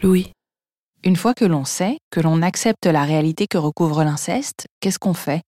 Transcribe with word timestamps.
Louis. 0.00 0.30
Une 1.02 1.16
fois 1.16 1.34
que 1.34 1.44
l'on 1.44 1.64
sait, 1.64 1.98
que 2.12 2.20
l'on 2.20 2.40
accepte 2.40 2.86
la 2.86 3.02
réalité 3.02 3.48
que 3.48 3.58
recouvre 3.58 4.04
l'inceste, 4.04 4.66
qu'est-ce 4.78 5.00
qu'on 5.00 5.14
fait? 5.14 5.42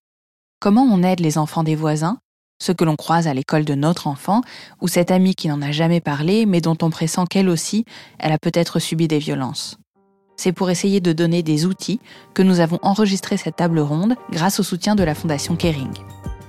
Comment 0.59 0.83
on 0.83 1.05
aide 1.05 1.21
les 1.21 1.39
enfants 1.39 1.63
des 1.63 1.77
voisins, 1.77 2.19
ceux 2.61 2.75
que 2.75 2.83
l'on 2.83 2.97
croise 2.97 3.29
à 3.29 3.35
l'école 3.35 3.65
de 3.65 3.77
notre 3.77 4.09
enfant, 4.09 4.41
ou 4.81 4.89
cette 4.89 5.13
amie 5.13 5.37
qui 5.37 5.47
n'en 5.47 5.63
a 5.63 5.71
jamais 5.71 6.01
parlé, 6.01 6.47
mais 6.47 6.61
dont 6.61 6.77
on 6.83 6.91
pressent 6.91 7.27
qu'elle 7.27 7.49
aussi, 7.49 7.85
elle 8.19 8.33
a 8.33 8.39
peut-être 8.39 8.81
subi 8.81 9.07
des 9.07 9.21
violences? 9.21 9.79
C'est 10.37 10.53
pour 10.53 10.69
essayer 10.69 11.01
de 11.01 11.13
donner 11.13 11.45
des 11.45 11.65
outils 11.65 12.01
que 12.35 12.43
nous 12.43 12.59
avons 12.59 12.81
enregistré 12.83 13.37
cette 13.37 13.57
table 13.57 13.79
ronde 13.79 14.17
grâce 14.33 14.59
au 14.59 14.65
soutien 14.65 14.97
de 14.97 15.05
la 15.05 15.15
Fondation 15.15 15.55
Kering. 15.55 15.95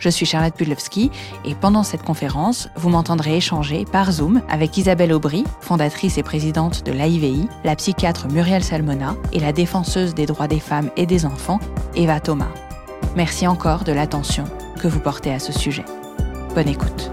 Je 0.02 0.10
suis 0.10 0.26
Charlotte 0.26 0.56
Pudlowski 0.56 1.12
et 1.46 1.54
pendant 1.54 1.84
cette 1.84 2.02
conférence, 2.02 2.70
vous 2.76 2.90
m'entendrez 2.90 3.38
échanger 3.38 3.86
par 3.86 4.12
Zoom 4.12 4.42
avec 4.50 4.76
Isabelle 4.76 5.14
Aubry, 5.14 5.44
fondatrice 5.62 6.18
et 6.18 6.24
présidente 6.24 6.84
de 6.84 6.92
l'AIVI, 6.92 7.48
la 7.64 7.76
psychiatre 7.76 8.28
Muriel 8.28 8.64
Salmona 8.64 9.16
et 9.32 9.40
la 9.40 9.54
défenseuse 9.54 10.16
des 10.16 10.26
droits 10.26 10.48
des 10.48 10.60
femmes 10.60 10.90
et 10.98 11.06
des 11.06 11.28
enfants, 11.28 11.60
Eva 11.96 12.20
Thomas. 12.20 12.52
Merci 13.16 13.46
encore 13.46 13.84
de 13.84 13.92
l'attention 13.92 14.46
que 14.82 14.88
vous 14.88 15.00
portez 15.00 15.32
à 15.32 15.40
ce 15.40 15.54
sujet. 15.54 15.86
Bonne 16.56 16.68
écoute. 16.68 17.12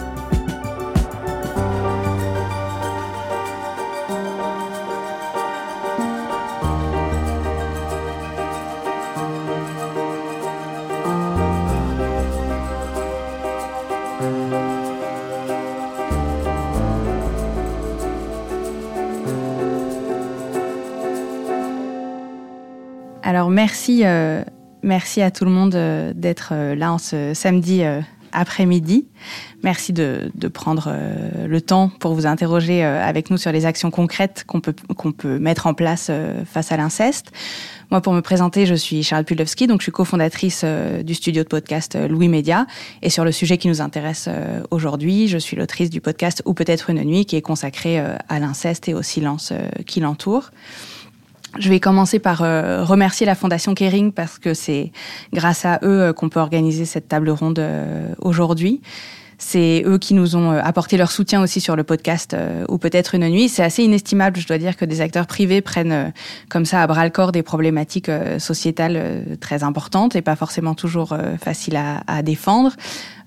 Alors 23.29 23.51
merci, 23.51 24.07
euh, 24.07 24.43
merci 24.83 25.21
à 25.21 25.31
tout 25.31 25.45
le 25.45 25.51
monde 25.51 25.75
euh, 25.75 26.15
d'être 26.15 26.53
euh, 26.53 26.75
là 26.75 26.95
en 26.95 26.97
ce 26.97 27.35
samedi 27.35 27.83
après-midi. 28.33 29.07
Merci 29.63 29.93
de, 29.93 30.31
prendre 30.49 30.95
le 31.47 31.61
temps 31.61 31.91
pour 32.01 32.15
vous 32.15 32.25
interroger 32.25 32.83
avec 32.83 33.31
nous 33.31 33.37
sur 33.37 33.53
les 33.53 33.67
actions 33.67 33.91
concrètes 33.91 34.45
qu'on 34.47 34.61
peut, 34.61 34.75
qu'on 34.97 35.13
peut 35.13 35.39
mettre 35.39 35.67
en 35.67 35.75
place 35.75 36.11
face 36.45 36.73
à 36.73 36.77
l'inceste. 36.77 37.33
Moi, 37.91 38.01
pour 38.03 38.13
me 38.13 38.21
présenter, 38.21 38.67
je 38.67 38.75
suis 38.75 39.03
Charles 39.03 39.25
Pudlowski, 39.25 39.67
donc 39.67 39.81
je 39.81 39.85
suis 39.85 39.93
cofondatrice 39.93 40.65
du 41.05 41.15
studio 41.15 41.43
de 41.43 41.49
podcast 41.49 41.99
Louis 42.09 42.29
Média. 42.29 42.67
Et 43.01 43.09
sur 43.09 43.25
le 43.25 43.33
sujet 43.33 43.57
qui 43.57 43.69
nous 43.69 43.81
intéresse 43.81 44.29
aujourd'hui, 44.71 45.27
je 45.27 45.39
suis 45.39 45.57
l'autrice 45.57 45.89
du 45.91 46.03
podcast 46.03 46.43
Ou 46.45 46.53
peut-être 46.53 46.91
une 46.91 47.03
nuit, 47.03 47.25
qui 47.25 47.37
est 47.37 47.43
consacré 47.43 47.99
à 47.99 48.39
l'inceste 48.39 48.89
et 48.89 48.95
au 48.95 49.03
silence 49.03 49.55
qui 49.87 50.01
l'entoure. 50.01 50.51
Je 51.59 51.69
vais 51.71 51.81
commencer 51.81 52.21
par 52.21 52.43
euh, 52.43 52.85
remercier 52.85 53.27
la 53.27 53.35
Fondation 53.35 53.75
Kering 53.75 54.13
parce 54.13 54.39
que 54.39 54.55
c'est 54.55 54.93
grâce 55.33 55.65
à 55.65 55.81
eux 55.83 56.03
euh, 56.03 56.13
qu'on 56.13 56.29
peut 56.29 56.39
organiser 56.39 56.85
cette 56.85 57.09
table 57.09 57.31
ronde 57.31 57.59
euh, 57.59 58.15
aujourd'hui. 58.21 58.81
C'est 59.39 59.83
eux 59.87 59.99
qui 59.99 60.15
nous 60.15 60.35
ont 60.35 60.51
apporté 60.51 60.97
leur 60.97 61.13
soutien 61.13 61.41
aussi 61.41 61.61
sur 61.61 61.77
le 61.77 61.85
podcast 61.85 62.37
ou 62.69 62.77
peut-être 62.77 63.15
une 63.15 63.29
nuit. 63.29 63.49
C'est 63.49 63.63
assez 63.63 63.85
inestimable, 63.85 64.37
je 64.41 64.49
dois 64.49 64.59
dire, 64.59 64.77
que 64.77 64.85
des 64.85 65.01
acteurs 65.01 65.29
privés 65.29 65.61
prennent 65.61 66.13
comme 66.49 66.65
ça 66.65 66.83
à 66.83 66.87
bras 66.89 67.05
le 67.05 67.11
corps 67.11 67.31
des 67.31 67.45
problématiques 67.45 68.11
sociétales 68.39 69.25
très 69.41 69.63
importantes 69.63 70.17
et 70.17 70.23
pas 70.23 70.35
forcément 70.35 70.75
toujours 70.75 71.17
faciles 71.41 71.77
à, 71.77 72.03
à 72.09 72.23
défendre. 72.23 72.73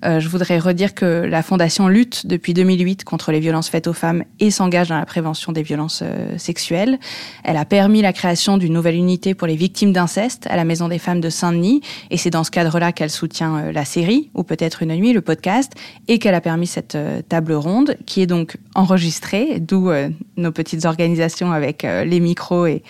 Euh, 0.04 0.20
je 0.20 0.28
voudrais 0.28 0.58
redire 0.58 0.94
que 0.94 1.04
la 1.04 1.42
Fondation 1.42 1.88
lutte 1.88 2.26
depuis 2.26 2.54
2008 2.54 3.04
contre 3.04 3.32
les 3.32 3.40
violences 3.40 3.68
faites 3.68 3.86
aux 3.86 3.92
femmes 3.92 4.24
et 4.40 4.50
s'engage 4.50 4.88
dans 4.88 4.98
la 4.98 5.06
prévention 5.06 5.52
des 5.52 5.62
violences 5.62 6.00
euh, 6.02 6.36
sexuelles. 6.38 6.98
Elle 7.44 7.56
a 7.56 7.64
permis 7.64 8.02
la 8.02 8.12
création 8.12 8.58
d'une 8.58 8.72
nouvelle 8.72 8.96
unité 8.96 9.34
pour 9.34 9.46
les 9.46 9.56
victimes 9.56 9.92
d'inceste 9.92 10.46
à 10.48 10.56
la 10.56 10.64
Maison 10.64 10.88
des 10.88 10.98
femmes 10.98 11.20
de 11.20 11.30
Saint-Denis 11.30 11.82
et 12.10 12.16
c'est 12.16 12.30
dans 12.30 12.44
ce 12.44 12.50
cadre-là 12.50 12.92
qu'elle 12.92 13.10
soutient 13.10 13.56
euh, 13.56 13.72
la 13.72 13.84
série 13.84 14.30
ou 14.34 14.42
peut-être 14.42 14.82
une 14.82 14.94
nuit, 14.94 15.12
le 15.12 15.20
podcast, 15.20 15.72
et 16.08 16.18
qu'elle 16.18 16.34
a 16.34 16.40
permis 16.40 16.66
cette 16.66 16.96
table 17.28 17.52
ronde 17.52 17.96
qui 18.06 18.22
est 18.22 18.26
donc 18.26 18.56
enregistrée, 18.74 19.60
d'où 19.60 19.90
nos 20.36 20.52
petites 20.52 20.84
organisations 20.84 21.52
avec 21.52 21.82
les 21.82 22.20
micros 22.20 22.66
et, 22.66 22.82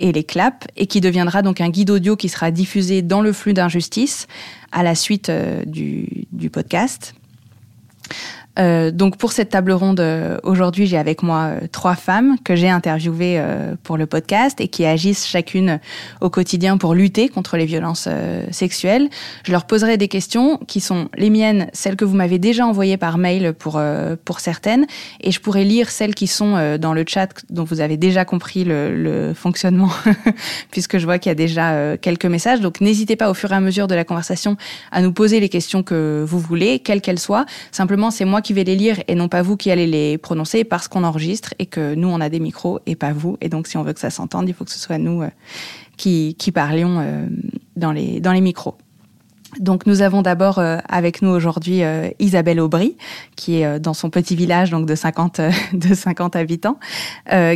et 0.00 0.12
les 0.12 0.24
claps, 0.24 0.66
et 0.76 0.86
qui 0.86 1.00
deviendra 1.00 1.42
donc 1.42 1.60
un 1.60 1.68
guide 1.68 1.90
audio 1.90 2.16
qui 2.16 2.28
sera 2.28 2.50
diffusé 2.50 3.02
dans 3.02 3.20
le 3.20 3.32
flux 3.32 3.52
d'injustice 3.52 4.26
à 4.72 4.82
la 4.82 4.94
suite 4.94 5.28
euh, 5.28 5.64
du, 5.64 6.26
du 6.32 6.50
podcast. 6.50 7.14
Euh, 8.60 8.90
donc 8.90 9.16
pour 9.16 9.32
cette 9.32 9.50
table 9.50 9.72
ronde 9.72 10.00
euh, 10.00 10.38
aujourd'hui, 10.42 10.86
j'ai 10.86 10.98
avec 10.98 11.22
moi 11.22 11.44
euh, 11.44 11.60
trois 11.72 11.94
femmes 11.94 12.36
que 12.44 12.54
j'ai 12.54 12.68
interviewées 12.68 13.40
pour 13.82 13.96
le 13.96 14.06
podcast 14.06 14.60
et 14.60 14.68
qui 14.68 14.84
agissent 14.84 15.26
chacune 15.26 15.80
au 16.20 16.30
quotidien 16.30 16.76
pour 16.76 16.94
lutter 16.94 17.28
contre 17.28 17.56
les 17.56 17.64
violences 17.64 18.08
sexuelles. 18.50 19.08
Je 19.44 19.52
leur 19.52 19.66
poserai 19.66 19.96
des 19.96 20.08
questions 20.08 20.58
qui 20.66 20.80
sont 20.80 21.08
les 21.16 21.30
miennes, 21.30 21.68
celles 21.72 21.96
que 21.96 22.04
vous 22.04 22.16
m'avez 22.16 22.38
déjà 22.38 22.66
envoyées 22.66 22.96
par 22.96 23.18
mail 23.18 23.52
pour 23.52 23.80
pour 24.24 24.40
certaines, 24.40 24.86
et 25.20 25.30
je 25.30 25.40
pourrai 25.40 25.64
lire 25.64 25.90
celles 25.90 26.14
qui 26.14 26.26
sont 26.26 26.76
dans 26.78 26.92
le 26.92 27.04
chat 27.06 27.28
dont 27.50 27.64
vous 27.64 27.80
avez 27.80 27.96
déjà 27.96 28.24
compris 28.24 28.64
le, 28.64 28.94
le 28.94 29.34
fonctionnement, 29.34 29.90
puisque 30.70 30.98
je 30.98 31.04
vois 31.04 31.18
qu'il 31.18 31.30
y 31.30 31.32
a 31.32 31.36
déjà 31.36 31.96
quelques 31.96 32.26
messages. 32.26 32.60
Donc 32.60 32.80
n'hésitez 32.80 33.16
pas 33.16 33.30
au 33.30 33.34
fur 33.34 33.52
et 33.52 33.56
à 33.56 33.60
mesure 33.60 33.86
de 33.86 33.94
la 33.94 34.04
conversation 34.04 34.56
à 34.92 35.00
nous 35.00 35.12
poser 35.12 35.40
les 35.40 35.48
questions 35.48 35.82
que 35.82 36.24
vous 36.26 36.38
voulez, 36.38 36.80
quelles 36.80 37.00
qu'elles 37.00 37.18
soient. 37.18 37.46
Simplement, 37.72 38.10
c'est 38.10 38.24
moi 38.24 38.42
qui 38.42 38.49
vais 38.54 38.64
les 38.64 38.76
lire 38.76 39.02
et 39.08 39.14
non 39.14 39.28
pas 39.28 39.42
vous 39.42 39.56
qui 39.56 39.70
allez 39.70 39.86
les 39.86 40.18
prononcer 40.18 40.64
parce 40.64 40.88
qu'on 40.88 41.04
enregistre 41.04 41.54
et 41.58 41.66
que 41.66 41.94
nous, 41.94 42.08
on 42.08 42.20
a 42.20 42.28
des 42.28 42.40
micros 42.40 42.80
et 42.86 42.96
pas 42.96 43.12
vous. 43.12 43.36
Et 43.40 43.48
donc, 43.48 43.66
si 43.66 43.76
on 43.76 43.82
veut 43.82 43.92
que 43.92 44.00
ça 44.00 44.10
s'entende, 44.10 44.48
il 44.48 44.54
faut 44.54 44.64
que 44.64 44.70
ce 44.70 44.78
soit 44.78 44.98
nous 44.98 45.22
euh, 45.22 45.30
qui, 45.96 46.36
qui 46.38 46.52
parlions 46.52 46.98
euh, 47.00 47.26
dans, 47.76 47.92
les, 47.92 48.20
dans 48.20 48.32
les 48.32 48.40
micros. 48.40 48.76
Donc 49.58 49.86
nous 49.86 50.00
avons 50.00 50.22
d'abord 50.22 50.58
euh, 50.58 50.78
avec 50.88 51.22
nous 51.22 51.30
aujourd'hui 51.30 51.82
euh, 51.82 52.08
Isabelle 52.20 52.60
Aubry, 52.60 52.96
qui 53.34 53.60
est 53.60 53.66
euh, 53.66 53.78
dans 53.80 53.94
son 53.94 54.08
petit 54.08 54.36
village 54.36 54.70
donc 54.70 54.86
de 54.86 54.94
50 54.94 55.40
de 55.72 55.94
50 55.94 56.36
habitants, 56.36 56.78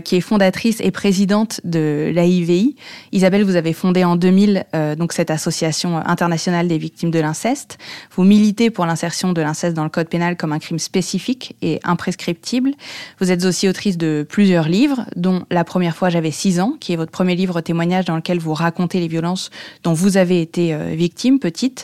qui 0.05 0.17
est 0.17 0.21
fondatrice 0.21 0.81
et 0.81 0.91
présidente 0.91 1.61
de 1.65 2.11
l'AIVI. 2.15 2.77
Isabelle, 3.13 3.45
vous 3.45 3.57
avez 3.57 3.73
fondé 3.73 4.05
en 4.05 4.17
2000 4.17 4.65
donc 4.99 5.13
cette 5.13 5.31
association 5.31 5.97
internationale 5.99 6.69
des 6.69 6.79
victimes 6.79 7.11
de 7.11 7.19
l'inceste. 7.19 7.79
Vous 8.15 8.25
militez 8.25 8.71
pour 8.71 8.87
l'insertion 8.87 9.33
de 9.33 9.41
l'inceste 9.41 9.75
dans 9.75 9.85
le 9.85 9.91
code 9.91 10.09
pénal 10.09 10.37
comme 10.37 10.53
un 10.53 10.59
crime 10.59 10.79
spécifique 10.79 11.57
et 11.63 11.81
imprescriptible. 11.85 12.73
Vous 13.21 13.31
êtes 13.31 13.45
aussi 13.45 13.69
autrice 13.69 13.99
de 13.99 14.27
plusieurs 14.29 14.69
livres, 14.69 15.05
dont 15.17 15.45
La 15.51 15.65
première 15.65 15.97
fois 15.97 16.09
j'avais 16.09 16.31
6 16.31 16.61
ans, 16.61 16.77
qui 16.81 16.93
est 16.93 16.97
votre 16.97 17.13
premier 17.13 17.35
livre 17.35 17.61
témoignage 17.61 18.05
dans 18.05 18.17
lequel 18.17 18.39
vous 18.39 18.55
racontez 18.55 19.01
les 19.01 19.09
violences 19.09 19.51
dont 19.83 19.93
vous 19.93 20.17
avez 20.17 20.41
été 20.41 20.77
victime 20.95 21.39
petite 21.39 21.84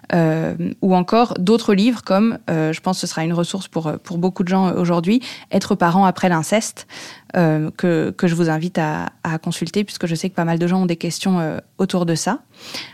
ou 0.81 0.95
encore 0.95 1.35
d'autres 1.39 1.73
livres 1.73 2.03
comme, 2.03 2.37
euh, 2.49 2.73
je 2.73 2.81
pense 2.81 2.97
que 2.97 3.01
ce 3.01 3.07
sera 3.07 3.23
une 3.23 3.33
ressource 3.33 3.67
pour, 3.67 3.91
pour 4.03 4.17
beaucoup 4.17 4.43
de 4.43 4.49
gens 4.49 4.73
aujourd'hui, 4.73 5.21
Être 5.51 5.75
parent 5.75 6.05
après 6.05 6.29
l'inceste, 6.29 6.87
euh, 7.37 7.71
que, 7.77 8.09
que 8.17 8.27
je 8.27 8.35
vous 8.35 8.49
invite 8.49 8.77
à, 8.77 9.09
consulter 9.41 9.85
puisque 9.85 10.05
je 10.05 10.15
sais 10.15 10.29
que 10.29 10.35
pas 10.35 10.43
mal 10.43 10.59
de 10.59 10.67
gens 10.67 10.81
ont 10.81 10.85
des 10.85 10.97
questions 10.97 11.39
euh, 11.39 11.59
autour 11.77 12.05
de 12.05 12.15
ça. 12.15 12.39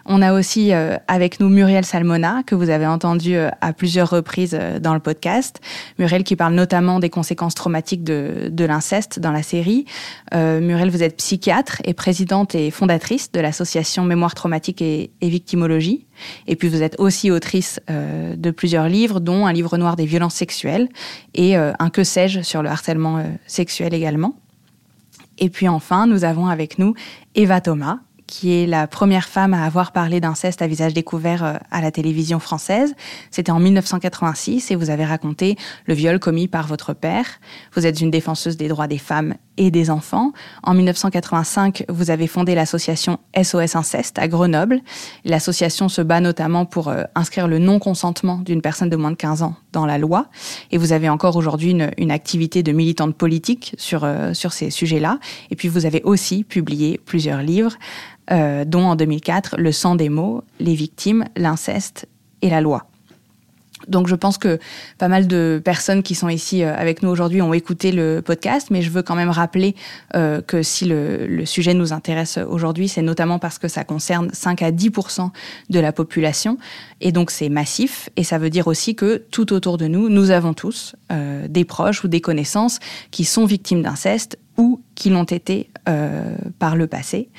On 0.05 0.21
a 0.21 0.33
aussi 0.33 0.71
euh, 0.71 0.97
avec 1.07 1.39
nous 1.39 1.49
Muriel 1.49 1.83
Salmona, 1.83 2.43
que 2.45 2.53
vous 2.53 2.69
avez 2.69 2.85
entendu 2.85 3.35
à 3.37 3.73
plusieurs 3.73 4.09
reprises 4.09 4.57
dans 4.79 4.93
le 4.93 4.99
podcast. 4.99 5.59
Muriel 5.97 6.23
qui 6.23 6.35
parle 6.35 6.53
notamment 6.53 6.99
des 6.99 7.09
conséquences 7.09 7.55
traumatiques 7.55 8.03
de, 8.03 8.49
de 8.51 8.65
l'inceste 8.65 9.19
dans 9.19 9.31
la 9.31 9.41
série. 9.41 9.85
Muriel, 10.33 10.89
vous 10.89 11.03
êtes 11.03 11.17
psychiatre 11.17 11.81
et 11.83 11.93
présidente 11.93 12.53
et 12.53 12.69
fondatrice 12.69 13.31
de 13.31 13.39
l'association 13.39 14.03
Mémoire 14.03 14.35
traumatique 14.35 14.81
et, 14.81 15.11
et, 15.21 15.29
victimologie. 15.29 16.05
Et 16.45 16.55
puis 16.55 16.69
vous 16.69 16.83
êtes 16.83 16.99
aussi 17.07 17.31
autrice 17.31 17.79
de 17.89 18.51
plusieurs 18.51 18.87
livres, 18.87 19.19
dont 19.19 19.47
un 19.47 19.53
livre 19.53 19.77
noir 19.77 19.95
des 19.95 20.05
violences 20.05 20.35
sexuelles 20.35 20.89
et 21.33 21.55
un 21.55 21.89
que 21.89 22.03
sais-je 22.03 22.41
sur 22.41 22.61
le 22.61 22.69
harcèlement 22.69 23.23
sexuel 23.47 23.93
également. 23.93 24.35
Et 25.37 25.49
puis 25.49 25.67
enfin, 25.67 26.07
nous 26.07 26.23
avons 26.23 26.47
avec 26.47 26.79
nous 26.79 26.93
Eva 27.35 27.61
Thomas, 27.61 27.99
qui 28.27 28.53
est 28.53 28.67
la 28.67 28.87
première 28.87 29.27
femme 29.27 29.53
à 29.53 29.65
avoir 29.65 29.93
parlé 29.93 30.19
d'inceste 30.19 30.61
à 30.61 30.67
visage 30.67 30.93
découvert 30.93 31.43
euh, 31.43 31.53
à 31.71 31.81
la 31.81 31.91
télévision 31.91 32.39
française. 32.39 32.93
C'était 33.31 33.51
en 33.51 33.59
1986 33.59 34.69
et 34.69 34.75
vous 34.75 34.89
avez 34.89 35.05
raconté 35.05 35.55
le 35.85 35.93
viol 35.93 36.19
commis 36.19 36.47
par 36.47 36.67
votre 36.67 36.93
père. 36.93 37.25
Vous 37.73 37.85
êtes 37.85 38.01
une 38.01 38.11
défenseuse 38.11 38.57
des 38.57 38.67
droits 38.67 38.87
des 38.87 38.97
femmes 38.97 39.35
et 39.57 39.71
des 39.71 39.89
enfants. 39.89 40.31
En 40.63 40.73
1985, 40.73 41.85
vous 41.89 42.09
avez 42.11 42.27
fondé 42.27 42.55
l'association 42.55 43.19
SOS 43.41 43.75
Inceste 43.75 44.19
à 44.19 44.27
Grenoble. 44.27 44.81
L'association 45.25 45.89
se 45.89 46.01
bat 46.01 46.21
notamment 46.21 46.65
pour 46.65 46.87
euh, 46.87 47.03
inscrire 47.15 47.47
le 47.47 47.59
non-consentement 47.59 48.37
d'une 48.37 48.61
personne 48.61 48.89
de 48.89 48.95
moins 48.95 49.11
de 49.11 49.15
15 49.15 49.43
ans 49.43 49.55
dans 49.73 49.85
la 49.85 49.97
loi. 49.97 50.27
Et 50.71 50.77
vous 50.77 50.91
avez 50.91 51.09
encore 51.09 51.35
aujourd'hui 51.35 51.71
une, 51.71 52.11
activité 52.11 52.63
de 52.63 52.71
militante 52.71 53.15
politique 53.15 53.75
sur, 53.77 54.03
euh, 54.03 54.33
sur 54.33 54.53
ces 54.53 54.69
sujets-là. 54.69 55.19
Et 55.51 55.55
puis 55.55 55.67
vous 55.67 55.85
avez 55.85 56.01
aussi 56.03 56.43
publié 56.43 56.99
plusieurs 57.03 57.41
livres, 57.41 57.75
euh, 58.31 58.65
dont 58.65 58.85
en 58.85 58.95
2004 58.95 59.55
Le 59.57 59.71
sang 59.71 59.95
des 59.95 60.09
mots, 60.09 60.43
les 60.59 60.75
victimes, 60.75 61.25
l'inceste 61.35 62.07
et 62.41 62.49
la 62.49 62.61
loi. 62.61 62.87
Donc 63.87 64.07
je 64.07 64.15
pense 64.15 64.37
que 64.37 64.59
pas 64.97 65.07
mal 65.07 65.27
de 65.27 65.61
personnes 65.63 66.03
qui 66.03 66.15
sont 66.15 66.29
ici 66.29 66.63
euh, 66.63 66.75
avec 66.75 67.03
nous 67.03 67.09
aujourd'hui 67.09 67.41
ont 67.41 67.53
écouté 67.53 67.91
le 67.91 68.21
podcast, 68.21 68.67
mais 68.71 68.81
je 68.81 68.89
veux 68.89 69.03
quand 69.03 69.15
même 69.15 69.29
rappeler 69.29 69.75
euh, 70.15 70.41
que 70.41 70.63
si 70.63 70.85
le, 70.85 71.45
sujet 71.45 71.73
nous 71.73 71.93
intéresse 71.93 72.37
aujourd'hui, 72.37 72.87
c'est 72.87 73.01
notamment 73.01 73.39
parce 73.39 73.59
que 73.59 73.67
ça 73.67 73.83
concerne 73.83 74.29
5 74.33 74.61
à 74.61 74.71
10% 74.71 75.29
de 75.69 75.79
la 75.79 75.91
population, 75.91 76.57
et 76.99 77.11
donc 77.11 77.31
c'est 77.31 77.49
massif, 77.49 78.09
et 78.15 78.23
ça 78.23 78.37
veut 78.37 78.49
dire 78.49 78.67
aussi 78.67 78.95
que 78.95 79.23
tout 79.31 79.53
autour 79.53 79.77
de 79.77 79.87
nous, 79.87 80.09
nous 80.09 80.31
avons 80.31 80.53
tous 80.53 80.95
euh, 81.11 81.47
des 81.47 81.63
proches 81.63 82.03
ou 82.03 82.07
des 82.07 82.21
connaissances 82.21 82.79
qui 83.11 83.23
sont 83.23 83.45
victimes 83.45 83.83
d'inceste 83.83 84.37
ou 84.57 84.81
qui 84.95 85.09
l'ont 85.09 85.23
été 85.23 85.69
euh, 85.87 86.35
par 86.57 86.75
le 86.75 86.87
passé. 86.87 87.29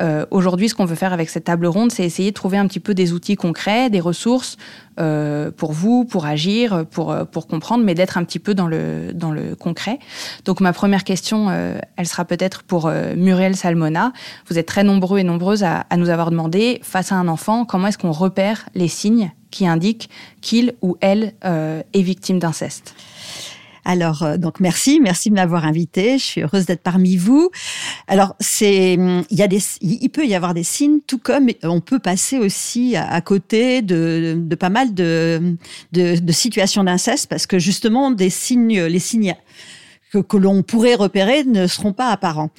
Euh, 0.00 0.26
Aujourd'hui, 0.30 0.68
ce 0.68 0.74
qu'on 0.74 0.84
veut 0.84 0.94
faire 0.94 1.14
avec 1.14 1.30
cette 1.30 1.44
table 1.44 1.66
ronde, 1.66 1.90
c'est 1.90 2.04
essayer 2.04 2.30
de 2.30 2.34
trouver 2.34 2.58
un 2.58 2.66
petit 2.66 2.80
peu 2.80 2.92
des 2.92 3.14
outils 3.14 3.36
concrets, 3.36 3.88
des 3.88 4.00
ressources 4.00 4.58
euh, 5.00 5.50
pour 5.50 5.72
vous, 5.72 6.04
pour 6.04 6.26
agir, 6.26 6.84
pour, 6.90 7.12
euh, 7.12 7.24
pour 7.24 7.46
comprendre, 7.46 7.82
mais 7.82 7.94
d'être 7.94 8.18
un 8.18 8.24
petit 8.24 8.38
peu 8.38 8.54
dans 8.54 8.66
le, 8.66 9.12
dans 9.14 9.30
le 9.30 9.56
concret. 9.56 9.98
Donc 10.44 10.60
ma 10.60 10.74
première 10.74 11.04
question, 11.04 11.48
euh, 11.48 11.78
elle 11.96 12.06
sera 12.06 12.26
peut-être 12.26 12.62
pour 12.62 12.86
euh, 12.86 13.14
Muriel 13.16 13.56
Salmona. 13.56 14.12
Vous 14.48 14.58
êtes 14.58 14.66
très 14.66 14.84
nombreux 14.84 15.18
et 15.18 15.24
nombreuses 15.24 15.64
à, 15.64 15.86
à 15.88 15.96
nous 15.96 16.10
avoir 16.10 16.30
demandé, 16.30 16.80
face 16.82 17.10
à 17.10 17.14
un 17.14 17.28
enfant, 17.28 17.64
comment 17.64 17.86
est-ce 17.88 17.98
qu'on 17.98 18.12
repère 18.12 18.68
les 18.74 18.88
signes 18.88 19.32
qui 19.50 19.66
indiquent 19.66 20.10
qu'il 20.42 20.74
ou 20.82 20.98
elle 21.00 21.32
est 21.42 22.02
victime 22.02 22.38
d'inceste? 22.38 22.94
Alors, 23.86 24.24
euh, 24.24 24.36
donc 24.36 24.58
merci, 24.58 24.98
merci 25.00 25.30
de 25.30 25.36
m'avoir 25.36 25.64
invité. 25.64 26.18
Je 26.18 26.24
suis 26.24 26.40
heureuse 26.42 26.66
d'être 26.66 26.82
parmi 26.82 27.16
vous. 27.16 27.50
Alors, 28.08 28.34
c'est, 28.40 28.94
il 28.94 29.38
y 29.38 29.42
a 29.42 29.46
des, 29.46 29.60
il 29.80 30.08
peut 30.10 30.26
y 30.26 30.34
avoir 30.34 30.54
des 30.54 30.64
signes, 30.64 30.98
tout 31.06 31.18
comme 31.18 31.46
on 31.62 31.80
peut 31.80 32.00
passer 32.00 32.38
aussi 32.38 32.96
à, 32.96 33.20
côté 33.20 33.82
de, 33.82 34.34
de, 34.36 34.54
pas 34.56 34.70
mal 34.70 34.92
de, 34.92 35.56
de, 35.92 36.18
de 36.18 36.32
situations 36.32 36.82
d'inceste, 36.82 37.28
parce 37.28 37.46
que 37.46 37.60
justement, 37.60 38.10
des 38.10 38.28
signes, 38.28 38.82
les 38.82 38.98
signes 38.98 39.36
que, 40.12 40.18
que 40.18 40.36
l'on 40.36 40.64
pourrait 40.64 40.96
repérer 40.96 41.44
ne 41.44 41.68
seront 41.68 41.92
pas 41.92 42.10
apparents. 42.10 42.50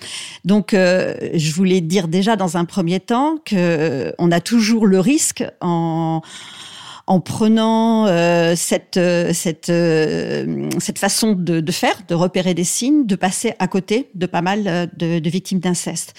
Donc, 0.46 0.74
euh, 0.74 1.14
je 1.34 1.52
voulais 1.52 1.82
dire 1.82 2.08
déjà 2.08 2.38
dans 2.38 2.56
un 2.56 2.64
premier 2.64 3.02
temps 3.02 3.36
que 3.44 3.56
euh, 3.58 4.12
on 4.18 4.32
a 4.32 4.40
toujours 4.40 4.88
le 4.88 5.02
risque 5.02 5.44
en 5.60 6.22
en 7.10 7.22
prenant 7.22 8.06
euh, 8.08 8.54
cette 8.58 8.98
euh, 8.98 9.32
cette 9.34 9.70
euh, 9.70 10.70
cette 10.80 11.00
façon 11.00 11.32
de, 11.32 11.62
de, 11.62 11.72
faire, 11.72 12.02
de 12.06 12.14
repérer 12.14 12.54
des 12.54 12.66
signes, 12.66 13.06
de 13.06 13.16
passer 13.16 13.54
à 13.60 13.68
côté 13.70 14.10
de 14.14 14.26
pas 14.26 14.42
mal 14.42 14.64
euh, 14.68 14.86
de, 14.98 15.20
de 15.20 15.30
victimes 15.30 15.60
d'inceste, 15.60 16.14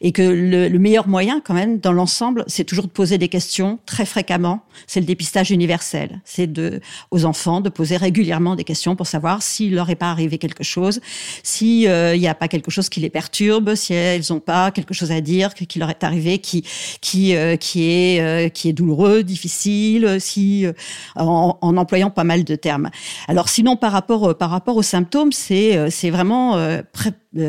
et 0.00 0.10
que 0.10 0.22
le, 0.22 0.68
le, 0.68 0.78
meilleur 0.80 1.06
moyen, 1.06 1.40
quand 1.40 1.54
même, 1.54 1.78
dans 1.78 1.92
l'ensemble, 1.92 2.44
c'est 2.48 2.64
toujours 2.64 2.86
de 2.86 2.90
poser 2.90 3.16
des 3.16 3.28
questions 3.28 3.78
très 3.86 4.04
fréquemment. 4.04 4.62
C'est 4.88 4.98
le 4.98 5.06
dépistage 5.06 5.52
universel. 5.52 6.20
C'est 6.24 6.52
de 6.52 6.80
aux 7.12 7.24
enfants 7.24 7.60
de 7.60 7.68
poser 7.68 7.96
régulièrement 7.96 8.56
des 8.56 8.64
questions 8.64 8.96
pour 8.96 9.06
savoir 9.06 9.40
s'il 9.40 9.76
leur 9.76 9.88
est 9.88 9.94
pas 9.94 10.10
arrivé 10.10 10.38
quelque 10.38 10.64
chose, 10.64 11.00
s'il 11.44 11.84
il 11.84 12.20
n'y 12.20 12.28
a 12.28 12.34
pas 12.34 12.48
quelque 12.48 12.72
chose 12.72 12.88
qui 12.88 12.98
les 12.98 13.10
perturbe, 13.10 13.76
si 13.76 13.94
elles 13.94 14.22
n'ont 14.30 14.40
pas 14.40 14.72
quelque 14.72 14.94
chose 14.94 15.12
à 15.12 15.20
dire 15.20 15.54
qui 15.54 15.78
leur 15.78 15.90
est 15.90 16.02
arrivé, 16.02 16.38
qui 16.38 16.64
qui 17.00 17.34
qui 17.60 17.84
est 17.84 18.52
qui 18.52 18.68
est 18.68 18.72
douloureux, 18.72 19.22
difficile 19.22 20.18
euh, 20.38 20.72
en, 21.16 21.58
en, 21.60 21.76
employant 21.76 22.10
pas 22.10 22.24
mal 22.24 22.44
de 22.44 22.54
termes. 22.54 22.90
Alors 23.28 23.48
sinon, 23.48 23.76
par 23.76 23.92
rapport 23.92 24.30
euh, 24.30 24.34
par 24.34 24.50
rapport 24.50 24.76
aux 24.76 24.82
symptômes, 24.82 25.32
c'est 25.32 25.76
euh, 25.76 25.88
c'est 25.90 26.10
vraiment 26.10 26.58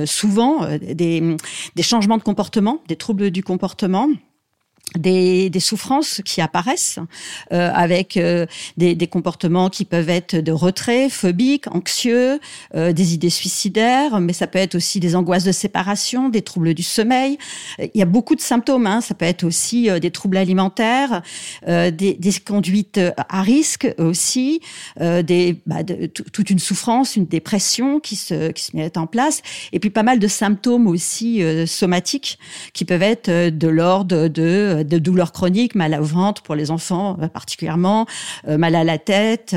souvent 0.05 0.67
des, 0.81 1.37
des 1.75 1.83
changements 1.83 2.17
de 2.17 2.23
comportement, 2.23 2.79
des 2.87 2.95
troubles 2.95 3.31
du 3.31 3.43
comportement 3.43 4.09
des, 4.97 5.49
des, 5.49 5.59
souffrances 5.59 6.21
qui 6.23 6.41
apparaissent 6.41 6.99
euh, 7.51 7.71
avec 7.73 8.17
euh, 8.17 8.45
des, 8.77 8.95
des, 8.95 9.07
comportements 9.07 9.69
qui 9.69 9.85
peuvent 9.85 10.09
être 10.09 10.35
de 10.35 10.51
retrait, 10.51 11.09
phobiques, 11.09 11.67
anxieux, 11.73 12.39
euh, 12.75 12.93
des 12.93 13.13
idées 13.13 13.29
suicidaires, 13.29 14.19
mais 14.19 14.33
ça 14.33 14.47
peut 14.47 14.59
être 14.59 14.75
aussi 14.75 14.99
des 14.99 15.15
angoisses 15.15 15.43
de 15.43 15.51
séparation, 15.51 16.29
des 16.29 16.41
troubles 16.41 16.73
du 16.73 16.83
sommeil. 16.83 17.37
Il 17.79 17.97
y 17.99 18.01
a 18.01 18.05
beaucoup 18.05 18.35
de 18.35 18.41
symptômes. 18.41 18.87
Hein. 18.87 19.01
Ça 19.01 19.13
peut 19.13 19.25
être 19.25 19.43
aussi 19.43 19.89
euh, 19.89 19.99
des 19.99 20.11
troubles 20.11 20.37
alimentaires, 20.37 21.21
euh, 21.67 21.91
des, 21.91 22.13
des, 22.13 22.31
conduites 22.45 22.99
à 23.17 23.41
risque 23.41 23.87
aussi, 23.97 24.61
euh, 25.01 25.23
des, 25.23 25.61
bah, 25.65 25.83
de, 25.83 26.05
toute 26.07 26.49
une 26.49 26.59
souffrance, 26.59 27.15
une 27.15 27.25
dépression 27.25 27.99
qui 27.99 28.15
se, 28.15 28.51
qui 28.51 28.63
se 28.63 28.75
met 28.75 28.97
en 28.97 29.07
place, 29.07 29.41
et 29.71 29.79
puis 29.79 29.89
pas 29.89 30.03
mal 30.03 30.19
de 30.19 30.27
symptômes 30.27 30.87
aussi 30.87 31.41
somatiques 31.65 32.37
qui 32.73 32.85
peuvent 32.85 33.01
être 33.01 33.49
de 33.49 33.67
l'ordre 33.67 34.27
de 34.27 34.84
de 34.85 34.97
douleurs 34.97 35.31
chroniques, 35.31 35.75
mal 35.75 35.99
au 35.99 36.03
ventre 36.03 36.41
pour 36.41 36.55
les 36.55 36.71
enfants 36.71 37.17
euh, 37.21 37.27
particulièrement, 37.27 38.05
euh, 38.47 38.57
mal 38.57 38.75
à 38.75 38.83
la 38.83 38.97
tête, 38.97 39.55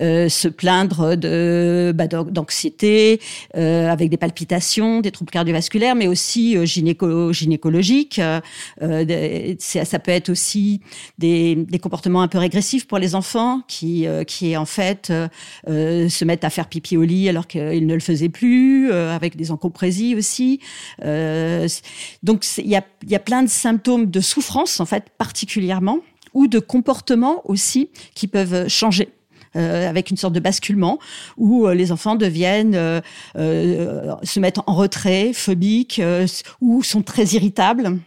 euh, 0.00 0.28
se 0.28 0.48
plaindre 0.48 1.16
de 1.16 1.92
bah, 1.94 2.06
d'anxiété, 2.06 3.20
avec 3.54 4.10
des 4.10 4.16
palpitations, 4.16 5.00
des 5.00 5.10
troubles 5.10 5.30
cardiovasculaires, 5.30 5.94
mais 5.94 6.06
aussi 6.06 6.56
gynéco 6.66 7.32
gynécologiques. 7.32 8.20
ça 9.58 9.98
peut 9.98 10.10
être 10.10 10.28
aussi 10.30 10.80
des, 11.18 11.56
des, 11.56 11.78
comportements 11.78 12.22
un 12.22 12.28
peu 12.28 12.38
régressifs 12.38 12.86
pour 12.86 12.98
les 12.98 13.14
enfants 13.14 13.62
qui, 13.68 14.06
qui 14.26 14.56
en 14.56 14.64
fait 14.64 15.12
se 15.66 16.24
mettent 16.24 16.44
à 16.44 16.50
faire 16.50 16.68
pipi 16.68 16.96
au 16.96 17.02
lit 17.02 17.28
alors 17.28 17.46
qu'ils 17.46 17.86
ne 17.86 17.94
le 17.94 18.00
faisaient 18.00 18.28
plus, 18.28 18.92
avec 18.92 19.36
des 19.36 19.50
encompressies 19.50 20.14
aussi. 20.14 20.60
donc 22.22 22.44
il 22.58 22.68
y 22.68 22.76
a, 22.76 22.84
y 23.06 23.14
a 23.14 23.20
plein 23.20 23.42
de 23.42 23.48
symptômes 23.48 24.10
de 24.10 24.20
souffrance 24.20 24.59
en 24.80 24.86
fait 24.86 25.04
particulièrement 25.16 26.00
ou 26.34 26.46
de 26.46 26.58
comportements 26.58 27.42
aussi 27.44 27.90
qui 28.14 28.26
peuvent 28.26 28.68
changer. 28.68 29.08
Euh, 29.56 29.88
avec 29.88 30.12
une 30.12 30.16
sorte 30.16 30.32
de 30.32 30.38
basculement 30.38 31.00
où 31.36 31.66
euh, 31.66 31.74
les 31.74 31.90
enfants 31.90 32.14
deviennent 32.14 32.76
euh, 32.76 33.00
se 34.22 34.38
mettent 34.38 34.60
en 34.64 34.74
retrait, 34.74 35.32
phobiques 35.32 36.00
ou 36.60 36.84
sont 36.84 37.02
très 37.02 37.24
irritables. 37.24 37.98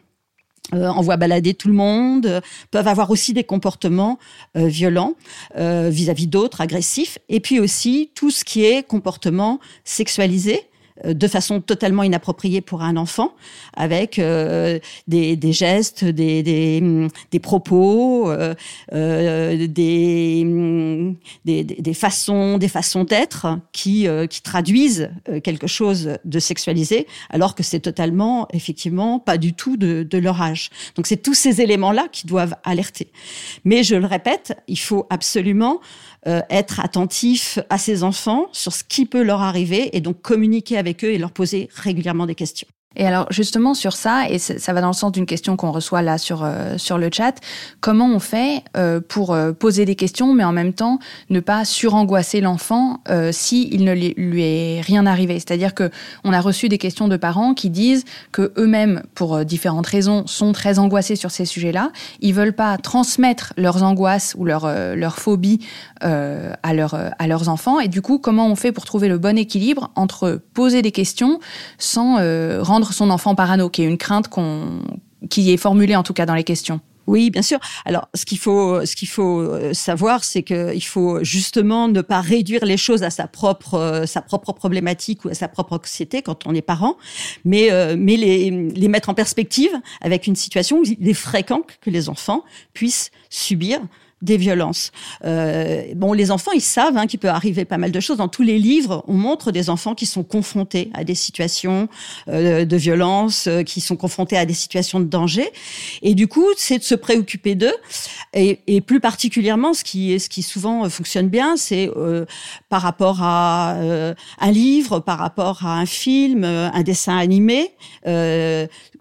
envoient 0.71 1.17
balader 1.17 1.53
tout 1.53 1.67
le 1.67 1.73
monde, 1.73 2.41
peuvent 2.71 2.87
avoir 2.87 3.11
aussi 3.11 3.33
des 3.33 3.43
comportements 3.43 4.17
violents 4.55 5.15
vis-à-vis 5.55 6.27
d'autres, 6.27 6.61
agressifs, 6.61 7.19
et 7.27 7.41
puis 7.41 7.59
aussi 7.59 8.11
tout 8.15 8.31
ce 8.31 8.45
qui 8.45 8.63
est 8.63 8.87
comportement 8.87 9.59
sexualisé, 9.83 10.61
de 11.03 11.27
façon 11.27 11.61
totalement 11.61 12.03
inappropriée 12.03 12.61
pour 12.61 12.81
un 12.81 12.97
enfant, 12.97 13.33
avec 13.75 14.19
euh, 14.19 14.79
des, 15.07 15.35
des, 15.35 15.53
gestes, 15.53 16.05
des, 16.05 16.43
des, 16.43 17.09
des 17.31 17.39
propos, 17.39 18.29
euh, 18.31 18.53
euh 18.93 19.67
des, 19.67 20.45
des, 21.45 21.63
des, 21.63 21.93
façons, 21.93 22.57
des 22.57 22.67
façons 22.67 23.03
d'être 23.03 23.59
qui, 23.71 24.07
qui 24.29 24.41
traduisent 24.41 25.09
quelque 25.43 25.67
chose 25.67 26.17
de 26.23 26.39
sexualisé, 26.39 27.07
alors 27.29 27.55
que 27.55 27.63
c'est 27.63 27.79
totalement, 27.79 28.47
effectivement, 28.53 29.19
pas 29.19 29.37
du 29.37 29.53
tout 29.53 29.77
de, 29.77 30.03
de 30.03 30.17
leur 30.17 30.41
âge. 30.41 30.69
Donc 30.95 31.07
c'est 31.07 31.17
tous 31.17 31.33
ces 31.33 31.61
éléments-là 31.61 32.07
qui 32.11 32.27
doivent 32.27 32.55
alerter. 32.63 33.11
Mais 33.65 33.83
je 33.83 33.95
le 33.95 34.05
répète, 34.05 34.57
il 34.67 34.79
faut 34.79 35.05
absolument 35.09 35.79
euh, 36.25 36.41
être 36.49 36.79
attentif 36.79 37.59
à 37.69 37.77
ses 37.77 38.01
enfants 38.01 38.45
sur 38.53 38.71
ce 38.71 38.85
qui 38.85 39.05
peut 39.05 39.23
leur 39.23 39.41
arriver 39.41 39.95
et 39.95 39.99
donc 39.99 40.21
communiquer 40.21 40.77
avec 40.77 40.92
et 41.01 41.17
leur 41.17 41.31
poser 41.31 41.69
régulièrement 41.73 42.25
des 42.25 42.35
questions. 42.35 42.67
Et 42.95 43.05
alors 43.07 43.27
justement 43.31 43.73
sur 43.73 43.93
ça, 43.93 44.29
et 44.29 44.37
ça 44.39 44.73
va 44.73 44.81
dans 44.81 44.87
le 44.87 44.93
sens 44.93 45.11
d'une 45.11 45.25
question 45.25 45.55
qu'on 45.55 45.71
reçoit 45.71 46.01
là 46.01 46.17
sur 46.17 46.43
euh, 46.43 46.77
sur 46.77 46.97
le 46.97 47.09
chat, 47.11 47.33
comment 47.81 48.07
on 48.07 48.19
fait 48.19 48.63
euh, 48.77 48.99
pour 49.01 49.33
euh, 49.33 49.51
poser 49.51 49.85
des 49.85 49.95
questions, 49.95 50.33
mais 50.33 50.43
en 50.43 50.51
même 50.51 50.73
temps 50.73 50.99
ne 51.29 51.39
pas 51.39 51.65
surangoisser 51.65 52.41
l'enfant 52.41 52.99
si 53.31 53.69
il 53.71 53.83
ne 53.83 53.93
lui 53.93 54.43
est 54.43 54.81
rien 54.81 55.05
arrivé? 55.05 55.35
C'est-à-dire 55.35 55.73
que 55.73 55.89
on 56.23 56.33
a 56.33 56.41
reçu 56.41 56.69
des 56.69 56.77
questions 56.77 57.07
de 57.07 57.17
parents 57.17 57.53
qui 57.53 57.69
disent 57.69 58.05
que 58.31 58.53
eux-mêmes, 58.57 59.03
pour 59.15 59.45
différentes 59.45 59.87
raisons, 59.87 60.25
sont 60.27 60.51
très 60.51 60.79
angoissés 60.79 61.15
sur 61.15 61.31
ces 61.31 61.45
sujets-là. 61.45 61.91
Ils 62.21 62.33
veulent 62.33 62.53
pas 62.53 62.77
transmettre 62.77 63.53
leurs 63.57 63.83
angoisses 63.83 64.35
ou 64.37 64.45
leurs 64.45 64.67
leurs 64.95 65.17
phobies 65.17 65.59
à 66.01 66.73
leurs 66.73 66.95
à 66.95 67.27
leurs 67.27 67.49
enfants. 67.49 67.79
Et 67.79 67.87
du 67.87 68.01
coup, 68.01 68.19
comment 68.19 68.47
on 68.47 68.55
fait 68.55 68.71
pour 68.71 68.85
trouver 68.85 69.07
le 69.07 69.17
bon 69.17 69.37
équilibre 69.37 69.91
entre 69.95 70.41
poser 70.53 70.81
des 70.81 70.91
questions 70.91 71.39
sans 71.77 72.17
rendre 72.61 72.82
son 72.91 73.09
enfant 73.09 73.35
parano, 73.35 73.69
qui 73.69 73.83
est 73.83 73.85
une 73.85 73.97
crainte 73.97 74.27
qui 75.29 75.51
est 75.51 75.57
formulée 75.57 75.95
en 75.95 76.03
tout 76.03 76.13
cas 76.13 76.25
dans 76.25 76.35
les 76.35 76.43
questions. 76.43 76.81
Oui, 77.05 77.29
bien 77.29 77.41
sûr. 77.41 77.59
Alors, 77.85 78.07
ce 78.13 78.25
qu'il 78.25 78.39
faut, 78.39 78.85
ce 78.85 78.95
qu'il 78.95 79.09
faut 79.09 79.39
euh, 79.39 79.73
savoir, 79.73 80.23
c'est 80.23 80.43
qu'il 80.43 80.83
faut 80.83 81.21
justement 81.23 81.89
ne 81.89 82.01
pas 82.01 82.21
réduire 82.21 82.63
les 82.63 82.77
choses 82.77 83.03
à 83.03 83.09
sa 83.09 83.27
propre, 83.27 83.73
euh, 83.73 84.05
sa 84.05 84.21
propre 84.21 84.53
problématique 84.53 85.25
ou 85.25 85.29
à 85.29 85.33
sa 85.33 85.49
propre 85.49 85.73
anxiété 85.73 86.21
quand 86.21 86.47
on 86.47 86.53
est 86.53 86.61
parent, 86.61 86.95
mais, 87.43 87.71
euh, 87.71 87.95
mais 87.97 88.15
les, 88.15 88.51
les 88.51 88.87
mettre 88.87 89.09
en 89.09 89.13
perspective 89.13 89.71
avec 89.99 90.27
une 90.27 90.35
situation 90.35 90.79
où 90.79 90.83
il 90.85 91.07
est 91.07 91.13
fréquent 91.13 91.63
que 91.81 91.89
les 91.89 92.07
enfants 92.07 92.43
puissent 92.73 93.11
subir 93.29 93.81
des 94.23 94.37
violences. 94.37 94.91
Euh, 95.25 95.83
bon, 95.95 96.13
les 96.13 96.31
enfants, 96.31 96.51
ils 96.53 96.61
savent 96.61 96.97
hein, 96.97 97.05
qu'il 97.07 97.19
peut 97.19 97.29
arriver 97.29 97.65
pas 97.65 97.77
mal 97.77 97.91
de 97.91 97.99
choses. 97.99 98.17
Dans 98.17 98.29
tous 98.29 98.41
les 98.41 98.57
livres, 98.57 99.03
on 99.07 99.13
montre 99.13 99.51
des 99.51 99.69
enfants 99.69 99.93
qui 99.93 100.05
sont 100.05 100.23
confrontés 100.23 100.89
à 100.93 101.03
des 101.03 101.13
situations 101.13 101.89
euh, 102.29 102.65
de 102.65 102.77
violence, 102.77 103.47
euh, 103.47 103.63
qui 103.63 103.81
sont 103.81 103.97
confrontés 103.97 104.37
à 104.37 104.45
des 104.45 104.53
situations 104.53 105.01
de 105.01 105.05
danger. 105.05 105.51
Et 106.01 106.15
du 106.15 106.27
coup, 106.27 106.47
c'est 106.57 106.79
de 106.79 106.83
se 106.83 106.95
préoccuper 106.95 107.55
d'eux. 107.55 107.75
Et, 108.33 108.59
et, 108.67 108.79
plus 108.79 109.01
particulièrement, 109.01 109.73
ce 109.73 109.83
qui, 109.83 110.17
ce 110.19 110.29
qui 110.29 110.41
souvent 110.41 110.89
fonctionne 110.89 111.27
bien, 111.27 111.57
c'est 111.57 111.89
euh, 111.97 112.25
par 112.69 112.81
rapport 112.81 113.21
à 113.21 113.73
euh, 113.75 114.13
un 114.39 114.51
livre, 114.51 114.99
par 114.99 115.19
rapport 115.19 115.65
à 115.65 115.77
un 115.77 115.85
film, 115.85 116.45
un 116.45 116.83
dessin 116.83 117.17
animé, 117.17 117.71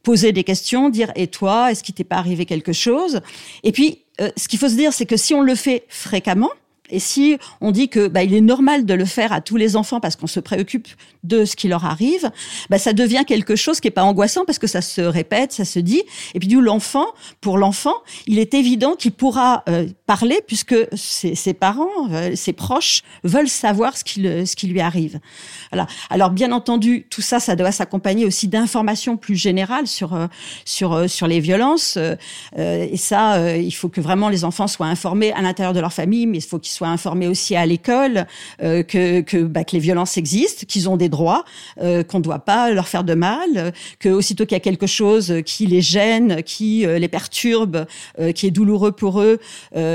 poser 0.03 0.33
des 0.33 0.45
questions, 0.45 0.89
dire 0.89 1.13
et 1.15 1.29
toi, 1.29 1.71
est-ce 1.71 1.83
qu'il 1.83 1.95
t'est 1.95 2.05
pas 2.05 2.17
arrivé 2.17 2.45
quelque 2.45 2.73
chose? 2.73 3.21
Et 3.63 3.73
puis 3.73 4.02
euh, 4.21 4.31
ce 4.37 4.49
qu'il 4.49 4.59
faut 4.59 4.69
se 4.69 4.75
dire, 4.75 4.93
c'est 4.93 5.07
que 5.07 5.17
si 5.17 5.35
on 5.35 5.43
le 5.43 5.55
fait 5.55 5.85
fréquemment, 5.89 6.51
et 6.93 7.01
si 7.01 7.39
on 7.61 7.73
dit 7.73 7.89
que 7.89 8.07
bah, 8.07 8.23
il 8.23 8.35
est 8.35 8.43
normal 8.43 8.85
de 8.85 8.95
le 8.95 9.07
faire 9.07 9.33
à 9.33 9.41
tous 9.41 9.57
les 9.57 9.75
enfants 9.77 9.99
parce 9.99 10.15
qu'on 10.15 10.27
se 10.27 10.41
préoccupe 10.41 10.89
de 11.25 11.45
ce 11.45 11.57
qui 11.57 11.69
leur 11.69 11.85
arrive, 11.85 12.31
bah, 12.69 12.79
ça 12.79 12.93
devient 12.93 13.25
quelque 13.27 13.57
chose 13.57 13.81
qui 13.81 13.89
est 13.89 13.93
pas 13.93 14.05
angoissant 14.05 14.45
parce 14.45 14.59
que 14.59 14.67
ça 14.67 14.83
se 14.83 15.01
répète, 15.01 15.53
ça 15.53 15.65
se 15.65 15.79
dit. 15.79 16.03
Et 16.35 16.39
puis 16.39 16.49
du 16.49 16.61
l'enfant, 16.61 17.07
pour 17.41 17.59
l'enfant, 17.59 17.95
il 18.27 18.39
est 18.39 18.55
évident 18.55 18.95
qu'il 18.95 19.13
pourra 19.13 19.65
euh, 19.69 19.87
parler 20.07 20.41
puisque 20.47 20.77
ses, 20.93 21.35
ses 21.35 21.55
parents, 21.55 21.89
euh, 22.11 22.37
ses 22.37 22.53
proches 22.53 23.03
veulent 23.25 23.49
savoir 23.49 23.97
ce 23.97 24.05
qui, 24.05 24.23
ce 24.23 24.55
qui 24.55 24.67
lui 24.67 24.81
arrive. 24.81 25.19
Voilà. 25.71 25.87
Alors 26.11 26.31
bien 26.31 26.53
entendu, 26.53 27.07
tout 27.09 27.23
ça, 27.23 27.41
ça 27.41 27.57
doit 27.57 27.73
s'accompagner 27.73 28.27
aussi 28.27 28.49
d'informations 28.49 29.17
plus 29.17 29.37
générales 29.37 29.87
sur 29.87 30.15
euh, 30.15 30.27
sur 30.67 31.09
sur 31.09 31.27
les 31.27 31.41
violences. 31.41 31.99
et 32.57 32.97
ça, 32.97 33.57
il 33.57 33.71
faut 33.71 33.89
que 33.89 34.01
vraiment 34.01 34.29
les 34.29 34.45
enfants 34.45 34.67
soient 34.67 34.87
informés 34.87 35.33
à 35.33 35.41
l'intérieur 35.41 35.73
de 35.73 35.81
leur 35.81 35.93
famille, 35.93 36.27
mais 36.27 36.39
il 36.39 36.45
faut 36.45 36.59
qu'ils 36.59 36.73
soient 36.73 36.82
informés 36.89 37.29
aussi 37.29 37.57
à 37.57 37.67
l'école 37.67 38.27
euh, 38.63 38.83
que, 38.83 39.21
que, 39.21 39.39
bah, 39.39 39.65
que, 39.65 39.73
les 39.73 39.79
violences 39.79 40.17
existent, 40.17 40.65
qu'ils 40.67 40.89
ont 40.89 40.97
des 40.97 41.09
droits, 41.09 41.45
euh, 41.81 42.03
qu'on 42.03 42.19
ne 42.19 42.23
doit 42.23 42.39
pas 42.39 42.71
leur 42.71 42.89
faire 42.89 43.05
de 43.05 43.15
mal, 43.15 43.73
que 43.99 44.09
aussitôt 44.09 44.45
qu'il 44.45 44.55
y 44.55 44.57
a 44.57 44.61
quelque 44.61 44.87
chose 44.87 45.35
qui 45.45 45.67
les 45.67 45.81
gêne, 45.81 46.43
qui 46.43 46.87
euh, 46.87 46.99
les 46.99 47.09
perturbe, 47.09 47.87
qui 48.35 48.47
est 48.47 48.51
douloureux 48.51 48.93
pour 48.93 49.21
eux, 49.21 49.39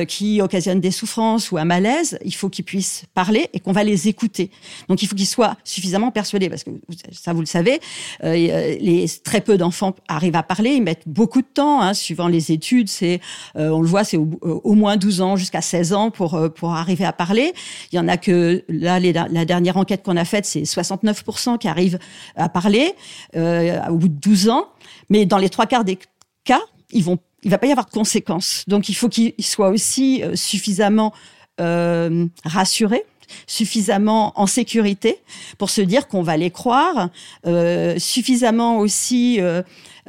qui 0.08 0.42
occasionne 0.42 0.80
des 0.80 0.92
souffrances 0.92 1.52
ou 1.52 1.58
un 1.58 1.66
malaise, 1.66 2.18
il 2.24 2.34
faut 2.34 2.50
qu'ils 2.50 2.66
puissent 2.66 3.04
parler 3.14 3.50
et 3.54 3.60
qu'on 3.60 3.72
va 3.72 3.84
les 3.84 4.08
écouter. 4.08 4.52
Donc 4.88 5.02
il 5.02 5.08
faut 5.08 5.16
qu'ils 5.16 5.28
soient 5.28 5.58
suffisamment 5.64 6.12
persuadés, 6.12 6.50
parce 6.50 6.64
que 6.64 6.72
ça 7.12 7.34
vous 7.34 7.40
le 7.40 7.46
savez, 7.46 7.80
les, 8.24 9.06
très 9.24 9.42
peu 9.42 9.58
d'enfants 9.58 9.96
arrivent 10.08 10.36
à 10.36 10.44
parler, 10.44 10.72
ils 10.72 10.84
mettent 10.84 11.08
beaucoup 11.08 11.42
de 11.42 11.48
temps, 11.52 11.82
hein, 11.82 11.94
suivant 11.94 12.28
les 12.28 12.52
études, 12.52 12.90
c'est, 12.90 13.20
on 13.56 13.82
le 13.82 13.88
voit, 13.88 14.04
c'est 14.04 14.18
au, 14.18 14.28
au, 14.42 14.74
moins 14.74 14.98
12 14.98 15.22
ans 15.22 15.36
jusqu'à 15.36 15.62
16 15.62 15.94
ans 15.94 16.12
pour, 16.12 16.40
pour 16.56 16.77
arriver 16.78 17.06
à 17.06 17.14
parler. 17.14 17.54
Il 17.92 17.96
y 17.96 18.00
en 18.00 18.08
a 18.08 18.18
que 18.18 18.64
là, 18.70 19.00
la 19.00 19.46
dernière 19.46 19.78
enquête 19.78 20.04
qu'on 20.04 20.18
a 20.18 20.26
faite, 20.26 20.46
c'est 20.46 20.64
69% 20.64 21.58
qui 21.58 21.68
arrivent 21.68 22.00
à 22.36 22.50
parler 22.50 22.94
euh, 23.36 23.80
au 23.90 23.98
bout 23.98 24.10
de 24.10 24.20
12 24.20 24.50
ans. 24.50 24.68
Mais 25.10 25.26
dans 25.26 25.38
les 25.38 25.50
trois 25.50 25.66
quarts 25.66 25.86
des 25.86 26.00
cas, 26.44 26.62
ils 26.92 27.04
vont, 27.04 27.18
il 27.44 27.52
va 27.52 27.58
pas 27.58 27.68
y 27.68 27.72
avoir 27.72 27.86
de 27.86 27.92
conséquences. 27.92 28.64
Donc 28.68 28.90
il 28.90 28.94
faut 28.94 29.10
qu'ils 29.10 29.34
soient 29.40 29.70
aussi 29.70 30.24
euh, 30.24 30.36
suffisamment 30.36 31.14
euh, 31.60 32.28
rassurés 32.46 33.06
suffisamment 33.46 34.34
en 34.36 34.48
sécurité 34.48 35.20
pour 35.58 35.70
se 35.70 35.82
dire 35.82 36.08
qu'on 36.08 36.22
va 36.22 36.38
les 36.38 36.52
croire, 36.52 37.10
euh, 37.46 37.98
suffisamment 38.00 38.80
aussi 38.80 39.40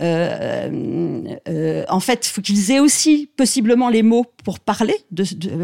euh, 0.00 1.30
euh, 1.48 1.84
en 1.88 2.00
fait, 2.00 2.24
faut 2.26 2.40
qu'ils 2.40 2.70
aient 2.70 2.80
aussi 2.80 3.28
possiblement 3.36 3.88
les 3.88 4.02
mots 4.02 4.26
pour 4.44 4.60
parler, 4.60 4.94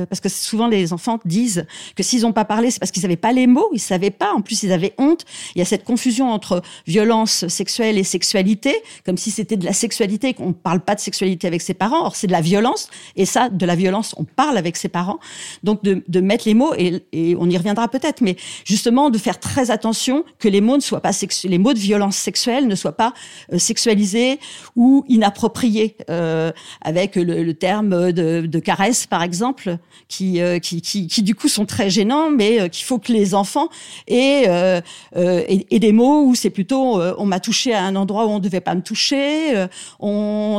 parce 0.08 0.20
que 0.20 0.28
souvent 0.28 0.66
les 0.66 0.92
enfants 0.92 1.18
disent 1.24 1.66
que 1.96 2.02
s'ils 2.02 2.22
n'ont 2.22 2.32
pas 2.32 2.44
parlé, 2.44 2.70
c'est 2.70 2.78
parce 2.78 2.90
qu'ils 2.90 3.02
n'avaient 3.02 3.16
pas 3.16 3.32
les 3.32 3.46
mots, 3.46 3.68
ils 3.72 3.78
savaient 3.78 4.10
pas. 4.10 4.32
En 4.34 4.42
plus, 4.42 4.62
ils 4.62 4.72
avaient 4.72 4.92
honte. 4.98 5.24
Il 5.54 5.60
y 5.60 5.62
a 5.62 5.64
cette 5.64 5.84
confusion 5.84 6.30
entre 6.30 6.62
violence 6.86 7.46
sexuelle 7.48 7.96
et 7.96 8.04
sexualité, 8.04 8.74
comme 9.06 9.16
si 9.16 9.30
c'était 9.30 9.56
de 9.56 9.64
la 9.64 9.72
sexualité 9.72 10.34
qu'on 10.34 10.48
ne 10.48 10.52
parle 10.52 10.80
pas 10.80 10.94
de 10.94 11.00
sexualité 11.00 11.46
avec 11.46 11.62
ses 11.62 11.72
parents. 11.72 12.04
Or, 12.04 12.16
c'est 12.16 12.26
de 12.26 12.32
la 12.32 12.42
violence, 12.42 12.90
et 13.16 13.24
ça, 13.24 13.48
de 13.48 13.64
la 13.64 13.76
violence, 13.76 14.14
on 14.18 14.24
parle 14.24 14.58
avec 14.58 14.76
ses 14.76 14.88
parents. 14.88 15.18
Donc, 15.62 15.82
de, 15.82 16.02
de 16.06 16.20
mettre 16.20 16.46
les 16.46 16.54
mots, 16.54 16.74
et, 16.76 17.02
et 17.12 17.36
on 17.38 17.43
y 17.50 17.56
reviendra 17.56 17.88
peut-être, 17.88 18.20
mais 18.20 18.36
justement 18.64 19.10
de 19.10 19.18
faire 19.18 19.40
très 19.40 19.70
attention 19.70 20.24
que 20.38 20.48
les 20.48 20.60
mots 20.60 20.76
ne 20.76 20.82
soient 20.82 21.00
pas 21.00 21.12
les 21.44 21.58
mots 21.58 21.74
de 21.74 21.78
violence 21.78 22.16
sexuelle 22.16 22.66
ne 22.66 22.74
soient 22.74 22.96
pas 22.96 23.12
euh, 23.52 23.58
sexualisés 23.58 24.38
ou 24.76 25.04
inapproprié, 25.08 25.96
euh, 26.10 26.52
avec 26.82 27.16
le, 27.16 27.42
le 27.42 27.54
terme 27.54 28.12
de, 28.12 28.46
de, 28.46 28.58
caresse 28.58 29.06
par 29.06 29.22
exemple, 29.22 29.78
qui, 30.08 30.40
euh, 30.40 30.58
qui, 30.58 30.80
qui, 30.80 31.06
qui, 31.06 31.22
du 31.22 31.34
coup 31.34 31.48
sont 31.48 31.66
très 31.66 31.90
gênants, 31.90 32.30
mais 32.30 32.60
euh, 32.60 32.68
qu'il 32.68 32.84
faut 32.84 32.98
que 32.98 33.12
les 33.12 33.34
enfants 33.34 33.68
aient, 34.06 34.44
euh, 34.48 34.80
aient, 35.14 35.66
aient 35.70 35.78
des 35.78 35.92
mots 35.92 36.24
où 36.24 36.34
c'est 36.34 36.50
plutôt 36.50 37.00
on 37.18 37.26
m'a 37.26 37.40
touché 37.40 37.72
à 37.74 37.82
un 37.84 37.96
endroit 37.96 38.26
où 38.26 38.30
on 38.30 38.38
devait 38.38 38.60
pas 38.60 38.74
me 38.74 38.82
toucher, 38.82 39.66
on 40.00 40.58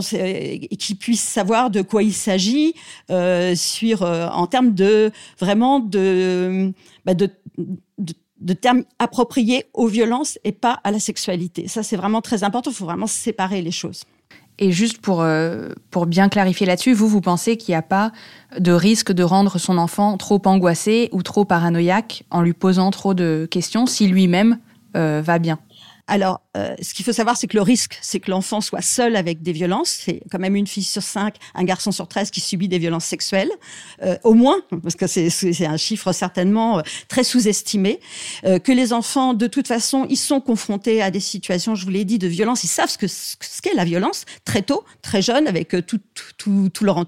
qu'ils 0.79 0.97
puissent 0.97 1.21
savoir 1.21 1.69
de 1.69 1.81
quoi 1.81 2.03
il 2.03 2.13
s'agit 2.13 2.73
sur 3.55 4.01
en 4.01 4.47
termes 4.47 4.73
de 4.73 5.11
vraiment 5.39 5.79
de, 5.79 6.73
bah 7.05 7.13
de, 7.13 7.29
termes 8.53 8.83
appropriés 8.99 9.65
aux 9.73 9.87
violences 9.87 10.39
et 10.43 10.51
pas 10.51 10.79
à 10.83 10.91
la 10.91 10.99
sexualité. 10.99 11.67
Ça, 11.67 11.83
c'est 11.83 11.95
vraiment 11.95 12.21
très 12.21 12.43
important. 12.43 12.71
Il 12.71 12.75
faut 12.75 12.85
vraiment 12.85 13.07
séparer 13.07 13.61
les 13.61 13.71
choses. 13.71 14.03
Et 14.57 14.71
juste 14.71 14.99
pour, 14.99 15.21
euh, 15.21 15.69
pour 15.91 16.05
bien 16.05 16.29
clarifier 16.29 16.65
là-dessus, 16.65 16.93
vous, 16.93 17.09
vous 17.09 17.21
pensez 17.21 17.57
qu'il 17.57 17.73
n'y 17.73 17.77
a 17.77 17.81
pas 17.81 18.11
de 18.57 18.71
risque 18.71 19.11
de 19.11 19.23
rendre 19.23 19.57
son 19.57 19.77
enfant 19.77 20.17
trop 20.17 20.41
angoissé 20.45 21.09
ou 21.11 21.23
trop 21.23 21.43
paranoïaque 21.43 22.23
en 22.29 22.41
lui 22.41 22.53
posant 22.53 22.89
trop 22.91 23.13
de 23.13 23.47
questions 23.51 23.85
si 23.85 24.07
lui-même 24.07 24.59
euh, 24.95 25.21
va 25.21 25.39
bien? 25.39 25.59
Alors, 26.07 26.41
euh, 26.55 26.75
ce 26.81 26.93
qu'il 26.93 27.03
faut 27.03 27.13
savoir, 27.13 27.35
c'est 27.35 27.47
que 27.47 27.57
le 27.57 27.63
risque, 27.63 27.97
c'est 28.01 28.19
que 28.19 28.29
l'enfant 28.29 28.61
soit 28.61 28.81
seul 28.81 29.15
avec 29.15 29.41
des 29.41 29.51
violences. 29.51 30.01
C'est 30.05 30.21
quand 30.29 30.39
même 30.39 30.55
une 30.55 30.67
fille 30.67 30.83
sur 30.83 31.01
cinq, 31.01 31.35
un 31.55 31.63
garçon 31.63 31.91
sur 31.91 32.07
treize 32.07 32.29
qui 32.29 32.41
subit 32.41 32.67
des 32.67 32.77
violences 32.77 33.05
sexuelles, 33.05 33.49
euh, 34.03 34.15
au 34.23 34.33
moins, 34.33 34.57
parce 34.83 34.95
que 34.95 35.07
c'est 35.07 35.65
un 35.65 35.77
chiffre 35.77 36.11
certainement 36.13 36.79
euh, 36.79 36.81
très 37.07 37.23
sous-estimé. 37.23 37.99
Euh, 38.45 38.59
que 38.59 38.71
les 38.71 38.93
enfants, 38.93 39.33
de 39.33 39.47
toute 39.47 39.67
façon, 39.67 40.05
ils 40.09 40.17
sont 40.17 40.41
confrontés 40.41 41.01
à 41.01 41.11
des 41.11 41.19
situations, 41.19 41.75
je 41.75 41.85
vous 41.85 41.91
l'ai 41.91 42.05
dit, 42.05 42.19
de 42.19 42.27
violence. 42.27 42.63
Ils 42.63 42.69
savent 42.69 42.89
ce 42.89 42.97
que 42.97 43.07
ce 43.07 43.61
qu'est 43.61 43.73
la 43.73 43.85
violence 43.85 44.25
très 44.43 44.61
tôt, 44.61 44.83
très 45.01 45.21
jeune, 45.21 45.47
avec 45.47 45.73
euh, 45.73 45.81
tout, 45.81 45.99
tout, 46.13 46.33
tout, 46.37 46.69
tout 46.73 46.83
leur 46.83 47.05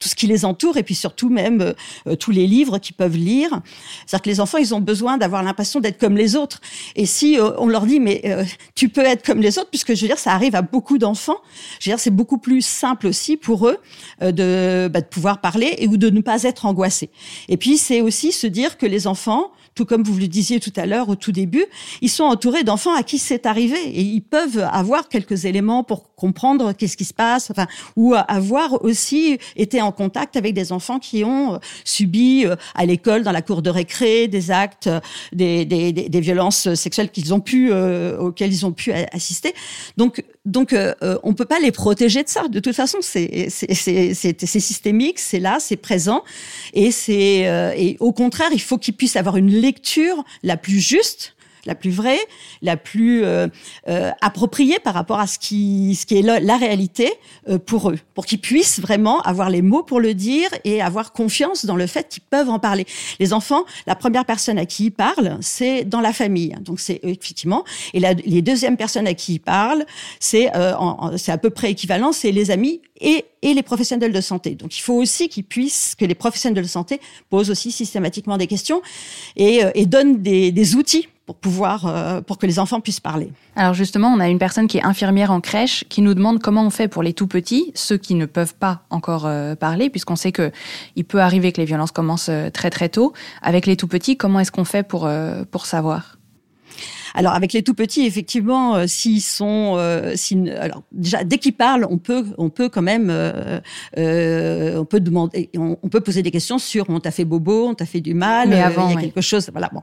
tout 0.00 0.08
ce 0.08 0.14
qui 0.14 0.26
les 0.26 0.44
entoure 0.44 0.78
et 0.78 0.82
puis 0.82 0.94
surtout 0.94 1.28
même 1.28 1.74
euh, 2.06 2.16
tous 2.16 2.30
les 2.30 2.46
livres 2.46 2.78
qu'ils 2.78 2.96
peuvent 2.96 3.16
lire. 3.16 3.60
C'est-à-dire 4.06 4.22
que 4.22 4.30
les 4.30 4.40
enfants, 4.40 4.58
ils 4.58 4.74
ont 4.74 4.80
besoin 4.80 5.18
d'avoir 5.18 5.42
l'impression 5.42 5.78
d'être 5.78 5.98
comme 5.98 6.16
les 6.16 6.36
autres. 6.36 6.60
Et 6.96 7.06
si 7.06 7.38
on 7.58 7.68
leur 7.68 7.86
dit, 7.86 8.00
mais 8.00 8.22
euh, 8.30 8.44
tu 8.74 8.88
peux 8.88 9.04
être 9.04 9.24
comme 9.24 9.40
les 9.40 9.58
autres, 9.58 9.70
puisque 9.70 9.94
je 9.94 10.00
veux 10.02 10.06
dire, 10.08 10.18
ça 10.18 10.32
arrive 10.32 10.54
à 10.54 10.62
beaucoup 10.62 10.98
d'enfants, 10.98 11.38
je 11.80 11.90
veux 11.90 11.96
dire, 11.96 12.00
c'est 12.00 12.10
beaucoup 12.10 12.38
plus 12.38 12.62
simple 12.62 13.06
aussi 13.06 13.36
pour 13.36 13.68
eux 13.68 13.78
euh, 14.22 14.32
de, 14.32 14.88
bah, 14.88 15.00
de 15.00 15.06
pouvoir 15.06 15.40
parler 15.40 15.74
et 15.78 15.86
ou 15.86 15.96
de 15.96 16.10
ne 16.10 16.20
pas 16.20 16.42
être 16.44 16.66
angoissés. 16.66 17.10
Et 17.48 17.56
puis, 17.56 17.78
c'est 17.78 18.00
aussi 18.00 18.32
se 18.32 18.46
dire 18.46 18.78
que 18.78 18.86
les 18.86 19.06
enfants, 19.06 19.52
tout 19.74 19.84
comme 19.84 20.02
vous 20.02 20.18
le 20.18 20.28
disiez 20.28 20.60
tout 20.60 20.72
à 20.76 20.86
l'heure 20.86 21.08
au 21.08 21.16
tout 21.16 21.32
début, 21.32 21.64
ils 22.00 22.10
sont 22.10 22.24
entourés 22.24 22.64
d'enfants 22.64 22.94
à 22.94 23.02
qui 23.02 23.18
c'est 23.18 23.46
arrivé 23.46 23.78
et 23.84 24.02
ils 24.02 24.22
peuvent 24.22 24.68
avoir 24.72 25.08
quelques 25.08 25.44
éléments 25.44 25.84
pour 25.84 26.14
comprendre 26.14 26.72
qu'est-ce 26.72 26.96
qui 26.96 27.04
se 27.04 27.14
passe, 27.14 27.50
enfin, 27.50 27.66
ou 27.96 28.14
avoir 28.14 28.84
aussi 28.84 29.38
été 29.56 29.80
en 29.80 29.92
contact 29.92 30.36
avec 30.36 30.54
des 30.54 30.72
enfants 30.72 30.98
qui 30.98 31.24
ont 31.24 31.54
euh, 31.54 31.58
subi 31.84 32.44
euh, 32.46 32.56
à 32.74 32.86
l'école, 32.86 33.22
dans 33.22 33.32
la 33.32 33.42
cour 33.42 33.62
de 33.62 33.70
récré, 33.70 34.28
des 34.28 34.50
actes, 34.50 34.86
euh, 34.86 35.00
des, 35.32 35.64
des, 35.64 35.92
des, 35.92 36.20
violences 36.20 36.74
sexuelles 36.74 37.10
qu'ils 37.10 37.32
ont 37.32 37.40
pu, 37.40 37.70
euh, 37.72 38.18
auxquelles 38.18 38.52
ils 38.52 38.66
ont 38.66 38.72
pu 38.72 38.92
assister. 38.92 39.54
Donc, 39.96 40.24
donc, 40.46 40.72
euh, 40.72 40.94
on 41.22 41.34
peut 41.34 41.44
pas 41.44 41.58
les 41.58 41.70
protéger 41.70 42.22
de 42.22 42.28
ça. 42.28 42.48
De 42.48 42.60
toute 42.60 42.74
façon, 42.74 42.98
c'est 43.02 43.50
systémique, 43.50 45.18
c'est 45.18 45.38
là, 45.38 45.58
c'est 45.60 45.76
présent, 45.76 46.22
et 46.72 46.90
c'est 46.90 47.46
euh, 47.46 47.74
et 47.76 47.96
au 48.00 48.12
contraire, 48.12 48.48
il 48.52 48.60
faut 48.60 48.78
qu'ils 48.78 48.94
puissent 48.94 49.16
avoir 49.16 49.36
une 49.36 49.50
lecture 49.50 50.24
la 50.42 50.56
plus 50.56 50.80
juste 50.80 51.34
la 51.66 51.74
plus 51.74 51.90
vraie, 51.90 52.18
la 52.62 52.76
plus 52.76 53.24
euh, 53.24 53.48
euh, 53.88 54.10
appropriée 54.20 54.78
par 54.78 54.94
rapport 54.94 55.20
à 55.20 55.26
ce 55.26 55.38
qui, 55.38 55.94
ce 55.94 56.06
qui 56.06 56.18
est 56.18 56.22
la, 56.22 56.56
réalité 56.56 57.12
euh, 57.48 57.58
pour 57.58 57.90
eux, 57.90 57.98
pour 58.14 58.26
qu'ils 58.26 58.40
puissent 58.40 58.80
vraiment 58.80 59.20
avoir 59.22 59.50
les 59.50 59.62
mots 59.62 59.82
pour 59.82 60.00
le 60.00 60.14
dire 60.14 60.48
et 60.64 60.82
avoir 60.82 61.12
confiance 61.12 61.64
dans 61.64 61.76
le 61.76 61.86
fait 61.86 62.08
qu'ils 62.08 62.22
peuvent 62.22 62.50
en 62.50 62.58
parler. 62.58 62.86
Les 63.18 63.32
enfants, 63.32 63.64
la 63.86 63.94
première 63.94 64.24
personne 64.24 64.58
à 64.58 64.66
qui 64.66 64.86
ils 64.86 64.90
parlent, 64.90 65.38
c'est 65.40 65.84
dans 65.84 66.00
la 66.00 66.12
famille. 66.12 66.54
Donc 66.60 66.80
c'est 66.80 67.00
effectivement, 67.02 67.64
et 67.94 68.00
la, 68.00 68.12
les 68.12 68.42
deuxièmes 68.42 68.76
personnes 68.76 69.06
à 69.06 69.14
qui 69.14 69.34
ils 69.34 69.38
parlent, 69.38 69.84
c'est 70.18 70.50
euh, 70.54 70.74
c'est 71.16 71.32
à 71.32 71.38
peu 71.38 71.50
près 71.50 71.70
équivalent, 71.70 72.12
c'est 72.12 72.32
les 72.32 72.50
amis 72.50 72.80
et, 73.00 73.24
et 73.42 73.54
les 73.54 73.62
professionnels 73.62 74.12
de 74.12 74.20
santé. 74.20 74.54
Donc 74.54 74.76
il 74.76 74.80
faut 74.80 74.94
aussi 74.94 75.28
qu'ils 75.28 75.44
puissent, 75.44 75.94
que 75.98 76.04
les 76.04 76.14
professionnels 76.14 76.62
de 76.62 76.68
santé 76.68 77.00
posent 77.28 77.50
aussi 77.50 77.72
systématiquement 77.72 78.36
des 78.36 78.46
questions 78.46 78.82
et, 79.36 79.64
euh, 79.64 79.70
et 79.74 79.86
donnent 79.86 80.22
des, 80.22 80.52
des 80.52 80.76
outils 80.76 81.08
pour 81.30 81.36
pouvoir, 81.36 82.22
pour 82.26 82.38
que 82.38 82.46
les 82.46 82.58
enfants 82.58 82.80
puissent 82.80 83.00
parler. 83.00 83.30
Alors 83.54 83.72
justement, 83.72 84.08
on 84.08 84.18
a 84.18 84.28
une 84.28 84.38
personne 84.38 84.66
qui 84.66 84.78
est 84.78 84.82
infirmière 84.82 85.30
en 85.30 85.40
crèche 85.40 85.84
qui 85.88 86.02
nous 86.02 86.14
demande 86.14 86.40
comment 86.40 86.64
on 86.64 86.70
fait 86.70 86.88
pour 86.88 87.04
les 87.04 87.12
tout 87.12 87.28
petits, 87.28 87.70
ceux 87.74 87.98
qui 87.98 88.16
ne 88.16 88.26
peuvent 88.26 88.54
pas 88.54 88.82
encore 88.90 89.28
parler, 89.60 89.90
puisqu'on 89.90 90.16
sait 90.16 90.32
que 90.32 90.50
il 90.96 91.04
peut 91.04 91.20
arriver 91.20 91.52
que 91.52 91.60
les 91.60 91.66
violences 91.66 91.92
commencent 91.92 92.30
très 92.52 92.70
très 92.70 92.88
tôt. 92.88 93.12
Avec 93.42 93.66
les 93.66 93.76
tout 93.76 93.88
petits, 93.88 94.16
comment 94.16 94.40
est-ce 94.40 94.50
qu'on 94.50 94.64
fait 94.64 94.82
pour 94.82 95.08
pour 95.52 95.66
savoir? 95.66 96.16
Alors 97.14 97.34
avec 97.34 97.52
les 97.52 97.62
tout 97.62 97.74
petits, 97.74 98.06
effectivement, 98.06 98.76
euh, 98.76 98.86
s'ils 98.86 99.20
sont, 99.20 99.74
euh, 99.76 100.14
alors 100.58 100.82
déjà 100.92 101.24
dès 101.24 101.38
qu'ils 101.38 101.54
parlent, 101.54 101.86
on 101.88 101.98
peut, 101.98 102.24
on 102.38 102.50
peut 102.50 102.68
quand 102.68 102.82
même, 102.82 103.08
euh, 103.10 103.60
euh 103.98 104.78
on 104.78 104.84
peut 104.84 105.00
demander, 105.00 105.50
on, 105.56 105.88
peut 105.88 106.00
poser 106.00 106.22
des 106.22 106.30
questions 106.30 106.58
sur 106.58 106.88
on 106.88 107.00
t'a 107.00 107.10
fait 107.10 107.24
bobo, 107.24 107.68
on 107.68 107.74
t'a 107.74 107.86
fait 107.86 108.00
du 108.00 108.14
mal, 108.14 108.50
Mais 108.50 108.62
avant, 108.62 108.88
il 108.90 108.94
y 108.94 108.98
a 108.98 109.00
quelque 109.00 109.20
chose, 109.20 109.50
voilà. 109.52 109.70
Bon, 109.72 109.82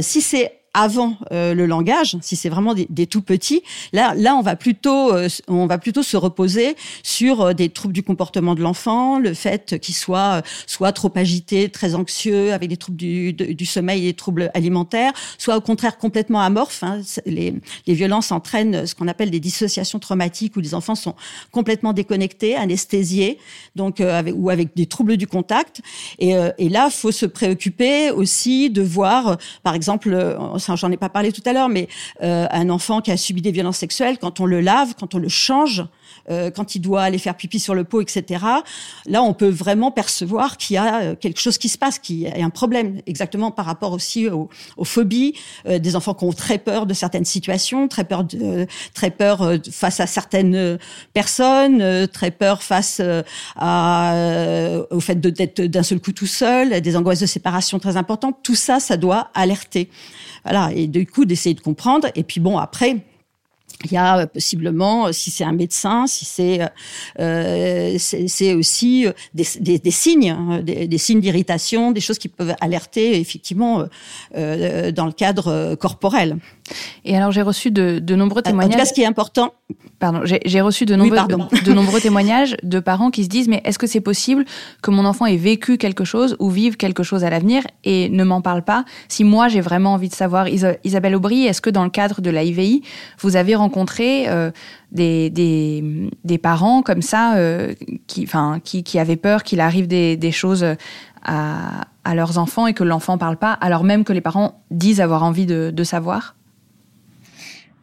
si 0.00 0.20
c'est 0.20 0.52
avant 0.76 1.16
euh, 1.32 1.54
le 1.54 1.64
langage, 1.64 2.18
si 2.20 2.36
c'est 2.36 2.50
vraiment 2.50 2.74
des, 2.74 3.06
tout 3.06 3.22
petits, 3.22 3.62
là, 3.94 4.14
là, 4.14 4.36
on 4.36 4.42
va 4.42 4.56
plutôt, 4.56 5.10
euh, 5.10 5.26
on 5.48 5.66
va 5.66 5.78
plutôt 5.78 6.02
se 6.02 6.18
reposer 6.18 6.76
sur 7.02 7.40
euh, 7.40 7.52
des 7.54 7.70
troubles 7.70 7.94
du 7.94 8.02
comportement 8.02 8.54
de 8.54 8.60
l'enfant, 8.60 9.18
le 9.18 9.32
fait 9.32 9.80
qu'il 9.80 9.94
soit 9.94 10.42
soit 10.66 10.92
trop 10.92 11.10
agité, 11.14 11.70
très 11.70 11.94
anxieux, 11.94 12.52
avec 12.52 12.68
des 12.68 12.76
troubles 12.76 12.98
du, 12.98 13.32
du 13.32 13.64
sommeil 13.64 14.02
des 14.02 14.12
troubles 14.12 14.50
alimentaires, 14.52 15.12
soit 15.38 15.56
au 15.56 15.62
contraire 15.62 15.96
complètement 15.96 16.42
amorphe. 16.42 16.82
Hein. 16.82 17.00
Les, 17.24 17.54
les 17.86 17.94
violences 17.94 18.30
entraînent 18.30 18.86
ce 18.86 18.94
qu'on 18.94 19.08
appelle 19.08 19.30
des 19.30 19.40
dissociations 19.40 19.98
traumatiques 19.98 20.56
où 20.56 20.60
les 20.60 20.74
enfants 20.74 20.94
sont 20.94 21.14
complètement 21.52 21.94
déconnectés, 21.94 22.54
anesthésiés, 22.54 23.38
donc 23.76 24.00
avec, 24.02 24.34
ou 24.36 24.50
avec 24.50 24.76
des 24.76 24.84
troubles 24.84 25.16
du 25.16 25.26
contact. 25.26 25.80
Et, 26.18 26.34
et 26.58 26.68
là, 26.68 26.90
faut 26.90 27.12
se 27.12 27.24
préoccuper 27.24 28.10
aussi 28.10 28.68
de 28.68 28.82
voir, 28.82 29.38
par 29.62 29.74
exemple, 29.74 30.36
j'en 30.74 30.90
ai 30.90 30.96
pas 30.96 31.08
parlé 31.08 31.32
tout 31.32 31.42
à 31.46 31.52
l'heure, 31.52 31.68
mais 31.68 31.88
euh, 32.22 32.46
un 32.50 32.70
enfant 32.70 33.00
qui 33.00 33.12
a 33.12 33.16
subi 33.16 33.42
des 33.42 33.52
violences 33.52 33.78
sexuelles, 33.78 34.18
quand 34.18 34.40
on 34.40 34.46
le 34.46 34.60
lave, 34.60 34.94
quand 34.98 35.14
on 35.14 35.18
le 35.18 35.28
change, 35.28 35.84
euh, 36.30 36.50
quand 36.50 36.74
il 36.74 36.80
doit 36.80 37.02
aller 37.02 37.18
faire 37.18 37.36
pipi 37.36 37.60
sur 37.60 37.74
le 37.74 37.84
pot, 37.84 38.00
etc. 38.00 38.44
Là, 39.06 39.22
on 39.22 39.34
peut 39.34 39.48
vraiment 39.48 39.90
percevoir 39.90 40.56
qu'il 40.56 40.74
y 40.74 40.78
a 40.78 41.00
euh, 41.00 41.14
quelque 41.14 41.40
chose 41.40 41.58
qui 41.58 41.68
se 41.68 41.78
passe, 41.78 41.98
qu'il 41.98 42.20
y 42.20 42.26
a 42.26 42.44
un 42.44 42.50
problème, 42.50 43.00
exactement 43.06 43.50
par 43.50 43.66
rapport 43.66 43.92
aussi 43.92 44.28
aux, 44.28 44.48
phobies, 44.84 45.34
des 45.66 45.96
enfants 45.96 46.14
qui 46.14 46.24
ont 46.24 46.32
très 46.32 46.58
peur 46.58 46.86
de 46.86 46.94
certaines 46.94 47.24
situations, 47.24 47.88
très 47.88 48.04
peur, 48.04 48.24
de, 48.24 48.66
très 48.94 49.10
peur 49.10 49.52
face 49.70 50.00
à 50.00 50.06
certaines 50.06 50.78
personnes, 51.12 52.06
très 52.08 52.30
peur 52.30 52.62
face 52.62 53.00
à, 53.56 54.84
au 54.90 55.00
fait 55.00 55.20
d'être 55.20 55.62
d'un 55.62 55.82
seul 55.82 56.00
coup 56.00 56.12
tout 56.12 56.26
seul, 56.26 56.80
des 56.80 56.96
angoisses 56.96 57.20
de 57.20 57.26
séparation 57.26 57.78
très 57.78 57.96
importantes. 57.96 58.38
Tout 58.42 58.54
ça, 58.54 58.80
ça 58.80 58.96
doit 58.96 59.30
alerter. 59.34 59.90
Voilà, 60.46 60.70
et 60.72 60.86
du 60.86 61.06
coup 61.06 61.24
d'essayer 61.24 61.54
de 61.54 61.60
comprendre. 61.60 62.08
Et 62.14 62.22
puis 62.22 62.38
bon, 62.38 62.56
après, 62.56 62.98
il 63.84 63.92
y 63.92 63.96
a 63.96 64.18
euh, 64.18 64.26
possiblement, 64.26 65.06
euh, 65.06 65.12
si 65.12 65.30
c'est 65.30 65.44
un 65.44 65.52
médecin, 65.52 66.06
si 66.06 66.24
c'est 66.24 66.60
euh, 67.20 67.98
aussi 68.56 69.06
des, 69.34 69.44
signes, 69.90 70.30
hein, 70.30 70.60
des, 70.62 70.98
signes 70.98 71.20
d'irritation, 71.20 71.92
des 71.92 72.00
choses 72.00 72.18
qui 72.18 72.28
peuvent 72.28 72.54
alerter 72.60 73.18
effectivement 73.20 73.84
dans 74.34 75.06
le 75.06 75.12
cadre 75.12 75.74
corporel. 75.74 76.38
Et 77.04 77.16
alors 77.16 77.32
j'ai 77.32 77.42
reçu 77.42 77.70
de, 77.70 77.98
de, 77.98 78.14
nombreux 78.16 78.42
témoignages. 78.42 78.74
En 78.74 78.78
tout 78.78 78.78
cas, 78.78 78.84
ce 78.86 78.92
qui 78.92 79.02
est 79.02 79.06
important. 79.06 79.52
Pardon, 79.98 80.20
j'ai 80.24 80.60
reçu 80.60 80.84
de 80.84 80.94
nombreux, 80.94 81.16
de, 81.64 81.72
nombreux 81.72 82.00
témoignages 82.00 82.56
de 82.62 82.80
parents 82.80 83.10
qui 83.10 83.24
se 83.24 83.28
disent 83.28 83.48
mais 83.48 83.62
est-ce 83.64 83.78
que 83.78 83.86
c'est 83.86 84.00
possible 84.00 84.44
que 84.82 84.90
mon 84.90 85.04
enfant 85.04 85.26
ait 85.26 85.36
vécu 85.36 85.78
quelque 85.78 86.04
chose 86.04 86.36
ou 86.38 86.50
vive 86.50 86.76
quelque 86.76 87.02
chose 87.02 87.24
à 87.24 87.30
l'avenir 87.30 87.62
et 87.84 88.08
ne 88.10 88.24
m'en 88.24 88.42
parle 88.42 88.62
pas? 88.62 88.84
Si 89.08 89.24
moi 89.24 89.48
j'ai 89.48 89.60
vraiment 89.60 89.94
envie 89.94 90.08
de 90.08 90.14
savoir, 90.14 90.48
Isabelle 90.48 91.14
Aubry, 91.14 91.46
est-ce 91.46 91.60
que 91.60 91.70
dans 91.70 91.84
le 91.84 91.90
cadre 91.90 92.20
de 92.20 92.30
la 92.30 92.42
IVI, 92.42 92.82
vous 93.20 93.36
avez 93.36 93.54
rencontré 93.54 94.28
euh, 94.28 94.50
des, 94.92 95.30
des, 95.30 96.10
des, 96.24 96.38
parents 96.38 96.82
comme 96.82 97.02
ça 97.02 97.36
euh, 97.36 97.74
qui, 98.06 98.28
qui, 98.64 98.82
qui 98.84 98.98
avaient 98.98 99.16
peur 99.16 99.42
qu'il 99.42 99.60
arrive 99.60 99.86
des, 99.86 100.16
des 100.16 100.32
choses 100.32 100.64
à, 101.24 101.86
à, 102.04 102.14
leurs 102.14 102.38
enfants 102.38 102.66
et 102.66 102.74
que 102.74 102.84
l'enfant 102.84 103.18
parle 103.18 103.36
pas, 103.36 103.52
alors 103.52 103.84
même 103.84 104.04
que 104.04 104.12
les 104.12 104.20
parents 104.20 104.62
disent 104.70 105.00
avoir 105.00 105.22
envie 105.24 105.46
de, 105.46 105.70
de 105.74 105.84
savoir? 105.84 106.35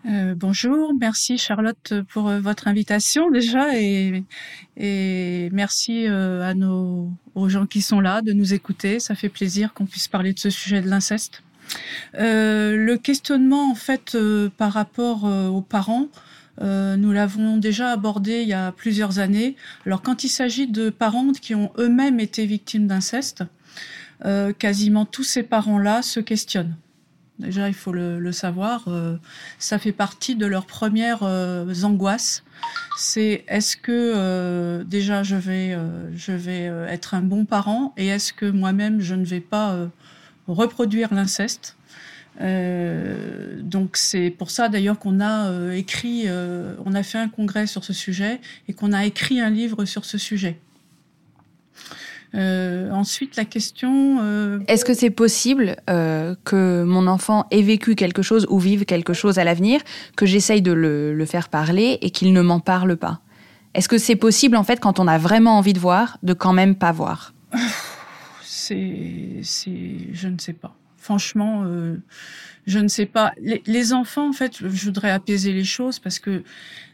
Euh, 0.06 0.36
bonjour, 0.36 0.92
merci 1.00 1.38
Charlotte 1.38 1.94
pour 2.10 2.28
euh, 2.28 2.42
votre 2.42 2.68
invitation 2.68 3.32
déjà 3.32 3.80
et, 3.80 4.26
merci 5.54 6.08
euh, 6.08 6.42
à 6.42 6.54
nos 6.54 7.10
aux 7.36 7.48
gens 7.48 7.66
qui 7.66 7.82
sont 7.82 8.02
là 8.02 8.22
de 8.22 8.34
nous 8.34 8.54
écouter. 8.54 9.00
Ça 9.00 9.16
fait 9.16 9.30
plaisir 9.30 9.74
qu'on 9.74 9.86
puisse 9.86 10.10
parler 10.10 10.34
de 10.34 10.40
ce 10.40 10.50
sujet 10.50 10.82
de 10.82 10.90
l'inceste. 10.90 11.42
le 12.14 12.96
questionnement 12.98 13.72
en 13.72 13.76
fait 13.76 14.18
par 14.58 14.74
rapport 14.74 15.24
aux 15.24 15.62
parents, 15.62 16.10
nous 16.62 17.12
l'avons 17.12 17.58
déjà 17.58 17.92
abordé 17.92 18.42
il 18.42 18.50
y 18.50 18.54
a 18.54 18.72
plusieurs 18.74 19.20
années. 19.20 19.56
Alors 19.86 20.02
quand 20.02 20.24
il 20.24 20.30
s'agit 20.30 20.68
de 20.68 20.90
parents 20.90 21.32
qui 21.32 21.56
ont 21.56 21.72
eux-mêmes 21.78 22.20
été 22.20 22.46
victimes 22.46 22.88
d'inceste, 22.88 23.44
quasiment 24.60 25.06
tous 25.06 25.24
ces 25.24 25.44
parents-là 25.44 26.02
se 26.02 26.20
questionnent. 26.20 26.76
Déjà, 27.40 27.68
il 27.68 27.74
faut 27.74 27.92
le, 27.92 28.32
savoir, 28.32 28.84
euh, 28.88 29.18
ça 29.58 29.80
fait 29.80 29.92
partie 29.92 30.36
de 30.36 30.46
leurs 30.46 30.68
premières 30.68 31.24
euh, 31.24 31.74
angoisses. 31.84 32.44
C'est 32.96 33.44
est-ce 33.48 33.76
que 33.76 33.92
euh, 33.92 34.84
déjà 34.84 35.24
je 35.24 35.36
vais, 35.36 35.76
je 36.16 36.32
vais 36.32 36.72
être 36.88 37.16
un 37.16 37.22
bon 37.22 37.46
parent 37.46 37.94
et 37.98 38.08
est-ce 38.08 38.34
que 38.34 38.46
moi-même 38.46 39.02
je 39.02 39.16
ne 39.16 39.26
vais 39.26 39.42
pas 39.42 39.90
reproduire 40.48 41.14
l'inceste? 41.14 41.76
Donc 42.40 43.98
c'est 43.98 44.30
pour 44.30 44.50
ça 44.50 44.70
d'ailleurs 44.70 45.00
qu'on 45.00 45.20
a 45.20 45.74
écrit, 45.74 46.28
on 46.86 46.94
a 46.94 47.04
fait 47.04 47.18
un 47.18 47.30
congrès 47.30 47.68
sur 47.68 47.84
ce 47.84 47.94
sujet 47.94 48.40
et 48.68 48.74
qu'on 48.74 48.94
a 48.94 49.06
écrit 49.06 49.42
un 49.42 49.50
livre 49.50 49.86
sur 49.86 50.06
ce 50.06 50.18
sujet. 50.18 50.60
Euh, 52.36 52.90
ensuite, 52.90 53.36
la 53.36 53.46
question. 53.46 54.18
Euh... 54.22 54.60
Est-ce 54.68 54.86
que 54.86 54.94
c'est 54.94 55.12
possible 55.12 55.76
euh, 55.90 56.36
que 56.46 56.84
mon 56.84 57.06
enfant 57.06 57.46
ait 57.52 57.62
vécu 57.62 57.96
quelque 57.96 58.22
chose 58.22 58.48
ou 58.50 58.58
vive 58.58 58.86
quelque 58.86 59.14
chose 59.14 59.38
à 59.38 59.44
l'avenir, 59.44 59.82
que 60.16 60.26
j'essaye 60.26 60.62
de 60.62 60.72
le, 60.72 61.14
le, 61.14 61.26
faire 61.26 61.50
parler 61.50 62.00
et 62.02 62.10
qu'il 62.10 62.34
ne 62.34 62.42
m'en 62.42 62.60
parle 62.60 62.98
pas? 62.98 63.22
Est-ce 63.76 63.88
que 63.88 63.98
c'est 63.98 64.16
possible, 64.16 64.56
en 64.56 64.64
fait, 64.64 64.80
quand 64.80 65.00
on 65.00 65.08
a 65.08 65.18
vraiment 65.18 65.58
envie 65.58 65.74
de 65.74 65.80
voir, 65.80 66.18
de 66.24 66.34
quand 66.34 66.54
même 66.54 66.76
pas 66.76 66.92
voir? 66.92 67.34
C'est. 68.44 69.42
Je 69.42 70.28
ne 70.28 70.38
sais 70.40 70.54
pas. 70.54 70.76
Franchement, 70.98 71.66
je 72.66 72.80
ne 72.80 72.88
sais 72.88 73.06
pas. 73.06 73.34
Les, 73.42 73.62
les, 73.66 73.94
enfants, 73.94 74.30
en 74.30 74.34
fait, 74.34 74.58
je 74.58 74.86
voudrais 74.86 75.12
apaiser 75.12 75.52
les 75.52 75.66
choses 75.66 76.00
parce 76.00 76.18
que 76.18 76.44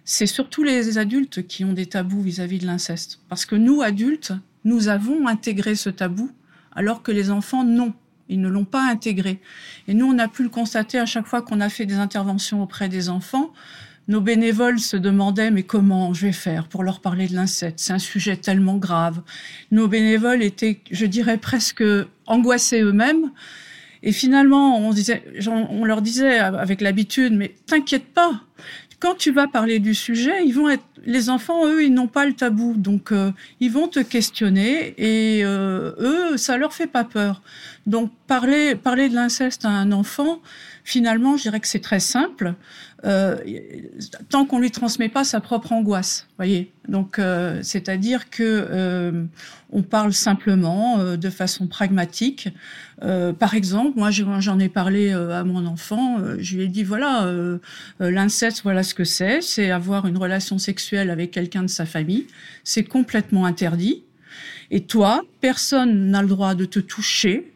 c'est 0.03 0.25
surtout 0.25 0.63
les 0.63 0.97
adultes 0.97 1.45
qui 1.45 1.63
ont 1.63 1.73
des 1.73 1.85
tabous 1.85 2.21
vis-à-vis 2.21 2.57
-vis 2.57 2.61
de 2.61 2.65
l'inceste. 2.65 3.19
Parce 3.29 3.45
que 3.45 3.55
nous, 3.55 3.81
adultes, 3.83 4.33
nous 4.63 4.87
avons 4.87 5.27
intégré 5.27 5.75
ce 5.75 5.89
tabou, 5.89 6.31
alors 6.75 7.01
que 7.03 7.11
les 7.11 7.31
enfants, 7.31 7.63
non. 7.63 7.93
Ils 8.31 8.39
ne 8.39 8.47
l'ont 8.47 8.65
pas 8.65 8.83
intégré. 8.83 9.41
Et 9.87 9.95
nous, 9.95 10.05
on 10.05 10.19
a 10.19 10.27
pu 10.27 10.43
le 10.43 10.49
constater 10.49 10.99
à 10.99 11.07
chaque 11.07 11.25
fois 11.25 11.41
qu'on 11.41 11.61
a 11.61 11.69
fait 11.69 11.87
des 11.87 11.95
interventions 11.95 12.61
auprès 12.61 12.87
des 12.87 13.09
enfants. 13.09 13.51
Nos 14.07 14.21
bénévoles 14.21 14.79
se 14.79 14.97
demandaient 14.97 15.49
mais 15.49 15.63
comment 15.63 16.13
je 16.13 16.27
vais 16.27 16.31
faire 16.31 16.67
pour 16.67 16.83
leur 16.83 16.99
parler 16.99 17.27
de 17.27 17.35
l'inceste? 17.35 17.79
C'est 17.79 17.93
un 17.93 17.99
sujet 17.99 18.37
tellement 18.37 18.77
grave. 18.77 19.21
Nos 19.71 19.87
bénévoles 19.87 20.43
étaient, 20.43 20.79
je 20.91 21.05
dirais, 21.07 21.37
presque 21.37 21.83
angoissés 22.27 22.81
eux-mêmes. 22.81 23.31
Et 24.01 24.11
finalement, 24.11 24.77
on, 24.79 24.93
on 25.47 25.85
leur 25.85 26.01
disait 26.01 26.37
avec 26.37 26.81
l'habitude, 26.81 27.33
mais 27.33 27.55
t'inquiète 27.65 28.13
pas, 28.13 28.41
quand 28.99 29.15
tu 29.15 29.31
vas 29.31 29.47
parler 29.47 29.79
du 29.79 29.93
sujet, 29.93 30.45
ils 30.45 30.53
vont 30.53 30.69
être, 30.69 30.83
les 31.05 31.29
enfants, 31.29 31.65
eux, 31.65 31.83
ils 31.83 31.93
n'ont 31.93 32.07
pas 32.07 32.25
le 32.25 32.33
tabou, 32.33 32.73
donc 32.75 33.11
euh, 33.11 33.31
ils 33.59 33.71
vont 33.71 33.87
te 33.87 33.99
questionner 33.99 34.93
et 34.97 35.45
euh, 35.45 35.93
eux, 35.99 36.37
ça 36.37 36.57
leur 36.57 36.73
fait 36.73 36.87
pas 36.87 37.05
peur. 37.05 37.41
Donc 37.87 38.11
parler, 38.27 38.75
parler 38.75 39.07
de 39.07 39.15
l'inceste 39.15 39.63
à 39.63 39.69
un 39.69 39.91
enfant, 39.93 40.41
finalement, 40.83 41.37
je 41.37 41.43
dirais 41.43 41.59
que 41.59 41.67
c'est 41.67 41.81
très 41.81 41.99
simple, 41.99 42.55
euh, 43.05 43.37
tant 44.29 44.45
qu'on 44.45 44.59
lui 44.59 44.71
transmet 44.71 45.07
pas 45.07 45.23
sa 45.23 45.39
propre 45.39 45.71
angoisse. 45.71 46.27
Voyez, 46.37 46.71
donc 46.87 47.17
euh, 47.17 47.59
c'est-à-dire 47.63 48.29
que 48.29 48.43
euh, 48.43 49.23
on 49.71 49.83
parle 49.83 50.13
simplement, 50.13 51.15
de 51.15 51.29
façon 51.29 51.67
pragmatique. 51.67 52.49
Par 53.01 53.53
exemple, 53.53 53.97
moi 53.97 54.09
j'en 54.11 54.59
ai 54.59 54.67
parlé 54.67 55.11
à 55.11 55.43
mon 55.43 55.65
enfant, 55.65 56.17
je 56.39 56.57
lui 56.57 56.63
ai 56.63 56.67
dit 56.67 56.83
voilà, 56.83 57.31
l'inceste, 57.99 58.61
voilà 58.63 58.83
ce 58.83 58.93
que 58.93 59.03
c'est, 59.03 59.41
c'est 59.41 59.71
avoir 59.71 60.07
une 60.07 60.17
relation 60.17 60.57
sexuelle 60.57 61.09
avec 61.09 61.31
quelqu'un 61.31 61.61
de 61.61 61.67
sa 61.67 61.85
famille, 61.85 62.25
c'est 62.63 62.83
complètement 62.83 63.45
interdit. 63.45 64.03
Et 64.71 64.81
toi, 64.81 65.23
personne 65.41 66.11
n'a 66.11 66.21
le 66.21 66.27
droit 66.27 66.55
de 66.55 66.65
te 66.65 66.79
toucher, 66.79 67.53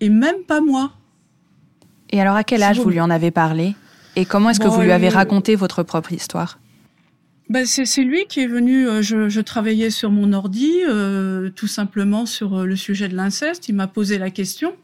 et 0.00 0.08
même 0.08 0.42
pas 0.46 0.60
moi. 0.60 0.92
Et 2.12 2.20
alors, 2.20 2.36
à 2.36 2.44
quel 2.44 2.62
âge 2.62 2.78
vous 2.78 2.90
lui 2.90 3.00
en 3.00 3.10
avez 3.10 3.30
parlé? 3.30 3.74
Et 4.16 4.24
comment 4.24 4.50
est-ce 4.50 4.60
que 4.60 4.68
vous 4.68 4.82
lui 4.82 4.92
avez 4.92 5.08
raconté 5.08 5.56
votre 5.56 5.82
propre 5.82 6.12
histoire? 6.12 6.58
Ben 7.48 7.66
c'est 7.66 8.04
lui 8.04 8.24
qui 8.28 8.40
est 8.40 8.46
venu. 8.46 8.88
Euh, 8.88 9.02
je, 9.02 9.28
je, 9.28 9.40
travaillais 9.40 9.90
sur 9.90 10.10
mon 10.10 10.32
ordi, 10.32 10.72
euh, 10.88 11.50
tout 11.50 11.66
simplement 11.66 12.24
sur 12.24 12.60
euh, 12.60 12.64
le 12.64 12.76
sujet 12.76 13.08
de 13.08 13.16
l'inceste. 13.16 13.68
Il 13.68 13.74
m'a 13.74 13.88
posé 13.88 14.16
la 14.16 14.30
question 14.30 14.74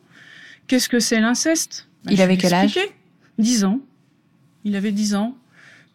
qu'est-ce 0.68 0.88
que 0.88 1.00
c'est 1.00 1.20
l'inceste? 1.20 1.88
Bah, 2.04 2.12
il 2.12 2.22
avait 2.22 2.36
quel 2.36 2.54
âge 2.54 2.78
10 3.38 3.64
ans. 3.64 3.80
Il 4.64 4.76
avait 4.76 4.92
10 4.92 5.16
ans. 5.16 5.36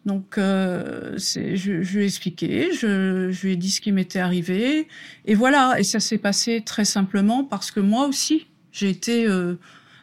Donc, 0.04 0.36
euh, 0.36 1.16
je, 1.16 1.54
je, 1.54 1.96
lui 1.96 2.02
ai 2.02 2.06
expliqué, 2.06 2.70
je, 2.74 3.30
je, 3.30 3.46
lui 3.46 3.52
ai 3.54 3.56
dit 3.56 3.70
ce 3.70 3.80
qui 3.80 3.90
m'était 3.90 4.18
arrivé, 4.18 4.86
et 5.24 5.34
voilà. 5.34 5.76
Et 5.78 5.82
ça 5.82 5.98
s'est 5.98 6.18
passé 6.18 6.62
très 6.64 6.84
simplement 6.84 7.42
parce 7.42 7.70
que 7.70 7.80
moi 7.80 8.06
aussi, 8.06 8.46
j'ai 8.70 8.90
été, 8.90 9.26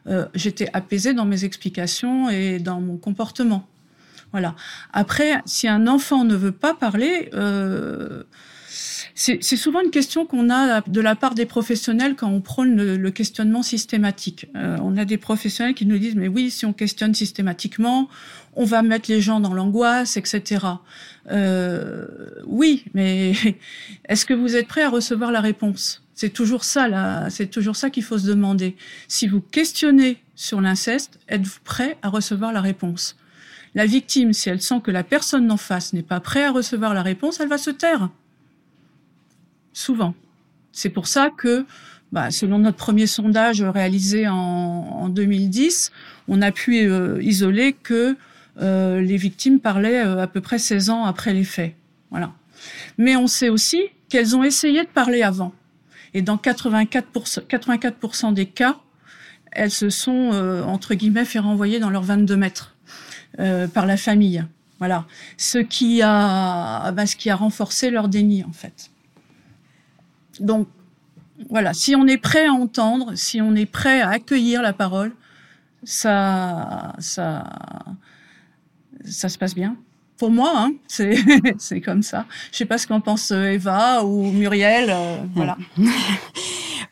euh, 0.07 0.25
j'étais 0.33 0.67
apaisée 0.73 1.13
dans 1.13 1.25
mes 1.25 1.43
explications 1.43 2.29
et 2.29 2.59
dans 2.59 2.81
mon 2.81 2.97
comportement. 2.97 3.67
Voilà. 4.31 4.55
Après, 4.93 5.41
si 5.45 5.67
un 5.67 5.87
enfant 5.87 6.23
ne 6.23 6.35
veut 6.35 6.53
pas 6.53 6.73
parler, 6.73 7.29
euh, 7.33 8.23
c'est 9.13 9.41
souvent 9.41 9.81
une 9.81 9.91
question 9.91 10.25
qu'on 10.25 10.49
a 10.49 10.81
de 10.81 11.01
la 11.01 11.15
part 11.15 11.35
des 11.35 11.45
professionnels 11.45 12.15
quand 12.15 12.29
on 12.29 12.41
prône 12.41 12.75
le, 12.75 13.11
questionnement 13.11 13.61
systématique. 13.61 14.47
Euh, 14.55 14.77
on 14.81 14.97
a 14.97 15.05
des 15.05 15.17
professionnels 15.17 15.75
qui 15.75 15.85
nous 15.85 15.97
disent 15.97 16.15
mais 16.15 16.29
oui, 16.29 16.49
si 16.49 16.65
on 16.65 16.73
questionne 16.73 17.13
systématiquement, 17.13 18.07
on 18.55 18.65
va 18.65 18.81
mettre 18.81 19.11
les 19.11 19.21
gens 19.21 19.39
dans 19.39 19.53
l'angoisse, 19.53 20.17
etc. 20.17 20.65
Euh, 21.29 22.07
oui, 22.45 22.85
mais 22.93 23.33
est-ce 24.09 24.25
que 24.25 24.33
vous 24.33 24.55
êtes 24.55 24.67
prêt 24.67 24.83
à 24.83 24.89
recevoir 24.89 25.31
la 25.31 25.41
réponse? 25.41 26.03
C'est 26.15 26.31
toujours 26.31 26.63
ça. 26.63 27.29
C'est 27.29 27.49
toujours 27.49 27.75
ça 27.75 27.89
qu'il 27.89 28.03
faut 28.03 28.17
se 28.17 28.27
demander. 28.27 28.75
Si 29.07 29.27
vous 29.27 29.41
questionnez 29.41 30.17
sur 30.35 30.61
l'inceste, 30.61 31.19
êtes-vous 31.27 31.59
prêt 31.63 31.97
à 32.01 32.09
recevoir 32.09 32.53
la 32.53 32.61
réponse? 32.61 33.17
La 33.73 33.85
victime, 33.85 34.33
si 34.33 34.49
elle 34.49 34.61
sent 34.61 34.81
que 34.83 34.91
la 34.91 35.03
personne 35.03 35.47
d'en 35.47 35.57
face 35.57 35.93
n'est 35.93 36.03
pas 36.03 36.19
prêt 36.19 36.43
à 36.43 36.51
recevoir 36.51 36.93
la 36.93 37.01
réponse, 37.01 37.39
elle 37.39 37.47
va 37.47 37.57
se 37.57 37.71
taire 37.71 38.09
souvent. 39.73 40.13
C'est 40.71 40.89
pour 40.89 41.07
ça 41.07 41.29
que, 41.35 41.65
bah, 42.11 42.31
selon 42.31 42.59
notre 42.59 42.77
premier 42.77 43.07
sondage 43.07 43.61
réalisé 43.61 44.27
en, 44.27 45.09
2010, 45.09 45.91
on 46.27 46.41
a 46.41 46.51
pu 46.51 46.79
euh, 46.79 47.21
isoler 47.21 47.73
que 47.73 48.15
les 48.57 49.17
victimes 49.17 49.59
parlaient 49.59 50.05
euh, 50.05 50.21
à 50.21 50.27
peu 50.27 50.41
près 50.41 50.59
16 50.59 50.89
ans 50.89 51.05
après 51.05 51.33
les 51.33 51.43
faits. 51.43 51.75
Voilà. 52.09 52.31
Mais 52.97 53.15
on 53.15 53.27
sait 53.27 53.49
aussi 53.49 53.81
qu'elles 54.09 54.35
ont 54.35 54.43
essayé 54.43 54.83
de 54.83 54.89
parler 54.89 55.23
avant. 55.23 55.53
Et 56.13 56.21
dans 56.21 56.35
84%, 56.35 57.47
84 57.47 58.33
des 58.33 58.45
cas, 58.45 58.77
elles 59.53 59.71
se 59.71 59.89
sont, 59.89 60.31
entre 60.67 60.93
guillemets, 60.93 61.23
fait 61.23 61.39
renvoyer 61.39 61.79
dans 61.79 61.89
leurs 61.89 62.03
22 62.03 62.35
mètres 62.35 62.75
par 63.73 63.85
la 63.85 63.95
famille. 63.95 64.43
Voilà. 64.79 65.05
Ce 65.37 65.57
qui 65.57 66.01
a, 66.01 66.91
bah, 66.91 67.05
ce 67.05 67.15
qui 67.15 67.29
a 67.29 67.35
renforcé 67.35 67.91
leur 67.91 68.09
déni, 68.09 68.43
en 68.43 68.51
fait. 68.51 68.91
Donc, 70.41 70.67
voilà, 71.49 71.73
si 71.73 71.95
on 71.95 72.07
est 72.07 72.17
prêt 72.17 72.45
à 72.45 72.53
entendre, 72.53 73.13
si 73.15 73.41
on 73.41 73.55
est 73.55 73.65
prêt 73.65 74.01
à 74.01 74.09
accueillir 74.09 74.61
la 74.61 74.73
parole, 74.73 75.13
ça, 75.83 76.93
ça, 76.99 77.43
ça 79.05 79.29
se 79.29 79.37
passe 79.37 79.55
bien. 79.55 79.75
Pour 80.17 80.29
moi, 80.29 80.51
hein, 80.55 80.73
c'est, 81.57 81.81
comme 81.81 82.03
ça. 82.03 82.25
Je 82.51 82.57
sais 82.57 82.65
pas 82.65 82.77
ce 82.77 82.85
qu'en 82.85 83.01
pense 83.01 83.31
Eva 83.31 84.03
ou 84.05 84.31
Muriel, 84.31 84.89
euh, 84.89 85.17
voilà. 85.35 85.57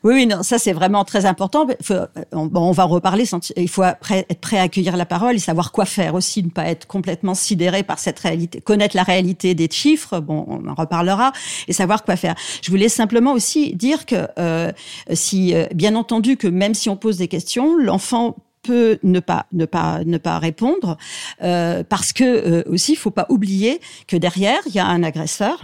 Oui, 0.04 0.14
oui, 0.14 0.28
non, 0.28 0.44
ça 0.44 0.60
c'est 0.60 0.72
vraiment 0.72 1.04
très 1.04 1.26
important. 1.26 1.68
Euh, 1.92 2.08
on, 2.32 2.50
on, 2.56 2.72
va 2.72 2.86
reparler. 2.86 3.26
Il 3.58 3.68
faut 3.68 3.84
être 3.84 4.40
prêt 4.40 4.58
à 4.58 4.62
accueillir 4.62 4.96
la 4.96 5.06
parole 5.06 5.36
et 5.36 5.40
savoir 5.40 5.74
quoi 5.74 5.84
faire 5.84 6.16
aussi, 6.16 6.42
ne 6.42 6.50
pas 6.50 6.68
être 6.68 6.88
complètement 6.88 7.34
sidéré 7.34 7.84
par 7.84 8.00
cette 8.00 8.18
réalité, 8.20 8.62
connaître 8.62 8.96
la 8.96 9.04
réalité 9.04 9.56
des 9.56 9.68
chiffres. 9.70 10.22
Bon, 10.22 10.46
on 10.48 10.70
en 10.70 10.74
reparlera 10.74 11.34
et 11.68 11.74
savoir 11.74 12.06
quoi 12.06 12.16
faire. 12.16 12.36
Je 12.62 12.72
voulais 12.72 12.88
simplement 12.88 13.34
aussi 13.34 13.76
dire 13.76 14.06
que 14.06 14.28
euh, 14.38 14.72
si, 15.12 15.54
euh, 15.54 15.66
bien 15.76 15.96
entendu, 15.96 16.38
que 16.38 16.48
même 16.48 16.76
si 16.76 16.90
on 16.90 16.96
pose 16.96 17.18
des 17.18 17.28
questions, 17.28 17.76
l'enfant 17.76 18.38
peut 18.70 19.00
ne 19.02 19.20
pas 19.20 19.48
ne 19.52 19.66
pas 19.66 20.04
ne 20.06 20.20
pas 20.20 20.38
répondre 20.38 20.96
euh, 21.42 21.84
parce 21.84 22.14
que 22.14 22.24
euh, 22.24 22.64
aussi 22.68 22.92
il 22.92 22.98
faut 22.98 23.10
pas 23.10 23.26
oublier 23.30 23.82
que 24.08 24.16
derrière 24.16 24.60
il 24.68 24.76
y 24.76 24.80
a 24.80 24.86
un 24.86 25.02
agresseur 25.02 25.60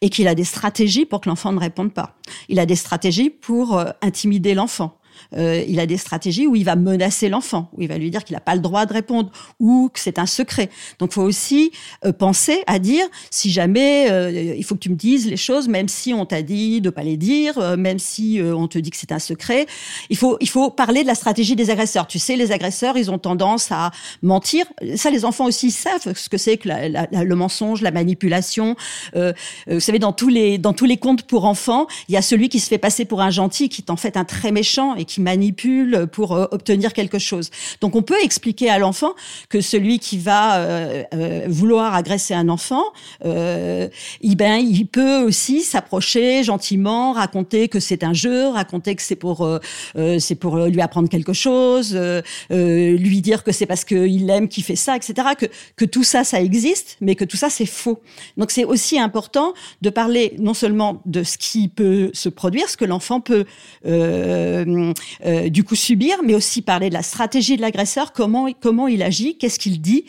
et 0.00 0.08
qu'il 0.08 0.28
a 0.28 0.36
des 0.36 0.44
stratégies 0.44 1.04
pour 1.04 1.20
que 1.20 1.28
l'enfant 1.28 1.50
ne 1.50 1.58
réponde 1.58 1.92
pas. 1.92 2.14
Il 2.48 2.60
a 2.60 2.66
des 2.66 2.76
stratégies 2.76 3.28
pour 3.28 3.76
euh, 3.76 3.86
intimider 4.02 4.54
l'enfant. 4.54 4.96
Euh, 5.36 5.64
il 5.66 5.80
a 5.80 5.86
des 5.86 5.96
stratégies 5.96 6.46
où 6.46 6.56
il 6.56 6.64
va 6.64 6.76
menacer 6.76 7.28
l'enfant, 7.28 7.70
où 7.76 7.82
il 7.82 7.88
va 7.88 7.98
lui 7.98 8.10
dire 8.10 8.24
qu'il 8.24 8.34
n'a 8.34 8.40
pas 8.40 8.54
le 8.54 8.60
droit 8.60 8.86
de 8.86 8.92
répondre 8.92 9.30
ou 9.60 9.90
que 9.92 10.00
c'est 10.00 10.18
un 10.18 10.26
secret. 10.26 10.70
Donc, 10.98 11.12
faut 11.12 11.22
aussi 11.22 11.72
euh, 12.04 12.12
penser 12.12 12.62
à 12.66 12.78
dire 12.78 13.04
si 13.30 13.50
jamais 13.50 14.10
euh, 14.10 14.54
il 14.56 14.64
faut 14.64 14.74
que 14.74 14.80
tu 14.80 14.90
me 14.90 14.96
dises 14.96 15.26
les 15.26 15.36
choses, 15.36 15.68
même 15.68 15.88
si 15.88 16.14
on 16.14 16.26
t'a 16.26 16.42
dit 16.42 16.80
de 16.80 16.90
pas 16.90 17.02
les 17.02 17.16
dire, 17.16 17.76
même 17.76 17.98
si 17.98 18.40
on 18.42 18.68
te 18.68 18.78
dit 18.78 18.90
que 18.90 18.96
c'est 18.96 19.12
un 19.12 19.18
secret. 19.18 19.66
Il 20.10 20.16
faut 20.16 20.36
il 20.40 20.48
faut 20.48 20.70
parler 20.70 21.02
de 21.02 21.06
la 21.06 21.14
stratégie 21.14 21.56
des 21.56 21.70
agresseurs. 21.70 22.06
Tu 22.06 22.18
sais, 22.18 22.36
les 22.36 22.52
agresseurs, 22.52 22.96
ils 22.96 23.10
ont 23.10 23.18
tendance 23.18 23.70
à 23.70 23.90
mentir. 24.22 24.66
Ça, 24.96 25.10
les 25.10 25.24
enfants 25.24 25.46
aussi 25.46 25.70
savent 25.70 26.14
ce 26.14 26.28
que 26.28 26.38
c'est 26.38 26.56
que 26.56 26.68
le 26.68 27.34
mensonge, 27.34 27.82
la 27.82 27.90
manipulation. 27.90 28.76
vous 29.14 29.80
savez, 29.80 29.98
dans 29.98 30.12
tous 30.12 30.28
les 30.28 30.58
dans 30.58 30.72
tous 30.72 30.84
les 30.84 30.96
contes 30.96 31.22
pour 31.22 31.44
enfants, 31.44 31.86
il 32.08 32.14
y 32.14 32.16
a 32.16 32.22
celui 32.22 32.48
qui 32.48 32.60
se 32.60 32.68
fait 32.68 32.78
passer 32.78 33.04
pour 33.04 33.20
un 33.20 33.30
gentil, 33.30 33.68
qui 33.68 33.82
est 33.82 33.90
en 33.90 33.96
fait 33.96 34.16
un 34.16 34.24
très 34.24 34.52
méchant 34.52 34.94
et 34.94 35.04
qui 35.04 35.20
manipule 35.24 36.06
pour 36.12 36.32
euh, 36.32 36.46
obtenir 36.52 36.92
quelque 36.92 37.18
chose. 37.18 37.50
Donc 37.80 37.96
on 37.96 38.02
peut 38.02 38.22
expliquer 38.22 38.70
à 38.70 38.78
l'enfant 38.78 39.14
que 39.48 39.60
celui 39.60 39.98
qui 39.98 40.18
va 40.18 40.58
euh, 40.58 41.02
euh, 41.14 41.46
vouloir 41.48 41.94
agresser 41.94 42.34
un 42.34 42.48
enfant, 42.48 42.84
il, 43.24 44.36
ben, 44.36 44.56
il 44.56 44.86
peut 44.86 45.22
aussi 45.22 45.62
s'approcher 45.62 46.44
gentiment, 46.44 47.12
raconter 47.12 47.68
que 47.68 47.80
c'est 47.80 48.04
un 48.04 48.12
jeu, 48.12 48.48
raconter 48.48 48.94
que 48.94 49.02
c'est 49.02 49.16
pour 49.16 49.48
c'est 50.18 50.34
pour 50.34 50.58
lui 50.66 50.80
apprendre 50.80 51.08
quelque 51.08 51.32
chose, 51.32 51.98
lui 52.50 53.20
dire 53.22 53.42
que 53.42 53.52
c'est 53.52 53.66
parce 53.66 53.84
qu'il 53.84 54.28
aime 54.28 54.48
qu'il 54.48 54.64
fait 54.64 54.76
ça, 54.76 54.96
etc. 54.96 55.28
Que 55.38 55.46
que 55.76 55.86
tout 55.86 56.04
ça 56.04 56.22
ça 56.24 56.40
existe, 56.40 56.96
mais 57.00 57.14
que 57.14 57.24
tout 57.24 57.36
ça 57.36 57.48
c'est 57.48 57.66
faux. 57.66 58.00
Donc 58.36 58.50
c'est 58.50 58.64
aussi 58.64 58.98
important 58.98 59.54
de 59.80 59.90
parler 59.90 60.34
non 60.38 60.54
seulement 60.54 61.00
de 61.06 61.22
ce 61.22 61.38
qui 61.38 61.68
peut 61.68 62.10
se 62.12 62.28
produire, 62.28 62.68
ce 62.68 62.76
que 62.76 62.84
l'enfant 62.84 63.20
peut 63.20 63.46
euh, 65.24 65.48
du 65.48 65.64
coup 65.64 65.76
subir, 65.76 66.16
mais 66.24 66.34
aussi 66.34 66.62
parler 66.62 66.88
de 66.88 66.94
la 66.94 67.02
stratégie 67.02 67.56
de 67.56 67.62
l'agresseur, 67.62 68.12
comment 68.12 68.48
comment 68.60 68.88
il 68.88 69.02
agit, 69.02 69.36
qu'est-ce 69.38 69.58
qu'il 69.58 69.80
dit, 69.80 70.04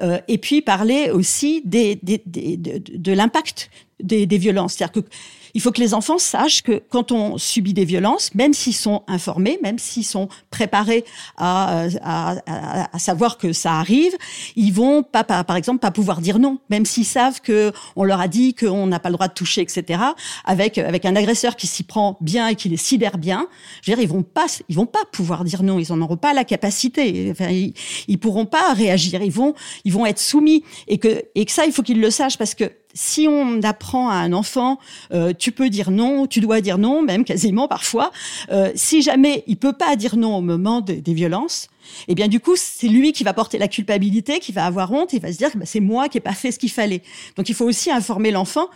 euh, 0.00 0.18
et 0.28 0.38
puis 0.38 0.62
parler 0.62 1.10
aussi 1.10 1.62
des, 1.64 1.98
des, 2.02 2.22
des 2.26 2.56
de, 2.56 2.82
de 2.96 3.12
l'impact 3.12 3.70
des, 4.02 4.26
des 4.26 4.38
violences. 4.38 4.74
C'est-à-dire 4.74 5.02
que 5.02 5.08
il 5.54 5.60
faut 5.60 5.70
que 5.70 5.80
les 5.80 5.94
enfants 5.94 6.18
sachent 6.18 6.62
que 6.62 6.82
quand 6.90 7.12
on 7.12 7.38
subit 7.38 7.72
des 7.72 7.84
violences, 7.84 8.34
même 8.34 8.52
s'ils 8.52 8.74
sont 8.74 9.02
informés, 9.06 9.58
même 9.62 9.78
s'ils 9.78 10.04
sont 10.04 10.28
préparés 10.50 11.04
à, 11.36 11.86
à, 12.02 12.94
à, 12.94 12.98
savoir 12.98 13.38
que 13.38 13.52
ça 13.52 13.74
arrive, 13.74 14.12
ils 14.56 14.72
vont 14.72 15.02
pas, 15.02 15.22
par 15.22 15.56
exemple, 15.56 15.78
pas 15.78 15.92
pouvoir 15.92 16.20
dire 16.20 16.38
non, 16.38 16.58
même 16.70 16.84
s'ils 16.84 17.04
savent 17.04 17.40
que 17.40 17.72
on 17.94 18.04
leur 18.04 18.20
a 18.20 18.28
dit 18.28 18.54
qu'on 18.54 18.86
n'a 18.86 18.98
pas 18.98 19.10
le 19.10 19.14
droit 19.14 19.28
de 19.28 19.34
toucher, 19.34 19.60
etc. 19.60 20.00
Avec 20.44 20.78
avec 20.78 21.04
un 21.04 21.14
agresseur 21.14 21.56
qui 21.56 21.66
s'y 21.66 21.84
prend 21.84 22.18
bien 22.20 22.48
et 22.48 22.56
qui 22.56 22.68
les 22.68 22.76
sidère 22.76 23.18
bien, 23.18 23.46
je 23.82 23.90
veux 23.90 23.96
dire, 23.96 24.04
ils 24.04 24.08
vont 24.08 24.22
pas, 24.22 24.46
ils 24.68 24.76
vont 24.76 24.86
pas 24.86 25.04
pouvoir 25.12 25.44
dire 25.44 25.62
non, 25.62 25.78
ils 25.78 25.92
en 25.92 26.00
auront 26.00 26.16
pas 26.16 26.34
la 26.34 26.44
capacité. 26.44 27.28
Enfin, 27.30 27.50
ils, 27.50 27.74
ils 28.08 28.18
pourront 28.18 28.46
pas 28.46 28.72
réagir, 28.72 29.22
ils 29.22 29.32
vont 29.32 29.54
ils 29.84 29.92
vont 29.92 30.06
être 30.06 30.18
soumis 30.18 30.64
et 30.88 30.98
que 30.98 31.24
et 31.34 31.44
que 31.44 31.52
ça, 31.52 31.64
il 31.64 31.72
faut 31.72 31.82
qu'ils 31.82 32.00
le 32.00 32.10
sachent 32.10 32.38
parce 32.38 32.54
que 32.54 32.70
si 32.94 33.26
on 33.28 33.62
apprend 33.62 34.08
à 34.08 34.14
un 34.14 34.32
enfant, 34.32 34.78
euh, 35.12 35.32
tu 35.36 35.52
peux 35.52 35.68
dire 35.68 35.90
non, 35.90 36.26
tu 36.26 36.40
dois 36.40 36.60
dire 36.60 36.78
non, 36.78 37.02
même 37.02 37.24
quasiment 37.24 37.68
parfois, 37.68 38.12
euh, 38.50 38.70
si 38.74 39.02
jamais 39.02 39.44
il 39.46 39.56
peut 39.56 39.72
pas 39.72 39.96
dire 39.96 40.16
non 40.16 40.36
au 40.36 40.40
moment 40.40 40.80
des 40.80 41.14
violences, 41.14 41.68
eh 42.08 42.14
bien 42.14 42.28
du 42.28 42.40
coup 42.40 42.54
c'est 42.56 42.88
lui 42.88 43.12
qui 43.12 43.24
va 43.24 43.34
porter 43.34 43.58
la 43.58 43.68
culpabilité, 43.68 44.38
qui 44.38 44.52
va 44.52 44.64
avoir 44.64 44.92
honte, 44.92 45.12
il 45.12 45.20
va 45.20 45.32
se 45.32 45.38
dire 45.38 45.50
bah, 45.54 45.66
c'est 45.66 45.80
moi 45.80 46.08
qui 46.08 46.18
ai 46.18 46.20
pas 46.20 46.32
fait 46.32 46.52
ce 46.52 46.58
qu'il 46.58 46.70
fallait. 46.70 47.02
Donc 47.36 47.48
il 47.48 47.54
faut 47.54 47.66
aussi 47.66 47.90
informer 47.90 48.30
l'enfant 48.30 48.68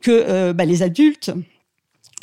que 0.00 0.10
euh, 0.10 0.52
bah, 0.52 0.64
les 0.64 0.82
adultes 0.82 1.30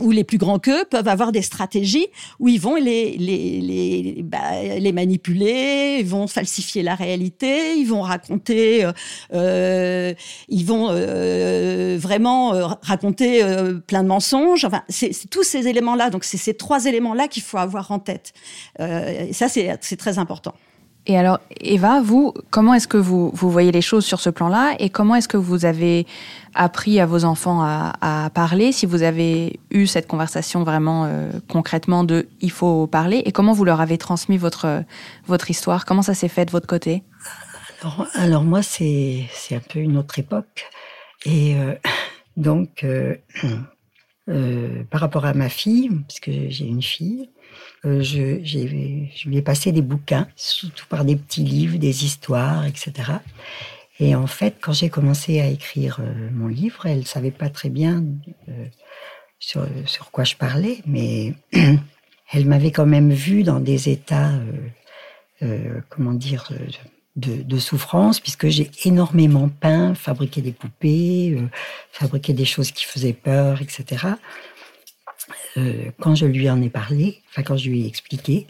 ou 0.02 0.10
les 0.10 0.24
plus 0.24 0.40
grands 0.40 0.58
qu'eux 0.58 0.86
peuvent 0.90 1.08
avoir 1.08 1.32
des 1.32 1.44
stratégies 1.44 2.08
où 2.40 2.48
ils 2.48 2.60
vont 2.60 2.76
les 2.76 3.16
les 3.18 3.62
les, 3.62 4.24
bah, 4.24 4.64
les 4.80 4.92
manipuler, 4.92 5.98
ils 6.00 6.06
vont 6.06 6.26
falsifier 6.26 6.82
la 6.82 6.96
réalité, 6.96 7.76
ils 7.76 7.86
vont 7.86 8.02
raconter, 8.02 8.86
euh, 8.86 8.92
euh 9.34 10.14
ils 10.50 10.66
vont 10.66 10.88
euh, 10.90 11.98
vraiment 12.00 12.54
euh, 12.54 12.66
raconter 12.82 13.44
euh, 13.44 13.76
plein 13.76 14.02
de 14.02 14.08
mensonges. 14.08 14.66
Enfin, 14.66 14.82
c'est 14.90 15.12
tous 15.30 15.44
ces 15.44 15.68
éléments-là. 15.68 16.10
Donc 16.10 16.24
c'est 16.24 16.38
ces 16.38 16.56
trois 16.56 16.86
éléments-là 16.86 17.28
qu'il 17.28 17.44
faut 17.44 17.60
avoir 17.60 17.92
en 17.92 18.00
tête. 18.00 18.34
et 18.80 19.34
ça 19.34 19.48
c'est 19.48 19.78
c'est 19.82 19.98
très 19.98 20.18
important. 20.18 20.56
Et 21.06 21.18
alors, 21.18 21.40
Eva, 21.60 22.02
vous, 22.02 22.34
comment 22.50 22.74
est-ce 22.74 22.88
que 22.88 22.98
vous, 22.98 23.30
vous 23.34 23.52
voyez 23.52 23.74
les 23.74 23.82
choses 23.82 24.06
sur 24.06 24.22
ce 24.22 24.30
plan-là 24.30 24.76
et 24.80 24.90
comment 24.90 25.16
est-ce 25.16 25.28
que 25.28 25.36
vous 25.36 25.66
avez 25.66 26.08
appris 26.54 27.00
à 27.02 27.06
vos 27.06 27.26
enfants 27.26 27.62
à, 27.62 28.30
parler, 28.34 28.72
si 28.72 28.86
vous 28.86 29.04
avez 29.04 29.60
eu 29.70 29.86
cette 29.86 30.08
conversation 30.08 30.64
vraiment 30.64 31.06
euh, 31.06 31.30
concrètement 31.50 32.04
de 32.04 32.28
il 32.40 32.52
faut 32.52 32.88
parler 32.88 33.22
et 33.26 33.32
comment 33.32 33.52
vous 33.52 33.66
leur 33.66 33.82
avez 33.82 33.98
transmis 33.98 34.38
votre, 34.38 34.84
votre 35.26 35.52
histoire? 35.52 35.84
Comment 35.86 36.04
ça 36.04 36.14
s'est 36.14 36.30
fait 36.30 36.46
de 36.46 36.52
votre 36.52 36.68
côté? 36.68 37.04
Alors, 38.14 38.46
moi, 38.46 38.64
c'est 38.64 39.28
un 39.52 39.60
peu 39.60 39.80
une 39.80 39.98
autre 39.98 40.20
époque. 40.20 40.66
Et 41.26 41.56
euh, 41.58 41.74
donc, 42.38 42.86
euh, 42.86 43.16
par 44.90 45.02
rapport 45.02 45.26
à 45.26 45.34
ma 45.34 45.50
fille, 45.50 45.90
puisque 46.08 46.32
j'ai 46.50 46.66
une 46.66 46.82
fille, 46.82 47.30
euh, 47.86 48.02
je, 48.02 49.28
lui 49.28 49.38
ai 49.38 49.42
passé 49.42 49.72
des 49.72 49.82
bouquins, 49.82 50.28
surtout 50.36 50.86
par 50.88 51.04
des 51.04 51.16
petits 51.16 51.44
livres, 51.44 51.78
des 51.78 52.06
histoires, 52.06 52.66
etc. 52.66 52.94
Et 54.00 54.16
en 54.16 54.28
fait, 54.28 54.56
quand 54.62 54.74
j'ai 54.74 54.90
commencé 54.90 55.42
à 55.42 55.48
écrire 55.48 56.00
euh, 56.00 56.30
mon 56.32 56.48
livre, 56.48 56.86
elle 56.86 57.06
savait 57.06 57.32
pas 57.32 57.50
très 57.50 57.70
bien 57.70 58.04
euh, 58.48 58.66
sur, 59.40 60.12
quoi 60.12 60.24
je 60.24 60.36
parlais, 60.36 60.80
mais 60.86 61.34
elle 62.32 62.46
m'avait 62.46 62.72
quand 62.72 62.86
même 62.86 63.12
vu 63.12 63.44
dans 63.44 63.60
des 63.60 63.90
états, 63.90 64.32
comment 65.90 66.14
dire, 66.14 66.50
de, 67.18 67.58
souffrance, 67.60 68.22
puisque 68.22 68.48
j'ai 68.48 68.72
énormément 68.86 69.50
peint, 69.50 69.94
fabriqué 69.94 70.42
des 70.42 70.54
poupées, 70.54 71.38
fabriqué 71.92 72.32
des 72.32 72.46
choses 72.46 72.72
qui 72.72 72.86
faisaient 72.86 73.12
peur, 73.12 73.62
etc. 73.62 74.08
quand 76.00 76.16
je 76.16 76.26
lui 76.26 76.50
en 76.50 76.62
ai 76.62 76.70
parlé, 76.70 77.22
enfin 77.30 77.44
quand 77.44 77.58
je 77.58 77.70
lui 77.70 77.84
ai 77.84 77.88
expliqué, 77.88 78.48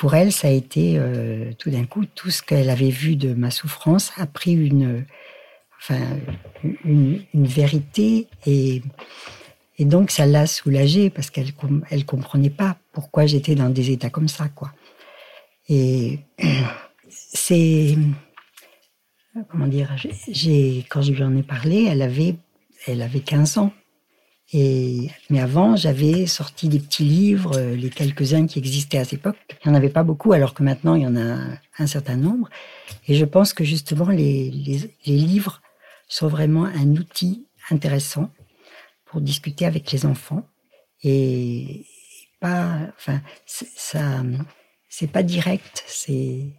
pour 0.00 0.14
elle, 0.14 0.32
ça 0.32 0.48
a 0.48 0.50
été 0.50 0.94
euh, 0.96 1.52
tout 1.58 1.70
d'un 1.70 1.84
coup, 1.84 2.06
tout 2.06 2.30
ce 2.30 2.42
qu'elle 2.42 2.70
avait 2.70 2.88
vu 2.88 3.16
de 3.16 3.34
ma 3.34 3.50
souffrance 3.50 4.12
a 4.16 4.26
pris 4.26 4.54
une, 4.54 5.04
enfin, 5.78 6.00
une, 6.84 7.22
vérité 7.34 8.26
et, 8.46 8.80
et 9.76 9.84
donc 9.84 10.10
ça 10.10 10.24
l'a 10.24 10.46
soulagée 10.46 11.10
parce 11.10 11.28
qu'elle 11.28 11.52
elle 11.90 12.06
comprenait 12.06 12.48
pas 12.48 12.78
pourquoi 12.92 13.26
j'étais 13.26 13.54
dans 13.54 13.68
des 13.68 13.90
états 13.90 14.08
comme 14.08 14.28
ça, 14.28 14.48
quoi. 14.48 14.72
Et 15.68 16.20
c'est 17.10 17.98
comment 19.50 19.66
dire, 19.66 19.94
quand 20.88 21.02
je 21.02 21.12
lui 21.12 21.22
en 21.22 21.36
ai 21.36 21.42
parlé, 21.42 21.84
elle 21.84 22.00
avait 22.00 22.36
elle 22.86 23.02
avait 23.02 23.20
15 23.20 23.58
ans. 23.58 23.72
Mais 24.52 25.40
avant, 25.40 25.76
j'avais 25.76 26.26
sorti 26.26 26.68
des 26.68 26.80
petits 26.80 27.04
livres, 27.04 27.56
euh, 27.56 27.76
les 27.76 27.90
quelques-uns 27.90 28.46
qui 28.46 28.58
existaient 28.58 28.98
à 28.98 29.04
cette 29.04 29.20
époque. 29.20 29.36
Il 29.64 29.68
n'y 29.68 29.72
en 29.72 29.76
avait 29.76 29.90
pas 29.90 30.02
beaucoup, 30.02 30.32
alors 30.32 30.54
que 30.54 30.62
maintenant, 30.62 30.96
il 30.96 31.02
y 31.02 31.06
en 31.06 31.16
a 31.16 31.38
un 31.78 31.86
certain 31.86 32.16
nombre. 32.16 32.48
Et 33.06 33.14
je 33.14 33.24
pense 33.24 33.52
que 33.52 33.62
justement, 33.62 34.08
les, 34.08 34.50
livres 35.06 35.62
sont 36.08 36.26
vraiment 36.26 36.64
un 36.64 36.96
outil 36.96 37.46
intéressant 37.70 38.30
pour 39.04 39.20
discuter 39.20 39.66
avec 39.66 39.92
les 39.92 40.04
enfants. 40.04 40.44
Et 41.04 41.86
pas, 42.40 42.76
enfin, 42.96 43.20
ça, 43.46 44.22
c'est 44.88 45.10
pas 45.10 45.22
direct, 45.22 45.84
c'est 45.86 46.52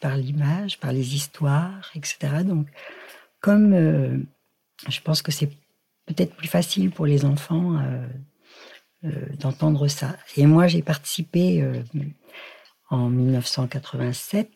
par 0.00 0.16
l'image, 0.16 0.78
par 0.78 0.92
les 0.92 1.14
histoires, 1.14 1.90
etc. 1.94 2.44
Donc, 2.44 2.66
comme 3.40 3.72
euh, 3.72 4.18
je 4.88 5.00
pense 5.00 5.22
que 5.22 5.32
c'est 5.32 5.50
peut-être 6.08 6.34
plus 6.34 6.48
facile 6.48 6.90
pour 6.90 7.06
les 7.06 7.24
enfants 7.24 7.76
euh, 7.76 8.06
euh, 9.04 9.26
d'entendre 9.38 9.86
ça. 9.88 10.16
Et 10.36 10.46
moi, 10.46 10.66
j'ai 10.66 10.82
participé 10.82 11.62
euh, 11.62 11.82
en 12.90 13.10
1987 13.10 14.50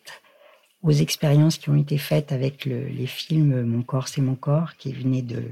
aux 0.83 0.91
expériences 0.91 1.59
qui 1.59 1.69
ont 1.69 1.77
été 1.77 1.97
faites 1.99 2.33
avec 2.33 2.65
les 2.65 3.07
films 3.07 3.63
Mon 3.63 3.83
corps, 3.83 4.09
c'est 4.09 4.21
mon 4.21 4.35
corps, 4.35 4.77
qui 4.79 4.93
venaient 4.93 5.23
de, 5.23 5.45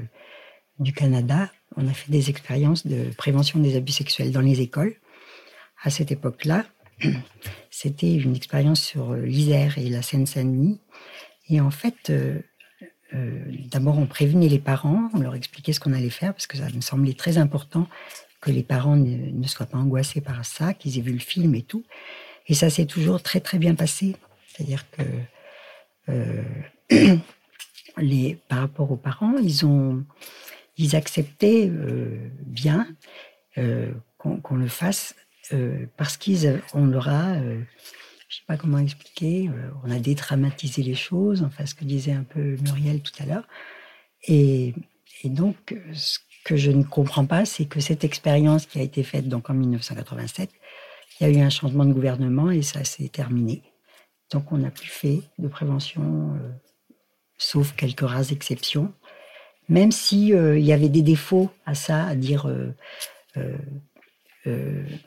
du 0.80 0.92
Canada. 0.92 1.52
On 1.76 1.86
a 1.86 1.92
fait 1.92 2.10
des 2.10 2.30
expériences 2.30 2.84
de 2.84 3.10
prévention 3.16 3.60
des 3.60 3.76
abus 3.76 3.92
sexuels 3.92 4.32
dans 4.32 4.40
les 4.40 4.60
écoles. 4.60 4.96
À 5.84 5.90
cette 5.90 6.10
époque-là, 6.10 6.66
c'était 7.70 8.12
une 8.16 8.34
expérience 8.34 8.82
sur 8.82 9.14
l'Isère 9.14 9.78
et 9.78 9.88
la 9.88 10.02
Seine-Saint-Denis. 10.02 10.80
Et 11.48 11.60
en 11.60 11.70
fait, 11.70 12.12
euh, 13.14 13.44
d'abord, 13.70 13.98
on 13.98 14.06
prévenait 14.06 14.48
les 14.48 14.58
parents, 14.58 15.10
on 15.14 15.18
leur 15.18 15.34
expliquait 15.34 15.72
ce 15.72 15.80
qu'on 15.80 15.92
allait 15.92 16.10
faire, 16.10 16.32
parce 16.32 16.46
que 16.46 16.56
ça 16.56 16.68
me 16.70 16.80
semblait 16.80 17.14
très 17.14 17.38
important 17.38 17.88
que 18.40 18.50
les 18.50 18.62
parents 18.62 18.96
ne, 18.96 19.46
soient 19.46 19.66
pas 19.66 19.78
angoissés 19.78 20.20
par 20.20 20.44
ça, 20.44 20.72
qu'ils 20.72 20.98
aient 20.98 21.02
vu 21.02 21.12
le 21.12 21.18
film 21.18 21.54
et 21.54 21.62
tout. 21.62 21.84
Et 22.46 22.54
ça 22.54 22.70
s'est 22.70 22.86
toujours 22.86 23.22
très 23.22 23.40
très 23.40 23.58
bien 23.58 23.74
passé. 23.74 24.16
C'est-à-dire 24.46 24.84
que 24.90 25.02
euh, 26.08 26.42
les, 27.98 28.38
par 28.48 28.60
rapport 28.60 28.90
aux 28.90 28.96
parents, 28.96 29.36
ils 29.36 29.66
ont, 29.66 30.04
ils 30.78 30.96
acceptaient 30.96 31.68
euh, 31.68 32.30
bien 32.46 32.86
qu'on 34.16 34.56
le 34.56 34.68
fasse 34.68 35.14
parce 35.96 36.16
qu'ils, 36.16 36.62
on 36.72 36.86
leur 36.86 37.08
a 37.08 37.34
je 38.30 38.36
sais 38.36 38.42
pas 38.46 38.56
comment 38.56 38.78
expliquer, 38.78 39.48
euh, 39.48 39.70
on 39.84 39.90
a 39.90 39.98
dédramatisé 39.98 40.82
les 40.82 40.94
choses, 40.94 41.42
enfin 41.42 41.66
ce 41.66 41.74
que 41.74 41.84
disait 41.84 42.12
un 42.12 42.22
peu 42.22 42.56
Muriel 42.62 43.02
tout 43.02 43.12
à 43.18 43.26
l'heure. 43.26 43.46
Et, 44.28 44.72
donc, 45.24 45.76
ce 45.92 46.18
que 46.44 46.56
je 46.56 46.70
ne 46.70 46.84
comprends 46.84 47.26
pas, 47.26 47.44
c'est 47.44 47.66
que 47.66 47.80
cette 47.80 48.04
expérience 48.04 48.66
qui 48.66 48.78
a 48.78 48.82
été 48.82 49.02
faite 49.02 49.28
donc 49.28 49.50
en 49.50 49.54
1987, 49.54 50.50
il 51.18 51.26
y 51.26 51.30
a 51.30 51.32
eu 51.38 51.42
un 51.42 51.50
changement 51.50 51.84
de 51.84 51.92
gouvernement 51.92 52.50
et 52.50 52.62
ça 52.62 52.84
s'est 52.84 53.08
terminé. 53.08 53.62
Donc 54.30 54.52
on 54.52 54.58
n'a 54.58 54.70
plus 54.70 54.88
fait 54.88 55.22
de 55.38 55.48
prévention, 55.48 56.36
euh, 56.36 56.48
sauf 57.36 57.74
quelques 57.74 58.00
rares 58.00 58.30
exceptions. 58.30 58.94
Même 59.68 59.90
si 59.90 60.32
euh, 60.32 60.56
il 60.58 60.64
y 60.64 60.72
avait 60.72 60.88
des 60.88 61.02
défauts 61.02 61.50
à 61.66 61.74
ça, 61.74 62.04
à 62.06 62.14
dire, 62.14 62.46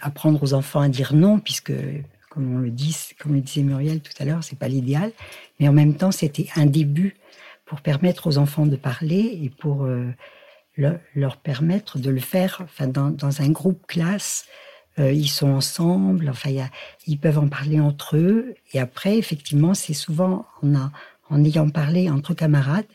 apprendre 0.01 0.43
aux 0.43 0.53
enfants 0.53 0.81
à 0.81 0.89
dire 0.89 1.13
non, 1.13 1.39
puisque 1.39 1.73
comme 2.33 2.55
on 2.55 2.57
le 2.57 2.71
dit, 2.71 2.97
comme 3.19 3.33
le 3.33 3.41
disait 3.41 3.61
Muriel 3.61 4.01
tout 4.01 4.13
à 4.17 4.25
l'heure, 4.25 4.43
c'est 4.43 4.57
pas 4.57 4.67
l'idéal, 4.67 5.11
mais 5.59 5.67
en 5.67 5.73
même 5.73 5.95
temps, 5.95 6.11
c'était 6.11 6.47
un 6.55 6.65
début 6.65 7.15
pour 7.65 7.81
permettre 7.81 8.27
aux 8.27 8.37
enfants 8.39 8.65
de 8.65 8.75
parler 8.75 9.39
et 9.43 9.49
pour 9.49 9.85
euh, 9.85 10.11
leur 10.77 11.37
permettre 11.37 11.99
de 11.99 12.09
le 12.09 12.19
faire 12.19 12.61
enfin, 12.63 12.87
dans, 12.87 13.41
un 13.41 13.49
groupe 13.49 13.85
classe. 13.85 14.45
Euh, 14.99 15.11
ils 15.11 15.29
sont 15.29 15.49
ensemble, 15.49 16.29
enfin, 16.29 16.49
ils 17.07 17.19
peuvent 17.19 17.39
en 17.39 17.47
parler 17.47 17.79
entre 17.79 18.17
eux. 18.17 18.55
Et 18.73 18.79
après, 18.79 19.17
effectivement, 19.17 19.73
c'est 19.73 19.93
souvent 19.93 20.47
en, 20.61 20.89
en 21.29 21.43
ayant 21.43 21.69
parlé 21.69 22.09
entre 22.09 22.33
camarades 22.33 22.85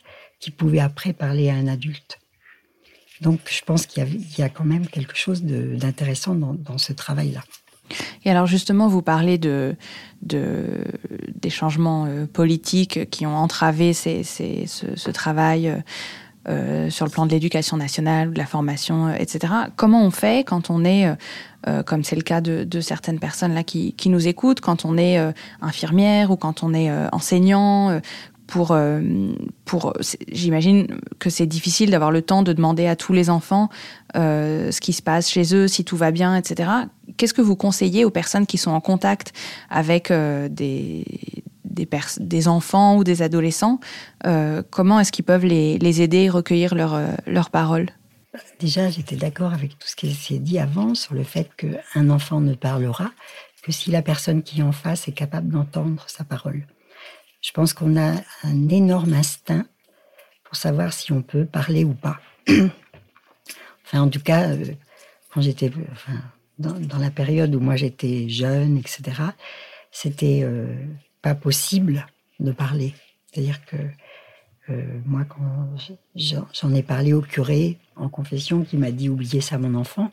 qu'ils 0.40 0.54
pouvaient 0.54 0.80
après 0.80 1.12
parler 1.12 1.48
à 1.48 1.54
un 1.54 1.66
adulte. 1.66 2.18
Donc, 3.20 3.40
je 3.50 3.62
pense 3.64 3.86
qu'il 3.86 4.04
y, 4.38 4.42
a 4.42 4.48
quand 4.48 4.64
même 4.64 4.86
quelque 4.86 5.16
chose 5.16 5.42
d'intéressant 5.42 6.34
dans 6.36 6.78
ce 6.78 6.92
travail-là. 6.92 7.42
Et 8.24 8.30
alors 8.30 8.46
justement, 8.46 8.88
vous 8.88 9.02
parlez 9.02 9.38
de, 9.38 9.76
de 10.22 10.84
des 11.34 11.50
changements 11.50 12.06
euh, 12.06 12.26
politiques 12.26 13.10
qui 13.10 13.26
ont 13.26 13.36
entravé 13.36 13.92
ce, 13.92 15.10
travail 15.10 15.68
euh, 15.68 15.76
euh, 16.48 16.90
sur 16.90 17.04
le 17.04 17.10
plan 17.10 17.26
de 17.26 17.30
l'éducation 17.30 17.76
nationale, 17.76 18.32
de 18.32 18.38
la 18.38 18.46
formation, 18.46 19.12
etc. 19.14 19.52
Comment 19.76 20.02
on 20.04 20.10
fait 20.10 20.44
quand 20.46 20.70
on 20.70 20.84
est, 20.84 21.06
comme 21.84 22.04
c'est 22.04 22.16
le 22.16 22.22
cas 22.22 22.40
de, 22.40 22.64
de, 22.64 22.80
certaines 22.80 23.18
personnes 23.18 23.52
là 23.52 23.64
qui, 23.64 23.92
qui, 23.92 24.08
nous 24.08 24.28
écoutent, 24.28 24.60
quand 24.60 24.86
on 24.86 24.96
est 24.96 25.18
infirmière 25.60 26.30
ou 26.30 26.36
quand 26.36 26.62
on 26.62 26.72
est 26.72 26.90
enseignant 27.12 28.00
pour, 28.48 28.72
euh, 28.72 29.02
j'imagine 30.32 30.86
que 31.18 31.28
c'est 31.28 31.46
difficile 31.46 31.90
d'avoir 31.90 32.10
le 32.10 32.22
temps 32.22 32.42
de 32.42 32.54
demander 32.54 32.86
à 32.86 32.96
tous 32.96 33.12
les 33.12 33.28
enfants 33.28 33.68
euh, 34.16 34.72
ce 34.72 34.80
qui 34.80 34.94
se 34.94 35.02
passe 35.02 35.30
chez 35.30 35.54
eux, 35.54 35.68
si 35.68 35.84
tout 35.84 35.98
va 35.98 36.10
bien, 36.10 36.34
etc. 36.34 36.70
Qu'est-ce 37.18 37.34
que 37.34 37.42
vous 37.42 37.56
conseillez 37.56 38.06
aux 38.06 38.10
personnes 38.10 38.46
qui 38.46 38.56
sont 38.56 38.70
en 38.70 38.80
contact 38.80 39.34
avec 39.68 40.10
euh, 40.10 40.48
des, 40.48 41.04
des, 41.64 41.86
des, 42.18 42.48
enfants 42.48 42.96
ou 42.96 43.04
des 43.04 43.20
adolescents 43.22 43.80
Comment 44.70 44.98
est-ce 44.98 45.12
qu'ils 45.12 45.26
peuvent 45.26 45.44
les, 45.44 45.78
les, 45.78 46.00
aider 46.00 46.24
et 46.24 46.30
recueillir 46.30 46.74
leurs 46.74 46.98
leur 47.26 47.50
paroles? 47.50 47.90
Déjà, 48.60 48.88
j'étais 48.88 49.16
d'accord 49.16 49.52
avec 49.52 49.78
tout 49.78 49.88
ce 49.88 49.94
qui 49.94 50.14
s'est 50.14 50.38
dit 50.38 50.58
avant 50.58 50.94
sur 50.94 51.14
le 51.14 51.22
fait 51.22 51.50
qu'un 51.56 52.08
enfant 52.08 52.40
ne 52.40 52.54
parlera 52.54 53.10
que 53.62 53.72
si 53.72 53.90
la 53.90 54.00
personne 54.00 54.42
qui 54.42 54.60
est 54.60 54.62
en 54.62 54.72
face 54.72 55.06
est 55.06 55.12
capable 55.12 55.48
d'entendre 55.48 56.04
sa 56.06 56.24
parole. 56.24 56.66
Je 57.40 57.52
pense 57.52 57.72
qu'on 57.72 57.96
a 57.96 58.14
un 58.42 58.68
énorme 58.68 59.12
instinct 59.12 59.66
pour 60.44 60.56
savoir 60.56 60.92
si 60.92 61.12
on 61.12 61.22
peut 61.22 61.44
parler 61.44 61.84
ou 61.84 61.94
pas. 61.94 62.20
enfin, 62.48 64.00
en 64.00 64.08
tout 64.08 64.20
cas, 64.20 64.50
euh, 64.50 64.64
quand 65.32 65.40
j'étais, 65.40 65.70
enfin, 65.92 66.20
dans, 66.58 66.98
la 66.98 67.10
période 67.10 67.54
où 67.54 67.60
moi 67.60 67.76
j'étais 67.76 68.28
jeune, 68.28 68.78
etc., 68.78 69.22
c'était 69.92 70.40
euh, 70.42 70.74
pas 71.22 71.34
possible 71.34 72.06
de 72.40 72.52
parler. 72.52 72.94
C'est-à-dire 73.26 73.64
que 73.66 73.76
euh, 74.70 75.00
moi, 75.06 75.24
quand 75.24 75.76
j'en 76.14 76.74
ai 76.74 76.82
parlé 76.82 77.12
au 77.12 77.22
curé 77.22 77.78
en 77.96 78.08
confession, 78.08 78.64
qui 78.64 78.76
m'a 78.76 78.90
dit 78.90 79.08
oubliez 79.08 79.40
ça, 79.40 79.58
mon 79.58 79.74
enfant, 79.74 80.10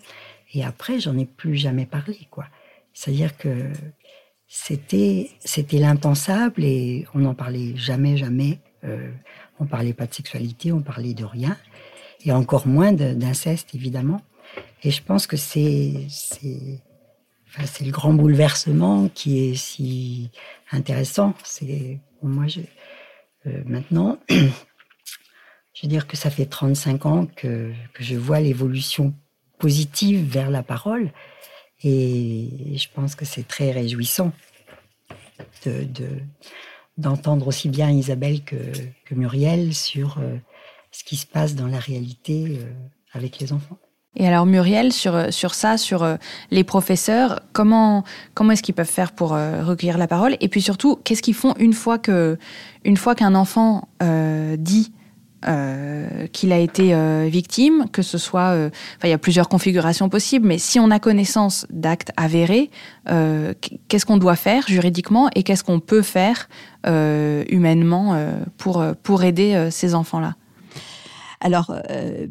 et 0.54 0.64
après, 0.64 1.00
j'en 1.00 1.18
ai 1.18 1.26
plus 1.26 1.56
jamais 1.56 1.86
parlé, 1.86 2.28
quoi. 2.30 2.46
C'est-à-dire 2.94 3.36
que 3.38 3.72
c'était 4.48 5.32
c'était 5.44 5.80
l'impensable 5.80 6.64
et 6.64 7.06
on 7.14 7.20
n'en 7.20 7.34
parlait 7.34 7.76
jamais 7.76 8.18
jamais. 8.18 8.60
Euh, 8.84 9.12
on 9.60 9.66
parlait 9.66 9.94
pas 9.94 10.06
de 10.06 10.14
sexualité, 10.14 10.72
on 10.72 10.82
parlait 10.82 11.14
de 11.14 11.24
rien 11.24 11.58
et 12.26 12.32
encore 12.32 12.68
moins 12.68 12.92
d'inceste 12.94 13.74
évidemment. 13.74 14.22
Et 14.84 14.92
je 14.92 15.02
pense 15.02 15.28
que 15.28 15.38
c'est 15.38 16.06
c'est 16.10 16.82
enfin, 17.48 17.66
c'est 17.66 17.86
le 17.86 17.92
grand 17.92 18.14
bouleversement 18.14 19.10
qui 19.10 19.50
est 19.50 19.56
si 19.56 20.30
intéressant. 20.72 21.34
C'est 21.44 22.00
moi 22.22 22.48
je, 22.48 22.62
euh, 23.48 23.62
maintenant 23.66 24.20
je 24.30 25.82
veux 25.84 25.90
dire 25.90 26.08
que 26.08 26.18
ça 26.18 26.30
fait 26.30 26.46
35 26.46 27.06
ans 27.06 27.28
que, 27.36 27.72
que 27.94 28.04
je 28.04 28.16
vois 28.16 28.40
l'évolution 28.40 29.14
positive 29.58 30.26
vers 30.28 30.50
la 30.50 30.64
parole 30.64 31.12
Et 31.84 32.76
je 32.78 32.88
pense 32.94 33.16
que 33.16 33.26
c'est 33.26 33.48
très 33.48 33.72
réjouissant 33.72 34.32
de, 35.66 36.08
d'entendre 36.98 37.48
aussi 37.48 37.70
bien 37.70 37.90
Isabelle 37.90 38.42
que, 38.44 38.56
que 39.06 39.16
Muriel 39.16 39.74
sur 39.74 40.18
euh, 40.20 40.38
ce 40.92 41.04
qui 41.04 41.16
se 41.16 41.26
passe 41.26 41.56
dans 41.56 41.68
la 41.68 41.80
réalité 41.80 42.60
euh, 42.60 42.72
avec 43.14 43.40
les 43.40 43.54
enfants. 43.54 43.78
Et 44.18 44.26
alors 44.26 44.46
Muriel, 44.46 44.94
sur, 44.94 45.34
sur 45.34 45.54
ça, 45.54 45.78
sur 45.78 46.04
euh, 46.04 46.16
les 46.50 46.64
professeurs, 46.64 47.42
comment, 47.52 48.06
comment 48.34 48.52
est-ce 48.52 48.64
qu'ils 48.64 48.76
peuvent 48.76 48.88
faire 48.88 49.12
pour 49.12 49.32
recueillir 49.32 49.98
la 49.98 50.08
parole? 50.08 50.38
Et 50.40 50.48
puis 50.48 50.62
surtout, 50.62 50.96
qu'est-ce 51.04 51.22
qu'ils 51.22 51.34
font 51.34 51.54
une 51.60 51.74
fois 51.74 51.98
que 51.98 52.38
une 52.86 52.96
fois 52.96 53.14
qu'un 53.14 53.36
enfant 53.36 53.90
dit 54.58 54.94
euh, 55.48 56.28
qu'il 56.32 56.52
a 56.52 56.58
été 56.58 56.94
euh, 56.94 57.28
victime, 57.30 57.86
que 57.92 58.02
ce 58.02 58.18
soit, 58.18 58.54
euh, 58.54 58.70
enfin 58.98 59.08
il 59.08 59.12
y 59.12 59.14
a 59.14 59.18
plusieurs 59.18 59.48
configurations 59.48 60.10
possibles, 60.10 60.48
mais 60.48 60.58
si 60.58 60.80
on 60.80 60.90
a 60.90 61.00
connaissance 61.00 61.68
d'actes 61.70 62.12
avérés, 62.18 62.70
qu'est-ce 63.88 64.06
qu'on 64.06 64.18
doit 64.18 64.36
faire 64.36 64.68
juridiquement 64.68 65.30
et 65.36 65.44
qu'est-ce 65.44 65.64
qu'on 65.64 65.80
peut 65.80 66.02
faire 66.02 66.50
humainement 66.86 68.18
pour 68.58 68.84
pour 69.04 69.24
aider 69.24 69.68
ces 69.70 69.94
enfants-là? 69.94 70.36
Alors, 71.46 71.72
euh, 71.92 72.26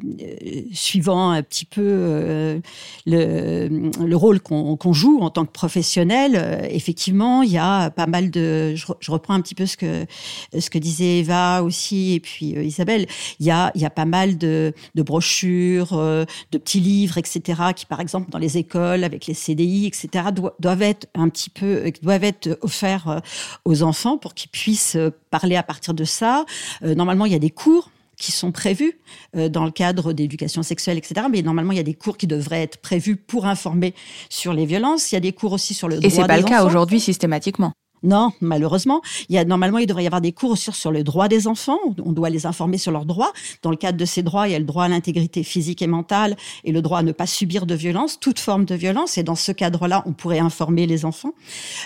suivant 0.72 1.30
un 1.30 1.44
petit 1.44 1.66
peu 1.66 1.82
euh, 1.84 2.58
le, 3.06 3.68
le, 4.04 4.16
rôle 4.16 4.40
qu'on 4.40 4.92
joue 4.92 5.20
en 5.20 5.30
tant 5.30 5.44
que 5.44 5.52
professionnel, 5.52 6.32
euh, 6.34 6.66
effectivement, 6.68 7.42
il 7.42 7.52
y 7.52 7.58
a 7.58 7.90
pas 7.90 8.08
mal 8.08 8.32
de. 8.32 8.74
Je, 8.74 9.10
reprends 9.12 9.34
un 9.34 9.40
petit 9.40 9.54
peu 9.54 9.66
ce 9.66 9.76
que 9.76 10.78
disait 10.78 11.20
Eva 11.20 11.62
aussi 11.62 12.14
et 12.14 12.18
puis 12.18 12.56
Isabelle. 12.60 13.06
Il 13.38 13.46
y 13.46 13.52
a 13.52 13.70
y 13.76 13.84
a 13.84 13.90
pas 13.90 14.04
mal 14.04 14.36
de, 14.36 14.72
de 14.96 15.02
brochures, 15.04 15.92
de 15.92 16.58
petits 16.58 16.80
livres, 16.80 17.16
etc. 17.16 17.62
qui, 17.76 17.86
par 17.86 18.00
exemple, 18.00 18.32
dans 18.32 18.38
les 18.38 18.58
écoles 18.58 19.04
avec 19.04 19.28
les 19.28 19.34
CDI, 19.34 19.86
etc. 19.86 20.30
doivent 20.58 20.82
être 20.82 21.06
un 21.14 21.28
petit 21.28 21.50
peu 21.50 21.88
doivent 22.02 22.24
être 22.24 22.58
offerts 22.62 23.22
aux 23.64 23.84
enfants 23.84 24.18
pour 24.18 24.34
qu'ils 24.34 24.50
puissent 24.50 24.98
parler 25.30 25.54
à 25.54 25.62
partir 25.62 25.94
de 25.94 26.02
ça. 26.02 26.44
normalement, 26.82 27.26
il 27.26 27.32
y 27.32 27.36
a 27.36 27.38
des 27.38 27.50
cours 27.50 27.90
qui 28.18 28.32
sont 28.32 28.52
prévus 28.52 28.98
euh, 29.36 29.48
dans 29.48 29.64
le 29.64 29.70
cadre 29.70 30.12
d'éducation 30.12 30.62
sexuelle, 30.62 30.98
etc. 30.98 31.26
Mais 31.30 31.42
normalement, 31.42 31.72
il 31.72 31.76
y 31.76 31.80
a 31.80 31.84
des 31.84 31.94
cours 31.94 32.16
qui 32.16 32.26
devraient 32.26 32.62
être 32.62 32.78
prévus 32.78 33.16
pour 33.16 33.46
informer 33.46 33.94
sur 34.28 34.52
les 34.52 34.66
violences. 34.66 35.12
Il 35.12 35.16
y 35.16 35.18
a 35.18 35.20
des 35.20 35.32
cours 35.32 35.52
aussi 35.52 35.74
sur 35.74 35.88
le 35.88 35.96
droit 35.96 36.06
Et 36.06 36.10
c'est 36.10 36.26
pas 36.26 36.36
le 36.36 36.44
cas 36.44 36.64
aujourd'hui 36.64 37.00
systématiquement. 37.00 37.72
Non, 38.04 38.32
malheureusement. 38.40 39.00
Il 39.28 39.34
y 39.34 39.38
a, 39.38 39.44
normalement, 39.44 39.78
il 39.78 39.86
devrait 39.86 40.04
y 40.04 40.06
avoir 40.06 40.20
des 40.20 40.32
cours 40.32 40.56
sur, 40.56 40.92
le 40.92 41.02
droit 41.02 41.28
des 41.28 41.48
enfants. 41.48 41.78
On 42.04 42.12
doit 42.12 42.30
les 42.30 42.46
informer 42.46 42.78
sur 42.78 42.92
leurs 42.92 43.06
droits. 43.06 43.32
Dans 43.62 43.70
le 43.70 43.76
cadre 43.76 43.98
de 43.98 44.04
ces 44.04 44.22
droits, 44.22 44.46
il 44.46 44.52
y 44.52 44.54
a 44.54 44.58
le 44.58 44.64
droit 44.64 44.84
à 44.84 44.88
l'intégrité 44.88 45.42
physique 45.42 45.82
et 45.82 45.86
mentale 45.86 46.36
et 46.64 46.72
le 46.72 46.82
droit 46.82 46.98
à 46.98 47.02
ne 47.02 47.12
pas 47.12 47.26
subir 47.26 47.66
de 47.66 47.74
violence, 47.74 48.20
toute 48.20 48.38
forme 48.38 48.64
de 48.64 48.74
violence. 48.74 49.18
Et 49.18 49.22
dans 49.22 49.34
ce 49.34 49.52
cadre-là, 49.52 50.02
on 50.06 50.12
pourrait 50.12 50.38
informer 50.38 50.86
les 50.86 51.04
enfants. 51.04 51.32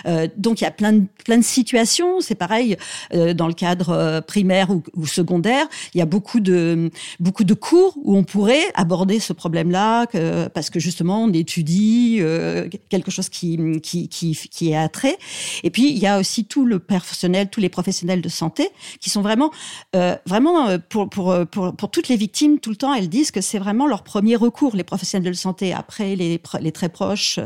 Euh, 0.05 0.27
donc, 0.37 0.61
il 0.61 0.65
y 0.65 0.67
a 0.67 0.71
plein 0.71 0.93
de, 0.93 1.05
plein 1.25 1.37
de 1.37 1.43
situations. 1.43 2.21
C'est 2.21 2.35
pareil 2.35 2.77
euh, 3.13 3.33
dans 3.33 3.47
le 3.47 3.53
cadre 3.53 3.89
euh, 3.89 4.21
primaire 4.21 4.69
ou, 4.69 4.83
ou, 4.95 5.07
secondaire. 5.07 5.67
Il 5.93 5.99
y 5.99 6.01
a 6.01 6.05
beaucoup 6.05 6.39
de, 6.39 6.91
beaucoup 7.19 7.43
de 7.43 7.53
cours 7.53 7.95
où 8.03 8.15
on 8.15 8.23
pourrait 8.23 8.63
aborder 8.75 9.19
ce 9.19 9.33
problème-là 9.33 10.07
parce 10.53 10.69
que 10.69 10.79
justement, 10.79 11.23
on 11.23 11.33
étudie 11.33 12.19
euh, 12.19 12.67
quelque 12.89 13.11
chose 13.11 13.29
qui, 13.29 13.59
qui, 13.81 14.07
qui, 14.07 14.35
qui 14.35 14.71
est 14.71 14.75
attrait. 14.75 15.17
Et 15.63 15.69
puis, 15.69 15.89
il 15.89 15.97
y 15.97 16.07
a 16.07 16.08
aussi 16.17 16.45
tout 16.45 16.65
le 16.65 16.79
personnel, 16.79 17.49
tous 17.49 17.59
les 17.59 17.69
professionnels 17.69 18.21
de 18.21 18.29
santé 18.29 18.69
qui 18.99 19.09
sont 19.09 19.21
vraiment, 19.21 19.51
euh, 19.95 20.15
vraiment 20.25 20.67
euh, 20.67 20.77
pour, 20.77 21.09
pour, 21.09 21.31
euh, 21.31 21.45
pour, 21.45 21.75
pour, 21.75 21.91
toutes 21.91 22.07
les 22.07 22.15
victimes, 22.15 22.59
tout 22.59 22.69
le 22.69 22.75
temps, 22.75 22.93
elles 22.93 23.09
disent 23.09 23.31
que 23.31 23.41
c'est 23.41 23.59
vraiment 23.59 23.87
leur 23.87 24.03
premier 24.03 24.35
recours, 24.35 24.75
les 24.75 24.83
professionnels 24.83 25.31
de 25.31 25.37
santé, 25.37 25.73
après 25.73 26.15
les, 26.15 26.41
les 26.61 26.71
très 26.71 26.89
proches. 26.89 27.39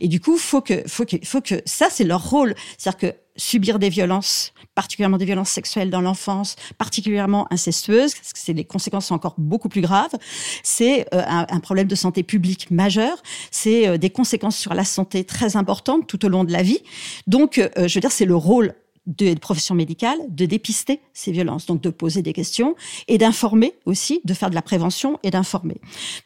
Et 0.00 0.08
du 0.08 0.20
coup, 0.20 0.36
faut 0.36 0.60
que, 0.60 0.82
faut 0.86 1.04
que, 1.04 1.16
faut 1.24 1.40
que 1.40 1.62
ça, 1.64 1.88
c'est 1.90 2.04
leur 2.04 2.28
rôle. 2.30 2.54
C'est-à-dire 2.78 3.10
que 3.10 3.16
subir 3.36 3.78
des 3.78 3.88
violences, 3.88 4.53
particulièrement 4.74 5.18
des 5.18 5.24
violences 5.24 5.50
sexuelles 5.50 5.90
dans 5.90 6.00
l'enfance, 6.00 6.56
particulièrement 6.78 7.46
incestueuses, 7.52 8.14
parce 8.14 8.32
que 8.32 8.38
c'est 8.38 8.52
les 8.52 8.64
conséquences 8.64 9.10
encore 9.10 9.34
beaucoup 9.38 9.68
plus 9.68 9.80
graves. 9.80 10.14
C'est 10.62 11.06
euh, 11.14 11.22
un, 11.26 11.60
problème 11.60 11.86
de 11.86 11.94
santé 11.94 12.22
publique 12.22 12.70
majeur. 12.70 13.22
C'est 13.50 13.88
euh, 13.88 13.98
des 13.98 14.10
conséquences 14.10 14.56
sur 14.56 14.74
la 14.74 14.84
santé 14.84 15.24
très 15.24 15.56
importantes 15.56 16.06
tout 16.06 16.24
au 16.24 16.28
long 16.28 16.44
de 16.44 16.52
la 16.52 16.62
vie. 16.62 16.80
Donc, 17.26 17.58
euh, 17.58 17.68
je 17.76 17.94
veux 17.94 18.00
dire, 18.00 18.12
c'est 18.12 18.24
le 18.24 18.36
rôle 18.36 18.74
de 19.06 19.34
profession 19.34 19.74
médicale 19.74 20.18
de 20.30 20.46
dépister 20.46 21.00
ces 21.12 21.30
violences, 21.30 21.66
donc 21.66 21.82
de 21.82 21.90
poser 21.90 22.22
des 22.22 22.32
questions 22.32 22.74
et 23.06 23.18
d'informer 23.18 23.74
aussi, 23.84 24.22
de 24.24 24.32
faire 24.32 24.48
de 24.48 24.54
la 24.54 24.62
prévention 24.62 25.18
et 25.22 25.30
d'informer. 25.30 25.76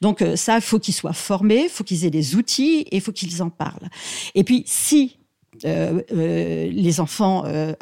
Donc 0.00 0.24
ça, 0.36 0.54
il 0.54 0.60
faut 0.60 0.78
qu'ils 0.78 0.94
soient 0.94 1.12
formés, 1.12 1.68
faut 1.68 1.82
qu'ils 1.82 2.04
aient 2.04 2.10
des 2.10 2.36
outils 2.36 2.86
et 2.92 3.00
faut 3.00 3.10
qu'ils 3.10 3.42
en 3.42 3.50
parlent. 3.50 3.88
Et 4.36 4.44
puis 4.44 4.62
si 4.64 5.17
euh, 5.64 6.00
euh, 6.12 6.70
les 6.70 7.00
enfants 7.00 7.44
euh, 7.46 7.72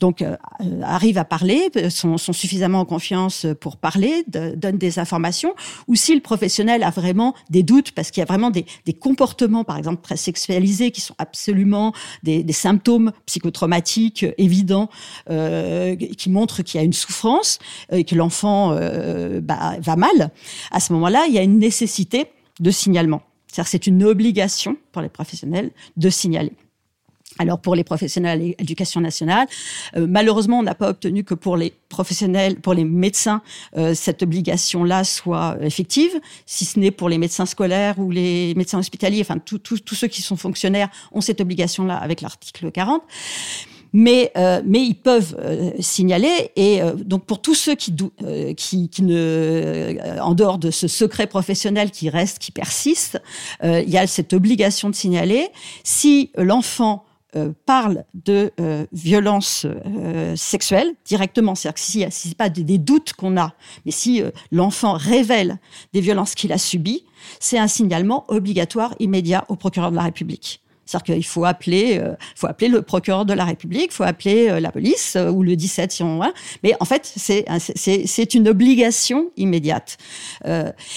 donc 0.00 0.22
euh, 0.22 0.36
arrivent 0.82 1.18
à 1.18 1.24
parler, 1.24 1.70
sont, 1.88 2.18
sont, 2.18 2.32
suffisamment 2.32 2.80
en 2.80 2.84
confiance 2.84 3.46
pour 3.60 3.76
parler, 3.76 4.24
de, 4.28 4.54
donnent 4.56 4.78
des 4.78 4.98
informations, 4.98 5.54
ou 5.88 5.94
si 5.94 6.14
le 6.14 6.20
professionnel 6.20 6.82
a 6.82 6.90
vraiment 6.90 7.34
des 7.50 7.62
doutes 7.62 7.92
parce 7.92 8.10
qu'il 8.10 8.20
y 8.20 8.22
a 8.22 8.26
vraiment 8.26 8.50
des, 8.50 8.64
des, 8.86 8.92
comportements, 8.92 9.64
par 9.64 9.76
exemple 9.76 10.02
très 10.02 10.16
sexualisés, 10.16 10.90
qui 10.90 11.00
sont 11.00 11.14
absolument 11.18 11.92
des, 12.22 12.42
des 12.42 12.52
symptômes 12.52 13.12
psychotraumatiques 13.26 14.26
évidents, 14.38 14.88
qui 15.26 16.30
montrent 16.30 16.62
qu'il 16.62 16.78
y 16.78 16.82
a 16.82 16.84
une 16.84 16.92
souffrance, 16.92 17.58
et 17.92 18.04
que 18.04 18.14
l'enfant 18.14 18.74
bah, 19.42 19.76
va 19.80 19.96
mal. 19.96 20.30
À 20.70 20.80
ce 20.80 20.92
moment-là, 20.92 21.26
il 21.28 21.34
y 21.34 21.38
a 21.38 21.42
une 21.42 21.58
nécessité 21.58 22.26
de 22.60 22.70
signalement. 22.70 23.22
C'est-à-dire 23.50 23.68
c'est 23.68 23.86
une 23.86 24.04
obligation 24.04 24.76
pour 24.92 25.02
les 25.02 25.08
professionnels 25.08 25.70
de 25.96 26.10
signaler. 26.10 26.52
Alors 27.40 27.58
pour 27.58 27.74
les 27.74 27.84
professionnels 27.84 28.54
l'éducation 28.58 29.00
nationale, 29.00 29.46
euh, 29.96 30.06
malheureusement, 30.06 30.58
on 30.58 30.62
n'a 30.62 30.74
pas 30.74 30.90
obtenu 30.90 31.24
que 31.24 31.32
pour 31.32 31.56
les 31.56 31.72
professionnels, 31.88 32.56
pour 32.56 32.74
les 32.74 32.84
médecins, 32.84 33.40
euh, 33.78 33.94
cette 33.94 34.22
obligation-là 34.22 35.04
soit 35.04 35.56
effective, 35.62 36.12
si 36.44 36.66
ce 36.66 36.78
n'est 36.78 36.90
pour 36.90 37.08
les 37.08 37.16
médecins 37.16 37.46
scolaires 37.46 37.98
ou 37.98 38.10
les 38.10 38.54
médecins 38.56 38.78
hospitaliers, 38.78 39.22
enfin 39.22 39.38
tous 39.38 39.94
ceux 39.94 40.06
qui 40.06 40.20
sont 40.20 40.36
fonctionnaires 40.36 40.90
ont 41.12 41.22
cette 41.22 41.40
obligation-là 41.40 41.96
avec 41.96 42.20
l'article 42.20 42.70
40 42.70 43.02
mais 43.92 44.30
euh, 44.36 44.62
mais 44.64 44.82
ils 44.82 44.94
peuvent 44.94 45.36
euh, 45.40 45.70
signaler 45.80 46.52
et 46.56 46.82
euh, 46.82 46.94
donc 46.94 47.24
pour 47.24 47.40
tous 47.40 47.54
ceux 47.54 47.74
qui 47.74 47.94
qui, 48.56 48.88
qui 48.88 49.02
ne 49.02 49.96
en 50.20 50.34
dehors 50.34 50.58
de 50.58 50.70
ce 50.70 50.86
secret 50.88 51.26
professionnel 51.26 51.90
qui 51.90 52.08
reste 52.08 52.38
qui 52.38 52.52
persiste 52.52 53.20
il 53.62 53.88
y 53.88 53.98
a 53.98 54.06
cette 54.06 54.32
obligation 54.32 54.90
de 54.90 54.94
signaler. 54.94 55.48
Si 55.82 56.30
l'enfant 56.36 57.04
euh, 57.36 57.52
parle 57.64 58.04
de 58.14 58.52
euh, 58.60 58.86
violence 58.92 59.64
euh, 59.64 60.34
sexuelle 60.36 60.92
directement, 61.04 61.54
c'est-à-dire 61.54 61.74
que 61.74 61.80
si, 61.80 62.04
si 62.10 62.30
ce 62.30 62.34
pas 62.34 62.48
des, 62.48 62.64
des 62.64 62.78
doutes 62.78 63.12
qu'on 63.12 63.36
a, 63.36 63.54
mais 63.84 63.92
si 63.92 64.22
l'enfant 64.50 64.94
révèle 64.94 65.58
des 65.92 66.00
violences 66.00 66.34
qu'il 66.34 66.52
a 66.52 66.58
subies, 66.58 67.04
c'est 67.38 67.58
un 67.58 67.68
signalement 67.68 68.24
obligatoire 68.28 68.94
immédiat 68.98 69.44
au 69.48 69.56
procureur 69.56 69.90
de 69.90 69.96
la 69.96 70.02
République. 70.02 70.60
C'est-à-dire 70.90 71.14
qu'il 71.14 71.24
faut 71.24 71.44
appeler, 71.44 71.98
euh, 71.98 72.14
faut 72.34 72.48
appeler 72.48 72.68
le 72.68 72.82
procureur 72.82 73.24
de 73.24 73.32
la 73.32 73.44
République, 73.44 73.92
faut 73.92 74.02
appeler 74.02 74.48
euh, 74.48 74.58
la 74.58 74.72
police 74.72 75.14
euh, 75.14 75.30
ou 75.30 75.44
le 75.44 75.54
17 75.54 75.92
si 75.92 76.02
on 76.02 76.20
Mais 76.64 76.74
en 76.80 76.84
fait, 76.84 77.12
c'est 77.16 78.34
une 78.34 78.48
obligation 78.48 79.30
immédiate. 79.36 79.96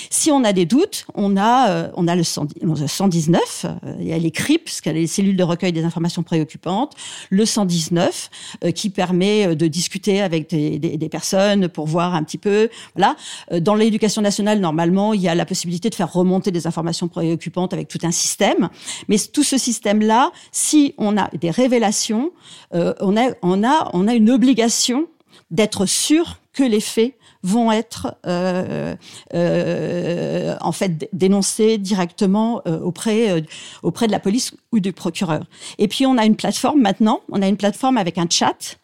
si 0.09 0.31
on 0.31 0.43
a 0.43 0.51
des 0.51 0.65
doutes, 0.65 1.05
on 1.13 1.37
a 1.37 1.91
on 1.95 2.07
a 2.07 2.15
le, 2.15 2.23
119. 2.23 3.65
Il 3.99 4.07
y 4.07 4.13
a 4.13 4.17
les 4.17 4.31
CRIP, 4.31 4.69
ce 4.69 4.89
les 4.89 5.07
cellules 5.07 5.37
de 5.37 5.43
recueil 5.43 5.71
des 5.71 5.83
informations 5.83 6.23
préoccupantes, 6.23 6.93
le 7.29 7.45
119 7.45 8.29
qui 8.75 8.89
permet 8.89 9.55
de 9.55 9.67
discuter 9.67 10.21
avec 10.21 10.49
des, 10.49 11.09
personnes 11.09 11.69
pour 11.69 11.85
voir 11.85 12.15
un 12.15 12.23
petit 12.23 12.37
peu. 12.37 12.69
Voilà. 12.95 13.15
Dans 13.61 13.75
l'éducation 13.75 14.21
nationale, 14.21 14.59
normalement, 14.59 15.13
il 15.13 15.21
y 15.21 15.27
a 15.27 15.35
la 15.35 15.45
possibilité 15.45 15.89
de 15.89 15.95
faire 15.95 16.11
remonter 16.11 16.51
des 16.51 16.67
informations 16.67 17.07
préoccupantes 17.07 17.73
avec 17.73 17.87
tout 17.87 17.99
un 18.03 18.11
système, 18.11 18.69
mais 19.07 19.17
tout 19.17 19.43
ce 19.43 19.57
système 19.57 19.82
système-là, 19.83 20.31
si 20.51 20.93
on 20.97 21.17
a 21.17 21.29
des 21.33 21.51
révélations, 21.51 22.31
euh, 22.73 22.93
on, 23.01 23.17
a, 23.17 24.13
une 24.13 24.29
obligation 24.29 25.07
d'être 25.51 25.85
sûr 25.85 26.39
que 26.53 26.63
les 26.63 26.79
faits 26.79 27.15
vont 27.43 27.71
être 27.71 28.15
euh, 28.25 28.95
euh, 29.33 30.55
en 30.61 30.71
fait 30.71 31.09
dénoncés 31.11 31.77
directement 31.77 32.61
auprès 32.65 33.41
de 33.41 34.11
la 34.11 34.19
police 34.19 34.55
ou 34.71 34.79
du 34.79 34.93
procureur. 34.93 35.43
Et 35.77 35.89
puis 35.89 36.05
on 36.05 36.17
a 36.17 36.25
une 36.25 36.37
plateforme 36.37 36.79
maintenant, 36.79 37.21
on 37.29 37.41
a 37.41 37.47
une 37.47 37.57
plateforme 37.57 37.97
avec 37.97 38.17
un 38.17 38.27
chat 38.29 38.77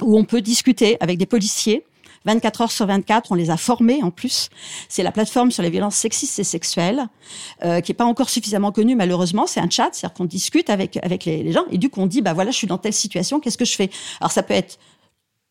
où 0.00 0.16
on 0.16 0.24
peut 0.24 0.40
discuter 0.40 0.96
avec 1.00 1.18
des 1.18 1.26
policiers 1.26 1.84
24 2.28 2.60
heures 2.60 2.72
sur 2.72 2.86
24, 2.86 3.32
on 3.32 3.34
les 3.34 3.48
a 3.48 3.56
formés 3.56 4.02
en 4.02 4.10
plus. 4.10 4.50
C'est 4.90 5.02
la 5.02 5.12
plateforme 5.12 5.50
sur 5.50 5.62
les 5.62 5.70
violences 5.70 5.96
sexistes 5.96 6.38
et 6.38 6.44
sexuelles, 6.44 7.08
euh, 7.64 7.80
qui 7.80 7.92
est 7.92 7.94
pas 7.94 8.04
encore 8.04 8.28
suffisamment 8.28 8.70
connue 8.70 8.94
malheureusement. 8.94 9.46
C'est 9.46 9.60
un 9.60 9.70
chat, 9.70 9.88
c'est-à-dire 9.92 10.14
qu'on 10.14 10.26
discute 10.26 10.68
avec 10.68 10.98
avec 11.02 11.24
les, 11.24 11.52
gens 11.52 11.64
et 11.70 11.78
du 11.78 11.88
coup 11.88 12.02
on 12.02 12.06
dit 12.06 12.20
bah 12.20 12.34
voilà 12.34 12.50
je 12.50 12.56
suis 12.56 12.66
dans 12.66 12.76
telle 12.76 12.92
situation, 12.92 13.40
qu'est-ce 13.40 13.56
que 13.56 13.64
je 13.64 13.74
fais? 13.74 13.88
Alors 14.20 14.30
ça 14.30 14.42
peut 14.42 14.52
être 14.52 14.78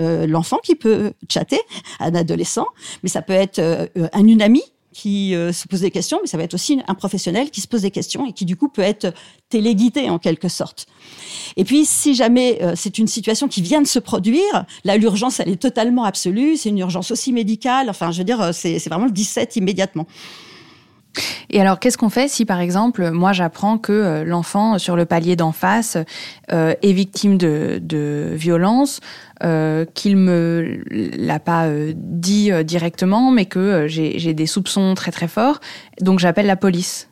euh, 0.04 0.28
l'enfant 0.28 0.58
qui 0.64 0.76
peut 0.76 1.14
chatter, 1.28 1.60
un 2.00 2.14
adolescent, 2.14 2.68
mais 3.02 3.10
ça 3.10 3.24
peut 3.24 3.34
être 3.34 3.58
euh, 3.58 3.88
un 4.14 4.28
une 4.28 4.44
amie 4.44 4.64
qui 4.98 5.36
euh, 5.36 5.54
se 5.54 5.68
pose 5.68 5.82
des 5.82 5.92
questions, 5.92 6.18
mais 6.24 6.28
ça 6.28 6.38
va 6.38 6.44
être 6.44 6.56
aussi 6.56 6.82
un 6.88 6.96
professionnel 6.96 7.52
qui 7.52 7.62
se 7.62 7.68
pose 7.68 7.84
des 7.84 7.92
questions 7.92 8.26
et 8.26 8.34
qui 8.34 8.46
du 8.46 8.56
coup 8.56 8.68
peut 8.68 8.82
être 8.82 9.14
téléguidé 9.48 10.10
en 10.10 10.18
quelque 10.18 10.50
sorte. 10.50 10.88
Et 11.56 11.64
puis 11.64 11.86
si 11.86 12.16
jamais 12.16 12.58
euh, 12.64 12.74
c'est 12.76 12.98
une 12.98 13.06
situation 13.06 13.48
qui 13.48 13.62
vient 13.62 13.84
de 13.84 13.88
se 13.88 14.00
produire, 14.00 14.66
là 14.86 14.98
l'urgence 14.98 15.40
elle 15.40 15.50
est 15.50 15.62
totalement 15.62 16.04
absolue, 16.04 16.58
c'est 16.58 16.70
une 16.70 16.80
urgence 16.80 17.12
aussi 17.12 17.32
médicale, 17.32 17.92
enfin 17.92 18.12
je 18.12 18.18
veux 18.18 18.24
dire 18.24 18.50
c'est 18.54 18.84
vraiment 18.88 19.06
le 19.06 19.12
17 19.12 19.56
immédiatement. 19.58 20.08
Et 21.50 21.62
alors, 21.62 21.80
qu'est-ce 21.80 21.98
qu'on 21.98 22.10
fait 22.10 22.28
si, 22.28 22.46
par 22.46 22.60
exemple, 22.60 23.12
moi, 23.12 23.34
j'apprends 23.34 23.78
que 23.78 23.92
euh, 23.92 24.24
l'enfant 24.24 24.78
sur 24.78 24.96
le 24.96 25.06
palier 25.06 25.36
d'en 25.36 25.52
face 25.52 25.98
euh, 26.52 26.74
est 26.82 26.94
victime 26.94 27.38
de, 27.38 27.80
de 27.82 28.32
violence, 28.34 29.00
euh, 29.44 29.86
qu'il 29.94 30.18
me 30.18 30.80
l'a 30.90 31.40
pas 31.40 31.68
euh, 31.68 31.94
dit 31.96 32.52
directement, 32.64 33.32
mais 33.32 33.46
que 33.46 33.86
j'ai 33.88 34.34
des 34.34 34.46
soupçons 34.46 34.94
très 34.96 35.12
très 35.12 35.28
forts, 35.28 35.60
donc 36.02 36.20
j'appelle 36.20 36.48
la 36.48 36.56
police. 36.56 37.10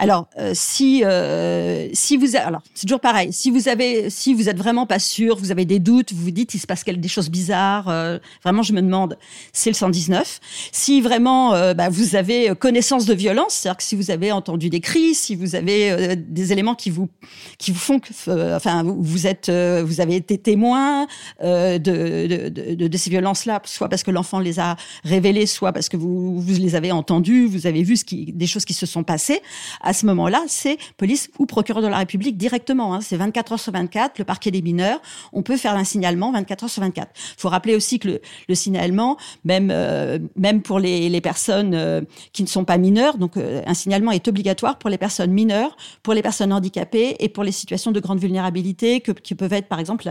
Alors, 0.00 0.28
euh, 0.38 0.52
si 0.54 1.04
euh, 1.04 1.88
si 1.92 2.16
vous 2.16 2.34
alors 2.34 2.62
c'est 2.74 2.86
toujours 2.86 3.00
pareil. 3.00 3.34
Si 3.34 3.50
vous 3.50 3.68
avez 3.68 4.08
si 4.08 4.32
vous 4.32 4.48
êtes 4.48 4.56
vraiment 4.56 4.86
pas 4.86 4.98
sûr, 4.98 5.36
vous 5.36 5.50
avez 5.50 5.66
des 5.66 5.78
doutes, 5.78 6.14
vous 6.14 6.24
vous 6.24 6.30
dites 6.30 6.54
il 6.54 6.58
se 6.58 6.66
passe 6.66 6.84
des 6.84 7.08
choses 7.08 7.28
bizarres. 7.28 7.90
Euh, 7.90 8.18
vraiment, 8.42 8.62
je 8.62 8.72
me 8.72 8.80
demande. 8.80 9.18
C'est 9.52 9.68
le 9.68 9.74
119. 9.74 10.40
Si 10.72 11.02
vraiment 11.02 11.50
bah, 11.74 11.90
vous 11.90 12.16
avez 12.16 12.54
connaissance 12.58 13.04
de 13.04 13.12
violence, 13.12 13.52
c'est-à-dire 13.52 13.76
que 13.76 13.82
si 13.82 13.94
vous 13.94 14.10
avez 14.10 14.32
entendu 14.32 14.70
des 14.70 14.80
cris, 14.80 15.14
si 15.14 15.34
vous 15.34 15.54
avez 15.54 16.16
des 16.16 16.52
éléments 16.52 16.74
qui 16.74 16.88
vous 16.88 17.10
qui 17.58 17.70
vous 17.70 17.78
font 17.78 18.00
que 18.00 18.56
enfin 18.56 18.82
vous 18.82 19.26
êtes 19.26 19.50
vous 19.50 20.00
avez 20.00 20.16
été 20.16 20.38
témoin 20.38 21.06
de, 21.42 21.76
de, 21.76 22.48
de, 22.48 22.88
de, 22.88 22.96
ces 22.96 23.10
violences-là, 23.10 23.60
soit 23.64 23.90
parce 23.90 24.02
que 24.02 24.10
l'enfant 24.10 24.38
les 24.38 24.58
a 24.60 24.76
révélées, 25.04 25.46
soit 25.46 25.72
parce 25.72 25.90
que 25.90 25.98
vous 25.98 26.40
vous 26.40 26.54
les 26.54 26.74
avez 26.74 26.90
entendues, 26.90 27.46
vous 27.46 27.66
avez 27.66 27.82
vu 27.82 27.98
ce 27.98 28.06
qui 28.06 28.32
des 28.32 28.46
choses 28.46 28.64
qui 28.64 28.74
se 28.74 28.86
sont 28.86 29.04
passées 29.04 29.42
à 29.90 29.92
ce 29.92 30.06
moment-là, 30.06 30.44
c'est 30.46 30.78
police 30.96 31.30
ou 31.40 31.46
procureur 31.46 31.82
de 31.82 31.88
la 31.88 31.98
République 31.98 32.36
directement. 32.36 32.94
Hein. 32.94 33.00
C'est 33.00 33.16
24 33.16 33.52
heures 33.52 33.60
sur 33.60 33.72
24, 33.72 34.20
le 34.20 34.24
parquet 34.24 34.52
des 34.52 34.62
mineurs. 34.62 35.00
On 35.32 35.42
peut 35.42 35.56
faire 35.56 35.74
un 35.74 35.82
signalement 35.82 36.30
24 36.30 36.62
heures 36.62 36.70
sur 36.70 36.82
24. 36.82 37.10
Il 37.16 37.40
faut 37.40 37.48
rappeler 37.48 37.74
aussi 37.74 37.98
que 37.98 38.06
le, 38.06 38.20
le 38.48 38.54
signalement, 38.54 39.16
même 39.44 39.72
euh, 39.72 40.20
même 40.36 40.62
pour 40.62 40.78
les, 40.78 41.20
personnes 41.20 41.74
euh, 41.74 42.02
qui 42.32 42.44
ne 42.44 42.48
sont 42.48 42.64
pas 42.64 42.78
mineures, 42.78 43.18
donc 43.18 43.36
euh, 43.36 43.62
un 43.66 43.74
signalement 43.74 44.12
est 44.12 44.28
obligatoire 44.28 44.78
pour 44.78 44.90
les 44.90 44.96
personnes 44.96 45.32
mineures, 45.32 45.76
pour 46.04 46.14
les 46.14 46.22
personnes 46.22 46.52
handicapées 46.52 47.16
et 47.18 47.28
pour 47.28 47.42
les 47.42 47.52
situations 47.52 47.90
de 47.90 47.98
grande 47.98 48.20
vulnérabilité 48.20 49.00
que, 49.00 49.10
qui 49.10 49.34
peuvent 49.34 49.52
être 49.52 49.66
par 49.66 49.80
exemple 49.80 50.08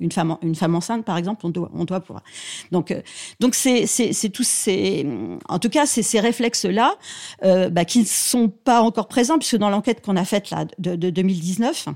une 0.00 0.10
femme 0.10 0.36
une 0.42 0.56
femme 0.56 0.74
enceinte 0.74 1.04
par 1.04 1.16
exemple. 1.16 1.46
On 1.46 1.50
doit 1.50 1.70
on 1.74 1.84
doit 1.84 2.00
pouvoir. 2.00 2.24
Donc 2.72 2.92
donc 3.38 3.54
c'est 3.54 3.86
tous 4.32 4.46
ces 4.46 5.06
en 5.48 5.60
tout 5.60 5.70
cas 5.70 5.86
c'est 5.86 6.02
ces 6.02 6.18
réflexes 6.18 6.64
là 6.64 6.96
bah, 7.42 7.84
qui 7.84 8.00
ne 8.00 8.04
sont 8.04 8.48
pas 8.48 8.82
encore 8.82 8.95
présent, 9.04 9.38
puisque 9.38 9.56
dans 9.56 9.70
l'enquête 9.70 10.04
qu'on 10.04 10.16
a 10.16 10.24
faite 10.24 10.50
là, 10.50 10.64
de, 10.78 10.96
2019, 10.96 11.88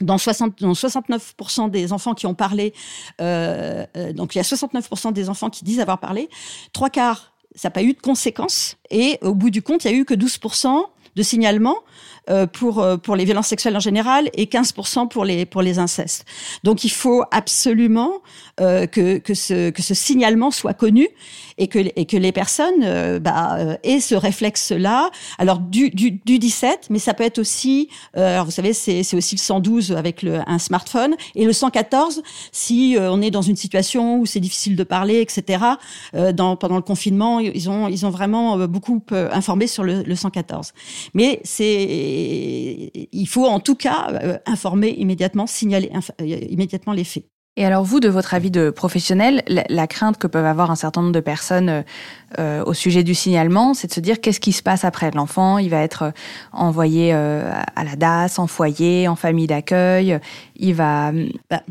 dans, 0.00 0.18
60, 0.18 0.60
dans 0.60 0.72
69% 0.72 1.70
des 1.70 1.92
enfants 1.92 2.14
qui 2.14 2.26
ont 2.26 2.34
parlé, 2.34 2.72
euh, 3.20 3.84
euh, 3.96 4.12
donc 4.12 4.34
il 4.34 4.38
y 4.38 4.40
a 4.40 4.44
69% 4.44 5.12
des 5.12 5.28
enfants 5.28 5.50
qui 5.50 5.64
disent 5.64 5.80
avoir 5.80 5.98
parlé, 5.98 6.28
trois 6.72 6.90
quarts, 6.90 7.32
ça 7.54 7.68
n'a 7.68 7.72
pas 7.72 7.82
eu 7.82 7.92
de 7.92 8.00
conséquences, 8.00 8.76
et 8.90 9.18
au 9.22 9.34
bout 9.34 9.50
du 9.50 9.62
compte, 9.62 9.84
il 9.84 9.90
n'y 9.90 9.96
a 9.96 10.00
eu 10.00 10.04
que 10.04 10.14
12% 10.14 10.84
de 11.16 11.22
signalements 11.22 11.78
pour 12.52 12.80
euh, 12.80 12.96
pour 12.96 13.16
les 13.16 13.24
violences 13.24 13.48
sexuelles 13.48 13.76
en 13.76 13.80
général 13.80 14.30
et 14.34 14.46
15% 14.46 15.08
pour 15.08 15.24
les 15.24 15.46
pour 15.46 15.62
les 15.62 15.78
incestes. 15.78 16.24
Donc 16.62 16.84
il 16.84 16.90
faut 16.90 17.24
absolument 17.30 18.22
euh, 18.60 18.86
que 18.86 19.18
que 19.18 19.34
ce 19.34 19.70
que 19.70 19.82
ce 19.82 19.94
signalement 19.94 20.50
soit 20.50 20.74
connu 20.74 21.08
et 21.58 21.68
que 21.68 21.78
et 21.96 22.06
que 22.06 22.16
les 22.16 22.32
personnes 22.32 22.82
euh, 22.82 23.18
bah, 23.18 23.56
euh, 23.58 23.76
aient 23.82 24.00
ce 24.00 24.14
réflexe-là. 24.14 25.10
Alors 25.38 25.58
du, 25.58 25.90
du 25.90 26.12
du 26.12 26.38
17, 26.38 26.86
mais 26.90 26.98
ça 26.98 27.14
peut 27.14 27.24
être 27.24 27.38
aussi 27.38 27.88
alors 28.14 28.44
vous 28.44 28.50
savez 28.50 28.72
c'est 28.72 29.02
c'est 29.02 29.16
aussi 29.16 29.34
le 29.34 29.40
112 29.40 29.92
avec 29.92 30.22
le 30.22 30.40
un 30.46 30.58
smartphone 30.58 31.14
et 31.34 31.44
le 31.44 31.52
114 31.52 32.22
si 32.52 32.96
on 32.98 33.20
est 33.20 33.30
dans 33.30 33.42
une 33.42 33.56
situation 33.56 34.18
où 34.18 34.26
c'est 34.26 34.40
difficile 34.40 34.76
de 34.76 34.84
parler 34.84 35.20
etc. 35.20 35.64
dans 36.32 36.56
pendant 36.56 36.76
le 36.76 36.82
confinement 36.82 37.40
ils 37.40 37.68
ont 37.68 37.88
ils 37.88 38.06
ont 38.06 38.10
vraiment 38.10 38.58
beaucoup 38.68 39.02
informé 39.12 39.66
sur 39.66 39.82
le, 39.84 40.02
le 40.02 40.14
114. 40.14 40.72
Mais 41.14 41.40
c'est 41.44 42.13
il 42.14 43.26
faut 43.26 43.46
en 43.46 43.60
tout 43.60 43.74
cas 43.74 44.08
euh, 44.10 44.38
informer 44.46 44.90
immédiatement, 44.90 45.46
signaler 45.46 45.90
euh, 46.20 46.24
immédiatement 46.48 46.92
les 46.92 47.04
faits. 47.04 47.24
Et 47.56 47.64
alors 47.64 47.84
vous, 47.84 48.00
de 48.00 48.08
votre 48.08 48.34
avis 48.34 48.50
de 48.50 48.70
professionnel, 48.70 49.44
la, 49.46 49.86
crainte 49.86 50.18
que 50.18 50.26
peuvent 50.26 50.44
avoir 50.44 50.72
un 50.72 50.74
certain 50.74 51.02
nombre 51.02 51.12
de 51.12 51.20
personnes 51.20 51.84
euh, 52.40 52.64
au 52.64 52.74
sujet 52.74 53.04
du 53.04 53.14
signalement, 53.14 53.74
c'est 53.74 53.86
de 53.86 53.92
se 53.92 54.00
dire 54.00 54.20
qu'est-ce 54.20 54.40
qui 54.40 54.50
se 54.50 54.62
passe 54.62 54.84
après? 54.84 55.12
L'enfant 55.12 55.58
Il 55.58 55.70
va 55.70 55.80
être 55.82 56.12
envoyé 56.52 57.12
à 57.12 57.84
la 57.84 57.94
DAS, 57.94 58.40
en 58.40 58.48
foyer, 58.48 59.06
en 59.06 59.14
famille 59.14 59.46
d'accueil. 59.46 60.18
Il 60.56 60.74
va. 60.74 61.12
Bah, 61.48 61.62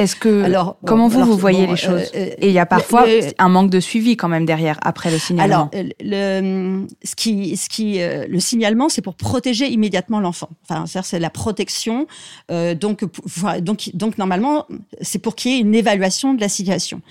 est-ce 0.00 0.16
que 0.16 0.44
alors 0.44 0.78
comment 0.86 1.08
vous 1.08 1.24
vous 1.24 1.36
voyez 1.36 1.66
les 1.66 1.76
choses 1.76 2.10
euh, 2.14 2.30
Et 2.38 2.48
il 2.48 2.52
y 2.52 2.58
a 2.58 2.66
parfois 2.66 3.04
un 3.38 3.48
manque 3.48 3.70
de 3.70 3.80
suivi 3.80 4.16
quand 4.16 4.28
même 4.28 4.46
derrière 4.46 4.78
après 4.82 5.10
le 5.10 5.18
signalement. 5.18 5.68
Alors 5.72 5.84
le 6.00 6.86
ce 7.04 7.14
qui 7.14 7.56
ce 7.56 7.68
qui 7.68 8.00
euh, 8.00 8.26
le 8.28 8.40
signalement 8.40 8.88
c'est 8.88 9.02
pour 9.02 9.14
protéger 9.14 9.68
immédiatement 9.68 10.20
l'enfant. 10.20 10.48
Enfin 10.68 10.84
c'est 11.02 11.18
la 11.18 11.30
protection 11.30 12.06
euh, 12.50 12.74
donc 12.74 13.04
donc 13.60 13.90
donc 13.94 14.16
normalement 14.16 14.66
c'est 15.02 15.18
pour 15.18 15.36
qu'il 15.36 15.52
y 15.52 15.54
ait 15.56 15.60
une 15.60 15.74
évaluation 15.74 16.32
de 16.32 16.40
la 16.40 16.48
situation. 16.48 17.02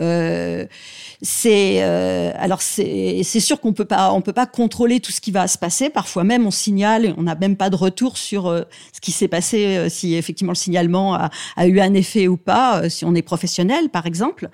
Euh, 0.00 0.66
c'est 1.22 1.82
euh, 1.82 2.32
alors 2.34 2.60
c'est 2.62 3.22
sûr 3.22 3.60
qu'on 3.60 3.72
peut 3.72 3.84
pas 3.84 4.12
on 4.12 4.20
peut 4.20 4.32
pas 4.32 4.46
contrôler 4.46 4.98
tout 4.98 5.12
ce 5.12 5.20
qui 5.20 5.30
va 5.30 5.46
se 5.46 5.56
passer. 5.56 5.88
Parfois 5.88 6.24
même 6.24 6.46
on 6.46 6.50
signale 6.50 7.06
et 7.06 7.14
on 7.16 7.22
n'a 7.22 7.36
même 7.36 7.56
pas 7.56 7.70
de 7.70 7.76
retour 7.76 8.18
sur 8.18 8.48
euh, 8.48 8.62
ce 8.92 9.00
qui 9.00 9.12
s'est 9.12 9.28
passé 9.28 9.76
euh, 9.76 9.88
si 9.88 10.16
effectivement 10.16 10.50
le 10.50 10.56
signalement 10.56 11.14
a, 11.14 11.30
eu 11.66 11.78
un 11.78 11.94
effet 11.94 12.26
ou 12.26 12.36
pas 12.36 12.88
si 12.90 13.04
on 13.04 13.14
est 13.14 13.22
professionnel 13.22 13.88
par 13.88 14.06
exemple. 14.06 14.48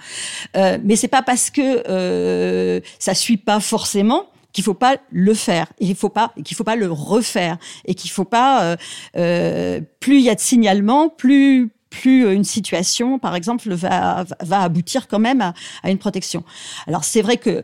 mais 0.54 0.96
c'est 0.96 1.08
pas 1.08 1.22
parce 1.22 1.50
que 1.50 2.82
ça 2.98 3.14
suit 3.14 3.38
pas 3.38 3.60
forcément 3.60 4.26
qu'il 4.52 4.64
faut 4.64 4.74
pas 4.74 4.96
le 5.10 5.34
faire, 5.34 5.72
il 5.78 5.94
faut 5.94 6.08
pas 6.08 6.32
qu'il 6.44 6.56
faut 6.56 6.64
pas 6.64 6.76
le 6.76 6.90
refaire 6.90 7.56
et 7.86 7.94
qu'il 7.94 8.10
faut 8.10 8.24
pas 8.24 8.76
plus 9.14 10.18
il 10.18 10.24
y 10.24 10.30
a 10.30 10.34
de 10.34 10.40
signalement, 10.40 11.08
plus 11.08 11.70
plus 11.98 12.26
euh, 12.26 12.34
une 12.34 12.44
situation, 12.44 13.18
par 13.18 13.34
exemple, 13.34 13.72
va, 13.74 14.24
va 14.40 14.60
aboutir 14.60 15.08
quand 15.08 15.18
même 15.18 15.52
à, 15.82 15.90
une 15.90 15.98
protection. 15.98 16.44
Alors 16.86 17.04
c'est 17.04 17.22
vrai 17.22 17.36
que 17.36 17.62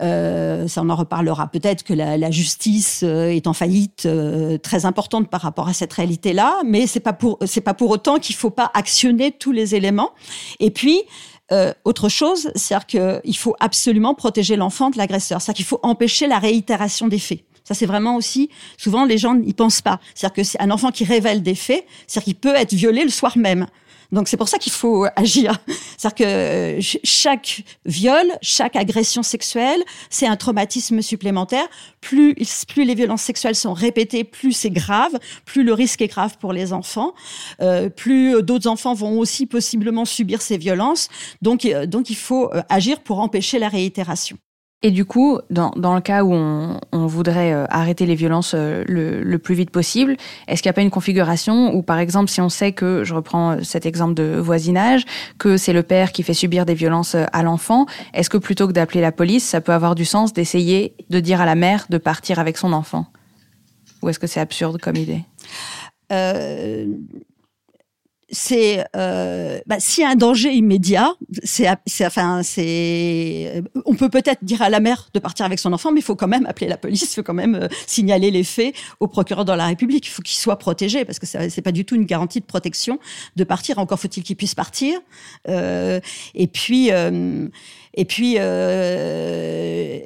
euh, 0.00 0.66
ça 0.66 0.82
on 0.82 0.90
en 0.90 0.96
reparlera 0.96 1.46
peut-être 1.48 1.84
que 1.84 1.92
la, 1.92 2.30
justice 2.30 3.02
euh, 3.04 3.28
est 3.28 3.46
en 3.46 3.52
faillite 3.52 4.08
très 4.62 4.84
importante 4.84 5.28
par 5.28 5.42
rapport 5.42 5.68
à 5.68 5.74
cette 5.74 5.92
réalité-là, 5.92 6.60
mais 6.66 6.86
c'est 6.86 7.00
pas 7.00 7.12
pour 7.12 7.38
c'est 7.46 7.60
pas 7.60 7.74
pour 7.74 7.90
autant 7.90 8.18
qu'il 8.18 8.34
faut 8.34 8.50
pas 8.50 8.70
actionner 8.74 9.30
tous 9.30 9.52
les 9.52 9.74
éléments. 9.74 10.10
Et 10.58 10.70
puis 10.70 11.02
autre 11.84 12.08
chose, 12.08 12.50
c'est-à-dire 12.54 12.86
qu'il 12.86 13.36
faut 13.36 13.54
absolument 13.60 14.14
protéger 14.14 14.56
l'enfant 14.56 14.88
de 14.88 14.96
l'agresseur, 14.96 15.42
c'est-à-dire 15.42 15.58
qu'il 15.58 15.66
faut 15.66 15.80
empêcher 15.82 16.26
la 16.26 16.38
réitération 16.38 17.08
des 17.08 17.18
faits. 17.18 17.44
C'est 17.74 17.86
vraiment 17.86 18.16
aussi, 18.16 18.50
souvent, 18.76 19.04
les 19.04 19.18
gens 19.18 19.34
n'y 19.34 19.52
pensent 19.54 19.82
pas. 19.82 20.00
C'est-à-dire 20.14 20.34
que 20.34 20.44
c'est 20.44 20.60
un 20.60 20.70
enfant 20.70 20.90
qui 20.90 21.04
révèle 21.04 21.42
des 21.42 21.54
faits, 21.54 21.84
c'est-à-dire 22.06 22.24
qu'il 22.24 22.34
peut 22.36 22.54
être 22.54 22.72
violé 22.72 23.04
le 23.04 23.10
soir 23.10 23.36
même. 23.36 23.66
Donc 24.12 24.28
c'est 24.28 24.36
pour 24.36 24.48
ça 24.48 24.58
qu'il 24.58 24.72
faut 24.72 25.06
agir. 25.16 25.58
C'est-à-dire 25.96 26.14
que 26.14 26.24
euh, 26.24 26.80
chaque 27.02 27.64
viol, 27.86 28.26
chaque 28.42 28.76
agression 28.76 29.22
sexuelle, 29.22 29.82
c'est 30.10 30.26
un 30.26 30.36
traumatisme 30.36 31.00
supplémentaire. 31.00 31.66
Plus, 32.00 32.34
plus 32.68 32.84
les 32.84 32.94
violences 32.94 33.22
sexuelles 33.22 33.54
sont 33.54 33.72
répétées, 33.72 34.24
plus 34.24 34.52
c'est 34.52 34.70
grave, 34.70 35.18
plus 35.44 35.64
le 35.64 35.72
risque 35.72 36.02
est 36.02 36.08
grave 36.08 36.36
pour 36.38 36.52
les 36.52 36.72
enfants, 36.72 37.14
euh, 37.60 37.88
plus 37.88 38.42
d'autres 38.42 38.68
enfants 38.68 38.92
vont 38.92 39.18
aussi 39.18 39.46
possiblement 39.46 40.04
subir 40.04 40.42
ces 40.42 40.58
violences. 40.58 41.08
Donc, 41.40 41.64
euh, 41.64 41.86
donc 41.86 42.10
il 42.10 42.16
faut 42.16 42.50
agir 42.68 43.00
pour 43.00 43.20
empêcher 43.20 43.58
la 43.58 43.68
réitération. 43.68 44.36
Et 44.84 44.90
du 44.90 45.04
coup, 45.04 45.38
dans, 45.48 45.70
dans 45.76 45.94
le 45.94 46.00
cas 46.00 46.24
où 46.24 46.32
on, 46.32 46.80
on 46.90 47.06
voudrait 47.06 47.52
euh, 47.52 47.66
arrêter 47.68 48.04
les 48.04 48.16
violences 48.16 48.52
euh, 48.54 48.82
le, 48.88 49.22
le, 49.22 49.38
plus 49.38 49.54
vite 49.54 49.70
possible, 49.70 50.16
est-ce 50.48 50.60
qu'il 50.60 50.68
n'y 50.68 50.72
a 50.72 50.74
pas 50.74 50.82
une 50.82 50.90
configuration 50.90 51.72
où, 51.74 51.82
par 51.82 52.00
exemple, 52.00 52.28
si 52.28 52.40
on 52.40 52.48
sait 52.48 52.72
que, 52.72 53.04
je 53.04 53.14
reprends 53.14 53.52
euh, 53.52 53.62
cet 53.62 53.86
exemple 53.86 54.14
de 54.14 54.38
voisinage, 54.38 55.04
que 55.38 55.56
c'est 55.56 55.72
le 55.72 55.84
père 55.84 56.10
qui 56.10 56.24
fait 56.24 56.34
subir 56.34 56.66
des 56.66 56.74
violences 56.74 57.14
à 57.14 57.42
l'enfant, 57.44 57.86
est-ce 58.12 58.28
que 58.28 58.38
plutôt 58.38 58.66
que 58.66 58.72
d'appeler 58.72 59.00
la 59.00 59.12
police, 59.12 59.44
ça 59.44 59.60
peut 59.60 59.72
avoir 59.72 59.94
du 59.94 60.04
sens 60.04 60.32
d'essayer 60.32 60.96
de 61.10 61.20
dire 61.20 61.40
à 61.40 61.46
la 61.46 61.54
mère 61.54 61.86
de 61.88 61.98
partir 61.98 62.40
avec 62.40 62.58
son 62.58 62.72
enfant? 62.72 63.06
Ou 64.02 64.08
est-ce 64.08 64.18
que 64.18 64.26
c'est 64.26 64.40
absurde 64.40 64.80
comme 64.80 64.96
idée? 64.96 65.22
Euh, 66.10 66.86
c'est 68.32 68.84
euh, 68.96 69.60
bah, 69.66 69.76
s'il 69.78 70.02
y 70.02 70.06
a 70.06 70.10
un 70.10 70.16
danger 70.16 70.52
immédiat, 70.52 71.12
c'est 71.44 71.68
enfin 72.04 72.42
c'est 72.42 73.62
on 73.84 73.94
peut 73.94 74.08
peut-être 74.08 74.42
dire 74.42 74.62
à 74.62 74.70
la 74.70 74.80
mère 74.80 75.10
de 75.12 75.20
partir 75.20 75.44
avec 75.44 75.58
son 75.58 75.72
enfant, 75.72 75.92
mais 75.92 76.00
il 76.00 76.02
faut 76.02 76.16
quand 76.16 76.28
même 76.28 76.46
appeler 76.46 76.66
la 76.66 76.78
police, 76.78 77.02
il 77.02 77.14
faut 77.14 77.22
quand 77.22 77.34
même 77.34 77.54
euh, 77.54 77.68
signaler 77.86 78.30
les 78.30 78.42
faits 78.42 78.74
au 79.00 79.06
procureur 79.06 79.44
de 79.44 79.52
la 79.52 79.66
République. 79.66 80.06
Il 80.06 80.10
faut 80.10 80.22
qu'il 80.22 80.38
soit 80.38 80.56
protégé 80.56 81.04
parce 81.04 81.18
que 81.18 81.26
c'est 81.26 81.62
pas 81.62 81.72
du 81.72 81.84
tout 81.84 81.94
une 81.94 82.06
garantie 82.06 82.40
de 82.40 82.46
protection 82.46 82.98
de 83.36 83.44
partir. 83.44 83.78
Encore 83.78 84.00
faut-il 84.00 84.22
qu'il 84.22 84.36
puisse 84.36 84.54
partir. 84.54 84.98
Euh, 85.48 86.00
et 86.34 86.46
puis 86.46 86.90
euh, 86.90 87.48
Et 87.94 88.04
puis, 88.06 88.36
euh, 88.38 89.98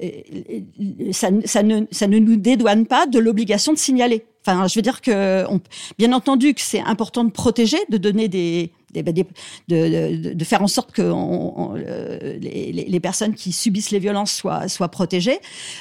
ça, 1.12 1.28
ça, 1.44 1.62
ne, 1.62 1.82
ça 1.90 2.08
ne 2.08 2.18
nous 2.18 2.36
dédouane 2.36 2.86
pas 2.86 3.06
de 3.06 3.18
l'obligation 3.18 3.72
de 3.72 3.78
signaler. 3.78 4.26
Enfin, 4.46 4.68
je 4.68 4.76
veux 4.76 4.82
dire 4.82 5.00
que, 5.00 5.44
on, 5.48 5.60
bien 5.98 6.12
entendu, 6.12 6.54
que 6.54 6.60
c'est 6.60 6.80
important 6.80 7.24
de 7.24 7.30
protéger, 7.30 7.78
de 7.88 7.96
donner 7.98 8.28
des, 8.28 8.70
des, 8.92 9.02
bah, 9.02 9.10
des 9.10 9.24
de, 9.24 10.28
de, 10.28 10.34
de, 10.34 10.44
faire 10.44 10.62
en 10.62 10.68
sorte 10.68 10.92
que 10.92 11.02
on, 11.02 11.74
les, 11.74 13.00
personnes 13.00 13.34
qui 13.34 13.52
subissent 13.52 13.90
les 13.90 13.98
violences 13.98 14.32
soient, 14.32 14.68
soient 14.68 14.88
protégées, 14.88 15.38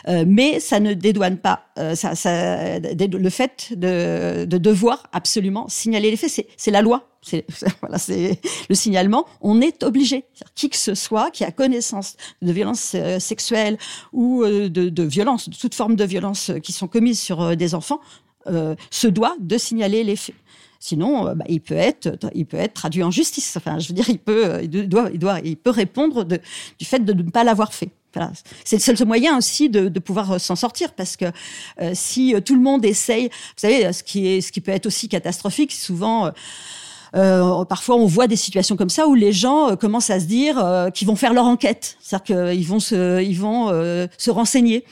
euh, 0.07 0.25
mais 0.27 0.59
ça 0.59 0.79
ne 0.79 0.93
dédouane 0.93 1.37
pas 1.37 1.67
euh, 1.77 1.93
ça, 1.93 2.15
ça, 2.15 2.79
le 2.79 3.29
fait 3.29 3.73
de, 3.75 4.45
de 4.45 4.57
devoir 4.57 5.03
absolument 5.13 5.67
signaler 5.69 6.09
les 6.09 6.17
faits. 6.17 6.47
C'est 6.57 6.71
la 6.71 6.81
loi 6.81 7.07
c'est 7.25 7.45
voilà, 7.81 7.97
c'est 7.97 8.39
le 8.69 8.75
signalement. 8.75 9.25
On 9.41 9.59
est 9.61 9.83
obligé, 9.83 10.25
qui 10.53 10.69
que 10.69 10.77
ce 10.77 10.93
soit 10.93 11.31
qui 11.31 11.43
a 11.43 11.51
connaissance 11.51 12.17
de 12.41 12.51
violences 12.51 12.93
euh, 12.95 13.19
sexuelles 13.19 13.77
ou 14.13 14.43
euh, 14.43 14.69
de, 14.69 14.89
de 14.89 15.03
violences, 15.03 15.49
de 15.49 15.55
toute 15.55 15.73
forme 15.73 15.95
de 15.95 16.03
violence 16.03 16.51
qui 16.61 16.71
sont 16.71 16.87
commises 16.87 17.19
sur 17.19 17.55
des 17.55 17.73
enfants, 17.73 17.99
euh, 18.47 18.75
se 18.91 19.07
doit 19.07 19.35
de 19.39 19.57
signaler 19.57 20.03
les 20.03 20.15
faits. 20.15 20.35
Sinon, 20.79 21.27
euh, 21.27 21.33
bah, 21.35 21.45
il 21.49 21.61
peut 21.61 21.75
être, 21.75 22.17
il 22.33 22.45
peut 22.45 22.57
être 22.57 22.73
traduit 22.73 23.03
en 23.03 23.11
justice. 23.11 23.55
Enfin, 23.57 23.79
je 23.79 23.87
veux 23.87 23.93
dire, 23.93 24.09
il 24.09 24.19
peut, 24.19 24.59
il 24.61 24.69
doit, 24.69 25.09
il 25.11 25.19
doit, 25.19 25.39
il 25.43 25.57
peut 25.57 25.71
répondre 25.71 26.23
de, 26.23 26.39
du 26.77 26.85
fait 26.85 26.99
de 26.99 27.13
ne 27.13 27.23
pas 27.23 27.43
l'avoir 27.43 27.73
fait. 27.73 27.89
Voilà. 28.13 28.31
C'est 28.63 28.77
le 28.77 28.95
seul 28.95 29.07
moyen 29.07 29.37
aussi 29.37 29.69
de, 29.69 29.89
de 29.89 29.99
pouvoir 29.99 30.39
s'en 30.39 30.55
sortir 30.55 30.93
parce 30.93 31.17
que 31.17 31.25
euh, 31.81 31.91
si 31.93 32.33
tout 32.45 32.55
le 32.55 32.61
monde 32.61 32.85
essaye, 32.85 33.25
vous 33.27 33.57
savez, 33.57 33.91
ce 33.91 34.03
qui 34.03 34.27
est, 34.27 34.41
ce 34.41 34.51
qui 34.51 34.61
peut 34.61 34.71
être 34.71 34.85
aussi 34.85 35.09
catastrophique, 35.09 35.71
souvent. 35.71 36.27
Euh, 36.27 36.31
parfois, 37.15 37.95
on 37.95 38.05
voit 38.05 38.27
des 38.27 38.35
situations 38.35 38.75
comme 38.75 38.89
ça 38.89 39.07
où 39.07 39.15
les 39.15 39.31
gens 39.31 39.69
euh, 39.69 39.75
commencent 39.75 40.09
à 40.09 40.19
se 40.19 40.25
dire 40.25 40.59
euh, 40.59 40.89
qu'ils 40.89 41.07
vont 41.07 41.15
faire 41.15 41.33
leur 41.33 41.45
enquête, 41.45 41.97
c'est-à-dire 42.01 42.51
qu'ils 42.51 42.67
vont 42.67 42.79
se, 42.79 43.23
ils 43.23 43.39
vont 43.39 43.69
se 44.17 44.31
renseigner. 44.31 44.83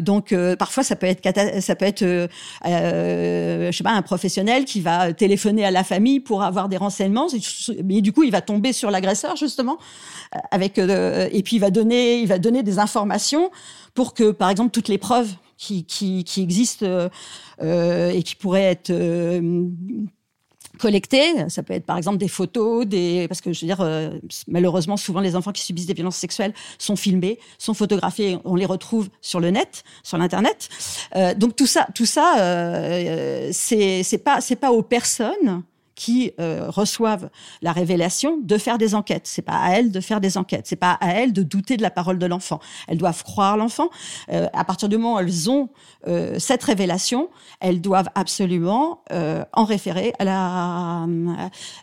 donc 0.00 0.34
parfois 0.58 0.82
ça 0.82 0.96
peut 0.96 1.06
être 1.06 1.22
ça 1.60 1.76
peut 1.76 1.84
être 1.84 2.02
je 2.02 3.70
sais 3.72 3.84
pas 3.84 3.92
un 3.92 4.02
professionnel 4.02 4.64
qui 4.64 4.80
va 4.80 5.12
téléphoner 5.12 5.64
à 5.64 5.70
la 5.70 5.84
famille 5.84 6.20
pour 6.20 6.42
avoir 6.42 6.68
des 6.68 6.78
renseignements 6.78 7.26
mais 7.84 8.00
du 8.00 8.12
coup 8.12 8.22
il 8.22 8.30
va 8.30 8.40
tomber 8.40 8.72
sur 8.72 8.90
l'agresseur 8.90 9.36
justement 9.36 9.78
avec 10.50 10.78
et 10.78 11.42
puis 11.44 11.56
il 11.56 11.60
va 11.60 11.70
donner 11.70 12.20
il 12.20 12.26
va 12.26 12.38
donner 12.38 12.62
des 12.62 12.78
informations 12.78 13.50
pour 13.94 14.14
que 14.14 14.30
par 14.30 14.48
exemple 14.48 14.70
toutes 14.70 14.88
les 14.88 14.98
preuves 14.98 15.34
qui 15.58 15.84
qui, 15.84 16.24
qui 16.24 16.42
existent 16.42 16.86
et 17.60 18.22
qui 18.22 18.36
pourraient 18.36 18.70
être 18.72 18.90
collecter. 20.78 21.48
Ça 21.48 21.62
peut 21.62 21.74
être 21.74 21.84
par 21.84 21.96
exemple 21.96 22.18
des 22.18 22.28
photos, 22.28 22.86
parce 23.28 23.40
que 23.40 23.52
je 23.52 23.60
veux 23.60 23.66
dire 23.66 23.80
euh, 23.80 24.10
malheureusement 24.46 24.96
souvent 24.96 25.20
les 25.20 25.36
enfants 25.36 25.52
qui 25.52 25.62
subissent 25.62 25.86
des 25.86 25.94
violences 25.94 26.16
sexuelles 26.16 26.54
sont 26.78 26.96
filmés, 26.96 27.38
sont 27.58 27.74
photographiés, 27.74 28.38
on 28.44 28.54
les 28.54 28.66
retrouve 28.66 29.08
sur 29.20 29.40
le 29.40 29.50
net, 29.50 29.84
sur 30.02 30.18
l'internet. 30.18 30.68
Euh, 31.16 31.34
donc 31.34 31.56
tout 31.56 31.66
ça, 31.66 31.86
tout 31.94 32.06
ça, 32.06 32.38
euh, 32.38 33.50
c'est 33.52 34.22
pas 34.24 34.40
c'est 34.40 34.56
pas 34.56 34.72
aux 34.72 34.82
personnes 34.82 35.62
qui 35.98 36.30
euh, 36.38 36.66
reçoivent 36.68 37.28
la 37.60 37.72
révélation 37.72 38.38
de 38.40 38.56
faire 38.56 38.78
des 38.78 38.94
enquêtes. 38.94 39.24
C'est 39.24 39.42
pas 39.42 39.58
à 39.60 39.72
elles 39.72 39.90
de 39.90 40.00
faire 40.00 40.20
des 40.20 40.38
enquêtes. 40.38 40.68
C'est 40.68 40.76
pas 40.76 40.92
à 41.00 41.10
elles 41.10 41.32
de 41.32 41.42
douter 41.42 41.76
de 41.76 41.82
la 41.82 41.90
parole 41.90 42.20
de 42.20 42.26
l'enfant. 42.26 42.60
Elles 42.86 42.98
doivent 42.98 43.24
croire 43.24 43.56
l'enfant. 43.56 43.88
Euh, 44.30 44.46
à 44.52 44.62
partir 44.62 44.88
du 44.88 44.96
moment 44.96 45.16
où 45.16 45.18
elles 45.18 45.50
ont 45.50 45.70
euh, 46.06 46.36
cette 46.38 46.62
révélation, 46.62 47.30
elles 47.58 47.80
doivent 47.80 48.10
absolument 48.14 49.02
en 49.52 49.64
référer 49.64 50.12
à 50.20 50.24
la 50.24 51.06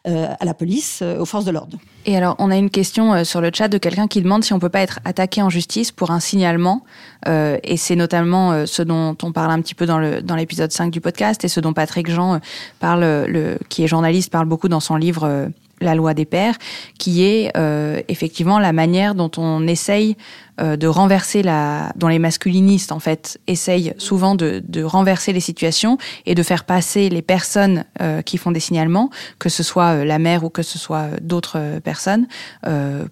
à 0.06 0.46
la 0.46 0.54
police, 0.54 1.02
aux 1.02 1.26
forces 1.26 1.44
de 1.44 1.52
l'ordre. 1.52 1.78
Et 2.06 2.16
alors, 2.16 2.36
on 2.40 2.52
a 2.52 2.56
une 2.56 2.70
question 2.70 3.26
sur 3.26 3.42
le 3.42 3.50
chat 3.54 3.68
de 3.68 3.78
quelqu'un 3.78 4.08
qui 4.08 4.22
demande 4.22 4.44
si 4.44 4.54
on 4.54 4.60
peut 4.60 4.70
pas 4.70 4.82
être 4.82 5.00
attaqué 5.04 5.42
en 5.42 5.50
justice 5.50 5.92
pour 5.92 6.12
un 6.12 6.20
signalement. 6.20 6.84
et 7.28 7.78
c'est 7.78 7.96
notamment 7.96 8.66
ce 8.66 8.82
dont 8.84 9.18
on 9.24 9.32
parle 9.32 9.52
un 9.52 9.62
petit 9.62 9.76
peu 9.76 9.86
dans 9.86 9.98
le 9.98 10.22
dans 10.22 10.36
l'épisode 10.36 10.72
5 10.72 10.92
du 10.92 11.02
podcast 11.02 11.44
et 11.44 11.48
ce 11.48 11.60
dont 11.60 11.74
Patrick 11.74 12.10
Jean 12.10 12.40
parle, 12.80 13.26
le 13.28 13.58
qui 13.68 13.84
est 13.84 13.88
journaliste 13.88 14.05
parle 14.32 14.48
beaucoup 14.48 14.70
dans 14.70 14.80
son 14.80 14.96
livre 14.96 15.24
euh, 15.24 15.48
La 15.82 15.96
loi 15.96 16.14
des 16.14 16.26
pères, 16.26 16.56
qui 16.98 17.24
est 17.24 17.52
euh, 17.58 18.02
effectivement 18.08 18.60
la 18.60 18.74
manière 18.74 19.16
dont 19.16 19.32
on 19.38 19.68
essaye 19.68 20.16
euh, 20.62 20.78
de 20.78 20.88
renverser 20.88 21.44
la, 21.44 21.92
dont 21.98 22.08
les 22.08 22.18
masculinistes 22.18 22.94
en 22.94 23.02
fait 23.02 23.38
essayent 23.46 23.94
souvent 23.98 24.36
de, 24.36 24.64
de, 24.66 24.84
renverser 24.84 25.34
les 25.34 25.42
situations 25.42 25.98
et 26.26 26.34
de 26.34 26.44
faire 26.44 26.64
passer 26.64 27.10
les 27.10 27.22
personnes 27.22 27.84
euh, 28.02 28.22
qui 28.22 28.38
font 28.38 28.52
des 28.52 28.62
signalements, 28.62 29.10
que 29.38 29.50
ce 29.50 29.64
soit 29.64 29.96
euh, 29.98 30.06
la 30.06 30.18
mère 30.18 30.46
ou 30.46 30.50
que 30.50 30.62
ce 30.62 30.80
soit 30.80 31.08
d'autres 31.22 31.80
personnes, 31.84 32.28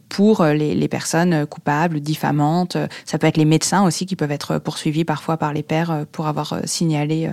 pour 0.09 0.43
les, 0.45 0.73
les, 0.73 0.87
personnes 0.87 1.45
coupables, 1.45 1.99
diffamantes. 1.99 2.77
Ça 3.05 3.17
peut 3.17 3.27
être 3.27 3.37
les 3.37 3.45
médecins 3.45 3.83
aussi 3.83 4.05
qui 4.05 4.15
peuvent 4.15 4.31
être 4.31 4.57
poursuivis 4.59 5.05
parfois 5.05 5.37
par 5.37 5.53
les 5.53 5.63
pères 5.63 6.05
pour 6.11 6.27
avoir 6.27 6.59
signalé 6.65 7.29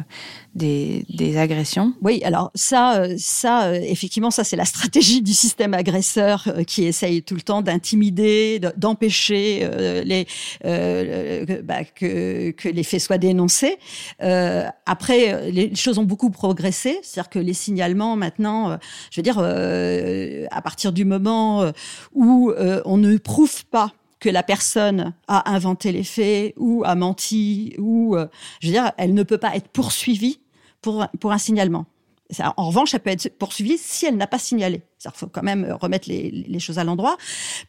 des, 0.54 1.04
des, 1.08 1.36
agressions. 1.36 1.92
Oui, 2.02 2.20
alors 2.24 2.50
ça, 2.54 3.04
ça 3.18 3.74
effectivement, 3.76 4.30
ça 4.30 4.44
c'est 4.44 4.56
la 4.56 4.64
stratégie 4.64 5.22
du 5.22 5.32
système 5.32 5.74
agresseur 5.74 6.48
qui 6.66 6.84
essaye 6.84 7.22
tout 7.22 7.34
le 7.34 7.42
temps 7.42 7.62
d'intimider, 7.62 8.60
d'empêcher 8.76 9.68
euh, 10.64 11.62
bah, 11.62 11.84
que, 11.84 12.50
que, 12.50 12.68
les 12.68 12.82
faits 12.82 13.00
soient 13.00 13.18
dénoncés. 13.18 13.78
Euh, 14.22 14.66
après, 14.86 15.50
les 15.50 15.74
choses 15.74 15.98
ont 15.98 16.04
beaucoup 16.04 16.30
progressé, 16.30 16.98
c'est-à-dire 17.02 17.30
que 17.30 17.38
les 17.38 17.54
signalements 17.54 18.16
maintenant, 18.16 18.70
euh, 18.70 18.76
je 19.10 19.20
veux 19.20 19.22
dire, 19.22 19.38
à 19.38 20.62
partir 20.62 20.92
du 20.92 21.04
moment 21.04 21.70
où 22.12 22.52
on 22.84 22.96
ne 22.96 23.16
prouve 23.16 23.64
pas 23.66 23.92
que 24.18 24.28
la 24.28 24.42
personne 24.42 25.14
a 25.28 25.50
inventé 25.50 25.92
les 25.92 26.04
faits 26.04 26.54
ou 26.56 26.82
a 26.84 26.94
menti 26.94 27.74
ou, 27.78 28.16
je 28.60 28.66
veux 28.66 28.72
dire, 28.72 28.92
elle 28.98 29.14
ne 29.14 29.22
peut 29.22 29.38
pas 29.38 29.56
être 29.56 29.68
poursuivie 29.68 30.40
pour, 30.82 31.06
pour 31.18 31.32
un 31.32 31.38
signalement. 31.38 31.86
En 32.56 32.68
revanche, 32.68 32.94
elle 32.94 33.00
peut 33.00 33.10
être 33.10 33.38
poursuivie 33.38 33.78
si 33.78 34.06
elle 34.06 34.16
n'a 34.16 34.26
pas 34.26 34.38
signalé. 34.38 34.82
Il 35.04 35.10
faut 35.14 35.26
quand 35.26 35.42
même 35.42 35.76
remettre 35.80 36.08
les, 36.08 36.58
choses 36.58 36.78
à 36.78 36.84
l'endroit. 36.84 37.16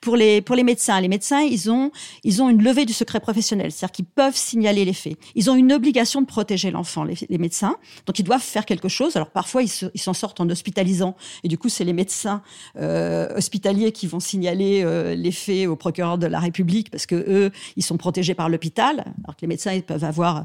Pour 0.02 0.16
les, 0.16 0.42
pour 0.42 0.56
les 0.56 0.64
médecins, 0.64 1.00
les 1.00 1.08
médecins, 1.08 1.42
ils 1.42 1.72
ont, 1.72 1.92
ils 2.24 2.42
ont 2.42 2.50
une 2.50 2.62
levée 2.62 2.86
du 2.86 2.94
secret 2.94 3.22
professionnel, 3.22 3.72
c'est-à-dire 3.72 3.94
qu'ils 3.94 4.06
peuvent 4.06 4.36
signaler 4.36 4.84
les 4.84 4.94
faits. 4.94 5.18
Ils 5.36 5.50
ont 5.50 5.56
une 5.56 5.72
obligation 5.72 6.22
de 6.22 6.26
protéger 6.26 6.72
l'enfant, 6.72 7.04
les, 7.04 7.16
les, 7.30 7.38
médecins, 7.38 7.78
donc 8.06 8.20
ils 8.20 8.24
doivent 8.24 8.42
faire 8.42 8.66
quelque 8.66 8.90
chose. 8.90 9.16
Alors 9.16 9.30
parfois, 9.30 9.64
ils 9.64 9.70
s'en 9.70 10.14
sortent 10.14 10.42
en 10.42 10.50
hospitalisant, 10.50 11.16
et 11.44 11.48
du 11.48 11.58
coup, 11.58 11.70
c'est 11.70 11.86
les 11.86 11.94
médecins 11.94 12.42
euh, 12.78 13.34
hospitaliers 13.36 13.94
qui 13.94 14.08
vont 14.08 14.20
signaler 14.20 14.82
euh, 14.84 15.16
les 15.16 15.32
faits 15.32 15.68
au 15.68 15.78
procureur 15.78 16.18
de 16.18 16.28
la 16.28 16.40
République, 16.40 16.92
parce 16.92 17.06
que 17.06 17.16
eux, 17.16 17.52
ils 17.78 17.84
sont 17.84 17.98
protégés 17.98 18.36
par 18.36 18.50
l'hôpital, 18.50 19.06
alors 19.24 19.36
que 19.38 19.42
les 19.42 19.48
médecins, 19.48 19.74
ils 19.74 19.84
peuvent 19.84 20.04
avoir... 20.04 20.44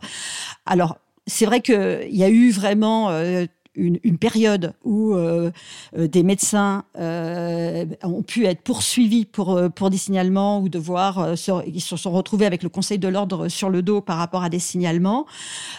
Alors, 0.66 0.98
c'est 1.26 1.46
vrai 1.46 1.60
qu'il 1.60 2.08
y 2.10 2.22
a 2.22 2.28
eu 2.28 2.50
vraiment 2.50 3.10
euh, 3.10 3.46
une, 3.76 3.98
une 4.02 4.18
période 4.18 4.72
où 4.84 5.14
euh, 5.14 5.50
euh, 5.96 6.08
des 6.08 6.22
médecins 6.22 6.84
euh, 6.98 7.84
ont 8.02 8.22
pu 8.22 8.46
être 8.46 8.62
poursuivis 8.62 9.24
pour, 9.24 9.60
pour 9.74 9.90
des 9.90 9.98
signalements 9.98 10.60
ou 10.60 10.68
devoir 10.68 11.18
euh, 11.18 11.36
se, 11.36 11.50
ils 11.66 11.80
se 11.80 11.96
sont 11.96 12.10
retrouvés 12.10 12.46
avec 12.46 12.62
le 12.62 12.68
Conseil 12.68 12.98
de 12.98 13.08
l'ordre 13.08 13.48
sur 13.48 13.70
le 13.70 13.82
dos 13.82 14.00
par 14.00 14.18
rapport 14.18 14.42
à 14.42 14.48
des 14.48 14.58
signalements. 14.58 15.26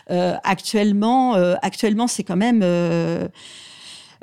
Actuellement, 0.09 1.33
actuellement, 1.61 2.07
c'est 2.07 2.23
quand 2.23 2.35
même 2.35 2.63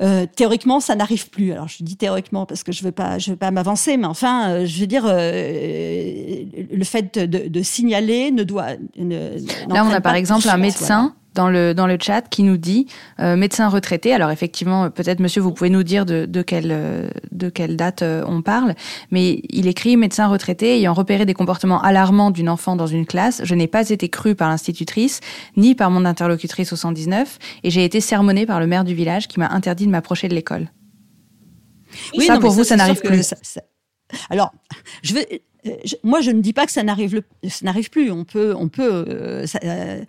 euh, 0.01 0.27
théoriquement, 0.35 0.81
ça 0.81 0.97
n'arrive 0.97 1.31
plus. 1.31 1.53
Alors, 1.53 1.69
je 1.69 1.83
dis 1.83 1.97
théoriquement 1.97 2.47
parce 2.47 2.63
que 2.65 2.73
je 2.73 2.83
veux 2.83 2.93
pas, 2.93 3.19
je 3.19 3.31
veux 3.31 3.37
pas 3.37 3.51
m'avancer, 3.51 3.97
mais 3.97 4.07
enfin, 4.07 4.51
euh, 4.51 4.67
je 4.67 4.81
veux 4.81 4.87
dire, 4.87 5.05
euh, 5.07 6.45
le 6.73 6.85
fait 6.85 7.19
de, 7.19 7.49
de, 7.49 7.63
signaler 7.63 8.31
ne 8.31 8.43
doit. 8.43 8.71
Ne, 8.97 9.37
Là, 9.69 9.85
on 9.85 9.91
a 9.91 10.01
par 10.01 10.15
exemple 10.15 10.49
un 10.49 10.57
médecin 10.57 11.15
dans 11.35 11.51
le, 11.51 11.75
dans 11.75 11.87
le 11.87 11.99
chat 12.01 12.23
qui 12.29 12.43
nous 12.43 12.57
dit 12.57 12.87
euh, 13.21 13.37
médecin 13.37 13.69
retraité. 13.69 14.13
Alors 14.13 14.31
effectivement, 14.31 14.91
peut-être 14.91 15.21
monsieur, 15.21 15.43
vous 15.43 15.53
pouvez 15.53 15.71
nous 15.71 15.83
dire 15.83 16.07
de, 16.07 16.27
de, 16.27 16.43
quelle, 16.43 16.71
euh, 16.71 17.09
de 17.33 17.49
quelle 17.49 17.77
date 17.77 18.03
euh, 18.03 18.25
on 18.27 18.43
parle, 18.43 18.75
mais 19.11 19.43
il 19.51 19.67
écrit 19.67 19.97
médecin 19.97 20.29
retraité 20.29 20.77
ayant 20.77 20.95
repéré 20.95 21.27
des 21.27 21.35
comportements 21.35 21.83
alarmants 21.83 22.31
d'une 22.31 22.49
enfant 22.49 22.77
dans 22.77 22.87
une 22.87 23.07
classe. 23.07 23.43
Je 23.45 23.55
n'ai 23.55 23.67
pas 23.67 23.91
été 23.91 24.09
cru 24.09 24.35
par 24.35 24.49
l'institutrice 24.49 25.21
ni 25.57 25.75
par 25.75 25.91
mon 25.91 26.05
interlocutrice 26.05 26.73
au 26.73 26.77
119 26.77 27.39
et 27.63 27.71
j'ai 27.71 27.85
été 27.85 28.01
sermonné 28.01 28.47
par 28.47 28.61
le 28.61 28.67
maire 28.67 28.85
du 28.85 28.95
village 28.95 29.29
qui 29.29 29.41
m'a 29.41 29.49
interdit 29.49 29.87
de 29.87 29.91
m'approcher 29.91 30.29
de 30.29 30.35
l'école. 30.35 30.71
Oui, 32.17 32.27
ça 32.27 32.35
non, 32.35 32.41
pour 32.41 32.51
vous, 32.51 32.65
ça, 32.65 32.71
ça 32.71 32.77
n'arrive 32.77 33.01
plus. 33.01 33.23
Ça, 33.23 33.37
ça... 33.43 33.61
Alors, 34.31 34.53
je 35.03 35.15
veux, 35.15 35.25
je, 35.85 35.95
moi, 36.03 36.21
je 36.21 36.31
ne 36.31 36.41
dis 36.41 36.53
pas 36.53 36.67
que 36.67 36.73
ça 36.73 36.83
n'arrive, 36.83 37.23
ça 37.49 37.65
n'arrive 37.65 37.91
plus. 37.91 38.11
On 38.11 38.25
peut, 38.25 38.55
on 38.57 38.69
peut. 38.69 39.05
Euh, 39.09 39.47
ça, 39.47 39.59
euh, 39.65 40.05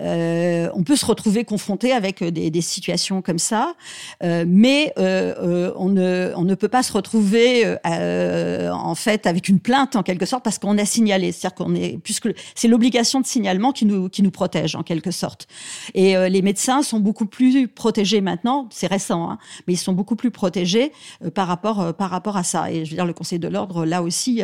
euh, 0.00 0.68
on 0.74 0.82
peut 0.82 0.96
se 0.96 1.06
retrouver 1.06 1.44
confronté 1.44 1.92
avec 1.92 2.22
des, 2.22 2.50
des 2.50 2.60
situations 2.60 3.22
comme 3.22 3.38
ça, 3.38 3.74
euh, 4.22 4.44
mais 4.46 4.92
euh, 4.98 5.72
on, 5.76 5.88
ne, 5.88 6.54
peut 6.54 6.68
pas 6.68 6.82
se 6.82 6.92
retrouver 6.92 7.76
en 7.84 8.94
fait 8.94 9.26
avec 9.26 9.48
une 9.48 9.60
plainte 9.60 9.96
en 9.96 10.02
quelque 10.02 10.26
sorte 10.26 10.44
parce 10.44 10.58
qu'on 10.58 10.78
a 10.78 10.84
signalé. 10.84 11.32
C'est-à-dire 11.32 11.54
qu'on 11.54 11.74
est 11.74 11.98
puisque 12.02 12.28
c'est 12.54 12.68
l'obligation 12.68 13.20
de 13.20 13.26
signalement 13.26 13.72
qui 13.72 13.86
nous 13.86 14.30
protège 14.30 14.74
en 14.76 14.82
quelque 14.82 15.10
sorte. 15.10 15.46
Et 15.94 16.14
les 16.28 16.42
médecins 16.42 16.82
sont 16.82 17.00
beaucoup 17.00 17.26
plus 17.26 17.68
protégés 17.68 18.20
maintenant. 18.20 18.68
C'est 18.70 18.86
récent, 18.86 19.30
hein, 19.30 19.38
mais 19.66 19.74
ils 19.74 19.78
sont 19.78 19.92
beaucoup 19.92 20.16
plus 20.16 20.30
protégés 20.30 20.92
par 21.34 21.48
rapport 21.48 22.36
à 22.36 22.42
ça. 22.42 22.70
Et 22.70 22.84
je 22.84 22.90
veux 22.90 22.96
dire, 22.96 23.06
le 23.06 23.12
Conseil 23.12 23.38
de 23.38 23.48
l'ordre 23.48 23.84
là 23.84 24.02
aussi 24.02 24.42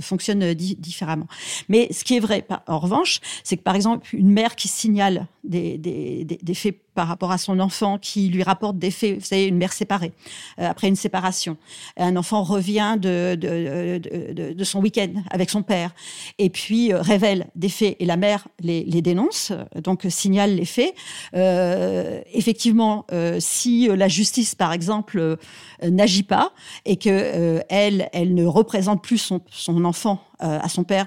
fonctionne 0.00 0.54
différemment. 0.54 1.26
Mais 1.68 1.88
ce 1.92 2.04
qui 2.04 2.16
est 2.16 2.20
vrai, 2.20 2.46
en 2.66 2.78
revanche, 2.78 3.20
c'est 3.44 3.56
que 3.56 3.62
par 3.62 3.76
exemple 3.76 4.14
une 4.14 4.30
mère 4.30 4.56
qui 4.56 4.68
signale 4.82 5.26
des, 5.44 6.54
faits 6.54 6.76
par 6.94 7.08
rapport 7.08 7.30
à 7.30 7.38
son 7.38 7.60
enfant, 7.60 7.98
qui 7.98 8.28
lui 8.28 8.42
rapporte 8.42 8.78
des 8.78 8.90
faits, 8.90 9.18
vous 9.18 9.24
savez, 9.24 9.46
une 9.46 9.56
mère 9.56 9.72
séparée, 9.72 10.12
euh, 10.58 10.68
après 10.68 10.88
une 10.88 10.96
séparation. 10.96 11.56
Un 11.96 12.16
enfant 12.16 12.42
revient 12.42 12.96
de, 12.98 14.64
son 14.64 14.80
week-end 14.80 15.12
avec 15.30 15.50
son 15.50 15.62
père, 15.62 15.94
et 16.38 16.50
puis 16.50 16.92
euh, 16.92 17.00
révèle 17.00 17.46
des 17.54 17.68
faits, 17.68 17.96
et 17.98 18.04
la 18.04 18.16
mère 18.16 18.48
les, 18.60 18.84
dénonce, 19.02 19.52
donc 19.82 20.06
signale 20.08 20.56
les 20.56 20.64
faits. 20.64 20.94
Euh, 21.34 22.20
effectivement, 22.32 23.06
si 23.38 23.88
la 23.88 24.08
justice, 24.08 24.54
par 24.54 24.72
exemple, 24.72 25.38
n'agit 25.82 26.24
pas, 26.24 26.52
et 26.84 26.96
que 26.96 27.62
elle, 27.68 28.08
ne 28.34 28.44
représente 28.44 29.02
plus 29.02 29.32
son 29.50 29.84
enfant 29.84 30.20
à 30.38 30.68
son 30.68 30.84
père 30.84 31.06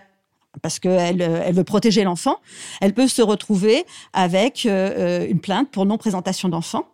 parce 0.61 0.79
qu'elle 0.79 1.21
elle 1.21 1.55
veut 1.55 1.63
protéger 1.63 2.03
l'enfant, 2.03 2.37
elle 2.81 2.93
peut 2.93 3.07
se 3.07 3.21
retrouver 3.21 3.85
avec 4.13 4.65
euh, 4.65 5.27
une 5.27 5.39
plainte 5.39 5.69
pour 5.71 5.85
non-présentation 5.85 6.49
d'enfant. 6.49 6.87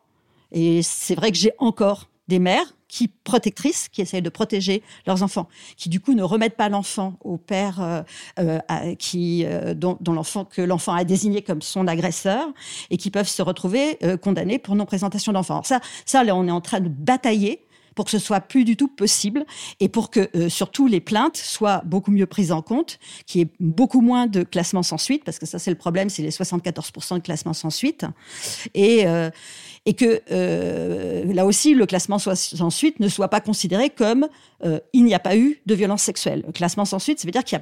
Et 0.51 0.81
c'est 0.83 1.15
vrai 1.15 1.31
que 1.31 1.37
j'ai 1.37 1.53
encore 1.59 2.09
des 2.27 2.39
mères 2.39 2.75
qui 2.87 3.07
protectrices 3.07 3.87
qui 3.87 4.01
essayent 4.01 4.21
de 4.21 4.29
protéger 4.29 4.83
leurs 5.07 5.23
enfants, 5.23 5.47
qui 5.77 5.87
du 5.87 6.01
coup 6.01 6.13
ne 6.13 6.23
remettent 6.23 6.57
pas 6.57 6.67
l'enfant 6.67 7.13
au 7.23 7.37
père 7.37 7.81
euh, 7.81 8.01
euh 8.39 8.59
qui 8.95 9.45
euh, 9.45 9.73
dont 9.73 9.97
l'enfant 10.07 10.43
que 10.43 10.61
l'enfant 10.61 10.93
a 10.93 11.05
désigné 11.05 11.41
comme 11.41 11.61
son 11.61 11.87
agresseur 11.87 12.47
et 12.89 12.97
qui 12.97 13.09
peuvent 13.09 13.29
se 13.29 13.41
retrouver 13.41 13.97
condamnés 14.21 14.59
pour 14.59 14.75
non 14.75 14.85
présentation 14.85 15.31
d'enfant. 15.31 15.63
Ça, 15.63 15.79
ça 16.05 16.23
là, 16.23 16.35
on 16.35 16.47
est 16.47 16.51
en 16.51 16.61
train 16.61 16.81
de 16.81 16.89
batailler 16.89 17.65
pour 17.95 18.05
que 18.05 18.11
ce 18.11 18.19
soit 18.19 18.39
plus 18.39 18.63
du 18.63 18.75
tout 18.75 18.87
possible 18.87 19.45
et 19.79 19.89
pour 19.89 20.09
que 20.09 20.29
euh, 20.35 20.49
surtout 20.49 20.87
les 20.87 20.99
plaintes 20.99 21.37
soient 21.37 21.81
beaucoup 21.85 22.11
mieux 22.11 22.25
prises 22.25 22.51
en 22.51 22.61
compte, 22.61 22.99
qu'il 23.25 23.39
y 23.39 23.43
ait 23.43 23.49
beaucoup 23.59 24.01
moins 24.01 24.27
de 24.27 24.43
classements 24.43 24.83
sans 24.83 24.97
suite, 24.97 25.23
parce 25.23 25.39
que 25.39 25.45
ça 25.45 25.59
c'est 25.59 25.71
le 25.71 25.77
problème, 25.77 26.09
c'est 26.09 26.21
les 26.21 26.31
74% 26.31 27.15
de 27.15 27.19
classements 27.19 27.53
sans 27.53 27.69
suite, 27.69 28.05
et, 28.73 29.07
euh, 29.07 29.29
que 29.97 30.21
euh, 30.31 31.33
là 31.33 31.45
aussi 31.45 31.73
le 31.73 31.85
classement 31.85 32.19
sans 32.19 32.69
suite 32.69 32.99
ne 32.99 33.09
soit 33.09 33.27
pas 33.27 33.41
considéré 33.41 33.89
comme 33.89 34.27
il 34.93 35.03
n'y 35.03 35.13
a 35.15 35.19
pas 35.19 35.35
eu 35.35 35.59
de 35.65 35.73
violence 35.73 36.03
sexuelle. 36.03 36.43
Le 36.45 36.53
classement 36.53 36.85
sans 36.85 36.99
suite, 36.99 37.19
ça 37.19 37.27
veut 37.27 37.31
dire 37.31 37.43
qu'il 37.43 37.61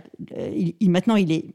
il, 0.80 0.92
maintenant 0.92 1.16
il 1.16 1.32
est 1.32 1.46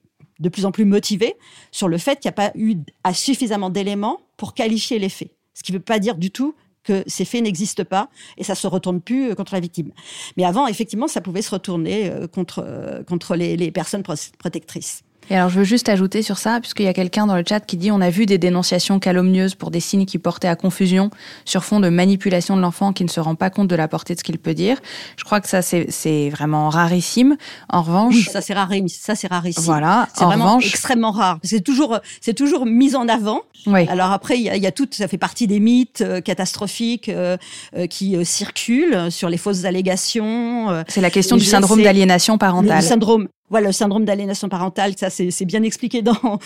de 0.40 0.48
plus 0.48 0.64
en 0.64 0.72
plus 0.72 0.84
motivé 0.84 1.34
sur 1.70 1.86
le 1.86 1.98
fait 1.98 2.18
qu'il 2.18 2.28
n'y 2.28 2.34
a 2.34 2.50
pas 2.50 2.52
eu 2.54 2.76
suffisamment 3.12 3.70
d'éléments 3.70 4.20
pour 4.36 4.54
qualifier 4.54 4.98
les 4.98 5.08
faits. 5.08 5.30
Ce 5.54 5.62
qui 5.62 5.72
ne 5.72 5.78
veut 5.78 5.84
pas 5.84 5.98
dire 5.98 6.16
du 6.16 6.30
tout 6.30 6.54
que 6.84 7.02
ces 7.06 7.24
faits 7.24 7.42
n'existent 7.42 7.84
pas 7.84 8.08
et 8.36 8.44
ça 8.44 8.54
se 8.54 8.66
retourne 8.66 9.00
plus 9.00 9.30
euh, 9.30 9.34
contre 9.34 9.54
la 9.54 9.60
victime. 9.60 9.90
Mais 10.36 10.44
avant, 10.44 10.66
effectivement, 10.66 11.08
ça 11.08 11.20
pouvait 11.20 11.42
se 11.42 11.50
retourner 11.50 12.10
euh, 12.10 12.26
contre, 12.28 12.64
euh, 12.64 13.02
contre 13.02 13.34
les, 13.34 13.56
les 13.56 13.70
personnes 13.70 14.02
protectrices. 14.38 15.02
Et 15.30 15.36
alors, 15.36 15.48
je 15.48 15.58
veux 15.58 15.64
juste 15.64 15.88
ajouter 15.88 16.22
sur 16.22 16.38
ça, 16.38 16.60
puisqu'il 16.60 16.84
y 16.84 16.88
a 16.88 16.92
quelqu'un 16.92 17.26
dans 17.26 17.36
le 17.36 17.44
chat 17.46 17.60
qui 17.60 17.76
dit 17.76 17.90
on 17.90 18.00
a 18.00 18.10
vu 18.10 18.26
des 18.26 18.38
dénonciations 18.38 18.98
calomnieuses 18.98 19.54
pour 19.54 19.70
des 19.70 19.80
signes 19.80 20.04
qui 20.04 20.18
portaient 20.18 20.48
à 20.48 20.56
confusion 20.56 21.10
sur 21.44 21.64
fond 21.64 21.80
de 21.80 21.88
manipulation 21.88 22.56
de 22.56 22.60
l'enfant 22.60 22.92
qui 22.92 23.04
ne 23.04 23.08
se 23.08 23.20
rend 23.20 23.34
pas 23.34 23.50
compte 23.50 23.68
de 23.68 23.76
la 23.76 23.88
portée 23.88 24.14
de 24.14 24.18
ce 24.18 24.24
qu'il 24.24 24.38
peut 24.38 24.54
dire. 24.54 24.78
Je 25.16 25.24
crois 25.24 25.40
que 25.40 25.48
ça, 25.48 25.62
c'est 25.62 26.30
vraiment 26.30 26.68
rarissime. 26.68 27.36
En 27.68 27.82
revanche. 27.82 28.14
Oui, 28.14 28.22
ça, 28.22 28.40
c'est 28.40 28.54
rarissime. 28.54 28.88
Ça, 28.88 29.14
c'est 29.14 29.28
rarissime. 29.28 29.64
Voilà. 29.64 30.08
C'est 30.14 30.24
vraiment 30.24 30.46
revanche... 30.46 30.68
extrêmement 30.68 31.10
rare. 31.10 31.38
C'est 31.42 31.62
toujours, 31.62 31.98
c'est 32.20 32.34
toujours 32.34 32.66
mis 32.66 32.94
en 32.94 33.08
avant. 33.08 33.42
Oui. 33.66 33.86
Alors 33.88 34.12
après, 34.12 34.36
il 34.36 34.42
y 34.42 34.50
a, 34.50 34.56
y 34.56 34.66
a 34.66 34.72
tout, 34.72 34.86
ça 34.90 35.08
fait 35.08 35.18
partie 35.18 35.46
des 35.46 35.60
mythes 35.60 36.02
euh, 36.02 36.20
catastrophiques 36.20 37.08
euh, 37.08 37.36
euh, 37.76 37.86
qui 37.86 38.16
circulent 38.24 39.10
sur 39.10 39.28
les 39.28 39.38
fausses 39.38 39.64
allégations. 39.64 40.84
C'est 40.88 41.00
la 41.00 41.10
question 41.10 41.36
du 41.36 41.44
syndrome 41.44 41.82
d'aliénation 41.82 42.36
parentale. 42.38 42.76
Le 42.76 42.82
syndrome, 42.82 43.28
voilà, 43.50 43.66
le 43.66 43.72
syndrome 43.72 44.06
d'aliénation 44.06 44.48
parentale, 44.48 44.94
ça 44.96 45.10
c'est 45.10 45.44
bien 45.44 45.62
expliqué 45.62 46.00
dans, 46.00 46.38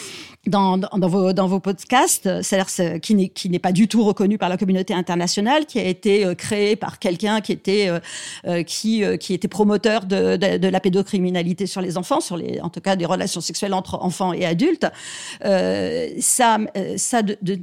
dans, 0.48 0.76
dans, 0.78 1.08
vos, 1.08 1.32
dans 1.32 1.46
vos 1.46 1.60
podcasts, 1.60 2.42
c'est-à-dire 2.42 3.00
qui 3.00 3.48
n'est 3.48 3.58
pas 3.60 3.70
du 3.70 3.86
tout 3.86 4.02
reconnu 4.02 4.36
par 4.36 4.48
la 4.48 4.56
communauté 4.56 4.94
internationale, 4.94 5.64
qui 5.66 5.78
a 5.78 5.84
été 5.84 6.26
euh, 6.26 6.34
créé 6.34 6.74
par 6.74 6.98
quelqu'un 6.98 7.40
qui 7.40 7.52
était 7.52 7.88
euh, 7.88 8.00
euh, 8.46 8.64
qui 8.64 9.04
qui 9.20 9.32
était 9.32 9.46
promoteur 9.46 10.06
de, 10.06 10.36
de, 10.36 10.58
de, 10.58 10.68
la 10.68 10.80
pédocriminalité 10.80 11.66
sur 11.66 11.80
les 11.80 11.96
enfants, 11.96 12.20
sur 12.20 12.36
les 12.36 12.60
en 12.60 12.68
tout 12.68 12.80
cas 12.80 12.96
des 12.96 13.06
relations 13.06 13.40
sexuelles 13.40 13.74
entre 13.74 14.02
enfants 14.02 14.32
et 14.32 14.44
adultes. 14.44 14.86
Euh, 15.44 16.08
ça 16.18 16.58
ça 16.96 17.22
de, 17.22 17.38
de, 17.42 17.60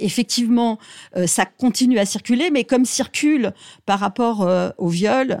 effectivement 0.00 0.78
ça 1.26 1.46
continue 1.46 2.00
à 2.00 2.06
circuler, 2.06 2.50
mais 2.50 2.64
comme 2.64 2.84
circule 2.84 3.52
par 3.86 4.00
rapport 4.00 4.48
au 4.78 4.88
viol 4.88 5.38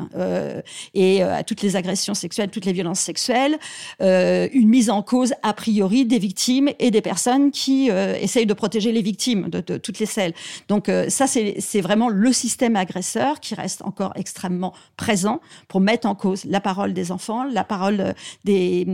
et 0.94 1.22
à 1.22 1.42
toutes 1.42 1.62
les 1.62 1.74
agressions 1.74 2.14
sexuelles, 2.14 2.50
toutes 2.50 2.66
les 2.66 2.72
violences 2.72 3.00
sexuelles 3.00 3.23
euh, 3.30 4.48
une 4.52 4.68
mise 4.68 4.90
en 4.90 5.02
cause 5.02 5.34
a 5.42 5.52
priori 5.52 6.04
des 6.04 6.18
victimes 6.18 6.70
et 6.78 6.90
des 6.90 7.00
personnes 7.00 7.50
qui 7.50 7.90
euh, 7.90 8.16
essayent 8.20 8.46
de 8.46 8.54
protéger 8.54 8.92
les 8.92 9.02
victimes 9.02 9.48
de, 9.48 9.76
toutes 9.78 9.98
les 9.98 10.06
celles. 10.06 10.34
Donc 10.68 10.88
euh, 10.88 11.08
ça, 11.08 11.26
c'est 11.26 11.80
vraiment 11.80 12.08
le 12.08 12.32
système 12.32 12.76
agresseur 12.76 13.40
qui 13.40 13.54
reste 13.54 13.82
encore 13.82 14.12
extrêmement 14.16 14.72
présent 14.96 15.40
pour 15.68 15.80
mettre 15.80 16.06
en 16.06 16.14
cause 16.14 16.44
la 16.44 16.60
parole 16.60 16.92
des 16.92 17.12
enfants, 17.12 17.44
la 17.44 17.64
parole 17.64 18.14
des, 18.44 18.86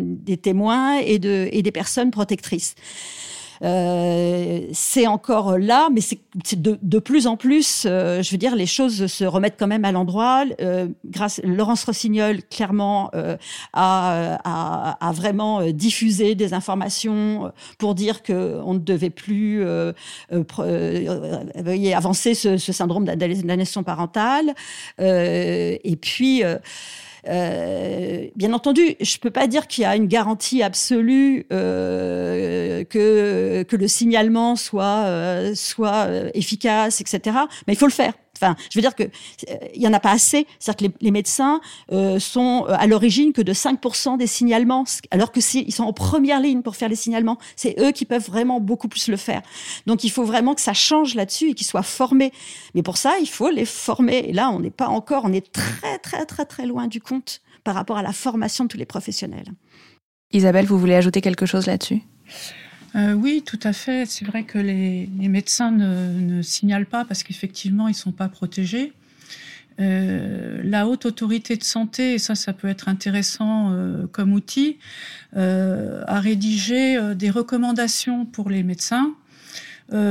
témoins 0.42 0.98
et 0.98 1.18
des 1.18 1.72
personnes 1.72 2.10
protectrices. 2.10 2.74
Euh, 3.62 4.60
c'est 4.72 5.06
encore 5.06 5.58
là, 5.58 5.88
mais 5.92 6.00
c'est 6.00 6.20
de, 6.56 6.98
plus 6.98 7.26
en 7.26 7.36
plus, 7.36 7.84
euh, 7.86 8.22
je 8.22 8.30
veux 8.30 8.38
dire, 8.38 8.54
les 8.54 8.66
choses 8.66 9.06
se 9.06 9.24
remettent 9.24 9.56
quand 9.58 9.66
même 9.66 9.84
à 9.84 9.92
l'endroit. 9.92 10.44
Euh, 10.60 10.88
grâce, 11.04 11.40
Laurence 11.44 11.84
Rossignol, 11.84 12.42
clairement, 12.50 13.10
euh, 13.14 13.36
a, 13.72 14.38
a, 14.44 15.08
a, 15.08 15.12
vraiment 15.12 15.62
diffusé 15.72 16.34
des 16.34 16.54
informations 16.54 17.52
pour 17.78 17.94
dire 17.94 18.22
que 18.22 18.60
on 18.64 18.74
ne 18.74 18.78
devait 18.78 19.10
plus 19.10 19.64
avancer 21.94 22.34
ce, 22.34 22.56
ce 22.56 22.72
syndrome 22.72 23.04
d'aliénation 23.04 23.82
parentale. 23.82 24.54
et 24.98 25.98
puis 26.00 26.42
euh, 27.28 28.26
bien 28.36 28.52
entendu, 28.52 28.96
je 29.00 29.18
peux 29.18 29.30
pas 29.30 29.46
dire 29.46 29.66
qu'il 29.66 29.82
y 29.82 29.84
a 29.84 29.96
une 29.96 30.06
garantie 30.06 30.62
absolue 30.62 31.46
euh, 31.52 32.84
que 32.84 33.62
que 33.62 33.76
le 33.76 33.88
signalement 33.88 34.56
soit 34.56 35.04
euh, 35.06 35.54
soit 35.54 36.08
efficace, 36.34 37.00
etc. 37.00 37.36
Mais 37.66 37.74
il 37.74 37.76
faut 37.76 37.86
le 37.86 37.92
faire. 37.92 38.14
Enfin, 38.40 38.56
je 38.70 38.78
veux 38.78 38.82
dire 38.82 38.94
que 38.94 39.02
euh, 39.02 39.56
il 39.74 39.82
y 39.82 39.88
en 39.88 39.92
a 39.92 40.00
pas 40.00 40.12
assez. 40.12 40.44
Que 40.44 40.84
les, 41.00 41.10
médecins 41.10 41.60
euh, 41.90 42.20
sont 42.20 42.64
euh, 42.68 42.74
à 42.78 42.86
l'origine 42.86 43.32
que 43.32 43.42
de 43.42 43.52
5% 43.52 44.16
des 44.16 44.28
signalements, 44.28 44.84
alors 45.10 45.32
que 45.32 45.40
ils 45.56 45.72
sont 45.72 45.82
en 45.82 45.92
première 45.92 46.40
ligne 46.40 46.62
pour 46.62 46.76
faire 46.76 46.88
les 46.88 46.96
signalements. 46.96 47.38
C'est 47.56 47.74
eux 47.80 47.90
qui 47.90 48.04
peuvent 48.04 48.26
vraiment 48.26 48.60
beaucoup 48.60 48.88
plus 48.88 49.08
le 49.08 49.16
faire. 49.16 49.42
Donc, 49.86 50.04
il 50.04 50.10
faut 50.10 50.24
vraiment 50.24 50.54
que 50.54 50.60
ça 50.60 50.72
change 50.72 51.14
là-dessus 51.16 51.50
et 51.50 51.54
qu'ils 51.54 51.66
soient 51.66 51.82
formés. 51.82 52.32
Mais 52.74 52.82
pour 52.82 52.96
ça, 52.96 53.18
il 53.20 53.28
faut 53.28 53.50
les 53.50 53.64
former. 53.64 54.18
Et 54.28 54.32
là, 54.32 54.50
on 54.50 54.60
n'est 54.60 54.70
pas 54.70 54.88
encore, 54.88 55.24
on 55.24 55.32
est 55.32 55.52
très, 55.52 55.98
très, 55.98 56.24
très, 56.24 56.44
très 56.44 56.66
loin 56.66 56.86
du 56.86 57.00
compte 57.00 57.40
par 57.64 57.74
rapport 57.74 57.98
à 57.98 58.02
la 58.02 58.12
formation 58.12 58.64
de 58.64 58.68
tous 58.68 58.78
les 58.78 58.86
professionnels. 58.86 59.52
Isabelle, 60.32 60.66
vous 60.66 60.78
voulez 60.78 60.94
ajouter 60.94 61.20
quelque 61.20 61.46
chose 61.46 61.66
là-dessus? 61.66 62.02
Euh, 62.96 63.12
oui, 63.12 63.42
tout 63.44 63.60
à 63.62 63.72
fait. 63.72 64.06
C'est 64.06 64.24
vrai 64.24 64.44
que 64.44 64.58
les, 64.58 65.08
médecins 65.28 65.70
ne, 65.70 66.42
signalent 66.42 66.86
pas 66.86 67.04
parce 67.04 67.22
qu'effectivement, 67.22 67.88
ils 67.88 67.92
ne 67.92 67.96
sont 67.96 68.12
pas 68.12 68.28
protégés. 68.28 68.92
Euh, 69.80 70.60
la 70.62 70.86
haute 70.86 71.06
autorité 71.06 71.56
de 71.56 71.64
santé, 71.64 72.14
et 72.14 72.18
ça, 72.18 72.34
ça 72.34 72.52
peut 72.52 72.68
être 72.68 72.88
intéressant 72.88 73.70
euh, 73.72 74.06
comme 74.12 74.32
outil, 74.32 74.78
a 75.36 76.20
rédigé 76.20 76.98
des 77.14 77.30
recommandations 77.30 78.26
pour 78.26 78.50
les 78.50 78.62
médecins 78.62 79.14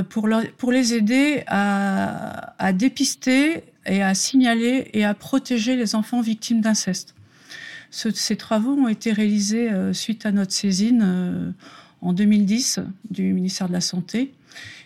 pour, 0.09 0.27
les 0.71 0.93
aider 0.93 1.43
à, 1.47 2.73
dépister 2.73 3.63
et 3.85 4.03
à 4.03 4.13
signaler 4.13 4.89
et 4.93 5.05
à 5.05 5.13
protéger 5.13 5.77
les 5.77 5.95
enfants 5.95 6.19
victimes 6.19 6.59
d'inceste. 6.59 7.15
Ce, 7.91 8.11
ces 8.11 8.35
travaux 8.35 8.73
ont 8.73 8.89
été 8.89 9.13
réalisés 9.13 9.69
suite 9.93 10.25
à 10.25 10.31
notre 10.31 10.51
saisine 10.51 11.53
en 12.01 12.13
2010 12.13 12.79
du 13.09 13.33
ministère 13.33 13.67
de 13.67 13.73
la 13.73 13.81
Santé. 13.81 14.33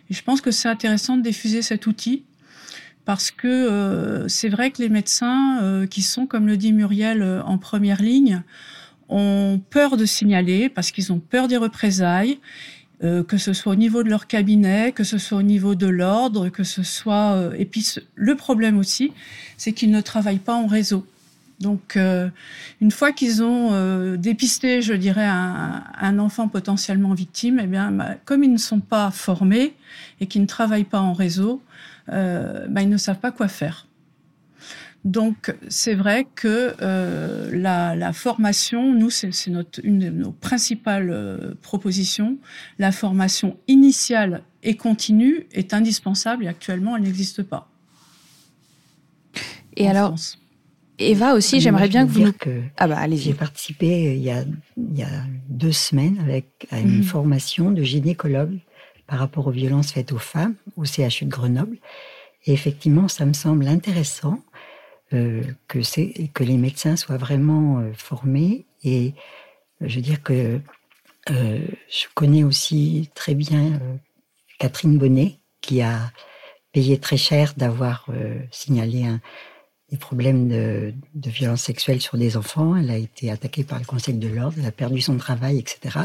Et 0.09 0.13
je 0.13 0.23
pense 0.23 0.41
que 0.41 0.51
c'est 0.51 0.67
intéressant 0.69 1.17
de 1.17 1.23
diffuser 1.23 1.61
cet 1.61 1.87
outil 1.87 2.23
parce 3.05 3.31
que 3.31 3.47
euh, 3.47 4.27
c'est 4.27 4.49
vrai 4.49 4.71
que 4.71 4.81
les 4.81 4.89
médecins 4.89 5.61
euh, 5.61 5.85
qui 5.87 6.01
sont, 6.01 6.25
comme 6.25 6.47
le 6.47 6.57
dit 6.57 6.73
Muriel, 6.73 7.21
euh, 7.21 7.43
en 7.43 7.57
première 7.57 8.01
ligne, 8.01 8.41
ont 9.09 9.61
peur 9.69 9.97
de 9.97 10.05
signaler 10.05 10.69
parce 10.69 10.91
qu'ils 10.91 11.11
ont 11.11 11.19
peur 11.19 11.47
des 11.47 11.57
représailles. 11.57 12.39
euh, 13.03 13.23
que 13.23 13.37
ce 13.37 13.53
soit 13.53 13.73
au 13.73 13.75
niveau 13.75 14.03
de 14.03 14.09
leur 14.09 14.27
cabinet, 14.27 14.91
que 14.93 15.03
ce 15.03 15.17
soit 15.17 15.39
au 15.39 15.43
niveau 15.43 15.75
de 15.75 15.87
l'ordre, 15.87 16.49
que 16.49 16.63
ce 16.63 16.83
soit... 16.83 17.33
Euh, 17.33 17.53
et 17.57 17.65
puis 17.65 17.85
le 18.15 18.35
problème 18.35 18.77
aussi, 18.77 19.11
c'est 19.57 19.73
qu'ils 19.73 19.91
ne 19.91 20.01
travaillent 20.01 20.37
pas 20.37 20.55
en 20.55 20.67
réseau. 20.67 21.05
Donc, 21.63 21.97
euh, 21.97 22.29
une 22.81 22.91
fois 22.91 23.11
qu'ils 23.11 23.41
ont 23.41 24.15
dépisté, 24.15 24.83
je 24.83 24.93
dirais, 24.93 25.25
un, 25.25 26.19
enfant 26.19 26.47
potentiellement 26.47 27.13
victime, 27.15 27.59
eh 27.63 27.67
bien, 27.67 27.91
bah, 27.91 28.15
comme 28.25 28.43
ils 28.43 28.53
ne 28.53 28.57
sont 28.57 28.79
pas 28.79 29.09
formés 29.09 29.73
et 30.19 30.27
qu'ils 30.27 30.43
ne 30.43 30.47
travaillent 30.47 30.83
pas 30.83 31.01
en 31.01 31.13
réseau, 31.13 31.61
bah, 32.07 32.81
ils 32.81 32.89
ne 32.89 32.97
savent 32.97 33.19
pas 33.19 33.31
quoi 33.31 33.47
faire. 33.47 33.87
Donc 35.03 35.53
c'est 35.67 35.95
vrai 35.95 36.25
que 36.35 36.75
euh, 36.81 37.49
la, 37.51 38.13
formation, 38.13 38.93
nous 38.93 39.09
c'est 39.09 39.31
une 39.83 39.99
de 39.99 40.09
nos 40.09 40.31
principales 40.31 41.09
euh, 41.11 41.53
propositions. 41.61 42.37
La 42.79 42.93
formation 42.93 43.57
initiale 43.67 44.43
et 44.63 44.77
continue 44.77 45.45
est 45.51 45.73
indispensable 45.73 46.45
et 46.45 46.47
actuellement 46.47 46.95
elle 46.95 47.03
n'existe 47.03 47.43
pas. 47.43 47.69
Et 49.75 49.89
alors, 49.89 50.15
Eva 50.99 51.33
aussi, 51.33 51.59
j'aimerais 51.59 51.87
bien 51.87 52.05
que 52.05 52.11
vous 52.11 52.21
nous... 52.21 52.33
Que 52.33 52.61
ah 52.77 52.87
bah 52.87 52.97
allez-y. 52.97 53.21
J'ai 53.21 53.33
participé 53.33 54.07
euh, 54.07 54.13
il 54.13 54.23
y, 54.23 54.31
a, 54.31 54.43
il 54.77 54.97
y 54.97 55.03
a 55.03 55.23
deux 55.49 55.71
semaines 55.71 56.19
avec 56.19 56.67
à 56.71 56.79
une 56.79 56.97
mhm. 56.97 57.03
formation 57.03 57.71
de 57.71 57.83
gynécologue 57.83 58.59
par 59.07 59.19
rapport 59.19 59.47
aux 59.47 59.51
violences 59.51 59.91
faites 59.91 60.11
aux 60.11 60.19
femmes 60.19 60.55
au 60.77 60.85
CHU 60.85 61.25
de 61.25 61.29
Grenoble. 61.29 61.77
Et 62.45 62.53
effectivement, 62.53 63.07
ça 63.07 63.25
me 63.25 63.33
semble 63.33 63.67
intéressant 63.67 64.39
euh, 65.13 65.43
que, 65.67 65.79
que 66.33 66.43
les 66.43 66.57
médecins 66.57 66.95
soient 66.95 67.17
vraiment 67.17 67.79
euh, 67.79 67.91
formés. 67.93 68.65
Et 68.83 69.13
euh, 69.81 69.87
je 69.87 69.95
veux 69.97 70.01
dire 70.01 70.23
que 70.23 70.59
je 71.27 72.05
connais 72.15 72.43
aussi 72.43 73.09
très 73.15 73.33
bien 73.33 73.79
Catherine 74.59 74.97
Bonnet, 74.97 75.37
qui 75.61 75.81
a 75.81 76.11
payé 76.73 76.97
très 76.97 77.15
cher 77.15 77.53
d'avoir 77.55 78.07
signalé 78.51 79.05
un, 79.05 79.21
des 79.93 79.99
problèmes 79.99 80.47
de, 80.47 80.91
de 81.13 81.29
violence 81.29 81.61
sexuelle 81.61 82.01
sur 82.01 82.17
des 82.17 82.35
enfants. 82.35 82.75
Elle 82.75 82.89
a 82.89 82.97
été 82.97 83.29
attaquée 83.29 83.63
par 83.63 83.77
le 83.77 83.85
Conseil 83.85 84.15
de 84.15 84.27
l'ordre, 84.27 84.57
elle 84.59 84.65
a 84.65 84.71
perdu 84.71 85.01
son 85.01 85.17
travail, 85.17 85.59
etc. 85.59 85.99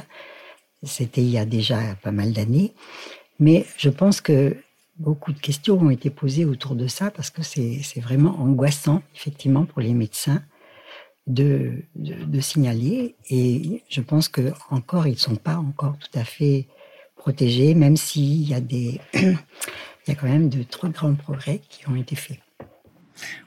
C'était 0.83 1.23
il 1.23 1.31
y 1.31 1.39
a 1.39 1.47
déjà 1.47 1.79
pas 2.03 2.13
mal 2.13 2.35
d'années. 2.35 2.75
Mais 3.39 3.65
je 3.79 3.89
pense 3.89 4.21
que 4.21 4.55
beaucoup 4.99 5.33
de 5.33 5.39
questions 5.39 5.79
ont 5.79 5.89
été 5.89 6.11
posées 6.11 6.45
autour 6.45 6.75
de 6.75 6.87
ça 6.87 7.11
parce 7.11 7.31
que 7.31 7.43
c'est 7.43 8.01
vraiment 8.01 8.39
angoissant, 8.39 9.03
effectivement, 9.17 9.65
pour 9.65 9.81
les 9.81 9.95
médecins 9.95 10.43
de, 11.27 11.73
signaler. 12.41 13.15
Et 13.31 13.83
je 13.89 14.03
pense 14.03 14.29
que 14.29 14.53
encore 14.69 15.07
ils 15.07 15.13
ne 15.13 15.17
sont 15.17 15.37
pas 15.37 15.57
encore 15.57 15.97
tout 15.97 16.19
à 16.19 16.25
fait 16.25 16.67
protégés, 17.17 17.75
même 17.75 17.97
s'il 17.97 18.47
y 18.47 18.53
a 18.53 18.59
y 20.09 20.11
a 20.11 20.15
quand 20.15 20.29
même 20.29 20.51
de 20.51 20.63
trop 20.63 20.89
grands 20.89 21.15
progrès 21.15 21.63
qui 21.71 21.89
ont 21.89 21.97
été 21.97 22.17
faits. 22.17 22.39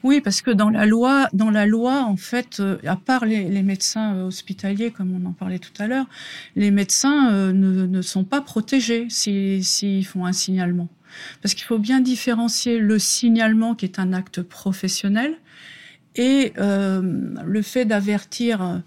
Oui, 0.04 0.22
parce 0.22 0.42
que 0.42 0.52
dans 0.52 0.70
la 0.70 0.86
loi, 0.86 1.28
dans 1.34 1.50
la 1.50 1.66
loi, 1.66 2.04
en 2.04 2.18
fait, 2.18 2.60
euh, 2.60 2.78
à 2.86 2.96
part 2.96 3.26
les, 3.26 3.64
médecins 3.64 4.16
euh, 4.16 4.28
hospitaliers, 4.28 4.92
comme 4.92 5.14
on 5.14 5.28
en 5.28 5.34
parlait 5.34 5.60
tout 5.60 5.74
à 5.80 5.88
l'heure, 5.88 6.06
les 6.56 6.72
médecins 6.72 7.32
euh, 7.32 7.54
ne, 7.54 8.02
sont 8.02 8.24
pas 8.24 8.42
protégés 8.42 9.08
s'ils 9.10 10.06
font 10.06 10.26
un 10.26 10.34
signalement. 10.34 10.90
Parce 11.42 11.54
qu'il 11.54 11.66
faut 11.66 11.80
bien 11.80 12.00
différencier 12.00 12.80
le 12.80 12.98
signalement, 12.98 13.76
qui 13.76 13.86
est 13.86 14.00
un 14.00 14.14
acte 14.14 14.42
professionnel, 14.42 15.36
et 16.16 16.54
le 16.58 17.62
fait 17.62 17.86
d'avertir 17.86 18.82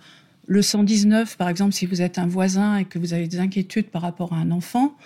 le 0.46 0.62
119, 0.62 1.36
par 1.36 1.48
exemple, 1.48 1.72
si 1.72 1.86
vous 1.86 2.02
êtes 2.02 2.18
un 2.18 2.26
voisin 2.26 2.76
et 2.76 2.84
que 2.84 2.98
vous 2.98 3.14
avez 3.14 3.28
des 3.28 3.40
inquiétudes 3.40 3.86
par 3.86 4.02
rapport 4.02 4.32
à 4.32 4.36
un 4.36 4.50
enfant, 4.50 4.96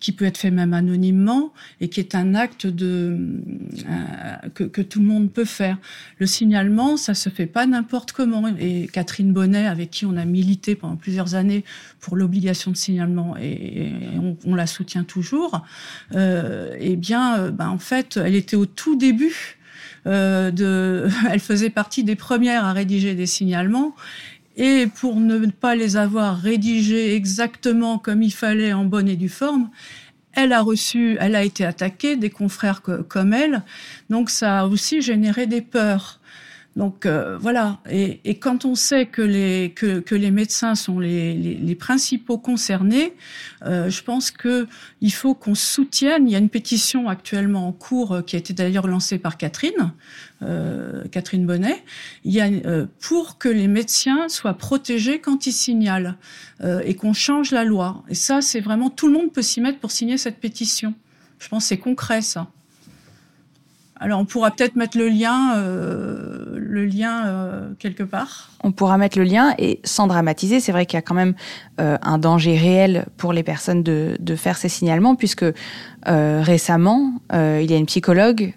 qui 0.00 0.12
peut 0.12 0.24
être 0.24 0.36
fait 0.36 0.50
même 0.50 0.74
anonymement 0.74 1.52
et 1.80 1.88
qui 1.88 2.00
est 2.00 2.14
un 2.14 2.34
acte 2.34 2.66
euh, 2.66 3.16
que, 4.54 4.82
tout 4.82 5.00
le 5.00 5.06
monde 5.06 5.32
peut 5.32 5.44
faire. 5.44 5.78
Le 6.18 6.26
signalement, 6.26 6.96
ça 6.96 7.14
se 7.14 7.30
fait 7.30 7.46
pas 7.46 7.66
n'importe 7.66 8.12
comment. 8.12 8.46
Et 8.58 8.88
Catherine 8.92 9.32
Bonnet, 9.32 9.66
avec 9.66 9.90
qui 9.90 10.06
on 10.06 10.16
a 10.16 10.24
milité 10.24 10.74
pendant 10.74 10.96
plusieurs 10.96 11.34
années 11.34 11.64
pour 12.00 12.16
l'obligation 12.16 12.70
de 12.70 12.76
signalement, 12.76 13.36
et, 13.40 13.92
on, 14.44 14.54
la 14.54 14.66
soutient 14.66 15.04
toujours, 15.04 15.64
euh, 16.14 16.76
eh 16.78 16.96
bien, 16.96 17.38
euh, 17.38 17.50
ben, 17.50 17.68
en 17.68 17.78
fait, 17.78 18.18
elle 18.18 18.34
était 18.34 18.56
au 18.56 18.66
tout 18.66 18.96
début. 18.96 19.58
Elle 20.06 21.40
faisait 21.40 21.70
partie 21.70 22.04
des 22.04 22.14
premières 22.14 22.66
à 22.66 22.74
rédiger 22.74 23.14
des 23.14 23.24
signalements 23.24 23.94
et 24.56 24.86
pour 24.86 25.16
ne 25.16 25.46
pas 25.46 25.74
les 25.74 25.96
avoir 25.96 26.38
rédigés 26.38 27.14
exactement 27.14 27.98
comme 27.98 28.22
il 28.22 28.32
fallait 28.32 28.72
en 28.72 28.84
bonne 28.84 29.08
et 29.08 29.16
due 29.16 29.28
forme, 29.28 29.70
elle 30.32 30.52
a 30.52 30.60
reçu, 30.60 31.16
elle 31.20 31.36
a 31.36 31.44
été 31.44 31.64
attaquée 31.64 32.16
des 32.16 32.30
confrères 32.30 32.82
comme 32.82 33.32
elle. 33.32 33.62
Donc 34.10 34.30
ça 34.30 34.60
a 34.60 34.66
aussi 34.66 35.00
généré 35.00 35.46
des 35.46 35.60
peurs. 35.60 36.20
Donc 36.76 37.06
euh, 37.06 37.38
voilà. 37.38 37.78
Et, 37.88 38.20
et, 38.24 38.38
quand 38.38 38.64
on 38.64 38.74
sait 38.74 39.06
que 39.06 39.22
les 39.22 39.72
que, 39.76 40.00
que 40.00 40.16
les 40.16 40.32
médecins 40.32 40.74
sont 40.74 40.98
les, 40.98 41.34
les, 41.34 41.54
les 41.54 41.74
principaux 41.76 42.36
concernés, 42.36 43.14
euh, 43.64 43.88
je 43.90 44.02
pense 44.02 44.32
que 44.32 44.66
il 45.00 45.12
faut 45.12 45.34
qu'on 45.34 45.54
soutienne. 45.54 46.26
Il 46.26 46.32
y 46.32 46.34
a 46.34 46.38
une 46.38 46.48
pétition 46.48 47.08
actuellement 47.08 47.68
en 47.68 47.72
cours 47.72 48.12
euh, 48.12 48.22
qui 48.22 48.34
a 48.34 48.40
été 48.40 48.52
d'ailleurs 48.52 48.88
lancée 48.88 49.18
par 49.18 49.36
Catherine 49.36 49.92
euh, 50.42 51.04
Catherine 51.12 51.46
Bonnet. 51.46 51.80
Il 52.24 52.32
y 52.32 52.40
a 52.40 52.46
euh, 52.46 52.86
pour 53.00 53.38
que 53.38 53.48
les 53.48 53.68
médecins 53.68 54.28
soient 54.28 54.54
protégés 54.54 55.20
quand 55.20 55.46
ils 55.46 55.52
signalent 55.52 56.16
et 56.84 56.94
qu'on 56.94 57.12
change 57.12 57.50
la 57.50 57.64
loi. 57.64 58.04
Et 58.08 58.14
ça, 58.14 58.40
c'est 58.40 58.60
vraiment 58.60 58.88
tout 58.88 59.06
le 59.08 59.12
monde 59.12 59.32
peut 59.32 59.42
s'y 59.42 59.60
mettre 59.60 59.80
pour 59.80 59.90
signer 59.90 60.16
cette 60.16 60.38
pétition. 60.38 60.94
Je 61.38 61.48
pense 61.48 61.64
que 61.64 61.68
c'est 61.68 61.78
concret 61.78 62.22
ça. 62.22 62.48
Alors 64.00 64.18
on 64.18 64.24
pourra 64.24 64.50
peut-être 64.50 64.74
mettre 64.74 64.98
le 64.98 65.08
lien, 65.08 65.56
euh, 65.56 66.56
le 66.56 66.84
lien 66.84 67.26
euh, 67.26 67.70
quelque 67.78 68.02
part. 68.02 68.50
On 68.64 68.72
pourra 68.72 68.98
mettre 68.98 69.18
le 69.18 69.24
lien 69.24 69.54
et 69.58 69.80
sans 69.84 70.08
dramatiser, 70.08 70.58
c'est 70.58 70.72
vrai 70.72 70.84
qu'il 70.84 70.96
y 70.96 70.98
a 70.98 71.02
quand 71.02 71.14
même 71.14 71.34
euh, 71.80 71.96
un 72.02 72.18
danger 72.18 72.56
réel 72.56 73.06
pour 73.16 73.32
les 73.32 73.44
personnes 73.44 73.84
de, 73.84 74.16
de 74.18 74.36
faire 74.36 74.56
ces 74.56 74.68
signalements, 74.68 75.14
puisque 75.14 75.44
récemment 76.06 77.12
il 77.32 77.70
y 77.70 77.74
a 77.74 77.76
une 77.76 77.86
psychologue 77.86 78.52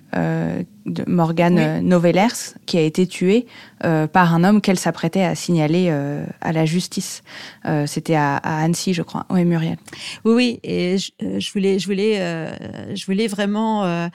de 0.87 1.03
Morgane 1.07 1.81
Novellers 1.81 2.55
qui 2.65 2.77
a 2.77 2.81
été 2.81 3.07
tuée 3.07 3.45
euh, 3.83 4.07
par 4.07 4.33
un 4.33 4.43
homme 4.43 4.61
qu'elle 4.61 4.79
s'apprêtait 4.79 5.23
à 5.23 5.35
signaler 5.35 5.87
euh, 5.89 6.25
à 6.41 6.51
la 6.51 6.65
justice. 6.65 7.21
Euh, 7.65 7.85
C'était 7.85 8.15
à, 8.15 8.37
à, 8.37 8.63
Annecy, 8.63 8.93
je 8.93 9.03
crois. 9.03 9.25
Oui, 9.29 9.45
Muriel. 9.45 9.77
Oui, 10.25 10.33
oui. 10.33 10.59
Et 10.63 10.97
je, 10.97 11.11
euh, 11.21 11.39
je 11.39 11.51
voulais, 11.51 11.77
je 11.77 11.85
voulais, 11.85 12.19
euh, 12.19 12.49
je 12.95 13.05
voulais 13.05 13.27
vraiment, 13.27 13.81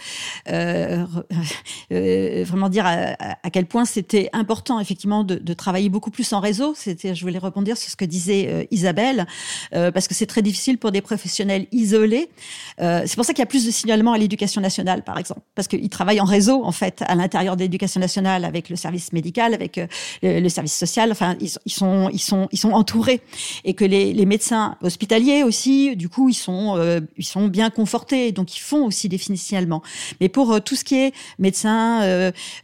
vraiment 1.91 2.69
dire 2.69 2.87
à, 2.87 3.15
à, 3.43 3.51
quel 3.51 3.67
point 3.67 3.85
c'était 3.85 4.31
important, 4.33 4.81
effectivement, 4.81 5.23
de, 5.23 5.37
de, 5.37 5.55
travailler 5.55 5.91
beaucoup 5.91 6.11
plus 6.11 6.33
en 6.33 6.41
réseau. 6.41 6.75
C'était, 6.75 7.15
je 7.15 7.23
voulais 7.23 7.39
rebondir 7.39 7.77
sur 7.77 7.91
ce 7.91 7.97
que 7.97 8.05
disait 8.05 8.67
Isabelle, 8.71 9.27
parce 9.71 10.09
que 10.09 10.15
c'est 10.15 10.27
très 10.27 10.43
difficile 10.43 10.79
pour 10.79 10.91
des 10.91 11.03
professionnels 11.03 11.67
isolés. 11.71 12.31
c'est 12.79 13.17
pour 13.23 13.29
ça 13.29 13.35
qu'il 13.35 13.43
y 13.43 13.45
a 13.45 13.47
plus 13.47 13.65
de 13.65 13.71
signalements 13.71 14.15
à 14.15 14.19
l'éducation 14.19 14.61
nationale, 14.61 15.05
par 15.05 15.17
exemple, 15.17 15.43
parce 15.55 15.69
qu'ils 15.69 15.89
travaillent 15.89 16.21
en 16.21 16.25
réseau, 16.25 16.65
en 16.65 16.73
fait, 16.73 17.05
à 17.07 17.15
l'intérieur 17.15 17.57
de 17.57 17.63
l'éducation 17.63 18.01
nationale 18.01 18.45
avec 18.45 18.69
le 18.69 18.75
service 18.75 19.13
médical 19.13 19.55
avec 19.55 19.79
euh, 19.79 19.87
le, 20.25 20.49
service 20.49 20.75
social. 20.77 21.13
Enfin, 21.13 21.37
ils, 21.41 21.49
sont, 21.49 22.11
ils 22.13 22.19
sont, 22.19 22.49
ils 22.51 22.59
sont 22.59 22.73
entourés 22.73 23.21
et 23.65 23.75
que 23.75 23.85
les, 23.85 24.13
les 24.13 24.27
médecins 24.27 24.77
hospitaliers 24.83 25.45
aussi, 25.45 25.95
du 25.95 26.09
coup, 26.09 26.31
ils 26.31 26.35
sont, 26.35 26.75
euh, 26.77 26.99
ils 27.17 27.25
sont 27.25 27.47
bien 27.47 27.71
confortés, 27.71 28.33
donc 28.33 28.57
ils 28.57 28.61
font 28.61 28.87
aussi 28.87 29.09
des 29.09 29.19
signalements. 29.19 29.83
Mais 30.21 30.29
pour 30.29 30.51
euh, 30.51 30.59
tout 30.59 30.75
ce 30.75 30.83
qui 30.83 30.97
est 30.97 31.15
médecins, 31.39 32.01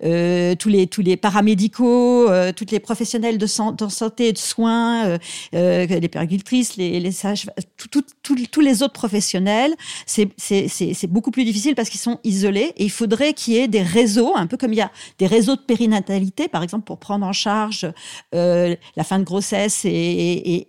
tous 0.01 0.69
les 0.69 0.89
tous 0.89 1.03
les 1.03 1.17
paramédicaux, 1.17 2.29
toutes 2.57 2.73
les 2.73 2.81
professionnels 2.81 3.39
de, 3.39 3.47
santé, 3.47 4.33
de 4.33 4.39
soins, 4.39 5.19
les 5.53 6.09
péricultrices, 6.09 6.77
les, 6.77 6.99
les 6.99 7.13
sages, 7.13 7.47
tous 7.77 8.61
les 8.61 8.83
autres 8.83 8.93
professionnels, 8.93 9.77
c'est 10.07 10.33
c'est 10.69 11.07
beaucoup 11.07 11.31
plus 11.31 11.45
difficile 11.45 11.75
parce 11.75 11.89
qu'ils 11.89 12.01
sont 12.01 12.19
isolés 12.25 12.73
et 12.77 12.85
il 12.85 12.91
faudrait 12.91 13.35
qu'il 13.35 13.55
y 13.55 13.59
ait 13.59 13.69
des 13.69 13.83
réseaux, 13.83 14.33
un 14.35 14.47
peu 14.47 14.57
comme 14.57 14.73
il 14.73 14.79
y 14.79 14.83
a 14.83 14.91
des 15.19 15.27
réseaux 15.27 15.57
de 15.57 15.61
périnatalité, 15.61 16.49
par 16.49 16.63
exemple 16.63 16.85
pour 16.85 16.99
prendre 16.99 17.27
en 17.27 17.33
charge 17.33 17.87
euh, 18.35 18.75
la 18.97 19.05
fin 19.05 19.19
de 19.19 19.25
grossesse 19.25 19.83
et, 19.85 20.65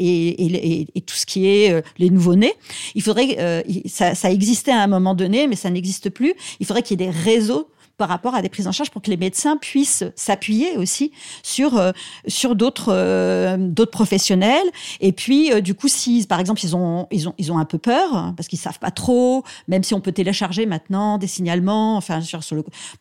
tout 1.05 1.15
ce 1.15 1.25
qui 1.25 1.47
est 1.47 1.71
euh, 1.71 1.81
les 1.97 2.09
nouveau-nés. 2.09 2.53
Il 2.95 3.01
faudrait, 3.01 3.37
euh, 3.39 3.61
ça, 3.85 4.15
ça 4.15 4.31
existait 4.31 4.71
à 4.71 4.81
un 4.83 4.87
moment 4.87 5.15
donné, 5.15 5.47
mais 5.47 5.55
ça 5.55 5.69
n'existe 5.69 6.09
plus. 6.09 6.33
Il 6.59 6.65
faudrait 6.65 6.83
qu'il 6.83 6.99
y 6.99 7.03
ait 7.03 7.07
des 7.07 7.17
réseaux 7.17 7.69
par 7.99 8.07
rapport 8.07 8.33
à 8.33 8.41
des 8.41 8.47
prises 8.47 8.65
en 8.65 8.71
charge 8.71 8.89
pour 8.89 9.01
que 9.01 9.11
les 9.11 9.17
médecins 9.17 9.57
puissent 9.57 10.05
s'appuyer 10.15 10.77
aussi 10.77 11.11
sur 11.43 11.77
euh, 11.77 11.91
sur 12.27 12.55
d'autres 12.55 12.93
euh, 12.93 13.57
d'autres 13.59 13.91
professionnels. 13.91 14.65
Et 15.01 15.11
puis 15.11 15.51
euh, 15.51 15.59
du 15.59 15.75
coup, 15.75 15.89
si 15.89 16.25
par 16.25 16.39
exemple 16.39 16.61
ils 16.63 16.75
ont 16.77 17.07
ils 17.11 17.27
ont 17.27 17.35
ils 17.37 17.51
ont 17.51 17.59
un 17.59 17.65
peu 17.65 17.77
peur 17.77 18.15
hein, 18.15 18.33
parce 18.37 18.47
qu'ils 18.47 18.57
savent 18.57 18.79
pas 18.79 18.89
trop, 18.89 19.43
même 19.67 19.83
si 19.83 19.93
on 19.93 19.99
peut 19.99 20.13
télécharger 20.13 20.65
maintenant 20.65 21.17
des 21.17 21.27
signalements, 21.27 21.97
enfin 21.97 22.21
sur, 22.21 22.41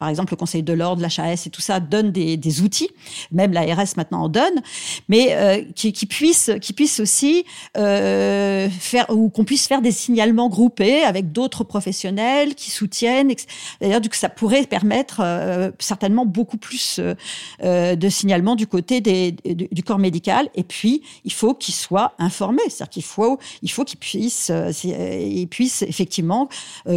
par 0.00 0.08
exemple 0.08 0.32
le 0.32 0.36
Conseil 0.36 0.64
de 0.64 0.72
l'ordre, 0.72 1.00
l'HAS 1.00 1.46
et 1.46 1.50
tout 1.50 1.60
ça 1.60 1.78
donne 1.78 2.10
des, 2.10 2.36
des 2.36 2.60
outils, 2.60 2.90
même 3.30 3.52
l'ARS 3.52 3.94
maintenant 3.96 4.24
en 4.24 4.28
donne, 4.28 4.60
mais 5.08 5.64
qui 5.76 5.92
puissent 6.06 6.50
qui 6.60 6.72
puissent 6.72 6.98
aussi 6.98 7.44
faire 7.74 9.06
ou 9.10 9.28
qu'on 9.30 9.44
puisse 9.44 9.68
faire 9.68 9.80
des 9.80 9.92
signalements 9.92 10.48
groupés 10.48 11.02
avec 11.04 11.30
d'autres 11.30 11.62
professionnels 11.62 12.56
qui 12.56 12.70
soutiennent. 12.70 13.32
D'ailleurs, 13.80 14.00
du 14.00 14.08
coup, 14.08 14.16
ça 14.16 14.28
pourrait 14.28 14.64
permettre 14.64 14.87
euh, 15.20 15.70
certainement 15.78 16.26
beaucoup 16.26 16.56
plus 16.56 16.98
euh, 16.98 17.14
euh, 17.62 17.96
de 17.96 18.08
signalements 18.08 18.56
du 18.56 18.66
côté 18.66 19.00
des, 19.00 19.32
du, 19.32 19.82
corps 19.82 19.98
médical. 19.98 20.48
Et 20.54 20.64
puis, 20.64 21.02
il 21.24 21.32
faut 21.32 21.54
qu'ils 21.54 21.74
soient 21.74 22.12
informés, 22.18 22.62
c'est-à-dire 22.68 22.90
qu'il 22.90 23.04
faut, 23.04 23.38
il 23.62 23.70
faut 23.70 23.84
qu'ils 23.84 23.98
puissent, 23.98 24.52
ils 24.84 25.46
puissent 25.48 25.82
effectivement 25.82 26.48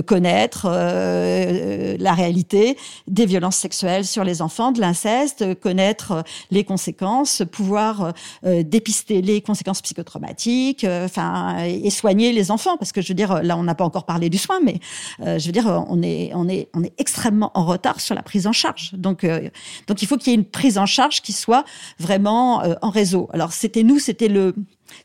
connaître 0.05 0.67
la 0.67 2.13
réalité 2.13 2.77
des 3.07 3.25
violences 3.25 3.55
sexuelles 3.55 4.05
sur 4.05 4.23
les 4.23 4.41
enfants, 4.41 4.71
de 4.71 4.79
l'inceste, 4.79 5.59
connaître 5.59 6.23
les 6.49 6.63
conséquences, 6.63 7.43
pouvoir 7.51 8.13
dépister 8.43 9.21
les 9.21 9.41
conséquences 9.41 9.81
psychotraumatiques, 9.81 10.85
enfin, 10.85 11.63
et 11.63 11.89
soigner 11.89 12.31
les 12.33 12.51
enfants, 12.51 12.77
parce 12.77 12.91
que 12.91 13.01
je 13.01 13.09
veux 13.09 13.15
dire, 13.15 13.41
là, 13.43 13.57
on 13.57 13.63
n'a 13.63 13.75
pas 13.75 13.85
encore 13.85 14.05
parlé 14.05 14.29
du 14.29 14.37
soin, 14.37 14.59
mais 14.63 14.79
je 15.19 15.45
veux 15.45 15.51
dire, 15.53 15.67
on 15.87 16.01
est, 16.01 16.31
on 16.33 16.47
est, 16.49 16.69
on 16.73 16.83
est 16.83 16.93
extrêmement 16.97 17.51
en 17.53 17.65
retard 17.65 17.80
sur 17.97 18.15
la 18.15 18.23
prise 18.23 18.47
en 18.47 18.51
charge. 18.51 18.91
Donc, 18.93 19.23
euh, 19.23 19.49
donc 19.87 20.01
il 20.01 20.07
faut 20.07 20.17
qu'il 20.17 20.31
y 20.31 20.35
ait 20.35 20.39
une 20.39 20.45
prise 20.45 20.77
en 20.77 20.85
charge 20.85 21.21
qui 21.21 21.33
soit 21.33 21.65
vraiment 21.99 22.63
euh, 22.63 22.75
en 22.81 22.89
réseau. 22.89 23.29
Alors, 23.33 23.53
c'était 23.53 23.83
nous, 23.83 23.99
c'était 23.99 24.27
le 24.27 24.55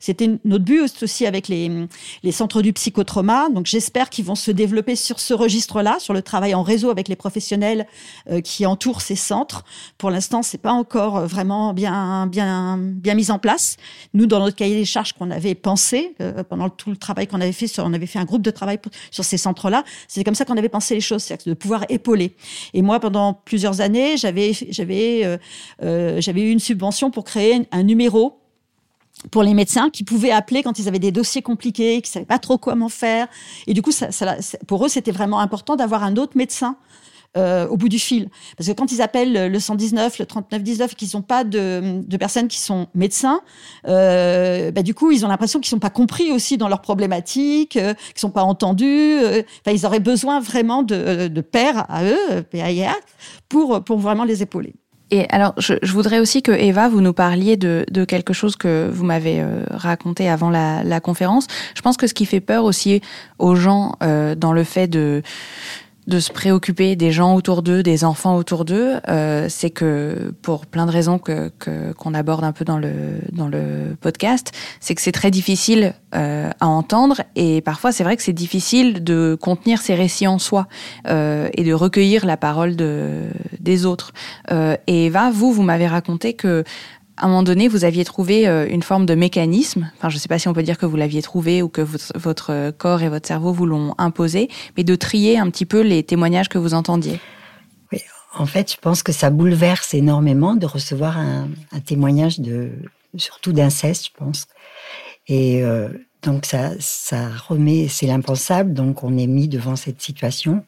c'était 0.00 0.30
notre 0.44 0.64
but 0.64 1.02
aussi 1.02 1.26
avec 1.26 1.48
les, 1.48 1.70
les 2.22 2.32
centres 2.32 2.62
du 2.62 2.72
psychotrauma. 2.72 3.48
Donc 3.50 3.66
j'espère 3.66 4.10
qu'ils 4.10 4.24
vont 4.24 4.34
se 4.34 4.50
développer 4.50 4.96
sur 4.96 5.20
ce 5.20 5.34
registre-là, 5.34 5.96
sur 5.98 6.14
le 6.14 6.22
travail 6.22 6.54
en 6.54 6.62
réseau 6.62 6.90
avec 6.90 7.08
les 7.08 7.16
professionnels 7.16 7.86
euh, 8.30 8.40
qui 8.40 8.66
entourent 8.66 9.00
ces 9.00 9.16
centres. 9.16 9.64
Pour 9.98 10.10
l'instant, 10.10 10.42
c'est 10.42 10.58
pas 10.58 10.72
encore 10.72 11.16
euh, 11.18 11.26
vraiment 11.26 11.72
bien 11.72 12.26
bien 12.26 12.78
bien 12.78 13.14
mis 13.14 13.30
en 13.30 13.38
place. 13.38 13.76
Nous, 14.14 14.26
dans 14.26 14.40
notre 14.40 14.56
cahier 14.56 14.76
des 14.76 14.84
charges 14.84 15.12
qu'on 15.12 15.30
avait 15.30 15.54
pensé 15.54 16.14
euh, 16.20 16.42
pendant 16.44 16.68
tout 16.68 16.90
le 16.90 16.96
travail 16.96 17.26
qu'on 17.26 17.40
avait 17.40 17.52
fait, 17.52 17.66
sur, 17.66 17.84
on 17.84 17.92
avait 17.92 18.06
fait 18.06 18.18
un 18.18 18.24
groupe 18.24 18.42
de 18.42 18.50
travail 18.50 18.78
sur 19.10 19.24
ces 19.24 19.36
centres-là. 19.36 19.84
C'est 20.08 20.24
comme 20.24 20.34
ça 20.34 20.44
qu'on 20.44 20.56
avait 20.56 20.68
pensé 20.68 20.94
les 20.94 21.00
choses, 21.00 21.22
c'est 21.22 21.46
de 21.46 21.54
pouvoir 21.54 21.84
épauler. 21.88 22.34
Et 22.74 22.82
moi, 22.82 23.00
pendant 23.00 23.34
plusieurs 23.34 23.80
années, 23.80 24.16
j'avais 24.16 24.52
j'avais 24.70 25.38
j'avais 25.80 26.42
eu 26.42 26.50
une 26.50 26.60
subvention 26.60 27.10
pour 27.10 27.24
créer 27.24 27.66
un 27.72 27.82
numéro 27.82 28.38
pour 29.30 29.42
les 29.42 29.54
médecins 29.54 29.90
qui 29.90 30.04
pouvaient 30.04 30.30
appeler 30.30 30.62
quand 30.62 30.78
ils 30.78 30.88
avaient 30.88 30.98
des 30.98 31.12
dossiers 31.12 31.42
compliqués, 31.42 32.02
qui 32.02 32.10
savaient 32.10 32.26
pas 32.26 32.38
trop 32.38 32.58
comment 32.58 32.88
faire. 32.88 33.28
Et 33.66 33.74
du 33.74 33.82
coup, 33.82 33.92
ça, 33.92 34.12
ça, 34.12 34.36
pour 34.66 34.84
eux, 34.84 34.88
c'était 34.88 35.12
vraiment 35.12 35.40
important 35.40 35.76
d'avoir 35.76 36.04
un 36.04 36.16
autre 36.16 36.36
médecin 36.36 36.76
euh, 37.36 37.66
au 37.68 37.76
bout 37.76 37.88
du 37.88 37.98
fil. 37.98 38.28
Parce 38.56 38.68
que 38.68 38.74
quand 38.74 38.92
ils 38.92 39.02
appellent 39.02 39.50
le 39.50 39.60
119, 39.60 40.18
le 40.18 40.26
3919, 40.26 40.94
qu'ils 40.94 41.10
n'ont 41.14 41.22
pas 41.22 41.44
de, 41.44 42.02
de, 42.06 42.16
personnes 42.16 42.48
qui 42.48 42.58
sont 42.58 42.86
médecins, 42.94 43.40
euh, 43.88 44.70
bah, 44.70 44.82
du 44.82 44.94
coup, 44.94 45.10
ils 45.10 45.24
ont 45.24 45.28
l'impression 45.28 45.60
qu'ils 45.60 45.68
sont 45.68 45.78
pas 45.78 45.90
compris 45.90 46.32
aussi 46.32 46.56
dans 46.56 46.68
leurs 46.68 46.80
problématiques, 46.80 47.76
euh, 47.76 47.94
qu'ils 47.94 48.20
sont 48.20 48.30
pas 48.30 48.42
entendus. 48.42 49.18
Euh, 49.22 49.42
ils 49.66 49.84
auraient 49.84 50.00
besoin 50.00 50.40
vraiment 50.40 50.82
de, 50.82 51.28
de 51.28 51.40
pairs 51.40 51.84
à 51.90 52.04
eux, 52.04 52.42
PAIA, 52.50 52.94
pour, 53.48 53.84
pour 53.84 53.98
vraiment 53.98 54.24
les 54.24 54.42
épauler. 54.42 54.74
Et 55.10 55.28
alors, 55.28 55.54
je, 55.58 55.74
je, 55.82 55.92
voudrais 55.92 56.18
aussi 56.18 56.42
que 56.42 56.50
Eva, 56.50 56.88
vous 56.88 57.00
nous 57.00 57.12
parliez 57.12 57.56
de, 57.56 57.86
de 57.90 58.04
quelque 58.04 58.32
chose 58.32 58.56
que 58.56 58.90
vous 58.92 59.04
m'avez 59.04 59.40
euh, 59.40 59.64
raconté 59.70 60.28
avant 60.28 60.50
la, 60.50 60.82
la, 60.82 60.98
conférence. 60.98 61.46
Je 61.76 61.80
pense 61.80 61.96
que 61.96 62.08
ce 62.08 62.14
qui 62.14 62.26
fait 62.26 62.40
peur 62.40 62.64
aussi 62.64 63.00
aux 63.38 63.54
gens 63.54 63.94
euh, 64.02 64.34
dans 64.34 64.52
le 64.52 64.64
fait 64.64 64.88
de 64.88 65.22
de 66.06 66.20
se 66.20 66.32
préoccuper 66.32 66.96
des 66.96 67.10
gens 67.10 67.34
autour 67.34 67.62
d'eux, 67.62 67.82
des 67.82 68.04
enfants 68.04 68.36
autour 68.36 68.64
d'eux, 68.64 68.94
euh, 69.08 69.46
c'est 69.48 69.70
que 69.70 70.32
pour 70.42 70.66
plein 70.66 70.86
de 70.86 70.92
raisons 70.92 71.18
que 71.18 71.50
qu'on 71.96 72.14
aborde 72.14 72.44
un 72.44 72.52
peu 72.52 72.64
dans 72.64 72.78
le 72.78 72.92
dans 73.32 73.48
le 73.48 73.96
podcast, 74.00 74.52
c'est 74.80 74.94
que 74.94 75.02
c'est 75.02 75.12
très 75.12 75.30
difficile 75.30 75.94
euh, 76.14 76.50
à 76.60 76.66
entendre 76.68 77.22
et 77.34 77.60
parfois 77.60 77.92
c'est 77.92 78.04
vrai 78.04 78.16
que 78.16 78.22
c'est 78.22 78.32
difficile 78.32 79.02
de 79.02 79.36
contenir 79.40 79.80
ces 79.80 79.94
récits 79.94 80.26
en 80.26 80.38
soi 80.38 80.68
euh, 81.08 81.48
et 81.54 81.64
de 81.64 81.72
recueillir 81.72 82.24
la 82.24 82.36
parole 82.36 82.76
de 82.76 83.24
des 83.60 83.84
autres. 83.84 84.12
Euh, 84.52 84.76
et 84.86 85.06
Eva, 85.06 85.30
vous 85.30 85.52
vous 85.52 85.62
m'avez 85.62 85.88
raconté 85.88 86.34
que 86.34 86.64
à 87.16 87.24
un 87.24 87.28
moment 87.28 87.42
donné, 87.42 87.68
vous 87.68 87.84
aviez 87.84 88.04
trouvé 88.04 88.46
euh, 88.46 88.66
une 88.68 88.82
forme 88.82 89.06
de 89.06 89.14
mécanisme. 89.14 89.90
Enfin, 89.96 90.10
je 90.10 90.16
ne 90.16 90.20
sais 90.20 90.28
pas 90.28 90.38
si 90.38 90.48
on 90.48 90.52
peut 90.52 90.62
dire 90.62 90.78
que 90.78 90.86
vous 90.86 90.96
l'aviez 90.96 91.22
trouvé 91.22 91.62
ou 91.62 91.68
que 91.68 91.82
votre 92.14 92.70
corps 92.72 93.02
et 93.02 93.08
votre 93.08 93.26
cerveau 93.26 93.52
vous 93.52 93.66
l'ont 93.66 93.94
imposé, 93.98 94.48
mais 94.76 94.84
de 94.84 94.94
trier 94.94 95.38
un 95.38 95.48
petit 95.50 95.66
peu 95.66 95.80
les 95.80 96.02
témoignages 96.02 96.48
que 96.48 96.58
vous 96.58 96.74
entendiez. 96.74 97.18
Oui, 97.92 98.00
en 98.34 98.46
fait, 98.46 98.72
je 98.72 98.76
pense 98.76 99.02
que 99.02 99.12
ça 99.12 99.30
bouleverse 99.30 99.94
énormément 99.94 100.54
de 100.54 100.66
recevoir 100.66 101.18
un, 101.18 101.48
témoignage 101.86 102.38
de, 102.38 102.70
surtout 103.16 103.52
d'inceste, 103.52 104.06
je 104.06 104.10
pense. 104.16 104.46
Et 105.26 105.62
euh, 105.62 105.88
donc 106.22 106.44
ça, 106.44 106.72
ça 106.80 107.28
remet, 107.48 107.88
c'est 107.88 108.06
l'impensable. 108.06 108.74
Donc 108.74 109.02
on 109.04 109.16
est 109.16 109.26
mis 109.26 109.48
devant 109.48 109.76
cette 109.76 110.02
situation 110.02 110.64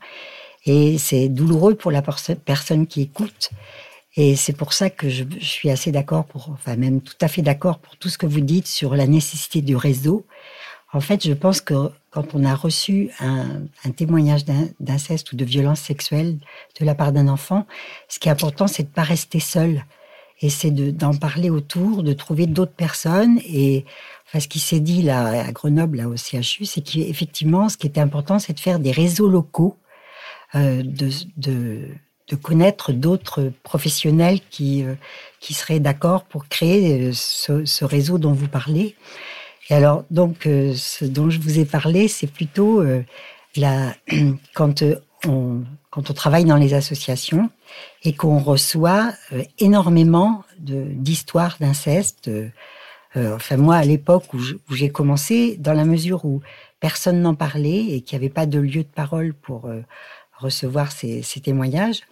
et 0.64 0.98
c'est 0.98 1.28
douloureux 1.28 1.74
pour 1.74 1.90
la 1.90 2.02
personne 2.02 2.86
qui 2.86 3.02
écoute. 3.02 3.50
Et 4.16 4.36
c'est 4.36 4.52
pour 4.52 4.72
ça 4.72 4.90
que 4.90 5.08
je, 5.08 5.24
suis 5.40 5.70
assez 5.70 5.92
d'accord 5.92 6.24
pour, 6.24 6.50
enfin 6.50 6.76
même 6.76 7.00
tout 7.00 7.14
à 7.20 7.28
fait 7.28 7.42
d'accord 7.42 7.78
pour 7.78 7.96
tout 7.96 8.08
ce 8.08 8.18
que 8.18 8.26
vous 8.26 8.40
dites 8.40 8.66
sur 8.66 8.94
la 8.96 9.06
nécessité 9.06 9.60
du 9.62 9.76
réseau. 9.76 10.26
En 10.92 11.00
fait, 11.00 11.26
je 11.26 11.34
pense 11.34 11.60
que 11.60 11.90
quand 12.10 12.34
on 12.34 12.44
a 12.44 12.54
reçu 12.54 13.10
un, 13.20 13.60
témoignage 13.96 14.44
d'inceste 14.80 15.32
ou 15.32 15.36
de 15.36 15.44
violence 15.44 15.80
sexuelle 15.80 16.38
de 16.80 16.84
la 16.86 16.94
part 16.94 17.12
d'un 17.12 17.28
enfant, 17.28 17.66
ce 18.08 18.18
qui 18.18 18.28
est 18.28 18.32
important, 18.32 18.66
c'est 18.66 18.84
de 18.84 18.88
pas 18.88 19.02
rester 19.02 19.40
seul. 19.40 19.84
Et 20.40 20.50
c'est 20.50 20.70
d'en 20.70 21.14
parler 21.14 21.50
autour, 21.50 22.02
de 22.02 22.12
trouver 22.12 22.46
d'autres 22.46 22.72
personnes. 22.72 23.38
Et 23.44 23.84
enfin, 24.26 24.40
ce 24.40 24.48
qui 24.48 24.60
s'est 24.60 24.80
dit 24.80 25.02
là 25.02 25.46
à 25.46 25.52
Grenoble, 25.52 25.98
là 25.98 26.08
au 26.08 26.16
CHU, 26.16 26.64
c'est 26.64 26.80
qu'effectivement, 26.80 27.68
ce 27.68 27.76
qui 27.76 27.86
était 27.86 28.00
important, 28.00 28.38
c'est 28.38 28.54
de 28.54 28.60
faire 28.60 28.78
des 28.78 28.92
réseaux 28.92 29.28
locaux 29.28 29.76
euh, 30.54 30.82
de 30.84 31.88
de 32.28 32.36
connaître 32.36 32.92
d'autres 32.92 33.52
professionnels 33.62 34.40
qui, 34.50 34.84
euh, 34.84 34.94
qui 35.40 35.54
seraient 35.54 35.80
d'accord 35.80 36.24
pour 36.24 36.48
créer 36.48 37.08
euh, 37.08 37.12
ce, 37.12 37.84
réseau 37.84 38.18
dont 38.18 38.32
vous 38.32 38.48
parlez. 38.48 38.96
Et 39.70 39.74
alors, 39.74 40.04
donc, 40.10 40.46
euh, 40.46 40.74
ce 40.74 41.04
dont 41.04 41.30
je 41.30 41.40
vous 41.40 41.58
ai 41.58 41.64
parlé, 41.64 42.08
c'est 42.08 42.26
plutôt 42.26 42.84
la, 43.56 43.94
quand, 44.54 44.84
on, 45.26 45.62
quand 45.90 46.10
on 46.10 46.14
travaille 46.14 46.44
dans 46.44 46.56
les 46.56 46.74
associations 46.74 47.50
et 48.02 48.14
qu'on 48.14 48.38
reçoit 48.38 49.12
énormément 49.58 50.44
d'histoires 50.58 51.56
d'inceste. 51.60 52.30
enfin, 53.14 53.56
moi, 53.58 53.76
à 53.76 53.84
l'époque 53.84 54.32
où 54.32 54.74
j'ai 54.74 54.88
commencé, 54.88 55.56
dans 55.58 55.74
la 55.74 55.84
mesure 55.84 56.24
où 56.24 56.40
personne 56.80 57.20
n'en 57.20 57.34
parlait 57.34 57.84
et 57.90 58.00
qu'il 58.00 58.18
n'y 58.18 58.24
avait 58.24 58.32
pas 58.32 58.46
de 58.46 58.58
lieu 58.58 58.84
de 58.84 58.88
parole 58.88 59.34
pour 59.34 59.68
recevoir 60.38 60.92
ces, 60.92 61.22
témoignages. 61.42 62.02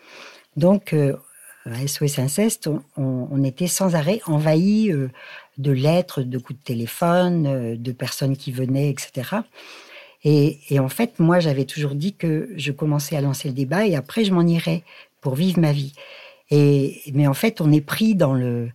Donc, 0.56 0.92
euh, 0.92 1.16
à 1.64 1.86
SOS 1.86 2.18
Inceste, 2.18 2.68
on, 2.96 3.44
était 3.44 3.66
sans 3.66 3.94
arrêt 3.94 4.20
envahi 4.26 4.90
euh, 4.90 5.08
de 5.58 5.72
lettres, 5.72 6.22
de 6.22 6.38
coups 6.38 6.58
de 6.58 6.64
téléphone, 6.64 7.46
euh, 7.46 7.76
de 7.76 7.92
personnes 7.92 8.36
qui 8.36 8.52
venaient, 8.52 8.90
etc. 8.90 9.40
Et, 10.24 10.80
en 10.80 10.88
fait, 10.88 11.20
moi, 11.20 11.38
j'avais 11.38 11.66
toujours 11.66 11.94
dit 11.94 12.14
que 12.14 12.50
je 12.56 12.72
commençais 12.72 13.16
à 13.16 13.20
lancer 13.20 13.46
le 13.48 13.54
débat 13.54 13.86
et 13.86 13.94
après, 13.94 14.24
je 14.24 14.32
m'en 14.32 14.42
irais 14.42 14.82
pour 15.20 15.36
vivre 15.36 15.60
ma 15.60 15.72
vie. 15.72 15.92
Et, 16.50 17.02
mais 17.12 17.28
en 17.28 17.34
fait, 17.34 17.60
on 17.60 17.70
est 17.70 17.80
pris 17.80 18.16
dans 18.16 18.34
le, 18.34 18.70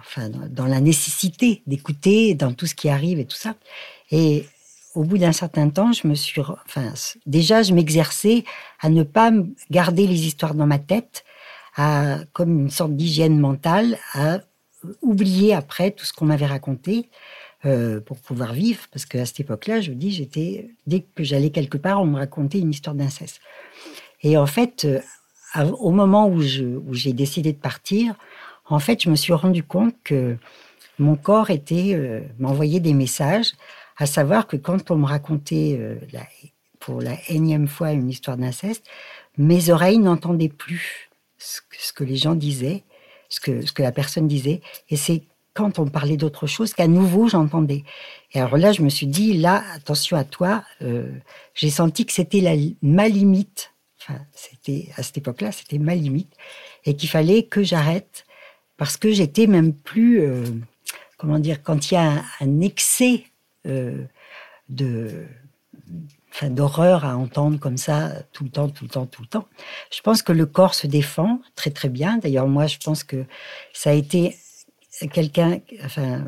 enfin, 0.00 0.28
dans 0.28 0.66
la 0.66 0.80
nécessité 0.80 1.62
d'écouter, 1.68 2.34
dans 2.34 2.52
tout 2.52 2.66
ce 2.66 2.74
qui 2.74 2.88
arrive 2.88 3.20
et 3.20 3.24
tout 3.24 3.36
ça. 3.36 3.54
Et 4.10 4.46
au 4.94 5.04
bout 5.04 5.18
d'un 5.18 5.32
certain 5.32 5.68
temps, 5.70 5.92
je 5.92 6.06
me 6.06 6.14
suis, 6.14 6.40
enfin, 6.40 6.92
déjà, 7.26 7.62
je 7.62 7.72
m'exerçais 7.74 8.44
à 8.80 8.88
ne 8.88 9.02
pas 9.02 9.30
garder 9.70 10.06
les 10.06 10.26
histoires 10.26 10.54
dans 10.54 10.66
ma 10.66 10.78
tête, 10.78 11.24
à, 11.76 12.18
comme 12.32 12.60
une 12.60 12.70
sorte 12.70 12.96
d'hygiène 12.96 13.38
mentale, 13.38 13.98
à 14.14 14.40
oublier 15.02 15.54
après 15.54 15.90
tout 15.90 16.04
ce 16.04 16.12
qu'on 16.12 16.26
m'avait 16.26 16.46
raconté 16.46 17.10
euh, 17.64 18.00
pour 18.00 18.18
pouvoir 18.18 18.52
vivre. 18.52 18.86
Parce 18.92 19.04
qu'à 19.04 19.26
cette 19.26 19.40
époque-là, 19.40 19.80
je 19.80 19.90
vous 19.90 19.96
dis, 19.96 20.10
j'étais, 20.10 20.70
dès 20.86 21.00
que 21.00 21.22
j'allais 21.22 21.50
quelque 21.50 21.78
part, 21.78 22.00
on 22.00 22.06
me 22.06 22.16
racontait 22.16 22.58
une 22.58 22.70
histoire 22.70 22.96
d'inceste. 22.96 23.40
Et 24.22 24.36
en 24.36 24.46
fait, 24.46 24.84
euh, 24.84 25.00
au 25.78 25.90
moment 25.90 26.28
où, 26.28 26.40
j'ai 26.40 27.12
décidé 27.12 27.52
de 27.52 27.58
partir, 27.58 28.14
en 28.66 28.78
fait, 28.78 29.02
je 29.02 29.10
me 29.10 29.16
suis 29.16 29.32
rendu 29.32 29.62
compte 29.62 29.94
que 30.04 30.36
mon 30.98 31.16
corps 31.16 31.50
était 31.50 31.94
euh, 31.94 32.20
m'envoyait 32.38 32.80
des 32.80 32.94
messages 32.94 33.52
à 33.98 34.06
savoir 34.06 34.46
que 34.46 34.56
quand 34.56 34.90
on 34.90 34.96
me 34.96 35.06
racontait 35.06 35.76
euh, 35.78 35.96
pour 36.80 37.02
la 37.02 37.16
énième 37.28 37.68
fois 37.68 37.92
une 37.92 38.08
histoire 38.08 38.36
d'inceste, 38.36 38.84
mes 39.36 39.70
oreilles 39.70 39.98
n'entendaient 39.98 40.48
plus 40.48 41.10
ce 41.36 41.92
que, 41.92 42.04
les 42.04 42.16
gens 42.16 42.34
disaient, 42.34 42.84
ce 43.28 43.40
que, 43.40 43.64
ce 43.64 43.72
que 43.72 43.82
la 43.82 43.92
personne 43.92 44.26
disait. 44.26 44.60
Et 44.88 44.96
c'est 44.96 45.22
quand 45.54 45.80
on 45.80 45.86
parlait 45.86 46.16
d'autre 46.16 46.46
chose 46.46 46.72
qu'à 46.72 46.86
nouveau 46.86 47.28
j'entendais. 47.28 47.82
Et 48.32 48.40
alors 48.40 48.56
là, 48.56 48.72
je 48.72 48.82
me 48.82 48.88
suis 48.88 49.08
dit, 49.08 49.36
là, 49.36 49.64
attention 49.74 50.16
à 50.16 50.24
toi, 50.24 50.62
euh, 50.82 51.10
j'ai 51.54 51.70
senti 51.70 52.06
que 52.06 52.12
c'était 52.12 52.42
ma 52.82 53.08
limite. 53.08 53.72
Enfin, 54.00 54.20
c'était 54.32 54.88
à 54.96 55.02
cette 55.02 55.18
époque-là, 55.18 55.50
c'était 55.50 55.78
ma 55.78 55.94
limite. 55.94 56.32
Et 56.84 56.94
qu'il 56.94 57.08
fallait 57.08 57.42
que 57.42 57.64
j'arrête 57.64 58.24
parce 58.76 58.96
que 58.96 59.12
j'étais 59.12 59.46
même 59.48 59.74
plus, 59.74 60.20
euh, 60.20 60.44
comment 61.16 61.40
dire, 61.40 61.62
quand 61.62 61.90
il 61.90 61.94
y 61.94 61.96
a 61.96 62.22
un, 62.40 62.60
excès 62.60 63.24
de 64.68 65.26
enfin, 66.30 66.50
d'horreur 66.50 67.04
à 67.04 67.16
entendre 67.16 67.58
comme 67.58 67.76
ça 67.76 68.12
tout 68.32 68.44
le 68.44 68.50
temps, 68.50 68.68
tout 68.68 68.84
le 68.84 68.90
temps, 68.90 69.06
tout 69.06 69.22
le 69.22 69.28
temps. 69.28 69.46
Je 69.90 70.00
pense 70.00 70.22
que 70.22 70.32
le 70.32 70.46
corps 70.46 70.74
se 70.74 70.86
défend 70.86 71.40
très 71.54 71.70
très 71.70 71.88
bien. 71.88 72.18
D'ailleurs, 72.18 72.48
moi, 72.48 72.66
je 72.66 72.78
pense 72.78 73.04
que 73.04 73.24
ça 73.72 73.90
a 73.90 73.94
été 73.94 74.36
quelqu'un, 75.12 75.60
enfin, 75.84 76.24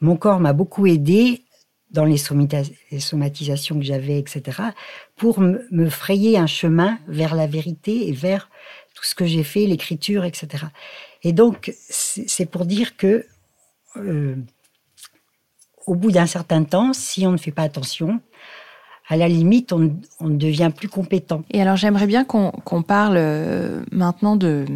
mon 0.00 0.16
corps 0.16 0.40
m'a 0.40 0.52
beaucoup 0.52 0.86
aidé 0.86 1.42
dans 1.90 2.04
les, 2.04 2.18
somatisations 2.18 3.78
que 3.78 3.84
j'avais, 3.84 4.18
etc., 4.18 4.60
pour 5.16 5.40
me 5.40 5.88
frayer 5.88 6.36
un 6.36 6.46
chemin 6.46 6.98
vers 7.08 7.34
la 7.34 7.46
vérité 7.46 8.08
et 8.08 8.12
vers 8.12 8.50
tout 8.94 9.04
ce 9.04 9.14
que 9.14 9.24
j'ai 9.24 9.44
fait, 9.44 9.64
l'écriture, 9.64 10.24
etc. 10.24 10.66
Et 11.22 11.32
donc, 11.32 11.72
c'est 11.88 12.46
pour 12.46 12.66
dire 12.66 12.96
que, 12.96 13.24
euh, 13.96 14.36
au 15.88 15.94
bout 15.94 16.12
d'un 16.12 16.26
certain 16.26 16.64
temps, 16.64 16.92
si 16.92 17.26
on 17.26 17.32
ne 17.32 17.38
fait 17.38 17.50
pas 17.50 17.62
attention, 17.62 18.20
à 19.08 19.16
la 19.16 19.26
limite, 19.26 19.72
on, 19.72 19.96
on 20.20 20.28
devient 20.28 20.70
plus 20.74 20.88
compétent. 20.88 21.42
Et 21.50 21.62
alors, 21.62 21.76
j'aimerais 21.76 22.06
bien 22.06 22.24
qu'on 22.24 22.82
parle 22.82 23.16
euh, 23.16 23.82
maintenant 23.90 24.36
de, 24.36 24.66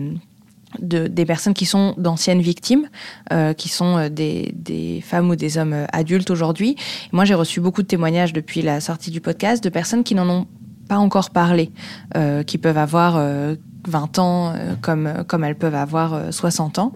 de, 0.80 1.06
des 1.06 1.26
personnes 1.26 1.52
qui 1.52 1.66
sont 1.66 1.94
d'anciennes 1.98 2.40
victimes, 2.40 2.88
euh, 3.30 3.52
qui 3.52 3.68
sont 3.68 3.98
euh, 3.98 4.08
des, 4.08 4.54
des, 4.54 5.02
femmes 5.02 5.28
ou 5.28 5.36
des 5.36 5.58
hommes 5.58 5.86
adultes 5.92 6.30
aujourd'hui. 6.30 6.76
Moi, 7.12 7.26
j'ai 7.26 7.34
reçu 7.34 7.60
beaucoup 7.60 7.82
de 7.82 7.86
témoignages 7.86 8.32
depuis 8.32 8.62
la 8.62 8.80
sortie 8.80 9.10
du 9.10 9.20
podcast 9.20 9.62
de 9.62 9.68
personnes 9.68 10.04
qui 10.04 10.14
n'en 10.14 10.28
ont 10.30 10.46
pas 10.88 10.96
encore 10.96 11.28
parlé, 11.28 11.70
euh, 12.16 12.42
qui 12.42 12.56
peuvent 12.56 12.78
avoir 12.78 13.22
20 13.86 14.18
ans 14.18 14.54
comme, 14.80 15.24
comme 15.26 15.44
elles 15.44 15.56
peuvent 15.56 15.74
avoir 15.74 16.32
60 16.32 16.78
ans, 16.78 16.92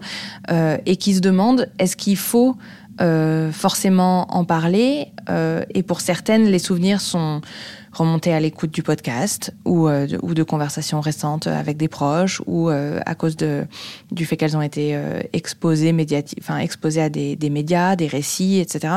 et 0.85 0.97
qui 0.97 1.15
se 1.15 1.19
demandent 1.19 1.71
est-ce 1.79 1.95
qu'il 1.95 2.17
faut 2.17 2.57
euh, 2.99 3.51
forcément 3.51 4.33
en 4.35 4.43
parler. 4.43 5.07
Euh, 5.29 5.63
et 5.73 5.83
pour 5.83 6.01
certaines, 6.01 6.45
les 6.45 6.59
souvenirs 6.59 7.01
sont 7.01 7.41
remontés 7.91 8.33
à 8.33 8.39
l'écoute 8.39 8.71
du 8.71 8.83
podcast 8.83 9.53
ou, 9.65 9.87
euh, 9.87 10.07
de, 10.07 10.19
ou 10.21 10.33
de 10.33 10.43
conversations 10.43 10.99
récentes 10.99 11.47
avec 11.47 11.77
des 11.77 11.87
proches 11.87 12.41
ou 12.45 12.69
à 12.69 13.15
cause 13.15 13.37
de, 13.37 13.65
du 14.11 14.25
fait 14.25 14.37
qu'elles 14.37 14.57
ont 14.57 14.61
été 14.61 14.99
exposées, 15.33 15.95
enfin, 16.39 16.57
exposées 16.57 17.01
à 17.01 17.09
des, 17.09 17.35
des, 17.35 17.49
médias, 17.49 17.95
des 17.95 18.07
récits, 18.07 18.59
etc. 18.59 18.95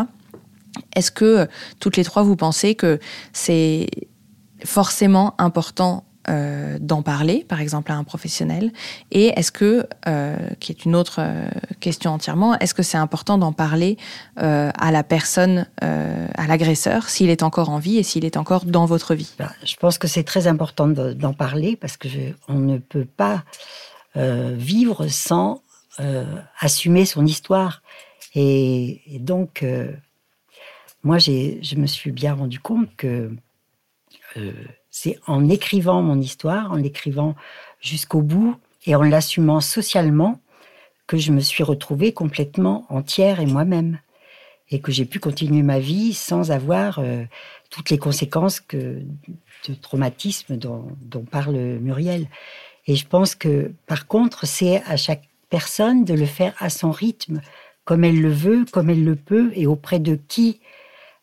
Est-ce 0.97 1.11
que 1.11 1.47
toutes 1.79 1.97
les 1.97 2.05
trois, 2.05 2.23
vous 2.23 2.37
pensez 2.37 2.75
que 2.75 2.99
c'est 3.33 3.87
forcément 4.65 5.35
important 5.39 6.05
euh, 6.31 6.79
d'en 6.81 7.03
parler, 7.03 7.45
par 7.49 7.61
exemple 7.61 7.91
à 7.91 7.97
un 7.97 8.05
professionnel 8.05 8.73
Et 9.11 9.29
est-ce 9.37 9.51
que, 9.51 9.87
euh, 10.07 10.37
qui 10.61 10.71
est 10.71 10.85
une 10.85 10.95
autre 10.95 11.17
euh, 11.19 11.49
question 11.81 12.13
entièrement, 12.13 12.57
est-ce 12.59 12.73
que 12.73 12.83
c'est 12.83 12.99
important 12.99 13.37
d'en 13.37 13.53
parler 13.53 13.97
à 14.37 14.91
la 14.93 15.03
personne, 15.03 15.67
à 15.81 16.47
l'agresseur, 16.47 17.09
s'il 17.09 17.31
est 17.31 17.43
encore 17.43 17.69
en 17.71 17.79
vie 17.79 17.99
et 17.99 18.03
s'il 18.03 18.25
est 18.25 18.37
encore 18.37 18.65
dans 18.65 18.87
votre 18.87 19.15
vie? 19.15 19.35
Bah, 19.39 19.51
Je 19.65 19.77
pense 19.77 19.99
que 19.99 20.07
c'est 20.07 20.25
très 20.25 20.47
important 20.47 20.89
d'en 20.89 21.33
parler 21.35 21.77
parce 21.77 21.97
que 21.97 22.09
on 22.49 22.55
ne 22.55 22.79
peut 22.79 23.05
pas 23.05 23.45
vivre 24.17 25.09
sans 25.09 25.63
assumer 26.59 27.05
son 27.05 27.27
histoire. 27.27 27.83
Et, 28.35 29.03
et 29.15 29.19
donc, 29.19 29.65
moi, 31.03 31.19
je 31.19 31.77
me 31.77 31.87
suis 31.87 32.13
bien 32.13 32.35
rendu 32.35 32.61
compte 32.61 32.89
que 32.97 33.31
c'est 34.91 35.19
en 35.27 35.49
écrivant 35.49 36.03
mon 36.03 36.21
histoire, 36.21 36.73
en 36.73 36.77
l'écrivant 36.77 37.35
jusqu'au 37.81 38.23
bout 38.23 38.57
et 38.87 38.95
en 38.95 39.03
l'assumant 39.03 39.61
socialement 39.61 40.41
que 41.07 41.17
je 41.17 41.33
me 41.33 41.41
suis 41.41 41.65
retrouvée 41.65 42.13
complètement 42.13 42.87
entière 42.89 43.41
et 43.41 43.47
moi-même. 43.47 43.99
Et 44.73 44.81
que 44.81 44.93
j'ai 44.93 45.05
pu 45.05 45.19
continuer 45.19 45.63
ma 45.63 45.81
vie 45.81 46.15
sans 46.15 46.53
avoir 46.53 47.01
euh, 47.01 47.25
toutes 47.71 47.91
les 47.91 47.99
conséquences 47.99 48.61
que, 48.61 49.03
de 49.69 49.75
traumatisme 49.75 50.57
dont, 50.57 50.87
dont 51.03 51.25
parle 51.25 51.57
Muriel. 51.57 52.29
Et 52.87 52.95
je 52.95 53.07
pense 53.07 53.35
que, 53.35 53.73
par 53.89 54.07
contre, 54.07 54.47
c'est 54.47 54.83
à 54.85 54.97
chaque 54.97 55.25
personne 55.49 56.05
de 56.05 56.15
le 56.15 56.27
faire 56.27 56.55
à 56.59 56.71
son 56.71 56.93
rythme, 56.93 57.41
comme 57.85 58.05
elle 58.05 58.21
le 58.21 58.33
veut, 58.33 58.65
comme 58.71 58.91
elle 58.91 59.05
le 59.05 59.17
peut, 59.17 59.51
et 59.55 59.67
auprès 59.67 59.99
de 59.99 60.17
qui 60.29 60.61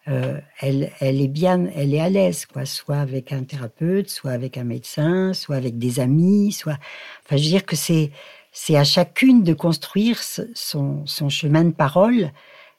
euh, 0.10 0.40
elle, 0.60 0.92
est 1.02 1.28
bien, 1.28 1.68
elle 1.76 1.94
est 1.94 2.00
à 2.00 2.10
l'aise, 2.10 2.46
quoi, 2.46 2.66
soit 2.66 2.98
avec 2.98 3.34
un 3.34 3.44
thérapeute, 3.44 4.10
soit 4.10 4.32
avec 4.32 4.58
un 4.58 4.64
médecin, 4.64 5.34
soit 5.34 5.56
avec 5.56 5.78
des 5.78 6.00
amis, 6.00 6.54
soit. 6.54 6.78
Enfin, 7.26 7.38
je 7.38 7.44
veux 7.44 7.50
dire 7.50 7.66
que 7.66 7.76
c'est 7.76 8.12
c'est 8.54 8.76
à 8.76 8.84
chacune 8.84 9.44
de 9.44 9.54
construire 9.54 10.18
son, 10.24 11.06
son, 11.06 11.30
chemin 11.30 11.64
de 11.64 11.72
parole 11.72 12.32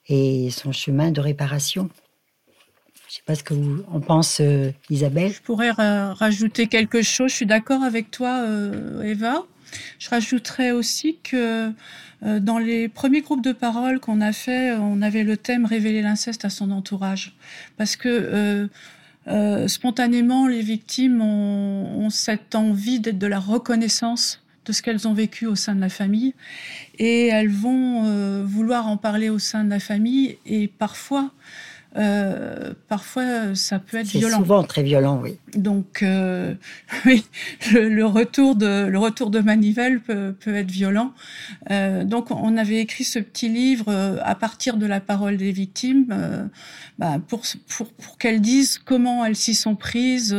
et 0.09 0.51
son 0.51 0.73
chemin 0.73 1.13
de 1.13 1.21
réparation. 1.21 1.89
Je 3.09 3.15
sais 3.15 3.23
pas 3.25 3.37
ce 3.37 3.45
que 3.45 3.55
vous 3.55 3.85
en 3.93 4.01
pense, 4.01 4.41
euh, 4.41 4.73
Isabelle. 4.91 5.33
Je 5.33 5.41
pourrais 5.41 5.71
rajouter 5.71 6.67
quelque 6.67 7.03
chose. 7.03 7.31
Je 7.31 7.37
suis 7.37 7.47
d'accord 7.47 7.85
avec 7.85 8.11
toi, 8.11 8.43
euh, 8.43 9.03
Eva. 9.03 9.45
Je 9.99 10.09
rajouterais 10.11 10.71
aussi 10.71 11.19
que 11.23 11.73
euh, 12.25 12.41
dans 12.41 12.59
les 12.59 12.89
premiers 12.89 13.21
groupes 13.21 13.45
de 13.45 13.53
parole 13.53 14.01
qu'on 14.01 14.21
a 14.21 14.33
fait, 14.33 14.73
on 14.73 15.03
avait 15.03 15.25
le 15.25 15.37
thème 15.37 15.65
révéler 15.65 16.03
l'inceste 16.03 16.45
à 16.45 16.51
son 16.51 16.71
entourage, 16.71 17.37
parce 17.77 17.97
que 17.97 18.09
euh, 18.09 18.69
euh, 19.29 19.69
spontanément, 19.69 20.49
les 20.49 20.63
victimes 20.63 21.21
ont, 21.21 22.11
cette 22.11 22.55
envie 22.55 23.01
d'être 23.01 23.19
de 23.19 23.27
la 23.27 23.39
reconnaissance 23.39 24.43
de 24.65 24.73
ce 24.73 24.83
qu'elles 24.83 25.07
ont 25.07 25.15
vécu 25.15 25.47
au 25.47 25.55
sein 25.55 25.75
de 25.75 25.81
la 25.81 25.89
famille, 25.89 26.35
et 26.99 27.29
elles 27.29 27.51
vont 27.51 28.43
vouloir 28.45 28.87
en 28.87 28.97
parler 28.97 29.31
au 29.31 29.39
sein 29.39 29.65
de 29.65 29.71
la 29.71 29.81
famille, 29.81 30.37
et 30.45 30.69
parfois 30.69 31.31
euh, 31.97 32.75
parfois 32.89 33.55
ça 33.55 33.79
peut 33.79 33.97
être 33.97 34.07
violent. 34.09 34.37
C'est 34.37 34.43
souvent 34.43 34.63
très 34.63 34.83
violent, 34.83 35.21
oui. 35.23 35.39
Donc 35.57 36.03
euh, 36.03 36.55
oui, 37.07 37.25
le, 37.73 38.05
retour 38.05 38.57
de 38.57 38.87
le 38.87 38.99
retour 38.99 39.31
de 39.31 39.41
manivelle 39.41 40.01
peut, 40.01 40.35
peut 40.39 40.55
être 40.55 40.71
violent. 40.71 41.13
Euh, 41.71 42.05
donc 42.05 42.31
on 42.31 42.57
avait 42.59 42.81
écrit 42.81 43.05
ce 43.05 43.19
petit 43.19 43.49
livre 43.49 44.19
à 44.23 44.35
partir 44.35 44.77
de 44.77 44.87
la 44.87 45.01
parole 45.01 45.39
des 45.39 45.51
victimes, 45.51 46.51
bah, 46.99 47.19
pour 47.27 47.43
pour 47.69 47.89
pour 47.93 48.19
qu'elles 48.19 48.43
disent 48.43 48.79
comment 48.79 49.25
elles 49.25 49.37
s'y 49.37 49.55
sont 49.55 49.75
prises, 49.75 50.37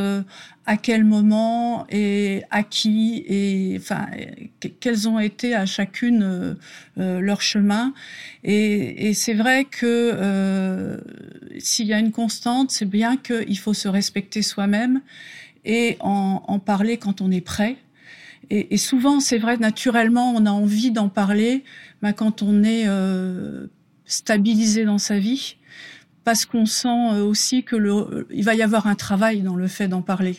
à 0.69 0.77
quel 0.77 1.03
moment 1.03 1.87
et 1.89 2.43
à 2.51 2.61
qui 2.61 3.23
et 3.27 3.75
enfin 3.79 4.05
quels 4.79 5.09
ont 5.09 5.17
été 5.17 5.55
à 5.55 5.65
chacune 5.65 6.21
euh, 6.21 6.53
euh, 6.99 7.19
leur 7.19 7.41
chemin 7.41 7.91
et, 8.43 9.09
et 9.09 9.15
c'est 9.15 9.33
vrai 9.33 9.65
que 9.65 9.79
euh, 9.83 10.99
s'il 11.57 11.87
y 11.87 11.93
a 11.93 11.97
une 11.97 12.11
constante 12.11 12.69
c'est 12.69 12.85
bien 12.85 13.17
qu'il 13.17 13.57
faut 13.57 13.73
se 13.73 13.87
respecter 13.87 14.43
soi-même 14.43 15.01
et 15.65 15.97
en, 16.01 16.43
en, 16.47 16.59
parler 16.59 16.97
quand 16.97 17.19
on 17.19 17.31
est 17.31 17.41
prêt 17.41 17.77
et, 18.51 18.77
souvent 18.77 19.19
c'est 19.19 19.39
vrai 19.39 19.57
naturellement 19.57 20.35
on 20.35 20.45
a 20.45 20.51
envie 20.51 20.91
d'en 20.91 21.09
parler 21.09 21.63
bah, 22.03 22.13
quand 22.13 22.43
on 22.43 22.63
est 22.63 22.83
euh, 22.85 23.65
stabilisé 24.05 24.85
dans 24.85 24.99
sa 24.99 25.17
vie 25.17 25.55
parce 26.25 26.45
qu'on 26.45 26.67
sent 26.67 27.21
aussi 27.21 27.63
que 27.63 27.75
le, 27.75 28.27
il 28.29 28.43
va 28.43 28.53
y 28.53 28.61
avoir 28.61 28.85
un 28.85 28.93
travail 28.93 29.41
dans 29.41 29.55
le 29.55 29.67
fait 29.67 29.87
d'en 29.87 30.03
parler. 30.03 30.37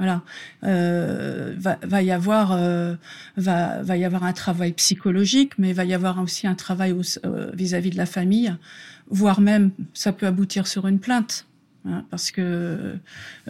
Voilà, 0.00 0.22
euh, 0.64 1.54
va, 1.58 2.02
y 2.02 2.10
avoir 2.10 2.52
euh, 2.52 2.94
va, 3.36 3.82
va 3.82 3.98
y 3.98 4.04
avoir 4.06 4.24
un 4.24 4.32
travail 4.32 4.72
psychologique, 4.72 5.58
mais 5.58 5.74
va 5.74 5.84
y 5.84 5.92
avoir 5.92 6.22
aussi 6.22 6.46
un 6.46 6.54
travail 6.54 6.96
euh, 7.26 7.50
vis-à-vis 7.52 7.90
-vis 7.90 7.92
de 7.92 7.98
la 7.98 8.06
famille, 8.06 8.56
voire 9.10 9.42
même 9.42 9.72
ça 9.92 10.12
peut 10.12 10.26
aboutir 10.26 10.66
sur 10.66 10.86
une 10.86 11.00
plainte. 11.00 11.44
Hein, 11.86 12.04
parce 12.10 12.30
que 12.30 12.98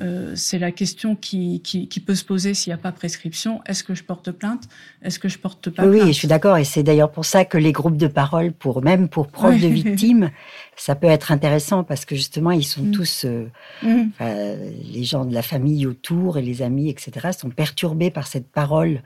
euh, 0.01 0.37
c'est 0.37 0.61
la 0.61 0.70
question 0.70 1.16
qui, 1.16 1.61
qui, 1.62 1.89
qui, 1.89 1.99
peut 1.99 2.14
se 2.14 2.24
poser 2.24 2.55
s'il 2.55 2.70
n'y 2.70 2.74
a 2.74 2.78
pas 2.78 2.93
prescription. 2.93 3.61
Est-ce 3.66 3.83
que 3.83 3.93
je 3.97 4.05
porte 4.05 4.31
plainte? 4.31 4.68
Est-ce 5.03 5.18
que 5.18 5.28
je 5.28 5.37
porte 5.37 5.68
pas 5.68 5.85
oui, 5.85 5.97
plainte? 5.97 6.07
Oui, 6.07 6.12
je 6.12 6.18
suis 6.18 6.28
d'accord. 6.28 6.57
Et 6.57 6.62
c'est 6.62 6.85
d'ailleurs 6.85 7.11
pour 7.11 7.24
ça 7.24 7.45
que 7.45 7.59
les 7.59 7.72
groupes 7.72 7.97
de 7.97 8.07
parole, 8.07 8.53
pour 8.53 8.83
même 8.83 9.09
pour 9.09 9.26
proches 9.26 9.57
oui. 9.57 9.62
de 9.62 9.68
victimes, 9.91 10.31
ça 10.76 10.95
peut 10.95 11.09
être 11.09 11.33
intéressant 11.33 11.83
parce 11.83 12.05
que 12.05 12.14
justement, 12.14 12.53
ils 12.53 12.64
sont 12.64 12.83
mmh. 12.83 12.93
tous, 12.93 13.24
euh, 13.24 13.51
mmh. 13.83 14.03
euh, 14.20 14.70
les 14.93 15.03
gens 15.03 15.24
de 15.24 15.35
la 15.35 15.43
famille 15.43 15.85
autour 15.87 16.39
et 16.39 16.43
les 16.43 16.62
amis, 16.62 16.89
etc., 16.89 17.31
sont 17.37 17.51
perturbés 17.51 18.12
par 18.12 18.28
cette 18.28 18.53
parole 18.53 19.03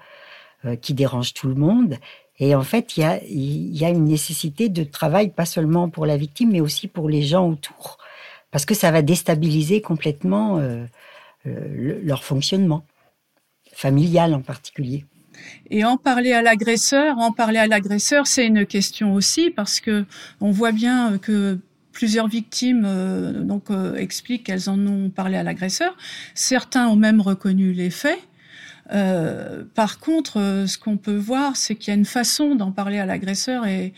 euh, 0.67 0.77
qui 0.77 0.93
dérange 0.93 1.33
tout 1.33 1.49
le 1.49 1.55
monde. 1.55 1.97
Et 2.39 2.55
en 2.55 2.63
fait, 2.63 2.99
il 2.99 3.01
y 3.01 3.05
a, 3.05 3.23
il 3.25 3.75
y 3.75 3.87
a 3.87 3.89
une 3.89 4.05
nécessité 4.05 4.69
de 4.69 4.85
travail, 4.85 5.31
pas 5.31 5.47
seulement 5.47 5.89
pour 5.89 6.05
la 6.05 6.19
victime, 6.19 6.51
mais 6.53 6.61
aussi 6.61 6.89
pour 6.89 7.09
les 7.09 7.23
gens 7.23 7.49
autour 7.49 7.97
parce 8.55 8.67
que 8.67 8.75
ça 8.75 8.93
va 8.93 9.03
déstabiliser 9.03 9.81
complètement 9.81 10.59
euh, 10.59 10.85
euh, 11.45 11.67
le, 11.75 12.01
leur 12.03 12.23
fonctionnement. 12.23 12.87
familiale 13.73 14.33
en 14.33 14.43
particulier. 14.43 15.05
Et 15.71 15.85
en 15.85 15.97
parler 15.97 16.33
à 16.33 16.41
l'agresseur, 16.41 17.19
en 17.19 17.33
parler 17.33 17.59
à 17.59 17.67
l'agresseur, 17.67 18.29
c'est 18.29 18.47
une 18.47 18.65
question 18.65 19.13
aussi 19.13 19.51
parce 19.51 19.81
que 19.81 20.05
on 20.41 20.53
voit 20.53 20.71
bien 20.71 21.19
que 21.19 21.59
plusieurs 21.91 22.29
victimes 22.29 22.85
euh, 22.87 23.43
donc 23.43 23.65
expliquent 23.97 24.45
qu'elles 24.45 24.71
en 24.71 24.79
ont 24.87 25.11
parlé 25.11 25.37
à 25.37 25.43
l'agresseur. 25.43 25.97
Certains 26.37 26.87
ont 26.87 26.95
même 26.95 27.21
reconnu 27.21 27.73
les 27.73 27.91
faits. 27.91 28.21
Par 29.75 29.99
contre, 29.99 30.65
ce 30.69 30.79
qu'on 30.79 30.97
peut 30.97 31.17
voir, 31.17 31.57
c'est 31.57 31.75
qu'il 31.75 31.89
y 31.89 31.97
a 31.97 31.99
une 31.99 32.05
façon 32.05 32.55
d'en 32.55 32.71
parler 32.71 33.01
à 33.01 33.07
l'agresseur 33.07 33.67
et, 33.67 33.95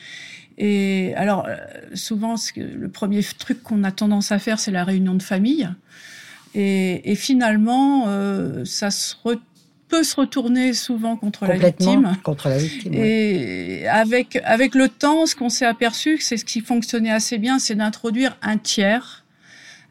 et 0.59 1.15
alors 1.17 1.47
souvent 1.95 2.37
le 2.57 2.89
premier 2.89 3.23
truc 3.23 3.63
qu'on 3.63 3.85
a 3.85 3.93
tendance 3.93 4.33
à 4.33 4.39
faire, 4.39 4.59
c'est 4.59 4.71
la 4.71 4.85
réunion 4.85 5.15
de 5.15 5.23
famille. 5.23 5.69
Et, 6.55 7.13
et 7.13 7.15
finalement, 7.15 8.05
euh, 8.09 8.65
ça 8.65 8.91
se 8.91 9.15
re 9.25 9.37
peut 9.89 10.03
se 10.03 10.17
retourner 10.17 10.73
souvent 10.73 11.17
contre 11.17 11.47
la 11.47 11.57
victime. 11.57 12.17
Contre 12.25 12.49
la 12.49 12.59
victime. 12.59 12.93
Et 12.95 13.87
avec 13.87 14.41
avec 14.45 14.75
le 14.75 14.89
temps, 14.89 15.27
ce 15.27 15.37
qu'on 15.37 15.49
s'est 15.49 15.67
aperçu, 15.67 16.19
c'est 16.19 16.37
ce 16.37 16.45
qui 16.45 16.61
fonctionnait 16.61 17.13
assez 17.13 17.39
bien, 17.39 17.61
c'est 17.61 17.77
d'introduire 17.77 18.37
un 18.43 18.59
tiers, 18.59 19.25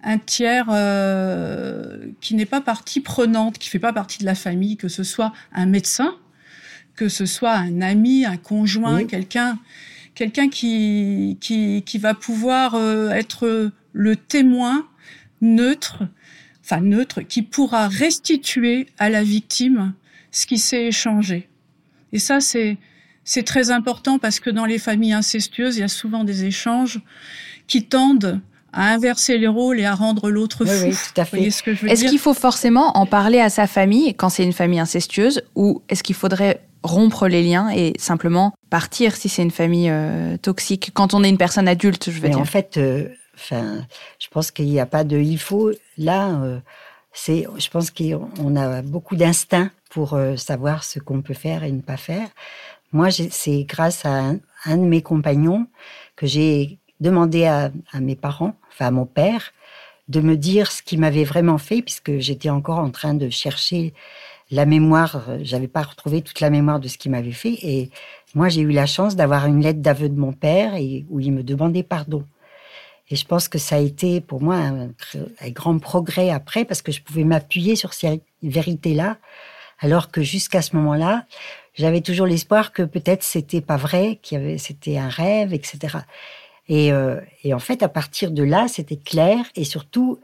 un 0.04 0.18
tiers 0.18 0.68
euh, 0.70 2.08
qui 2.20 2.36
n'est 2.36 2.46
pas 2.46 2.60
partie 2.60 3.00
prenante, 3.00 3.58
qui 3.58 3.70
fait 3.70 3.80
pas 3.80 3.94
partie 3.94 4.20
de 4.20 4.26
la 4.26 4.36
famille, 4.36 4.76
que 4.76 4.90
ce 4.90 5.04
soit 5.04 5.32
un 5.54 5.66
médecin, 5.66 6.16
que 6.98 7.08
ce 7.08 7.26
soit 7.26 7.54
un 7.54 7.82
ami, 7.82 8.26
un 8.26 8.38
conjoint, 8.38 8.98
oui. 8.98 9.08
quelqu'un 9.08 9.58
quelqu'un 10.16 10.50
qui, 10.50 11.38
qui 11.40 11.84
qui 11.84 11.98
va 11.98 12.14
pouvoir 12.14 12.76
euh, 12.76 13.10
être 13.10 13.72
le 13.94 14.16
témoin 14.16 14.88
neutre 15.42 16.04
enfin 16.66 16.82
neutre, 16.82 17.22
qui 17.22 17.42
pourra 17.44 17.88
restituer 17.88 18.88
à 18.98 19.10
la 19.10 19.24
victime 19.24 19.94
ce 20.32 20.46
qui 20.46 20.58
s'est 20.58 20.86
échangé. 20.86 21.48
Et 22.12 22.20
ça, 22.20 22.40
c'est 22.40 22.78
c'est 23.24 23.44
très 23.44 23.72
important 23.72 24.20
parce 24.20 24.40
que 24.40 24.50
dans 24.50 24.66
les 24.66 24.78
familles 24.78 25.14
incestueuses, 25.14 25.78
il 25.78 25.82
y 25.82 25.84
a 25.84 25.88
souvent 25.88 26.24
des 26.24 26.46
échanges 26.46 27.02
qui 27.68 27.84
tendent 27.84 28.40
à 28.72 28.94
inverser 28.94 29.38
les 29.38 29.48
rôles 29.48 29.80
et 29.80 29.86
à 29.86 29.96
rendre 29.96 30.30
l'autre 30.30 30.66
fou. 30.66 30.72
Oui, 30.72 30.90
oui, 30.90 30.96
tout 31.14 31.22
à 31.22 31.26
fait. 31.26 31.42
Est-ce 31.42 32.06
qu'il 32.06 32.20
faut 32.20 32.34
forcément 32.34 32.98
en 32.98 33.06
parler 33.06 33.40
à 33.40 33.50
sa 33.50 33.68
famille 33.68 34.14
quand 34.16 34.30
c'est 34.30 34.44
une 34.44 34.54
famille 34.54 34.80
incestueuse 34.80 35.42
ou 35.56 35.82
est-ce 35.90 36.04
qu'il 36.04 36.16
faudrait 36.16 36.62
rompre 36.84 37.28
les 37.28 37.42
liens 37.42 37.70
et 37.70 37.94
simplement 37.98 38.54
partir 38.76 39.16
si 39.16 39.30
c'est 39.30 39.42
une 39.42 39.52
famille 39.52 39.90
euh, 39.90 40.36
toxique 40.36 40.92
quand 40.94 41.14
on 41.14 41.24
est 41.24 41.30
une 41.30 41.38
personne 41.38 41.70
adulte, 41.70 42.10
je 42.10 42.20
veux 42.20 42.28
Mais 42.28 42.36
dire. 42.36 42.40
En 42.40 42.46
fait, 42.46 42.76
euh, 42.76 43.08
Enfin, 43.38 43.86
je 44.18 44.28
pense 44.30 44.50
qu'il 44.50 44.68
n'y 44.68 44.80
a 44.80 44.86
pas 44.86 45.04
de 45.04 45.18
il 45.18 45.40
faut. 45.40 45.72
Là, 45.98 46.30
euh, 46.42 46.60
c'est, 47.12 47.46
je 47.58 47.70
pense 47.70 47.92
qu'on 47.92 48.56
a 48.56 48.82
beaucoup 48.82 49.18
d'instinct 49.18 49.72
pour 49.90 50.18
savoir 50.38 50.86
ce 50.86 51.00
qu'on 51.00 51.22
peut 51.22 51.34
faire 51.34 51.66
et 51.66 51.72
ne 51.72 51.82
pas 51.82 51.98
faire. 51.98 52.30
Moi, 52.94 53.10
c'est 53.12 53.64
grâce 53.64 54.06
à 54.06 54.14
un, 54.30 54.40
un, 54.64 54.78
de 54.78 54.88
mes 54.94 55.02
compagnons 55.02 55.68
que 56.16 56.26
j'ai 56.28 56.78
demandé 57.02 57.46
à, 57.46 57.72
à, 57.92 58.00
mes 58.00 58.16
parents, 58.16 58.56
enfin 58.72 58.88
à 58.88 58.92
mon 58.92 59.06
père, 59.06 59.52
de 60.08 60.22
me 60.22 60.38
dire 60.38 60.72
ce 60.72 60.82
qu'il 60.82 61.00
m'avait 61.02 61.26
vraiment 61.26 61.58
fait, 61.58 61.82
puisque 61.82 62.18
j'étais 62.20 62.50
encore 62.50 62.80
en 62.80 62.92
train 62.92 63.14
de 63.14 63.30
chercher 63.30 63.94
la 64.52 64.66
mémoire. 64.66 65.24
J'avais 65.42 65.68
pas 65.68 65.82
retrouvé 65.82 66.22
toute 66.22 66.40
la 66.40 66.50
mémoire 66.50 66.80
de 66.80 66.88
ce 66.88 66.98
qu'il 66.98 67.12
m'avait 67.12 67.32
fait. 67.32 67.58
Et 67.62 67.90
moi, 68.36 68.50
j'ai 68.50 68.62
eu 68.62 68.72
la 68.72 68.86
chance 68.86 69.16
d'avoir 69.16 69.48
une 69.48 69.62
lettre 69.62 69.80
d'aveu 69.80 70.10
de 70.10 70.20
mon 70.20 70.34
père 70.34 70.76
et 70.76 71.06
où 71.10 71.22
il 71.22 71.32
me 71.32 71.42
demandait 71.42 71.84
pardon. 71.84 72.26
Et 73.10 73.16
je 73.16 73.26
pense 73.26 73.48
que 73.48 73.58
ça 73.58 73.78
a 73.78 73.80
été 73.80 74.20
pour 74.20 74.42
moi 74.42 74.58
un, 74.58 74.90
grand 75.52 75.80
progrès 75.80 76.32
après 76.32 76.66
parce 76.66 76.82
que 76.82 76.92
je 76.92 77.02
pouvais 77.02 77.24
m'appuyer 77.24 77.76
sur 77.76 77.94
ces 77.94 78.22
vérités-là, 78.44 79.18
alors 79.80 80.12
que 80.12 80.22
jusqu'à 80.22 80.62
ce 80.62 80.76
moment-là, 80.76 81.26
j'avais 81.76 82.02
toujours 82.02 82.28
l'espoir 82.28 82.74
que 82.74 82.84
peut-être 82.84 83.24
c'était 83.24 83.62
pas 83.62 83.78
vrai, 83.78 84.20
qu'il 84.22 84.60
c'était 84.60 84.98
un 84.98 85.10
rêve, 85.10 85.54
etc. 85.54 86.00
Et, 86.68 86.92
euh, 86.92 87.22
et 87.44 87.54
en 87.54 87.60
fait, 87.60 87.84
à 87.84 87.90
partir 87.90 88.32
de 88.32 88.44
là, 88.44 88.68
c'était 88.68 88.98
clair 88.98 89.46
et 89.56 89.64
surtout, 89.64 90.20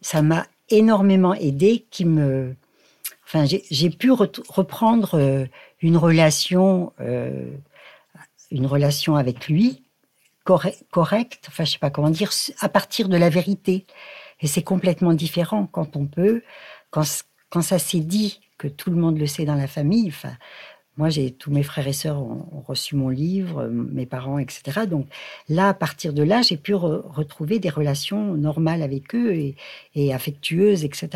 ça 0.00 0.22
m'a 0.22 0.46
énormément 0.70 1.34
aidé, 1.34 1.84
qui 1.90 2.04
me, 2.04 2.54
enfin, 3.32 3.44
j'ai 3.46 3.90
pu 3.90 4.10
re 4.10 4.26
reprendre 4.48 5.14
euh, 5.14 5.46
une 5.80 5.96
relation, 5.96 6.92
euh, 7.00 7.50
une 8.50 8.66
relation 8.66 9.16
avec 9.16 9.48
lui 9.48 9.82
correct, 10.90 11.44
enfin 11.48 11.64
je 11.64 11.72
sais 11.72 11.78
pas 11.78 11.90
comment 11.90 12.10
dire, 12.10 12.30
à 12.60 12.68
partir 12.68 13.08
de 13.08 13.16
la 13.16 13.28
vérité. 13.28 13.86
Et 14.40 14.46
c'est 14.46 14.62
complètement 14.62 15.14
différent 15.14 15.66
quand 15.66 15.96
on 15.96 16.06
peut, 16.06 16.42
quand, 16.90 17.04
quand 17.50 17.62
ça 17.62 17.78
s'est 17.78 18.00
dit, 18.00 18.40
que 18.60 18.68
tout 18.68 18.90
le 18.90 18.96
monde 18.96 19.18
le 19.18 19.26
sait 19.26 19.46
dans 19.46 19.54
la 19.54 19.66
famille. 19.66 20.08
Enfin, 20.08 20.36
moi, 20.96 21.08
tous 21.38 21.50
mes 21.50 21.62
frères 21.62 21.86
et 21.86 21.92
sœurs 21.92 22.20
ont, 22.20 22.62
reçu 22.66 22.94
mon 22.94 23.08
livre, 23.08 23.66
mes 23.68 24.06
parents, 24.06 24.38
etc. 24.38 24.86
Donc 24.86 25.06
là, 25.48 25.70
à 25.70 25.74
partir 25.74 26.12
de 26.12 26.22
là, 26.22 26.42
j'ai 26.42 26.56
pu 26.56 26.74
re 26.74 27.02
retrouver 27.14 27.58
des 27.58 27.70
relations 27.70 28.34
normales 28.34 28.82
avec 28.82 29.14
eux 29.14 29.32
et, 29.32 29.56
et, 29.94 30.12
affectueuses, 30.12 30.84
etc. 30.84 31.08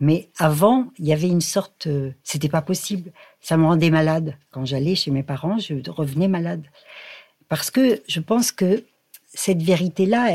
Mais 0.00 0.28
avant, 0.38 0.92
il 0.98 1.06
y 1.06 1.12
avait 1.12 1.28
une 1.28 1.40
sorte, 1.40 1.86
euh, 1.86 2.12
c'était 2.22 2.48
pas 2.48 2.62
possible. 2.62 3.10
Ça 3.40 3.56
me 3.56 3.64
rendait 3.64 3.90
malade. 3.90 4.36
Quand 4.52 4.64
j'allais 4.64 4.94
chez 4.94 5.10
mes 5.10 5.22
parents, 5.22 5.58
je 5.58 5.74
revenais 5.90 6.28
malade. 6.28 6.62
Parce 7.48 7.70
que 7.70 8.02
je 8.08 8.20
pense 8.20 8.52
que 8.52 8.84
cette 9.26 9.62
vérité-là, 9.62 10.30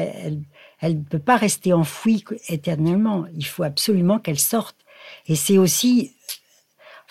elle 0.82 0.98
ne 0.98 1.04
peut 1.04 1.20
pas 1.20 1.38
rester 1.38 1.74
enfouie 1.74 2.24
éternellement. 2.48 3.26
Il 3.36 3.46
faut 3.46 3.64
absolument 3.64 4.20
qu'elle 4.20 4.40
sorte. 4.40 4.78
Et 5.28 5.36
c'est 5.36 5.58
aussi, 5.58 6.14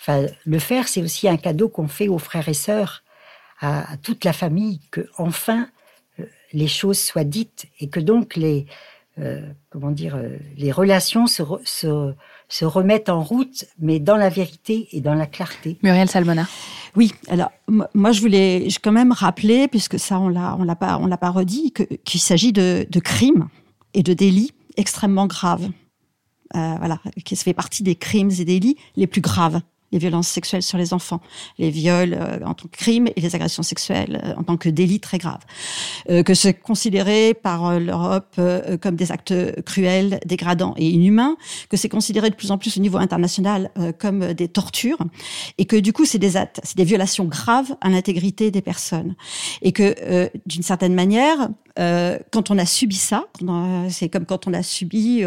enfin, 0.01 0.25
le 0.45 0.59
faire, 0.59 0.87
c'est 0.87 1.01
aussi 1.01 1.29
un 1.29 1.37
cadeau 1.37 1.69
qu'on 1.69 1.87
fait 1.87 2.07
aux 2.09 2.17
frères 2.17 2.49
et 2.49 2.53
sœurs, 2.53 3.03
à, 3.59 3.93
à, 3.93 3.97
toute 3.97 4.25
la 4.25 4.33
famille, 4.33 4.81
que 4.91 5.07
enfin 5.17 5.67
les 6.53 6.67
choses 6.67 6.99
soient 6.99 7.23
dites 7.23 7.67
et 7.79 7.87
que 7.87 7.99
donc 7.99 8.35
les, 8.35 8.65
euh, 9.19 9.41
comment 9.69 9.91
dire, 9.91 10.19
les 10.57 10.71
relations 10.71 11.27
se, 11.27 11.41
re, 11.41 11.59
se, 11.63 12.13
se 12.49 12.65
remettent 12.65 13.09
en 13.09 13.23
route, 13.23 13.65
mais 13.79 13.99
dans 13.99 14.17
la 14.17 14.29
vérité 14.29 14.87
et 14.91 15.01
dans 15.01 15.13
la 15.13 15.25
clarté. 15.25 15.77
Muriel 15.83 16.09
Salmona. 16.09 16.47
Oui, 16.95 17.13
alors 17.29 17.51
moi 17.93 18.11
je 18.11 18.19
voulais 18.19 18.67
quand 18.83 18.91
même 18.91 19.11
rappeler, 19.11 19.67
puisque 19.67 19.97
ça 19.97 20.19
on 20.19 20.27
l'a 20.27 20.55
on 20.59 20.63
l'a 20.63 20.75
pas 20.75 20.97
on 20.97 21.07
l'a 21.07 21.17
pas 21.17 21.29
redit, 21.29 21.71
qu'il 21.71 21.97
qu 21.99 22.17
s'agit 22.17 22.51
de, 22.51 22.85
de, 22.89 22.99
crimes 22.99 23.47
et 23.93 24.03
de 24.03 24.13
délits 24.13 24.53
extrêmement 24.75 25.27
graves. 25.27 25.69
Euh, 26.53 26.75
voilà, 26.79 26.99
qui 27.23 27.37
fait 27.37 27.53
partie 27.53 27.81
des 27.81 27.95
crimes 27.95 28.31
et 28.37 28.43
délits 28.43 28.75
les 28.97 29.07
plus 29.07 29.21
graves 29.21 29.61
les 29.91 29.99
violences 29.99 30.27
sexuelles 30.27 30.63
sur 30.63 30.77
les 30.77 30.93
enfants, 30.93 31.21
les 31.57 31.69
viols 31.69 32.13
euh, 32.13 32.39
en 32.45 32.53
tant 32.53 32.67
que 32.67 32.77
crime 32.77 33.07
et 33.15 33.21
les 33.21 33.35
agressions 33.35 33.63
sexuelles 33.63 34.21
euh, 34.23 34.33
en 34.37 34.43
tant 34.43 34.57
que 34.57 34.69
délit 34.69 34.99
très 34.99 35.17
grave. 35.17 35.39
Euh, 36.09 36.23
que 36.23 36.33
c'est 36.33 36.53
considéré 36.53 37.33
par 37.33 37.79
l'Europe 37.79 38.39
comme 38.81 38.95
des 38.95 39.11
actes 39.11 39.61
cruels, 39.63 40.19
dégradants 40.25 40.73
et 40.77 40.87
inhumains, 40.87 41.35
que 41.69 41.77
c'est 41.77 41.89
considéré 41.89 42.29
de 42.29 42.35
plus 42.35 42.51
en 42.51 42.57
plus 42.57 42.77
au 42.77 42.81
niveau 42.81 42.97
international 42.97 43.71
comme 43.99 44.33
des 44.33 44.47
tortures, 44.47 44.99
et 45.57 45.65
que 45.65 45.75
du 45.75 45.93
coup 45.93 46.05
c'est 46.05 46.19
des 46.19 46.37
actes, 46.37 46.59
c'est 46.63 46.77
des 46.77 46.83
violations 46.83 47.25
graves 47.25 47.75
à 47.81 47.89
l'intégrité 47.89 48.51
des 48.51 48.61
personnes, 48.61 49.15
et 49.61 49.71
que 49.71 50.29
d'une 50.45 50.63
certaine 50.63 50.93
manière, 50.93 51.49
quand 51.75 52.51
on 52.51 52.57
a 52.57 52.65
subi 52.65 52.95
ça, 52.95 53.25
c'est 53.89 54.09
comme 54.09 54.25
quand 54.25 54.47
on 54.47 54.53
a 54.53 54.63
subi 54.63 55.23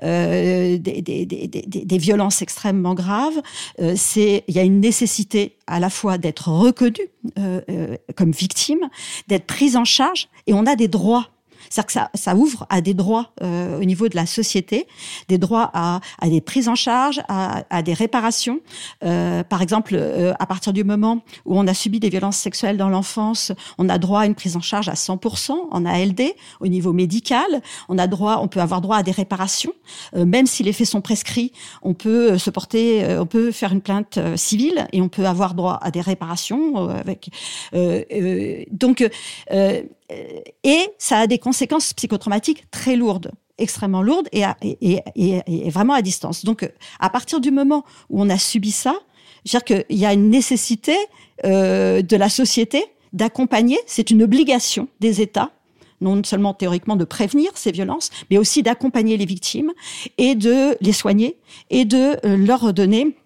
des, 0.00 0.78
des, 0.78 1.26
des, 1.26 1.98
violences 1.98 2.42
extrêmement 2.42 2.94
graves 2.94 3.40
il 3.78 4.54
y 4.54 4.58
a 4.58 4.62
une 4.62 4.80
nécessité 4.80 5.56
à 5.66 5.80
la 5.80 5.90
fois 5.90 6.18
d'être 6.18 6.48
reconnu 6.48 7.00
euh, 7.38 7.60
euh, 7.68 7.96
comme 8.16 8.30
victime, 8.30 8.88
d'être 9.28 9.46
prise 9.46 9.76
en 9.76 9.84
charge, 9.84 10.28
et 10.46 10.54
on 10.54 10.66
a 10.66 10.76
des 10.76 10.88
droits. 10.88 11.28
C'est-à-dire 11.70 11.86
que 11.86 11.92
ça, 11.92 12.10
ça, 12.14 12.34
ouvre 12.36 12.66
à 12.68 12.80
des 12.80 12.94
droits 12.94 13.32
euh, 13.42 13.80
au 13.80 13.84
niveau 13.84 14.08
de 14.08 14.16
la 14.16 14.26
société, 14.26 14.86
des 15.28 15.38
droits 15.38 15.70
à, 15.74 16.00
à 16.20 16.28
des 16.28 16.40
prises 16.40 16.68
en 16.68 16.74
charge, 16.74 17.20
à, 17.28 17.64
à 17.70 17.82
des 17.82 17.94
réparations. 17.94 18.60
Euh, 19.04 19.42
par 19.42 19.62
exemple, 19.62 19.94
euh, 19.96 20.32
à 20.38 20.46
partir 20.46 20.72
du 20.72 20.84
moment 20.84 21.22
où 21.44 21.58
on 21.58 21.66
a 21.66 21.74
subi 21.74 22.00
des 22.00 22.08
violences 22.08 22.36
sexuelles 22.36 22.76
dans 22.76 22.88
l'enfance, 22.88 23.52
on 23.78 23.88
a 23.88 23.98
droit 23.98 24.20
à 24.20 24.26
une 24.26 24.34
prise 24.34 24.56
en 24.56 24.60
charge 24.60 24.88
à 24.88 24.94
100% 24.94 25.52
en 25.70 25.84
ALD 25.84 26.22
au 26.60 26.66
niveau 26.66 26.92
médical. 26.92 27.46
On 27.88 27.98
a 27.98 28.06
droit, 28.06 28.38
on 28.42 28.48
peut 28.48 28.60
avoir 28.60 28.80
droit 28.80 28.96
à 28.96 29.02
des 29.02 29.12
réparations, 29.12 29.72
euh, 30.16 30.24
même 30.24 30.46
si 30.46 30.62
les 30.62 30.72
faits 30.72 30.86
sont 30.86 31.00
prescrits. 31.00 31.52
On 31.82 31.94
peut 31.94 32.38
se 32.38 32.50
porter, 32.50 33.04
on 33.18 33.26
peut 33.26 33.50
faire 33.50 33.72
une 33.72 33.80
plainte 33.80 34.18
civile 34.36 34.86
et 34.92 35.00
on 35.00 35.08
peut 35.08 35.26
avoir 35.26 35.54
droit 35.54 35.78
à 35.82 35.90
des 35.90 36.00
réparations 36.00 36.88
avec. 36.88 37.30
donc 38.72 39.08
et 40.10 40.86
ça 40.98 41.18
a 41.18 41.26
des 41.26 41.38
conséquences 41.38 41.92
psychotraumatiques 41.92 42.70
très 42.70 42.96
lourdes 42.96 43.32
extrêmement 43.58 44.02
lourdes 44.02 44.28
et, 44.32 45.70
vraiment 45.70 45.94
à 45.94 46.02
distance. 46.02 46.44
Donc, 46.44 46.70
à 47.00 47.10
partir 47.10 47.40
du 47.40 47.50
moment 47.50 47.84
où 48.08 48.22
on 48.22 48.30
a 48.30 48.38
subi 48.38 48.70
ça, 48.70 48.94
je 49.44 49.56
veux 49.56 49.60
dire 49.60 49.84
qu'il 49.86 49.98
y 49.98 50.06
a 50.06 50.12
une 50.12 50.30
nécessité 50.30 50.96
euh, 51.44 52.02
de 52.02 52.16
la 52.16 52.28
société 52.28 52.84
d'accompagner, 53.12 53.78
c'est 53.86 54.10
une 54.10 54.22
obligation 54.22 54.88
des 55.00 55.20
États, 55.20 55.50
non 56.00 56.22
seulement 56.24 56.54
théoriquement 56.54 56.96
de 56.96 57.04
prévenir 57.04 57.50
ces 57.54 57.72
violences, 57.72 58.10
mais 58.30 58.38
aussi 58.38 58.62
d'accompagner 58.62 59.16
les 59.16 59.24
victimes 59.24 59.72
et 60.18 60.34
de 60.34 60.76
les 60.80 60.92
soigner 60.92 61.36
et 61.70 61.84
de 61.84 62.16
leur 62.24 62.72
donner 62.72 63.16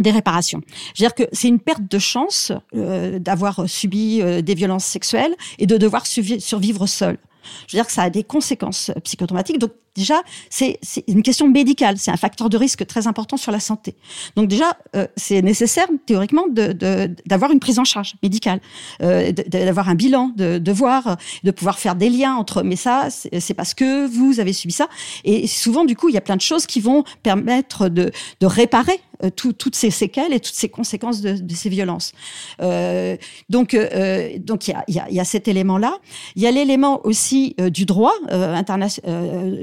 des 0.00 0.10
réparations. 0.10 0.60
Je 0.94 1.02
veux 1.02 1.08
dire 1.08 1.14
que 1.14 1.28
c'est 1.32 1.48
une 1.48 1.60
perte 1.60 1.82
de 1.90 1.98
chance 1.98 2.52
euh, 2.74 3.18
d'avoir 3.18 3.68
subi 3.68 4.20
euh, 4.20 4.42
des 4.42 4.54
violences 4.54 4.84
sexuelles 4.84 5.34
et 5.58 5.66
de 5.66 5.76
devoir 5.76 6.06
survivre 6.06 6.86
seul. 6.86 7.18
Je 7.66 7.76
veux 7.76 7.78
dire 7.78 7.86
que 7.86 7.92
ça 7.92 8.02
a 8.02 8.10
des 8.10 8.24
conséquences 8.24 8.90
psychotraumatiques. 9.02 9.58
Donc 9.58 9.72
déjà, 9.94 10.22
c'est 10.50 10.78
une 11.08 11.22
question 11.22 11.48
médicale, 11.48 11.98
c'est 11.98 12.10
un 12.10 12.16
facteur 12.16 12.48
de 12.48 12.56
risque 12.56 12.86
très 12.86 13.06
important 13.06 13.36
sur 13.36 13.52
la 13.52 13.60
santé. 13.60 13.94
Donc 14.36 14.48
déjà, 14.48 14.76
euh, 14.96 15.06
c'est 15.16 15.42
nécessaire 15.42 15.86
théoriquement 16.06 16.46
d'avoir 16.48 17.50
une 17.50 17.60
prise 17.60 17.78
en 17.78 17.84
charge 17.84 18.14
médicale, 18.22 18.60
euh, 19.02 19.32
d'avoir 19.32 19.88
un 19.88 19.94
bilan, 19.94 20.32
de, 20.36 20.58
de 20.58 20.72
voir, 20.72 21.16
de 21.44 21.50
pouvoir 21.50 21.78
faire 21.78 21.94
des 21.94 22.10
liens 22.10 22.34
entre. 22.34 22.62
Mais 22.62 22.76
ça, 22.76 23.08
c'est 23.10 23.54
parce 23.54 23.74
que 23.74 24.06
vous 24.06 24.40
avez 24.40 24.52
subi 24.52 24.72
ça. 24.72 24.88
Et 25.24 25.46
souvent, 25.46 25.84
du 25.84 25.96
coup, 25.96 26.08
il 26.08 26.14
y 26.14 26.18
a 26.18 26.22
plein 26.22 26.36
de 26.36 26.40
choses 26.40 26.66
qui 26.66 26.80
vont 26.80 27.04
permettre 27.22 27.88
de, 27.88 28.10
de 28.40 28.46
réparer 28.46 29.00
euh, 29.24 29.30
toutes 29.30 29.76
ces 29.76 29.90
séquelles 29.90 30.32
et 30.32 30.40
toutes 30.40 30.54
ces 30.54 30.68
conséquences 30.68 31.20
de, 31.20 31.54
ces 31.54 31.68
violences. 31.68 32.12
Euh, 32.60 33.16
donc, 33.48 33.74
euh, 33.74 34.36
donc 34.38 34.66
il 34.68 34.74
y 34.88 35.20
a, 35.20 35.24
cet 35.24 35.46
élément-là. 35.46 35.98
Il 36.34 36.42
y 36.42 36.46
a 36.46 36.50
l'élément 36.50 37.04
aussi 37.06 37.54
du 37.70 37.84
droit 37.84 38.12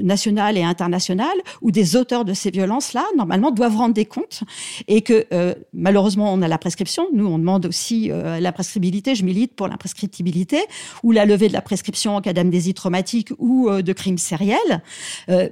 national 0.02 0.56
et 0.56 0.62
international 0.62 1.32
où 1.60 1.70
des 1.70 1.96
auteurs 1.96 2.24
de 2.24 2.32
ces 2.32 2.50
violences-là, 2.50 3.04
normalement, 3.16 3.50
doivent 3.50 3.76
rendre 3.76 3.94
des 3.94 4.06
comptes 4.06 4.42
et 4.88 5.02
que 5.02 5.26
malheureusement, 5.72 6.32
on 6.32 6.42
a 6.42 6.48
la 6.48 6.58
prescription. 6.58 7.06
Nous, 7.12 7.26
on 7.26 7.38
demande 7.38 7.66
aussi 7.66 8.08
la 8.08 8.52
prescriptibilité. 8.52 9.14
Je 9.14 9.24
milite 9.24 9.54
pour 9.54 9.68
la 9.68 9.76
prescriptibilité 9.76 10.58
ou 11.02 11.12
la 11.12 11.24
levée 11.26 11.48
de 11.48 11.52
la 11.52 11.62
prescription 11.62 12.16
en 12.16 12.20
cas 12.20 12.32
d'amnésie 12.32 12.74
traumatique 12.74 13.30
ou 13.38 13.70
de 13.70 13.92
crimes 13.92 14.18
sériels. 14.18 14.82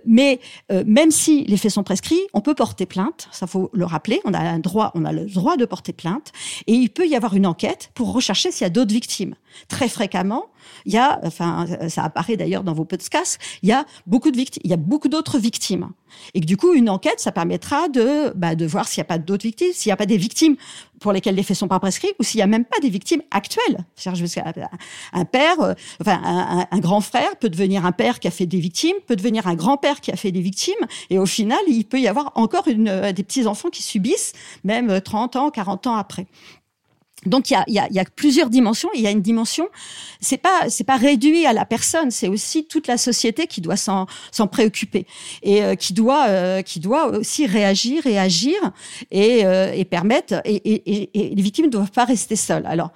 mais 0.07 0.41
même 0.87 1.11
si 1.11 1.45
les 1.45 1.57
faits 1.57 1.73
sont 1.73 1.85
prescrits, 1.85 2.21
on 2.33 2.41
peut 2.41 2.55
porter 2.55 2.87
plainte. 2.87 3.29
Ça 3.33 3.47
faut 3.47 3.71
le 3.73 3.85
rappeler. 3.85 3.98
On 4.25 4.35
a 4.35 4.41
un 4.41 4.59
droit, 4.59 4.91
on 4.95 5.05
a 5.05 5.13
le 5.13 5.27
droit 5.27 5.57
de 5.57 5.65
porter 5.65 5.93
plainte 5.93 6.33
et 6.67 6.73
il 6.73 6.91
peut 6.91 7.07
y 7.07 7.17
avoir 7.17 7.35
une 7.35 7.47
enquête 7.47 7.91
pour 7.95 8.13
rechercher 8.13 8.51
s'il 8.51 8.65
y 8.65 8.67
a 8.67 8.71
d'autres 8.71 8.93
victimes. 8.93 9.35
Très 9.69 9.89
fréquemment, 9.89 10.47
il 10.85 10.93
y 10.93 10.99
a, 10.99 11.21
enfin, 11.25 11.67
ça 11.89 12.05
apparaît 12.05 12.37
d'ailleurs 12.37 12.65
dans 12.65 12.75
vos 12.75 12.85
podcasts, 12.85 13.39
il 13.63 13.69
y 13.69 13.73
a 13.73 13.85
beaucoup 14.07 14.31
de 14.31 14.37
victimes, 14.37 14.63
il 14.65 14.71
y 14.71 14.75
a 14.75 14.79
beaucoup 14.79 15.09
d'autres 15.09 15.39
victimes. 15.39 15.91
Et 16.35 16.41
que 16.41 16.47
du 16.47 16.57
coup, 16.57 16.73
une 16.75 16.91
enquête, 16.91 17.21
ça 17.21 17.33
permettra 17.33 17.89
de, 17.89 18.33
bah, 18.35 18.55
voir 18.61 18.89
s'il 18.89 19.01
n'y 19.01 19.07
a 19.07 19.09
pas 19.09 19.19
d'autres 19.19 19.45
victimes, 19.45 19.73
s'il 19.73 19.91
n'y 19.91 19.95
a 19.95 19.97
pas 19.97 20.07
des 20.07 20.17
victimes 20.17 20.57
pour 21.01 21.13
lesquelles 21.13 21.35
les 21.35 21.43
faits 21.43 21.57
sont 21.57 21.69
pas 21.69 21.79
prescrits, 21.79 22.13
ou 22.19 22.25
s'il 22.25 22.39
n'y 22.39 22.43
a 22.43 22.47
même 22.47 22.65
pas 22.65 22.79
des 22.81 22.91
victimes 22.91 23.23
actuelles. 23.31 23.79
C'est-à-dire, 23.95 24.69
un 25.13 25.25
père, 25.25 25.61
euh, 25.61 25.75
enfin, 26.01 26.67
un, 26.71 26.79
grand 26.79 27.01
frère 27.01 27.37
peut 27.37 27.49
devenir 27.49 27.87
un 27.87 27.93
père 27.93 28.19
qui 28.19 28.29
a 28.29 28.31
fait 28.31 28.47
des 28.47 28.59
victimes, 28.59 28.97
peut 29.07 29.17
devenir 29.17 29.47
un 29.47 29.55
grand-père 29.55 30.01
qui 30.01 30.11
a 30.11 30.17
fait 30.17 30.33
des 30.33 30.41
victimes, 30.41 30.75
et 31.11 31.19
au 31.19 31.27
final, 31.27 31.59
il 31.69 31.85
peut 31.85 32.01
y 32.01 32.09
avoir 32.09 32.33
encore 32.35 32.65
euh, 32.69 33.13
des 33.13 33.23
petits-enfants 33.23 33.71
qui 33.71 33.83
subissent, 33.83 34.33
même 34.65 35.01
30 35.01 35.37
ans, 35.37 35.51
40 35.51 35.87
ans 35.87 35.97
après. 35.97 36.27
Donc 37.27 37.51
il 37.51 37.55
y 37.55 37.57
a, 37.57 37.65
y, 37.67 37.79
a, 37.79 37.89
y 37.91 37.99
a, 37.99 38.05
plusieurs 38.05 38.49
dimensions. 38.49 38.89
Il 38.95 39.01
y 39.01 39.07
a 39.07 39.11
une 39.11 39.23
dimension, 39.23 39.69
c'est 40.21 40.37
pas 40.37 40.69
c'est 40.69 40.85
pas 40.85 40.97
réduit 40.97 41.47
à 41.47 41.53
la 41.53 41.65
personne, 41.65 42.11
c'est 42.11 42.29
aussi 42.29 42.67
toute 42.67 42.87
la 42.87 42.97
société 42.97 43.47
qui 43.49 43.61
doit 43.61 43.77
s'en 43.77 44.07
préoccuper 44.51 45.07
et 45.43 45.63
euh, 45.63 45.75
qui 45.75 45.95
doit 45.95 46.27
euh, 46.29 46.63
qui 46.63 46.79
doit 46.79 47.09
aussi 47.09 47.47
réagir 47.47 48.07
et 48.07 48.19
agir 48.19 48.57
et, 49.11 49.45
euh, 49.45 49.73
et 49.75 49.85
permettre 49.85 50.41
et, 50.45 50.55
et, 50.55 51.11
et, 51.15 51.35
les 51.35 51.43
victimes 51.43 51.67
ne 51.67 51.71
doivent 51.71 51.91
pas 51.91 52.05
rester 52.05 52.37
seules. 52.37 52.67
Alors 52.67 52.93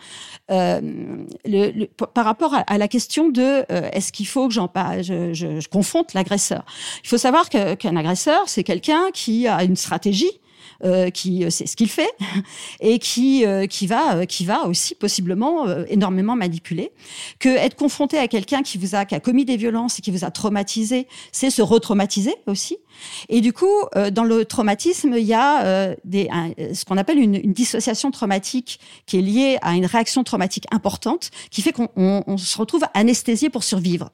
le, 0.49 1.87
par 1.87 2.25
rapport 2.25 2.55
à, 2.67 2.79
la 2.79 2.87
question 2.87 3.31
de 3.31 3.65
est-ce 3.93 4.13
qu'il 4.13 4.27
faut 4.27 4.49
que 4.49 4.55
j'en 4.55 4.71
je, 5.01 5.33
je, 5.33 5.61
je 5.61 5.69
confronte 5.69 6.13
l'agresseur? 6.15 6.65
Il 7.03 7.09
faut 7.09 7.19
savoir 7.19 7.49
qu'un 7.49 7.97
agresseur 7.97 8.43
c'est 8.47 8.63
quelqu'un 8.63 9.11
qui 9.13 9.49
a 9.49 9.65
une 9.65 9.77
stratégie 9.77 10.31
euh, 10.31 10.42
qui 11.11 11.45
c'est 11.51 11.67
ce 11.67 11.77
qu'il 11.77 11.89
fait 11.89 12.11
et 12.81 12.99
qui 12.99 13.47
euh, 13.47 13.67
qui 13.67 13.87
va 13.87 14.17
euh, 14.17 14.25
qui 14.25 14.45
va 14.45 14.67
aussi 14.67 14.95
possiblement 14.95 15.67
énormément 15.87 16.37
manipuler. 16.37 16.93
Que 17.39 17.49
être 17.49 17.77
confronté 17.77 18.19
à 18.19 18.29
quelqu'un 18.29 18.63
qui 18.63 18.79
vous 18.79 18.95
a 18.95 19.05
qui 19.05 19.15
a 19.15 19.21
commis 19.21 19.45
des 19.45 19.57
violences 19.57 19.99
et 19.99 20.03
qui 20.03 20.11
vous 20.11 20.25
a 20.25 20.31
traumatisé, 20.31 21.07
c'est 21.31 21.51
se 21.51 21.63
retraumatiser 21.63 22.35
aussi. 22.47 22.79
Et 23.29 23.41
du 23.41 23.53
coup, 23.53 23.67
dans 24.13 24.25
le 24.25 24.45
traumatisme, 24.45 25.15
il 25.17 25.25
y 25.25 25.35
a 25.35 25.95
des, 26.05 26.29
ce 26.75 26.85
qu'on 26.85 26.99
appelle 26.99 27.19
une, 27.19 27.35
une, 27.35 27.53
dissociation 27.53 28.11
traumatique 28.11 28.79
qui 29.07 29.19
est 29.19 29.23
liée 29.23 29.59
à 29.63 29.75
une 29.75 29.87
réaction 29.87 30.23
traumatique 30.25 30.67
importante, 30.71 31.31
qui 31.51 31.63
fait 31.63 31.73
qu'on 31.73 31.89
on, 31.97 32.23
on 32.27 32.37
se 32.37 32.57
retrouve 32.59 32.85
anesthésié 32.95 33.51
pour 33.51 33.65
survivre. 33.65 34.11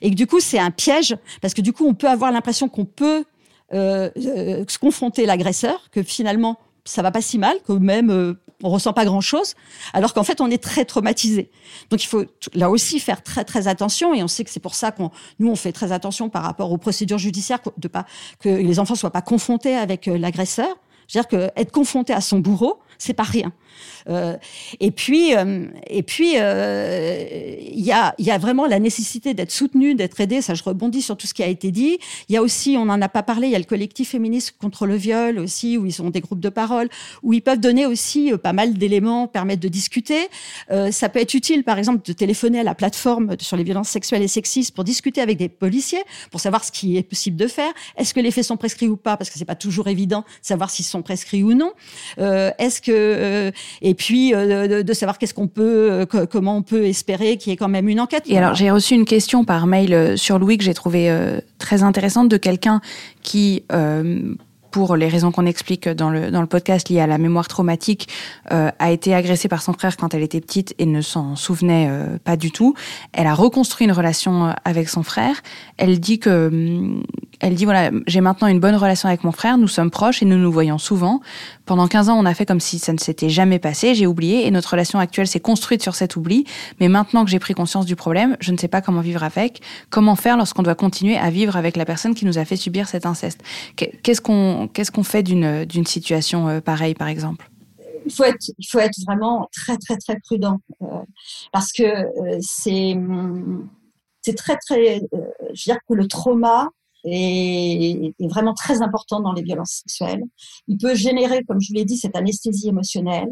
Et 0.00 0.10
que 0.10 0.14
du 0.14 0.26
coup, 0.26 0.40
c'est 0.40 0.58
un 0.58 0.70
piège 0.70 1.16
parce 1.42 1.54
que 1.54 1.60
du 1.60 1.72
coup, 1.72 1.86
on 1.86 1.94
peut 1.94 2.08
avoir 2.08 2.32
l'impression 2.32 2.68
qu'on 2.68 2.84
peut 2.84 3.24
euh, 3.72 4.10
euh, 4.16 4.64
se 4.66 4.78
confronter 4.78 5.26
l'agresseur, 5.26 5.90
que 5.90 6.02
finalement 6.02 6.58
ça 6.84 7.02
va 7.02 7.10
pas 7.10 7.20
si 7.20 7.38
mal, 7.38 7.56
que 7.66 7.72
même 7.72 8.10
euh, 8.10 8.34
on 8.62 8.70
ressent 8.70 8.92
pas 8.92 9.04
grand 9.04 9.20
chose, 9.20 9.54
alors 9.92 10.12
qu'en 10.12 10.24
fait 10.24 10.40
on 10.40 10.50
est 10.50 10.62
très 10.62 10.84
traumatisé. 10.84 11.50
Donc 11.90 12.02
il 12.02 12.06
faut 12.06 12.24
là 12.52 12.70
aussi 12.70 12.98
faire 12.98 13.22
très 13.22 13.44
très 13.44 13.68
attention 13.68 14.12
et 14.12 14.22
on 14.22 14.28
sait 14.28 14.44
que 14.44 14.50
c'est 14.50 14.60
pour 14.60 14.74
ça 14.74 14.90
qu'on 14.90 15.10
nous 15.38 15.50
on 15.50 15.56
fait 15.56 15.72
très 15.72 15.92
attention 15.92 16.28
par 16.28 16.42
rapport 16.42 16.72
aux 16.72 16.78
procédures 16.78 17.18
judiciaires 17.18 17.60
de 17.76 17.88
pas 17.88 18.06
que 18.40 18.48
les 18.48 18.78
enfants 18.80 18.96
soient 18.96 19.12
pas 19.12 19.22
confrontés 19.22 19.76
avec 19.76 20.06
l'agresseur. 20.06 20.76
C'est-à-dire 21.06 21.28
que 21.28 21.50
être 21.60 21.72
confronté 21.72 22.12
à 22.12 22.20
son 22.20 22.38
bourreau, 22.38 22.78
c'est 23.00 23.14
pas 23.14 23.24
rien. 23.24 23.52
Euh, 24.08 24.36
et 24.78 24.90
puis, 24.90 25.34
euh, 25.34 25.66
et 25.88 26.02
puis, 26.02 26.34
euh, 26.36 27.56
il 27.60 27.84
y 27.84 27.92
a, 27.92 28.14
y 28.18 28.30
a 28.30 28.38
vraiment 28.38 28.66
la 28.66 28.78
nécessité 28.78 29.34
d'être 29.34 29.50
soutenu, 29.50 29.94
d'être 29.94 30.20
aidé. 30.20 30.42
Ça, 30.42 30.54
je 30.54 30.62
rebondis 30.62 31.02
sur 31.02 31.16
tout 31.16 31.26
ce 31.26 31.34
qui 31.34 31.42
a 31.42 31.46
été 31.46 31.70
dit. 31.70 31.98
Il 32.28 32.34
y 32.34 32.36
a 32.36 32.42
aussi, 32.42 32.76
on 32.78 32.84
n'en 32.86 33.00
a 33.00 33.08
pas 33.08 33.22
parlé, 33.22 33.48
il 33.48 33.52
y 33.52 33.56
a 33.56 33.58
le 33.58 33.64
collectif 33.64 34.10
féministe 34.10 34.54
contre 34.60 34.86
le 34.86 34.96
viol 34.96 35.38
aussi, 35.38 35.76
où 35.76 35.86
ils 35.86 36.02
ont 36.02 36.10
des 36.10 36.20
groupes 36.20 36.40
de 36.40 36.48
parole, 36.48 36.88
où 37.22 37.32
ils 37.32 37.42
peuvent 37.42 37.60
donner 37.60 37.86
aussi 37.86 38.32
pas 38.42 38.52
mal 38.52 38.74
d'éléments, 38.74 39.26
permettre 39.26 39.60
de 39.60 39.68
discuter. 39.68 40.28
ça 40.90 41.08
peut 41.08 41.20
être 41.20 41.34
utile, 41.34 41.64
par 41.64 41.78
exemple, 41.78 42.06
de 42.06 42.12
téléphoner 42.12 42.60
à 42.60 42.64
la 42.64 42.74
plateforme 42.74 43.36
sur 43.40 43.56
les 43.56 43.64
violences 43.64 43.88
sexuelles 43.88 44.22
et 44.22 44.28
sexistes 44.28 44.74
pour 44.74 44.84
discuter 44.84 45.20
avec 45.20 45.38
des 45.38 45.48
policiers, 45.48 46.02
pour 46.30 46.40
savoir 46.40 46.64
ce 46.64 46.72
qui 46.72 46.96
est 46.96 47.02
possible 47.02 47.36
de 47.36 47.46
faire. 47.46 47.72
Est-ce 47.96 48.14
que 48.14 48.20
les 48.20 48.30
faits 48.30 48.44
sont 48.44 48.56
prescrits 48.56 48.88
ou 48.88 48.96
pas? 48.96 49.16
Parce 49.16 49.30
que 49.30 49.38
c'est 49.38 49.44
pas 49.44 49.54
toujours 49.54 49.88
évident 49.88 50.20
de 50.20 50.46
savoir 50.46 50.70
s'ils 50.70 50.84
sont 50.84 51.02
prescrits 51.02 51.42
ou 51.42 51.54
non. 51.54 51.72
Est-ce 52.18 52.80
que 52.80 52.89
et 52.90 53.94
puis 53.94 54.34
euh, 54.34 54.82
de, 54.82 54.92
savoir 54.92 55.18
qu'est-ce 55.18 55.34
qu'on 55.34 55.48
peut, 55.48 56.06
euh, 56.14 56.26
comment 56.26 56.56
on 56.56 56.62
peut 56.62 56.84
espérer 56.86 57.36
qu'il 57.36 57.50
y 57.50 57.54
ait 57.54 57.56
quand 57.56 57.68
même 57.68 57.88
une 57.88 58.00
enquête. 58.00 58.24
Et 58.26 58.38
alors 58.38 58.54
j'ai 58.54 58.70
reçu 58.70 58.94
une 58.94 59.04
question 59.04 59.44
par 59.44 59.66
mail 59.66 59.94
euh, 59.94 60.16
sur 60.16 60.38
Louis 60.38 60.58
que 60.58 60.64
j'ai 60.64 60.74
trouvé 60.74 61.10
très 61.58 61.82
intéressante 61.82 62.28
de 62.28 62.36
quelqu'un 62.36 62.80
qui 63.22 63.62
pour 64.70 64.96
les 64.96 65.08
raisons 65.08 65.32
qu'on 65.32 65.46
explique 65.46 65.88
dans 65.88 66.10
le, 66.10 66.30
dans 66.30 66.40
le 66.40 66.46
podcast 66.46 66.88
liées 66.88 67.00
à 67.00 67.06
la 67.06 67.18
mémoire 67.18 67.48
traumatique, 67.48 68.08
euh, 68.52 68.70
a 68.78 68.90
été 68.90 69.14
agressée 69.14 69.48
par 69.48 69.62
son 69.62 69.72
frère 69.72 69.96
quand 69.96 70.14
elle 70.14 70.22
était 70.22 70.40
petite 70.40 70.74
et 70.78 70.86
ne 70.86 71.00
s'en 71.00 71.36
souvenait 71.36 71.88
euh, 71.90 72.18
pas 72.22 72.36
du 72.36 72.50
tout. 72.50 72.74
Elle 73.12 73.26
a 73.26 73.34
reconstruit 73.34 73.86
une 73.86 73.92
relation 73.92 74.46
euh, 74.46 74.52
avec 74.64 74.88
son 74.88 75.02
frère. 75.02 75.42
Elle 75.76 76.00
dit 76.00 76.18
que, 76.18 76.50
elle 77.40 77.54
dit 77.54 77.64
voilà, 77.64 77.90
j'ai 78.06 78.20
maintenant 78.20 78.48
une 78.48 78.60
bonne 78.60 78.76
relation 78.76 79.08
avec 79.08 79.24
mon 79.24 79.32
frère, 79.32 79.58
nous 79.58 79.68
sommes 79.68 79.90
proches 79.90 80.22
et 80.22 80.26
nous 80.26 80.38
nous 80.38 80.52
voyons 80.52 80.78
souvent. 80.78 81.20
Pendant 81.70 81.86
15 81.86 82.08
ans, 82.08 82.18
on 82.18 82.26
a 82.26 82.34
fait 82.34 82.46
comme 82.46 82.58
si 82.58 82.80
ça 82.80 82.92
ne 82.92 82.98
s'était 82.98 83.28
jamais 83.28 83.60
passé, 83.60 83.94
j'ai 83.94 84.08
oublié 84.08 84.44
et 84.44 84.50
notre 84.50 84.70
relation 84.70 84.98
actuelle 84.98 85.28
s'est 85.28 85.38
construite 85.38 85.84
sur 85.84 85.94
cet 85.94 86.16
oubli. 86.16 86.44
Mais 86.80 86.88
maintenant 86.88 87.24
que 87.24 87.30
j'ai 87.30 87.38
pris 87.38 87.54
conscience 87.54 87.86
du 87.86 87.94
problème, 87.94 88.36
je 88.40 88.50
ne 88.50 88.56
sais 88.56 88.66
pas 88.66 88.80
comment 88.80 89.02
vivre 89.02 89.22
avec, 89.22 89.62
comment 89.88 90.16
faire 90.16 90.36
lorsqu'on 90.36 90.64
doit 90.64 90.74
continuer 90.74 91.16
à 91.16 91.30
vivre 91.30 91.56
avec 91.56 91.76
la 91.76 91.84
personne 91.84 92.16
qui 92.16 92.24
nous 92.24 92.38
a 92.38 92.44
fait 92.44 92.56
subir 92.56 92.88
cet 92.88 93.06
inceste. 93.06 93.44
Qu'est-ce 93.76 94.20
qu'on 94.20 95.04
fait 95.04 95.22
d'une 95.22 95.86
situation 95.86 96.48
euh, 96.48 96.60
pareille, 96.60 96.94
par 96.94 97.06
exemple? 97.06 97.48
Il 98.04 98.12
faut 98.12 98.80
être 98.80 98.98
vraiment 99.06 99.48
très 99.52 99.76
très 99.76 99.96
très 99.96 100.18
prudent 100.18 100.58
euh, 100.82 100.86
parce 101.52 101.70
que 101.70 101.84
euh, 101.84 102.38
c'est 102.40 102.96
c'est 104.22 104.34
très 104.34 104.56
très 104.56 104.96
je 104.96 105.16
veux 105.16 105.54
dire 105.54 105.78
que 105.88 105.94
le 105.94 106.08
trauma 106.08 106.68
est, 107.04 108.14
est, 108.18 108.28
vraiment 108.28 108.54
très 108.54 108.82
important 108.82 109.20
dans 109.20 109.32
les 109.32 109.42
violences 109.42 109.82
sexuelles. 109.86 110.22
Il 110.68 110.78
peut 110.78 110.94
générer, 110.94 111.42
comme 111.44 111.60
je 111.60 111.68
vous 111.68 111.74
l'ai 111.74 111.84
dit, 111.84 111.96
cette 111.96 112.16
anesthésie 112.16 112.68
émotionnelle. 112.68 113.28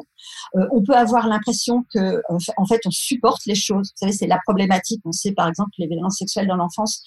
Euh, 0.57 0.67
on 0.73 0.83
peut 0.83 0.95
avoir 0.95 1.29
l'impression 1.29 1.85
que, 1.93 2.21
en 2.29 2.67
fait, 2.67 2.81
on 2.87 2.91
supporte 2.91 3.45
les 3.47 3.55
choses. 3.55 3.89
Vous 3.89 4.07
savez, 4.07 4.13
c'est 4.13 4.27
la 4.27 4.39
problématique. 4.45 5.01
On 5.05 5.13
sait, 5.13 5.33
par 5.33 5.49
exemple, 5.49 5.71
que 5.77 5.83
les 5.83 5.89
violences 5.89 6.17
sexuelles 6.19 6.47
dans 6.47 6.57
l'enfance, 6.57 7.03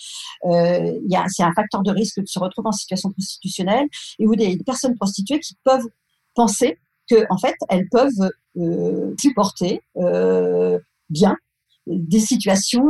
euh, 0.45 0.99
c'est 1.27 1.43
un 1.43 1.53
facteur 1.53 1.83
de 1.83 1.91
risque 1.91 2.19
de 2.19 2.27
se 2.27 2.39
retrouver 2.39 2.69
en 2.69 2.71
situation 2.71 3.11
prostitutionnelle 3.11 3.87
et 4.19 4.27
où 4.27 4.35
des, 4.35 4.57
personnes 4.65 4.95
prostituées 4.95 5.39
qui 5.39 5.55
peuvent 5.63 5.87
penser 6.35 6.77
que, 7.09 7.25
en 7.29 7.37
fait, 7.37 7.55
elles 7.69 7.87
peuvent 7.89 8.31
euh, 8.57 9.13
supporter 9.19 9.81
euh, 9.97 10.79
bien 11.09 11.35
des 11.87 12.19
situations, 12.19 12.85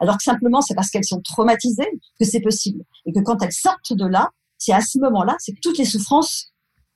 alors 0.00 0.16
que 0.16 0.22
simplement 0.22 0.60
c'est 0.60 0.74
parce 0.74 0.90
qu'elles 0.90 1.04
sont 1.04 1.20
traumatisées 1.20 1.90
que 2.18 2.24
c'est 2.24 2.40
possible. 2.40 2.82
Et 3.06 3.12
que 3.12 3.20
quand 3.20 3.42
elles 3.42 3.52
sortent 3.52 3.92
de 3.92 4.06
là, 4.06 4.30
c'est 4.58 4.72
à 4.72 4.80
ce 4.80 4.98
moment-là, 4.98 5.36
c'est 5.38 5.52
que 5.52 5.60
toutes 5.62 5.78
les 5.78 5.84
souffrances 5.84 6.52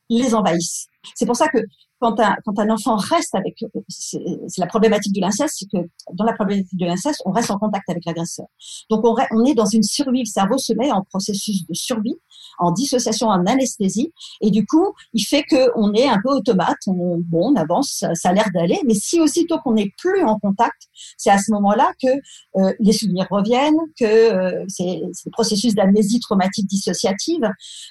les 0.08 0.34
envahissent. 0.34 0.86
C'est 1.14 1.26
pour 1.26 1.36
ça 1.36 1.48
que 1.48 1.58
quand 2.00 2.18
un, 2.18 2.34
quand 2.44 2.58
un 2.58 2.70
enfant 2.70 2.96
reste 2.96 3.34
avec, 3.34 3.62
c'est 3.88 4.18
la 4.58 4.66
problématique 4.66 5.14
de 5.14 5.20
l'inceste, 5.20 5.56
c'est 5.58 5.66
que 5.66 5.86
dans 6.14 6.24
la 6.24 6.32
problématique 6.32 6.78
de 6.78 6.86
l'inceste, 6.86 7.20
on 7.26 7.30
reste 7.30 7.50
en 7.50 7.58
contact 7.58 7.88
avec 7.90 8.04
l'agresseur. 8.06 8.46
Donc 8.88 9.04
on, 9.04 9.44
est 9.44 9.54
dans 9.54 9.66
une 9.66 9.82
survie, 9.82 10.20
le 10.20 10.24
cerveau 10.24 10.56
se 10.56 10.72
met 10.72 10.90
en 10.90 11.02
processus 11.02 11.66
de 11.66 11.74
survie, 11.74 12.16
en 12.58 12.72
dissociation, 12.72 13.28
en 13.28 13.44
anesthésie, 13.46 14.12
et 14.40 14.50
du 14.50 14.64
coup, 14.66 14.94
il 15.12 15.22
fait 15.22 15.42
que 15.42 15.70
on 15.76 15.92
est 15.92 16.08
un 16.08 16.18
peu 16.22 16.30
automate, 16.30 16.78
on, 16.86 17.18
bon, 17.18 17.52
on 17.52 17.56
avance, 17.56 18.02
ça, 18.14 18.30
a 18.30 18.32
l'air 18.32 18.48
d'aller, 18.54 18.80
mais 18.86 18.94
si 18.94 19.20
aussitôt 19.20 19.58
qu'on 19.58 19.74
n'est 19.74 19.92
plus 19.98 20.24
en 20.24 20.38
contact, 20.38 20.82
c'est 21.18 21.30
à 21.30 21.38
ce 21.38 21.52
moment-là 21.52 21.92
que 22.02 22.08
euh, 22.56 22.72
les 22.80 22.92
souvenirs 22.92 23.26
reviennent, 23.30 23.78
que 23.98 24.04
euh, 24.04 24.64
c'est 24.68 25.02
le 25.02 25.30
processus 25.32 25.74
d'amnésie 25.74 26.20
traumatique 26.20 26.66
dissociative. 26.66 27.46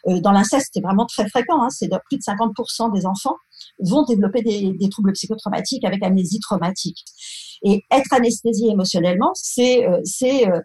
Euh, 0.07 0.19
dans 0.19 0.31
l'inceste, 0.31 0.71
c'est 0.73 0.81
vraiment 0.81 1.05
très 1.05 1.29
fréquent, 1.29 1.61
hein, 1.61 1.69
c'est 1.69 1.89
plus 2.07 2.17
de 2.17 2.23
50% 2.23 2.93
des 2.93 3.05
enfants 3.05 3.35
vont 3.79 4.03
développer 4.03 4.41
des, 4.41 4.89
troubles 4.89 5.13
psychotraumatiques 5.13 5.85
avec 5.85 6.03
amnésie 6.03 6.39
traumatique. 6.39 7.03
Et 7.63 7.83
être 7.91 8.13
anesthésié 8.13 8.71
émotionnellement, 8.71 9.31
c'est 9.35 9.85
euh, 9.85 9.99
c'est 10.05 10.47
euh, 10.47 10.61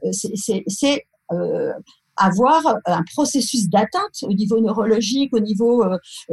euh, 1.32 1.72
avoir 2.16 2.62
un 2.86 3.02
processus 3.12 3.68
d'atteinte 3.68 4.22
au 4.22 4.32
niveau 4.32 4.60
neurologique, 4.60 5.34
au 5.34 5.40
niveau 5.40 5.84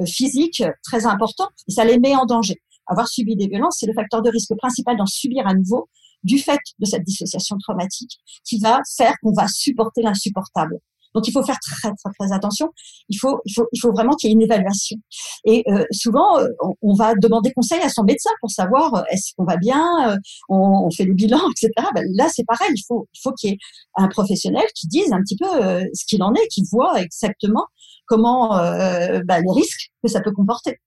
physique 0.06 0.64
très 0.84 1.08
important, 1.08 1.48
et 1.68 1.72
ça 1.72 1.84
les 1.84 1.98
met 1.98 2.16
en 2.16 2.26
danger. 2.26 2.62
Avoir 2.86 3.08
subi 3.08 3.36
des 3.36 3.48
violences, 3.48 3.78
c'est 3.80 3.88
le 3.88 3.94
facteur 3.94 4.22
de 4.22 4.30
risque 4.30 4.56
principal 4.58 4.96
d'en 4.98 5.08
subir 5.08 5.48
à 5.48 5.56
nouveau 5.56 5.90
du 6.24 6.38
fait 6.38 6.60
de 6.78 6.86
cette 6.86 7.04
dissociation 7.04 7.58
traumatique 7.58 8.20
qui 8.44 8.60
va 8.60 8.82
faire 8.96 9.16
qu'on 9.24 9.34
va 9.34 9.48
supporter 9.48 10.04
l'insupportable. 10.04 10.80
Donc 11.14 11.28
il 11.28 11.32
faut 11.32 11.44
faire 11.44 11.58
très 11.60 11.90
très 11.90 12.12
très 12.20 12.34
attention. 12.34 12.70
Il 13.10 13.18
faut 13.18 13.40
il 13.46 13.54
faut 13.54 13.68
il 13.72 13.80
faut 13.80 13.92
vraiment 13.92 14.16
qu'il 14.16 14.30
y 14.30 14.32
ait 14.32 14.36
une 14.36 14.42
évaluation. 14.42 14.98
Et 15.46 15.64
euh, 15.68 15.86
souvent 15.92 16.40
euh, 16.40 16.48
on, 16.82 16.94
va 16.94 17.14
demander 17.16 17.52
conseil 17.54 17.82
à 17.82 17.90
son 17.90 18.04
médecin 18.04 18.30
pour 18.40 18.52
savoir 18.52 18.94
euh, 18.96 19.04
est-ce 19.12 19.34
qu'on 19.36 19.46
va 19.46 19.58
bien, 19.58 20.18
on, 20.50 20.90
fait 20.92 21.06
le 21.06 21.14
bilan, 21.14 21.40
etc. 21.52 21.72
Ben, 21.96 22.06
là 22.16 22.28
c'est 22.34 22.46
pareil. 22.46 22.72
Il 22.76 22.84
faut 22.88 23.08
il 23.14 23.20
faut 23.22 23.32
qu'il 23.34 23.52
y 23.52 23.54
ait 23.54 23.58
un 23.96 24.08
professionnel 24.08 24.66
qui 24.76 24.88
dise 24.88 25.12
un 25.12 25.22
petit 25.22 25.38
peu 25.38 25.48
ce 25.94 26.06
qu'il 26.06 26.24
en 26.24 26.34
est, 26.34 26.48
qui 26.48 26.64
voit 26.72 27.02
exactement 27.02 27.66
comment 28.06 28.50
ben, 28.50 29.44
les 29.44 29.54
risques 29.54 29.92
que 30.04 30.10
ça 30.10 30.22
peut 30.22 30.32
comporter. 30.32 30.80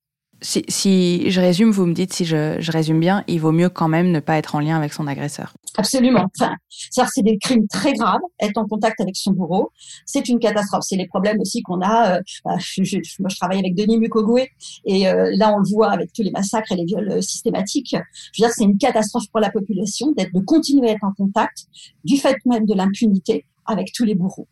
Si, 0.44 1.30
je 1.30 1.40
résume, 1.40 1.70
vous 1.70 1.86
me 1.86 1.94
dites 1.94 2.12
si 2.12 2.26
je, 2.26 2.70
résume 2.70 3.00
bien, 3.00 3.24
il 3.28 3.40
vaut 3.40 3.50
mieux 3.50 3.70
quand 3.70 3.88
même 3.88 4.10
ne 4.10 4.20
pas 4.20 4.36
être 4.36 4.54
en 4.54 4.60
lien 4.60 4.76
avec 4.76 4.92
son 4.92 5.06
agresseur. 5.06 5.54
Absolument. 5.78 6.26
Enfin, 6.38 6.54
c'est 6.68 7.22
des 7.22 7.38
crimes 7.38 7.66
très 7.66 7.94
graves. 7.94 8.20
Être 8.38 8.58
en 8.58 8.66
contact 8.66 9.00
avec 9.00 9.16
son 9.16 9.32
bourreau, 9.32 9.70
c'est 10.04 10.28
une 10.28 10.38
catastrophe. 10.38 10.84
C'est 10.86 10.96
les 10.96 11.06
problèmes 11.06 11.40
aussi 11.40 11.62
qu'on 11.62 11.80
a. 11.80 12.16
Euh, 12.16 12.20
bah, 12.44 12.56
je, 12.58 12.98
moi, 13.20 13.30
je 13.30 13.36
travaille 13.36 13.58
avec 13.58 13.74
Denis 13.74 13.98
Mukwege 13.98 14.48
et 14.84 15.08
euh, 15.08 15.30
là, 15.34 15.54
on 15.54 15.58
le 15.58 15.68
voit 15.68 15.90
avec 15.90 16.12
tous 16.12 16.22
les 16.22 16.30
massacres 16.30 16.70
et 16.72 16.76
les 16.76 16.84
viols 16.84 17.10
euh, 17.10 17.20
systématiques. 17.22 17.96
Je 18.32 18.42
veux 18.42 18.46
dire, 18.46 18.54
c'est 18.54 18.64
une 18.64 18.76
catastrophe 18.76 19.24
pour 19.30 19.40
la 19.40 19.50
population 19.50 20.12
d'être 20.12 20.32
de 20.34 20.40
continuer 20.40 20.90
à 20.90 20.92
être 20.92 21.04
en 21.04 21.12
contact 21.12 21.66
du 22.04 22.18
fait 22.18 22.36
même 22.44 22.66
de 22.66 22.74
l'impunité 22.74 23.46
avec 23.64 23.92
tous 23.94 24.04
les 24.04 24.14
bourreaux. 24.14 24.46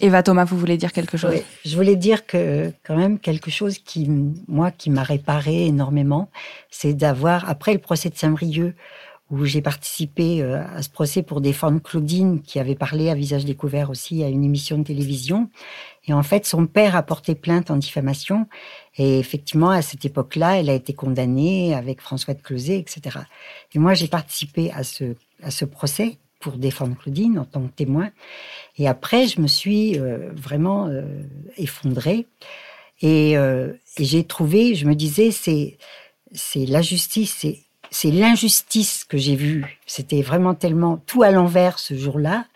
Eva 0.00 0.22
Thomas, 0.22 0.44
vous 0.44 0.56
voulez 0.56 0.76
dire 0.76 0.92
quelque 0.92 1.16
chose? 1.16 1.34
Je 1.64 1.76
voulais 1.76 1.96
dire 1.96 2.24
que 2.24 2.72
quand 2.84 2.96
même 2.96 3.18
quelque 3.18 3.50
chose 3.50 3.78
qui, 3.78 4.08
moi, 4.46 4.70
qui 4.70 4.90
m'a 4.90 5.02
réparé 5.02 5.66
énormément, 5.66 6.30
c'est 6.70 6.94
d'avoir, 6.94 7.48
après 7.48 7.72
le 7.72 7.80
procès 7.80 8.08
de 8.08 8.16
Saint-Brieuc, 8.16 8.76
où 9.30 9.44
j'ai 9.44 9.60
participé 9.60 10.40
euh, 10.40 10.62
à 10.74 10.82
ce 10.82 10.88
procès 10.88 11.22
pour 11.22 11.40
défendre 11.40 11.82
Claudine, 11.82 12.40
qui 12.40 12.58
avait 12.58 12.76
parlé 12.76 13.10
à 13.10 13.14
visage 13.14 13.44
découvert 13.44 13.90
aussi 13.90 14.22
à 14.22 14.28
une 14.28 14.44
émission 14.44 14.78
de 14.78 14.84
télévision. 14.84 15.50
Et 16.06 16.14
en 16.14 16.22
fait, 16.22 16.46
son 16.46 16.66
père 16.66 16.96
a 16.96 17.02
porté 17.02 17.34
plainte 17.34 17.70
en 17.70 17.76
diffamation. 17.76 18.46
Et 18.96 19.18
effectivement, 19.18 19.70
à 19.70 19.82
cette 19.82 20.04
époque-là, 20.04 20.60
elle 20.60 20.70
a 20.70 20.74
été 20.74 20.94
condamnée 20.94 21.74
avec 21.74 22.00
François 22.00 22.34
de 22.34 22.40
Closet, 22.40 22.78
etc. 22.78 23.18
Et 23.74 23.78
moi, 23.78 23.92
j'ai 23.94 24.08
participé 24.08 24.70
à 24.72 24.82
ce, 24.82 25.16
à 25.42 25.50
ce 25.50 25.66
procès 25.66 26.18
pour 26.38 26.56
défendre 26.56 26.96
Claudine 26.96 27.38
en 27.38 27.44
tant 27.44 27.62
que 27.62 27.72
témoin. 27.72 28.10
Et 28.76 28.88
après, 28.88 29.26
je 29.26 29.40
me 29.40 29.46
suis 29.46 29.98
euh, 29.98 30.30
vraiment 30.34 30.86
euh, 30.86 31.02
effondrée. 31.56 32.26
Euh, 33.04 33.72
et, 33.96 34.04
j'ai 34.04 34.24
trouvé, 34.24 34.74
je 34.74 34.86
me 34.86 34.94
disais, 34.94 35.30
c'est, 35.30 35.78
c'est 36.32 36.66
la 36.66 36.82
justice, 36.82 37.36
c'est, 37.38 37.60
c'est 37.90 38.10
l'injustice 38.10 39.04
que 39.04 39.18
j'ai 39.18 39.36
vue. 39.36 39.78
C'était 39.86 40.22
vraiment 40.22 40.54
tellement 40.54 40.98
tout 41.06 41.22
à 41.22 41.30
l'envers 41.30 41.78
ce 41.78 41.94
jour-là. 41.94 42.46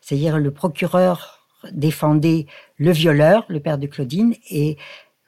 C'est-à-dire 0.00 0.38
le 0.38 0.50
procureur 0.50 1.46
défendait 1.72 2.46
le 2.76 2.92
violeur, 2.92 3.44
le 3.48 3.60
père 3.60 3.78
de 3.78 3.86
Claudine, 3.86 4.34
et 4.50 4.76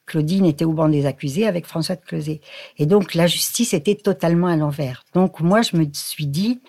Claudine 0.07 0.45
était 0.45 0.65
au 0.65 0.73
banc 0.73 0.89
des 0.89 1.07
accusés 1.07 1.47
avec 1.47 1.67
François 1.67 1.95
de 1.95 2.01
Closet. 2.01 2.41
Et 2.79 2.87
donc 2.87 3.15
la 3.15 3.27
justice 3.29 3.75
était 3.75 3.95
totalement 3.95 4.49
à 4.49 4.57
l'envers. 4.57 5.05
Donc 5.15 5.41
moi 5.41 5.63
je 5.63 5.77
me 5.77 5.87
suis 5.93 6.27
dit, 6.27 6.61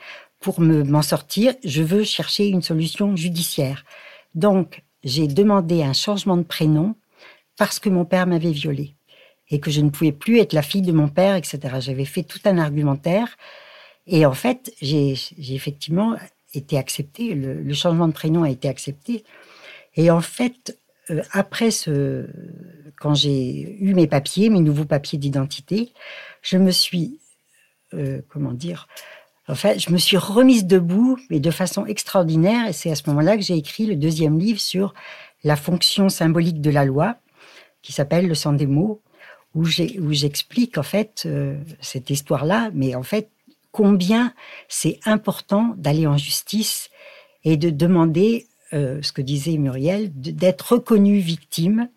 pour 0.41 0.59
m'en 0.59 1.03
sortir, 1.03 1.53
je 1.63 1.84
veux 1.84 2.03
chercher 2.03 2.47
une 2.47 2.63
solution 2.63 3.15
judiciaire. 3.15 3.85
Donc, 4.35 4.84
j'ai 5.03 5.27
demandé 5.27 5.84
un 5.84 5.93
changement 5.93 6.35
de 6.35 6.43
prénom 6.43 6.95
parce 7.57 7.80
que 7.80 7.89
mon 7.89 8.05
père 8.05 8.27
m'avait 8.27 8.51
violée 8.51 8.95
et 9.51 9.59
que 9.59 9.69
je 9.69 9.81
ne 9.81 9.89
pouvais 9.89 10.11
plus 10.11 10.39
être 10.39 10.53
la 10.53 10.63
fille 10.63 10.81
de 10.81 10.91
mon 10.91 11.09
père, 11.09 11.35
etc. 11.35 11.59
J'avais 11.80 12.05
fait 12.05 12.23
tout 12.23 12.39
un 12.45 12.57
argumentaire 12.57 13.38
et 14.07 14.26
en 14.26 14.34
fait, 14.34 14.73
j'ai 14.81 15.15
effectivement 15.38 16.15
été 16.53 16.77
accepté. 16.77 17.35
Le, 17.35 17.73
changement 17.73 18.07
de 18.07 18.13
prénom 18.13 18.43
a 18.43 18.49
été 18.49 18.68
accepté. 18.68 19.23
Et 19.95 20.09
en 20.09 20.22
fait, 20.22 20.77
euh, 21.11 21.22
après 21.31 21.69
ce, 21.69 22.27
quand 22.99 23.13
j'ai 23.13 23.77
eu 23.80 23.93
mes 23.93 24.07
papiers, 24.07 24.49
mes 24.49 24.59
nouveaux 24.59 24.85
papiers 24.85 25.19
d'identité, 25.19 25.93
je 26.41 26.57
me 26.57 26.72
suis, 26.72 27.19
euh, 27.93 28.22
comment 28.30 28.53
dire, 28.53 28.88
en 29.47 29.55
fait, 29.55 29.80
je 29.80 29.91
me 29.91 29.97
suis 29.97 30.18
remise 30.18 30.65
debout, 30.65 31.18
mais 31.30 31.39
de 31.39 31.51
façon 31.51 31.85
extraordinaire, 31.85 32.68
et 32.68 32.73
c'est 32.73 32.91
à 32.91 32.95
ce 32.95 33.09
moment-là 33.09 33.38
que 33.38 33.43
j'ai 33.43 33.55
écrit 33.55 33.85
le 33.85 33.95
deuxième 33.95 34.38
livre 34.39 34.59
sur 34.59 34.93
la 35.43 35.55
fonction 35.55 36.09
symbolique 36.09 36.61
de 36.61 36.69
la 36.69 36.85
loi, 36.85 37.18
qui 37.81 37.91
s'appelle 37.91 38.27
Le 38.27 38.35
sang 38.35 38.53
des 38.53 38.68
mots, 38.68 39.01
où 39.55 39.65
j'explique 39.65 40.77
en 40.77 40.84
fait 40.84 41.23
euh, 41.26 41.57
cette 41.81 42.09
histoire-là, 42.09 42.69
mais 42.73 42.95
en 42.95 43.03
fait 43.03 43.30
combien 43.72 44.34
c'est 44.68 44.99
important 45.05 45.73
d'aller 45.77 46.07
en 46.07 46.18
justice 46.18 46.89
et 47.43 47.57
de 47.57 47.69
demander 47.69 48.47
euh, 48.73 49.01
ce 49.01 49.11
que 49.11 49.22
disait 49.22 49.57
Muriel, 49.57 50.11
d'être 50.13 50.73
reconnu 50.73 51.18
victime 51.18 51.89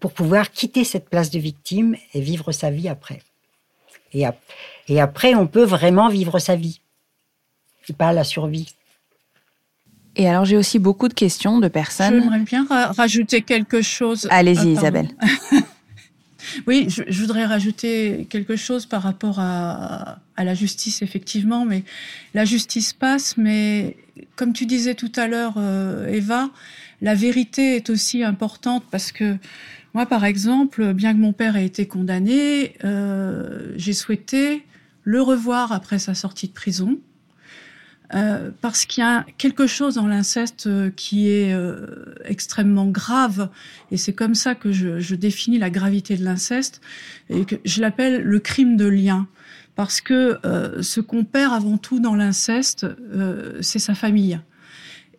pour 0.00 0.12
pouvoir 0.12 0.50
quitter 0.50 0.84
cette 0.84 1.08
place 1.08 1.30
de 1.30 1.38
victime 1.38 1.96
et 2.12 2.20
vivre 2.20 2.52
sa 2.52 2.70
vie 2.70 2.88
après. 2.88 3.20
Et, 4.14 4.24
et 4.88 5.00
après, 5.00 5.34
on 5.34 5.46
peut 5.46 5.64
vraiment 5.64 6.08
vivre 6.08 6.38
sa 6.38 6.56
vie, 6.56 6.80
et 7.88 7.92
pas 7.92 8.12
la 8.12 8.24
survie. 8.24 8.74
Et 10.16 10.28
alors, 10.28 10.44
j'ai 10.44 10.56
aussi 10.56 10.78
beaucoup 10.78 11.08
de 11.08 11.14
questions 11.14 11.58
de 11.58 11.68
personnes. 11.68 12.20
J'aimerais 12.20 12.40
bien 12.40 12.66
rajouter 12.68 13.42
quelque 13.42 13.80
chose. 13.80 14.28
Allez-y, 14.30 14.68
ah, 14.68 14.78
Isabelle. 14.78 15.08
oui, 16.66 16.86
je, 16.88 17.20
voudrais 17.20 17.46
rajouter 17.46 18.26
quelque 18.28 18.56
chose 18.56 18.84
par 18.84 19.02
rapport 19.02 19.38
à, 19.38 20.18
à, 20.36 20.44
la 20.44 20.54
justice, 20.54 21.00
effectivement. 21.00 21.64
Mais 21.64 21.84
la 22.34 22.44
justice 22.44 22.92
passe, 22.92 23.38
mais 23.38 23.96
comme 24.36 24.52
tu 24.52 24.66
disais 24.66 24.94
tout 24.94 25.12
à 25.16 25.28
l'heure, 25.28 25.54
euh, 25.56 26.08
Eva, 26.08 26.50
la 27.00 27.14
vérité 27.14 27.76
est 27.76 27.88
aussi 27.88 28.22
importante 28.22 28.84
parce 28.90 29.12
que 29.12 29.36
moi, 29.94 30.06
par 30.06 30.24
exemple, 30.24 30.92
bien 30.94 31.12
que 31.12 31.18
mon 31.18 31.32
père 31.32 31.56
ait 31.56 31.66
été 31.66 31.86
condamné, 31.86 32.76
euh, 32.84 33.72
j'ai 33.76 33.92
souhaité 33.92 34.64
le 35.04 35.20
revoir 35.20 35.72
après 35.72 35.98
sa 35.98 36.14
sortie 36.14 36.48
de 36.48 36.52
prison. 36.52 36.98
Euh, 38.14 38.50
parce 38.60 38.84
qu'il 38.84 39.02
y 39.02 39.06
a 39.06 39.24
quelque 39.38 39.66
chose 39.66 39.94
dans 39.94 40.06
l'inceste 40.06 40.66
euh, 40.66 40.90
qui 40.90 41.30
est 41.30 41.54
euh, 41.54 42.14
extrêmement 42.26 42.86
grave, 42.86 43.48
et 43.90 43.96
c'est 43.96 44.12
comme 44.12 44.34
ça 44.34 44.54
que 44.54 44.70
je, 44.70 45.00
je, 45.00 45.14
définis 45.14 45.58
la 45.58 45.70
gravité 45.70 46.16
de 46.16 46.24
l'inceste, 46.24 46.82
et 47.30 47.46
que 47.46 47.56
je 47.64 47.80
l'appelle 47.80 48.22
le 48.22 48.38
crime 48.38 48.76
de 48.76 48.84
lien, 48.84 49.28
parce 49.76 50.02
que 50.02 50.38
euh, 50.44 50.82
ce 50.82 51.00
qu'on 51.00 51.24
perd 51.24 51.54
avant 51.54 51.78
tout 51.78 52.00
dans 52.00 52.14
l'inceste, 52.14 52.86
c'est 53.62 53.78
sa 53.78 53.94
famille. 53.94 54.38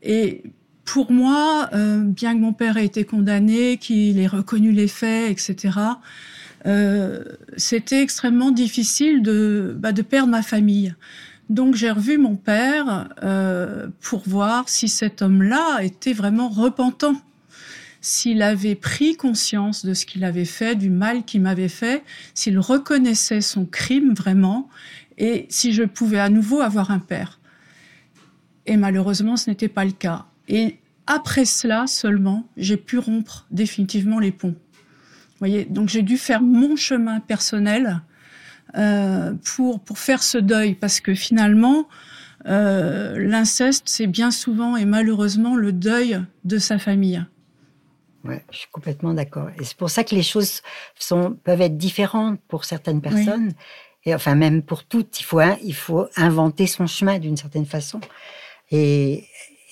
Et 0.03 0.43
pour 0.85 1.11
moi, 1.11 1.69
euh, 1.73 2.01
bien 2.03 2.34
que 2.34 2.39
mon 2.39 2.53
père 2.53 2.77
ait 2.77 2.85
été 2.85 3.05
condamné, 3.05 3.77
qu'il 3.77 4.19
ait 4.19 4.27
reconnu 4.27 4.72
les 4.72 4.88
faits, 4.88 5.31
etc., 5.31 5.80
euh, 6.65 7.23
c'était 7.57 8.01
extrêmement 8.01 8.51
difficile 8.51 9.22
de, 9.22 9.76
bah, 9.77 9.91
de 9.91 10.01
perdre 10.01 10.30
ma 10.30 10.41
famille. 10.41 10.95
Donc 11.49 11.76
j'ai 11.76 11.91
revu 11.91 12.18
mon 12.18 12.35
père 12.35 13.10
euh, 13.22 13.88
pour 13.99 14.23
voir 14.26 14.69
si 14.69 14.88
cet 14.88 15.22
homme-là 15.22 15.84
était 15.84 16.14
vraiment 16.14 16.47
repentant, 16.47 17.15
s'il 17.99 18.41
avait 18.41 18.76
pris 18.76 19.18
conscience 19.18 19.85
de 19.85 19.93
ce 19.93 20.05
qu'il 20.05 20.23
avait 20.23 20.45
fait, 20.45 20.76
du 20.76 20.89
mal 20.89 21.26
qu'il 21.26 21.41
m'avait 21.41 21.68
fait, 21.68 22.03
s'il 22.34 22.60
reconnaissait 22.60 23.41
son 23.41 23.65
crime 23.65 24.14
vraiment, 24.14 24.69
et 25.18 25.47
si 25.49 25.73
je 25.73 25.84
pouvais 25.84 26.19
à 26.19 26.30
nouveau 26.30 26.61
avoir 26.61 26.91
un 26.91 26.99
père. 26.99 27.39
Et 28.65 28.77
malheureusement, 28.77 29.35
ce 29.35 29.49
n'était 29.49 29.68
pas 29.68 29.84
le 29.84 29.91
cas. 29.91 30.26
Et 30.48 30.80
après 31.07 31.45
cela 31.45 31.88
seulement, 31.88 32.45
j'ai 32.57 32.78
pu 32.78 32.98
rompre 32.98 33.45
définitivement 33.52 34.20
les 34.20 34.32
ponts. 34.32 34.56
voyez, 35.40 35.65
donc 35.65 35.90
j'ai 35.90 36.02
dû 36.02 36.18
faire 36.18 36.41
mon 36.41 36.76
chemin 36.76 37.20
personnel 37.20 38.02
euh, 38.76 39.34
pour 39.56 39.82
pour 39.82 39.99
faire 39.99 40.24
ce 40.24 40.38
deuil 40.38 40.74
parce 40.74 40.99
que 40.99 41.14
finalement 41.14 41.88
euh, 42.48 43.20
l'inceste 43.20 43.84
c'est 43.86 44.07
bien 44.07 44.32
souvent 44.32 44.76
et 44.76 44.86
malheureusement 44.86 45.56
le 45.56 45.72
deuil 45.72 46.20
de 46.44 46.57
sa 46.57 46.80
famille. 46.80 47.24
Ouais, 48.24 48.44
je 48.52 48.60
suis 48.60 48.70
complètement 48.72 49.14
d'accord. 49.14 49.49
Et 49.60 49.65
c'est 49.65 49.76
pour 49.76 49.90
ça 49.90 50.06
que 50.06 50.15
les 50.15 50.24
choses 50.24 50.61
sont 50.98 51.38
peuvent 51.44 51.61
être 51.61 51.78
différentes 51.78 52.40
pour 52.48 52.64
certaines 52.64 53.02
personnes. 53.02 53.52
Et 54.06 54.15
enfin 54.15 54.36
même 54.36 54.61
pour 54.64 54.86
toutes, 54.86 55.20
il 55.20 55.24
faut 55.24 55.41
il 55.61 55.76
faut 55.76 56.07
inventer 56.15 56.65
son 56.65 56.88
chemin 56.88 57.20
d'une 57.20 57.38
certaine 57.38 57.65
façon. 57.65 57.99
Et, 58.72 59.26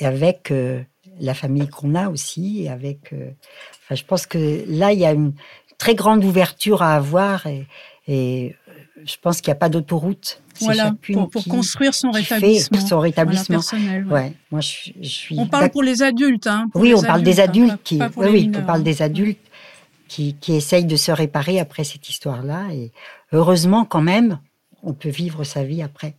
avec 0.05 0.51
euh, 0.51 0.81
la 1.19 1.33
famille 1.33 1.67
qu'on 1.67 1.95
a 1.95 2.09
aussi, 2.09 2.63
et 2.63 2.69
avec 2.69 3.13
enfin 3.13 3.95
je 3.95 4.03
pense 4.03 4.25
que 4.25 4.63
là 4.67 4.93
il 4.93 4.99
y 4.99 5.05
a 5.05 5.11
une 5.11 5.33
très 5.77 5.95
grande 5.95 6.23
ouverture 6.23 6.81
à 6.81 6.95
avoir 6.95 7.47
et, 7.47 7.67
et 8.07 8.55
je 9.05 9.15
pense 9.21 9.41
qu'il 9.41 9.51
n'y 9.51 9.57
a 9.57 9.59
pas 9.59 9.69
d'autoroute. 9.69 10.41
Voilà, 10.59 10.93
pour, 11.11 11.29
pour 11.29 11.43
construire 11.45 11.93
son 11.93 12.11
rétablissement. 12.11 12.79
son 12.79 12.99
rétablissement. 12.99 13.57
personnel, 13.57 14.05
ouais. 14.07 14.33
Moi, 14.51 14.61
je, 14.61 14.91
je, 15.01 15.09
suis. 15.09 15.39
On 15.39 15.47
parle 15.47 15.69
pour 15.71 15.81
les 15.81 16.03
adultes, 16.03 16.45
hein. 16.45 16.67
oui, 16.75 16.93
on 16.93 17.01
parle 17.01 17.23
des 17.23 17.39
hein, 17.39 17.45
adultes 17.45 17.81
qui. 17.83 17.97
pas, 17.97 18.09
pas 18.09 18.29
oui, 18.29 18.51
on 18.55 18.61
parle 18.61 18.81
hein. 18.81 18.83
des 18.83 19.01
adultes 19.01 19.39
qui, 20.07 20.35
qui 20.35 20.53
essayent 20.53 20.85
de 20.85 20.95
se 20.95 21.11
réparer 21.11 21.59
après 21.59 21.83
cette 21.83 22.07
histoire-là. 22.09 22.67
Et 22.73 22.91
heureusement, 23.31 23.85
quand 23.85 24.01
même, 24.01 24.39
on 24.83 24.93
peut 24.93 25.09
vivre 25.09 25.43
sa 25.43 25.63
vie 25.63 25.81
après. 25.81 26.15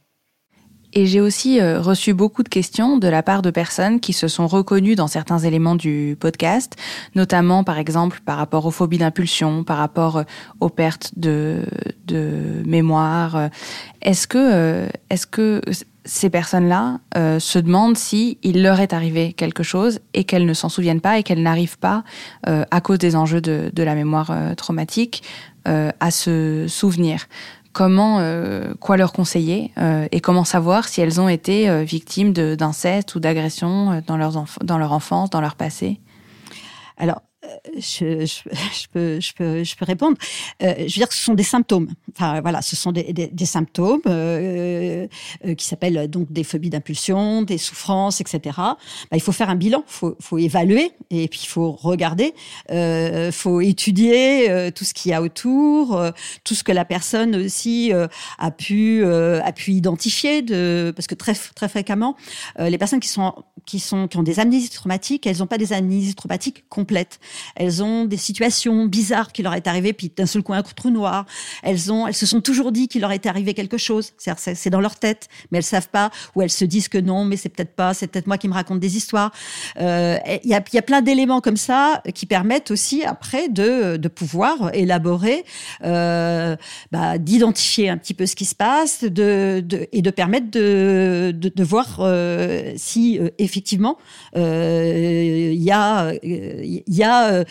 Et 0.95 1.07
j'ai 1.07 1.21
aussi 1.21 1.61
euh, 1.61 1.81
reçu 1.81 2.13
beaucoup 2.13 2.43
de 2.43 2.49
questions 2.49 2.99
de 2.99 3.09
la 3.09 3.23
part 3.23 3.43
de 3.43 3.51
personnes 3.51 3.99
qui 3.99 4.13
se 4.13 4.29
sont 4.29 4.47
reconnues 4.47 4.95
dans 4.95 5.07
certains 5.07 5.39
éléments 5.39 5.75
du 5.75 6.17
podcast, 6.21 6.77
notamment 7.15 7.65
par 7.65 7.79
exemple 7.79 8.21
par 8.25 8.37
rapport 8.37 8.67
aux 8.67 8.71
phobies 8.71 8.99
d'impulsion, 8.99 9.65
par 9.65 9.79
rapport 9.79 10.19
euh, 10.19 10.23
aux 10.61 10.69
pertes 10.69 11.13
de, 11.17 11.65
de 12.07 12.63
mémoire. 12.67 13.49
Est-ce 14.03 14.27
que, 14.27 14.39
euh, 14.39 14.89
est-ce 15.09 15.27
que 15.27 15.63
ces 16.05 16.31
personnes-là 16.31 16.99
se 17.39 17.61
demandent 17.61 17.97
si 17.97 18.39
il 18.43 18.63
leur 18.63 18.81
est 18.81 18.93
arrivé 18.93 19.33
quelque 19.35 19.63
chose 19.63 20.01
et 20.15 20.25
qu'elles 20.25 20.47
ne 20.47 20.55
s'en 20.55 20.69
souviennent 20.69 21.01
pas 21.01 21.19
et 21.19 21.23
qu'elles 21.23 21.43
n'arrivent 21.43 21.79
pas, 21.79 22.03
à 22.45 22.81
cause 22.81 22.99
des 22.99 23.15
enjeux 23.15 23.41
de, 23.41 23.71
de 23.73 23.83
la 23.85 23.95
mémoire 23.95 24.35
traumatique, 24.57 25.23
à 25.65 26.11
se 26.11 26.67
souvenir? 26.67 27.29
Comment, 27.73 28.19
euh, 28.21 28.75
quoi 28.81 28.97
leur 28.97 29.13
conseiller 29.13 29.73
euh, 29.79 30.07
et 30.13 30.21
comment 30.21 30.45
savoir 30.45 30.89
si 30.89 31.01
elles 31.01 31.21
ont 31.21 31.29
été 31.29 31.69
euh, 31.69 31.83
victimes 31.83 32.33
d'inceste 32.33 33.15
ou 33.15 33.21
d'agression 33.21 33.93
euh, 33.93 34.01
dans, 34.07 34.47
dans 34.63 34.79
leur 34.79 34.93
enfance, 34.93 35.31
dans 35.31 35.41
leur 35.41 35.55
passé? 35.55 36.01
Alors, 36.99 37.23
je, 37.77 38.25
je, 38.25 38.25
je 38.53 38.87
peux, 38.93 39.21
je, 39.21 39.33
peux, 39.35 39.65
je 39.65 39.77
peux 39.77 39.85
répondre. 39.85 40.17
Euh, 40.63 40.75
je 40.79 40.83
veux 40.83 40.89
dire 40.89 41.13
ce 41.13 41.23
sont 41.23 41.35
des 41.35 41.43
symptômes. 41.43 41.89
Enfin, 42.15 42.41
voilà, 42.41 42.63
ce 42.63 42.77
sont 42.77 42.93
des, 42.93 43.13
des, 43.13 43.29
des 43.29 43.47
symptômes 43.47 44.01
euh, 44.07 45.07
euh, 45.47 45.55
qui 45.55 45.65
s'appellent 45.65 46.09
donc 46.09 46.33
des 46.33 46.45
phobies 46.45 46.71
d'impulsion, 46.71 47.43
des 47.43 47.59
souffrances, 47.59 48.21
etc. 48.21 48.41
Bah, 48.57 48.75
il 49.13 49.21
faut 49.21 49.33
faire 49.33 49.51
un 49.51 49.55
bilan, 49.55 49.85
il 49.87 49.93
faut, 49.93 50.17
faut 50.21 50.39
évaluer 50.39 50.93
et 51.11 51.29
puis 51.29 51.41
il 51.43 51.49
faut 51.49 51.73
regarder, 51.73 52.35
il 52.69 52.75
euh, 52.75 53.33
faut 53.33 53.61
étudier 53.61 54.51
euh, 54.51 54.71
tout 54.71 54.85
ce 54.85 54.95
qu'il 54.95 55.11
y 55.11 55.15
a 55.15 55.23
autour, 55.23 55.97
euh, 55.97 56.11
tout 56.45 56.55
ce 56.55 56.65
que 56.65 56.73
la 56.73 56.85
personne 56.85 57.37
aussi 57.37 57.93
euh, 57.93 58.07
a 58.39 58.51
pu 58.51 59.03
euh, 59.05 59.41
a 59.43 59.53
pu 59.53 59.73
identifier 59.73 60.43
de 60.43 60.93
parce 60.95 61.07
que 61.07 61.15
très 61.15 61.35
très 61.35 61.69
fréquemment 61.69 62.17
euh, 62.59 62.69
les 62.69 62.79
personnes 62.79 63.01
qui 63.01 63.09
sont 63.09 63.35
qui 63.67 63.81
sont 63.81 64.09
qui 64.09 64.17
ont 64.17 64.23
des 64.23 64.41
amnésies 64.41 64.71
traumatiques, 64.71 65.27
elles 65.27 65.39
n'ont 65.39 65.47
pas 65.47 65.59
des 65.59 65.73
amnésies 65.73 66.15
traumatiques 66.15 66.69
complètes. 66.69 67.21
Elles 67.57 67.83
ont 67.83 68.05
des 68.05 68.17
situations 68.17 68.87
bizarres 68.87 69.33
qui 69.33 69.43
leur 69.43 69.55
est 69.55 69.67
arrivé, 69.67 69.93
puis 69.93 70.11
d'un 70.15 70.27
seul 70.27 70.43
coup 70.43 70.53
un 70.53 70.63
trou 70.63 70.91
noir. 70.91 71.27
Elles 71.63 71.93
ont, 71.93 72.07
elles 72.07 72.15
se 72.15 72.27
sont 72.27 72.41
toujours 72.41 72.73
dit 72.73 72.89
qu'il 72.89 73.01
leur 73.01 73.13
était 73.13 73.29
arrivé 73.29 73.55
quelque 73.55 73.79
chose. 73.79 74.13
C'est 74.19 74.71
dans 74.71 74.81
leur 74.81 74.97
tête, 74.97 75.29
mais 75.51 75.59
elles 75.59 75.65
savent 75.65 75.89
pas, 75.89 76.11
ou 76.35 76.43
elles 76.43 76.51
se 76.51 76.65
disent 76.65 76.89
que 76.89 76.99
non, 76.99 77.25
mais 77.25 77.37
c'est 77.37 77.49
peut-être 77.49 77.75
pas, 77.75 77.95
c'est 77.95 78.07
peut-être 78.07 78.27
moi 78.27 78.39
qui 78.39 78.49
me 78.49 78.55
raconte 78.55 78.81
des 78.81 78.97
histoires. 78.97 79.33
Euh, 79.81 80.19
Il 80.43 80.51
y, 80.51 80.55
a, 80.55 80.63
y 80.73 80.79
a 80.79 80.83
plein 80.83 81.03
d'éléments 81.03 81.41
comme 81.41 81.57
ça 81.57 82.03
qui 82.15 82.27
permettent 82.27 82.71
aussi 82.71 83.05
après 83.05 83.49
de, 83.49 83.97
de 83.97 84.09
pouvoir 84.09 84.75
élaborer, 84.75 85.45
euh, 85.85 86.57
bah, 86.91 87.19
d'identifier 87.19 87.89
un 87.89 87.99
petit 87.99 88.15
peu 88.15 88.27
ce 88.27 88.37
qui 88.37 88.45
se 88.45 88.55
passe, 88.55 89.05
de, 89.05 89.65
et 89.93 90.03
de 90.03 90.11
permettre 90.11 90.51
de, 90.51 91.33
de, 91.35 91.65
voir 91.65 91.99
euh, 92.01 92.73
si 92.77 93.21
effectivement 93.39 93.97
il 94.35 95.63
y 95.63 95.71
a 95.71 96.13
il 96.23 96.83
y 96.89 97.03
a 97.03 97.22
euh, 97.31 97.45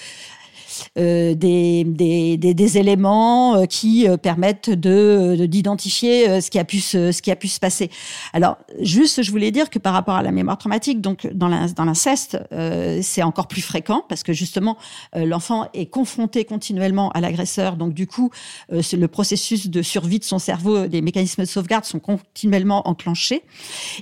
des, 0.95 1.83
des, 1.83 2.37
des, 2.37 2.53
des 2.53 2.77
éléments 2.77 3.55
euh, 3.55 3.65
qui 3.65 4.07
euh, 4.07 4.17
permettent 4.17 4.69
de 4.69 5.35
de- 5.37 5.45
d'identifier 5.45 6.29
euh, 6.29 6.41
ce 6.41 6.49
qui 6.51 6.59
a 6.59 6.63
pu 6.65 6.79
se, 6.79 7.11
ce 7.11 7.21
qui 7.21 7.31
a 7.31 7.35
pu 7.35 7.47
se 7.47 7.59
passer. 7.59 7.89
Alors 8.33 8.57
juste, 8.79 9.23
je 9.23 9.31
voulais 9.31 9.51
dire 9.51 9.69
que 9.69 9.79
par 9.79 9.93
rapport 9.93 10.15
à 10.15 10.23
la 10.23 10.31
mémoire 10.31 10.57
traumatique, 10.57 11.01
donc 11.01 11.27
dans 11.33 11.47
l'in- 11.47 11.67
dans 11.67 11.85
l'inceste, 11.85 12.37
euh, 12.51 12.99
c'est 13.01 13.23
encore 13.23 13.47
plus 13.47 13.61
fréquent 13.61 14.03
parce 14.07 14.23
que 14.23 14.33
justement 14.33 14.77
euh, 15.15 15.25
l'enfant 15.25 15.67
est 15.73 15.87
confronté 15.87 16.45
continuellement 16.45 17.09
à 17.11 17.21
l'agresseur, 17.21 17.75
donc 17.75 17.93
du 17.93 18.07
coup 18.07 18.29
euh, 18.71 18.81
le 18.93 19.07
processus 19.07 19.69
de 19.69 19.81
survie 19.81 20.19
de 20.19 20.23
son 20.23 20.39
cerveau, 20.39 20.87
des 20.87 21.01
mécanismes 21.01 21.41
de 21.43 21.47
sauvegarde 21.47 21.85
sont 21.85 21.99
continuellement 21.99 22.87
enclenchés. 22.87 23.43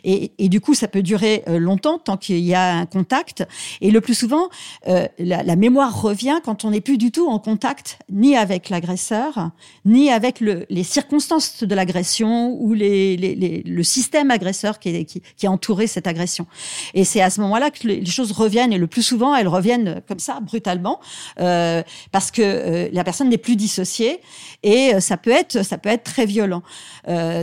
Et, 0.04 0.32
et 0.38 0.50
du 0.50 0.62
coup 0.62 0.74
ça 0.74 0.88
peut 0.88 1.02
durer 1.04 1.44
euh, 1.48 1.60
longtemps 1.60 2.00
tant 2.00 2.18
qu'il 2.18 2.40
y 2.40 2.54
a 2.54 2.76
un 2.76 2.86
contact. 2.86 3.46
Et 3.82 3.92
le 3.92 4.02
plus 4.02 4.16
souvent 4.16 4.50
euh, 4.88 5.08
la, 5.18 5.44
la 5.44 5.56
mémoire 5.56 6.02
revient 6.02 6.40
quand 6.44 6.66
on 6.66 6.69
n'est 6.70 6.82
plus 6.82 6.98
du 6.98 7.12
tout 7.12 7.28
en 7.28 7.40
contact 7.40 8.00
ni 8.10 8.36
avec 8.36 8.70
l'agresseur, 8.70 9.52
ni 9.86 10.10
avec 10.12 10.40
le, 10.40 10.66
les 10.70 10.84
circonstances 10.84 11.64
de 11.64 11.76
l'agression 11.76 12.54
ou 12.60 12.74
le 12.74 13.84
système 13.84 14.32
agresseur 14.32 14.80
qui, 14.80 15.22
a 15.44 15.48
entouré 15.48 15.88
cette 15.88 16.08
agression. 16.08 16.46
Et 16.94 17.04
c'est 17.04 17.22
à 17.22 17.30
ce 17.30 17.42
moment-là 17.42 17.72
que 17.72 17.88
les 17.88 18.06
choses 18.06 18.32
reviennent, 18.32 18.74
et 18.74 18.78
le 18.78 18.88
plus 18.88 19.04
souvent, 19.04 19.36
elles 19.36 19.48
reviennent 19.48 20.02
comme 20.08 20.20
ça, 20.20 20.40
brutalement, 20.42 21.00
euh, 21.40 21.84
parce 22.12 22.32
que 22.32 22.42
euh, 22.42 22.90
la 22.92 23.04
personne 23.04 23.30
n'est 23.30 23.38
plus 23.38 23.56
dissociée, 23.56 24.20
et 24.64 24.96
euh, 24.96 25.00
ça 25.00 25.18
peut 25.18 25.32
être, 25.32 25.64
ça 25.64 25.78
peut 25.78 25.90
être 25.90 26.04
très 26.04 26.26
violent. 26.26 26.64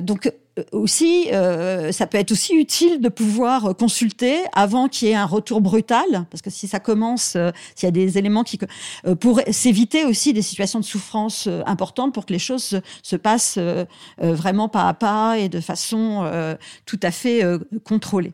Donc 0.03 0.31
aussi, 0.73 1.28
euh, 1.33 1.93
ça 1.93 2.07
peut 2.07 2.19
être 2.19 2.33
aussi 2.33 2.55
utile 2.55 3.01
de 3.01 3.09
pouvoir 3.09 3.66
euh, 3.66 3.73
consulter 3.74 4.39
avant 4.55 4.89
qu'il 4.89 5.09
y 5.09 5.11
ait 5.11 5.15
un 5.15 5.27
retour 5.27 5.61
brutal, 5.61 6.27
parce 6.31 6.43
que 6.43 6.51
si 6.51 6.66
ça 6.66 6.81
commence, 6.81 7.35
euh, 7.37 7.51
s'il 7.74 7.87
y 7.87 7.89
a 7.89 7.93
des 7.93 8.19
éléments 8.19 8.43
qui, 8.43 8.59
euh, 9.07 9.15
pour 9.15 9.41
s'éviter 9.51 10.05
aussi 10.05 10.33
des 10.33 10.43
situations 10.43 10.81
de 10.81 10.85
souffrance 10.85 11.47
euh, 11.47 11.62
importantes, 11.66 12.15
pour 12.15 12.27
que 12.27 12.33
les 12.33 12.39
choses 12.39 12.65
se, 12.65 12.77
se 13.03 13.16
passent 13.16 13.57
euh, 13.59 13.85
euh, 14.23 14.35
vraiment 14.35 14.69
pas 14.69 14.89
à 14.89 14.95
pas 14.95 15.39
et 15.39 15.49
de 15.49 15.61
façon 15.61 16.23
euh, 16.24 16.57
tout 16.87 17.01
à 17.03 17.11
fait 17.11 17.45
euh, 17.45 17.59
contrôlée. 17.85 18.33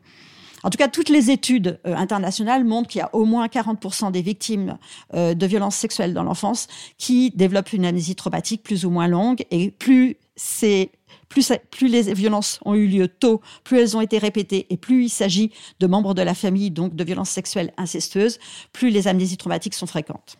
En 0.63 0.69
tout 0.69 0.77
cas, 0.77 0.87
toutes 0.87 1.09
les 1.09 1.29
études 1.29 1.79
euh, 1.85 1.93
internationales 1.95 2.63
montrent 2.63 2.87
qu'il 2.87 2.99
y 2.99 3.01
a 3.01 3.13
au 3.13 3.25
moins 3.25 3.47
40% 3.47 4.11
des 4.11 4.21
victimes 4.21 4.77
euh, 5.13 5.33
de 5.33 5.45
violences 5.45 5.75
sexuelles 5.75 6.13
dans 6.13 6.23
l'enfance 6.23 6.67
qui 6.97 7.31
développent 7.31 7.73
une 7.73 7.85
amnésie 7.85 8.15
traumatique 8.15 8.63
plus 8.63 8.85
ou 8.85 8.89
moins 8.89 9.07
longue, 9.07 9.43
et 9.51 9.71
plus 9.71 10.15
c'est 10.35 10.91
plus, 11.33 11.51
les 11.81 12.13
violences 12.13 12.59
ont 12.65 12.75
eu 12.75 12.87
lieu 12.87 13.07
tôt, 13.07 13.41
plus 13.63 13.79
elles 13.79 13.97
ont 13.97 14.01
été 14.01 14.17
répétées 14.17 14.67
et 14.69 14.77
plus 14.77 15.05
il 15.05 15.09
s'agit 15.09 15.51
de 15.79 15.87
membres 15.87 16.13
de 16.13 16.21
la 16.21 16.33
famille, 16.33 16.71
donc 16.71 16.95
de 16.95 17.03
violences 17.03 17.29
sexuelles 17.29 17.73
incestueuses, 17.77 18.39
plus 18.71 18.89
les 18.89 19.07
amnésies 19.07 19.37
traumatiques 19.37 19.75
sont 19.75 19.87
fréquentes. 19.87 20.37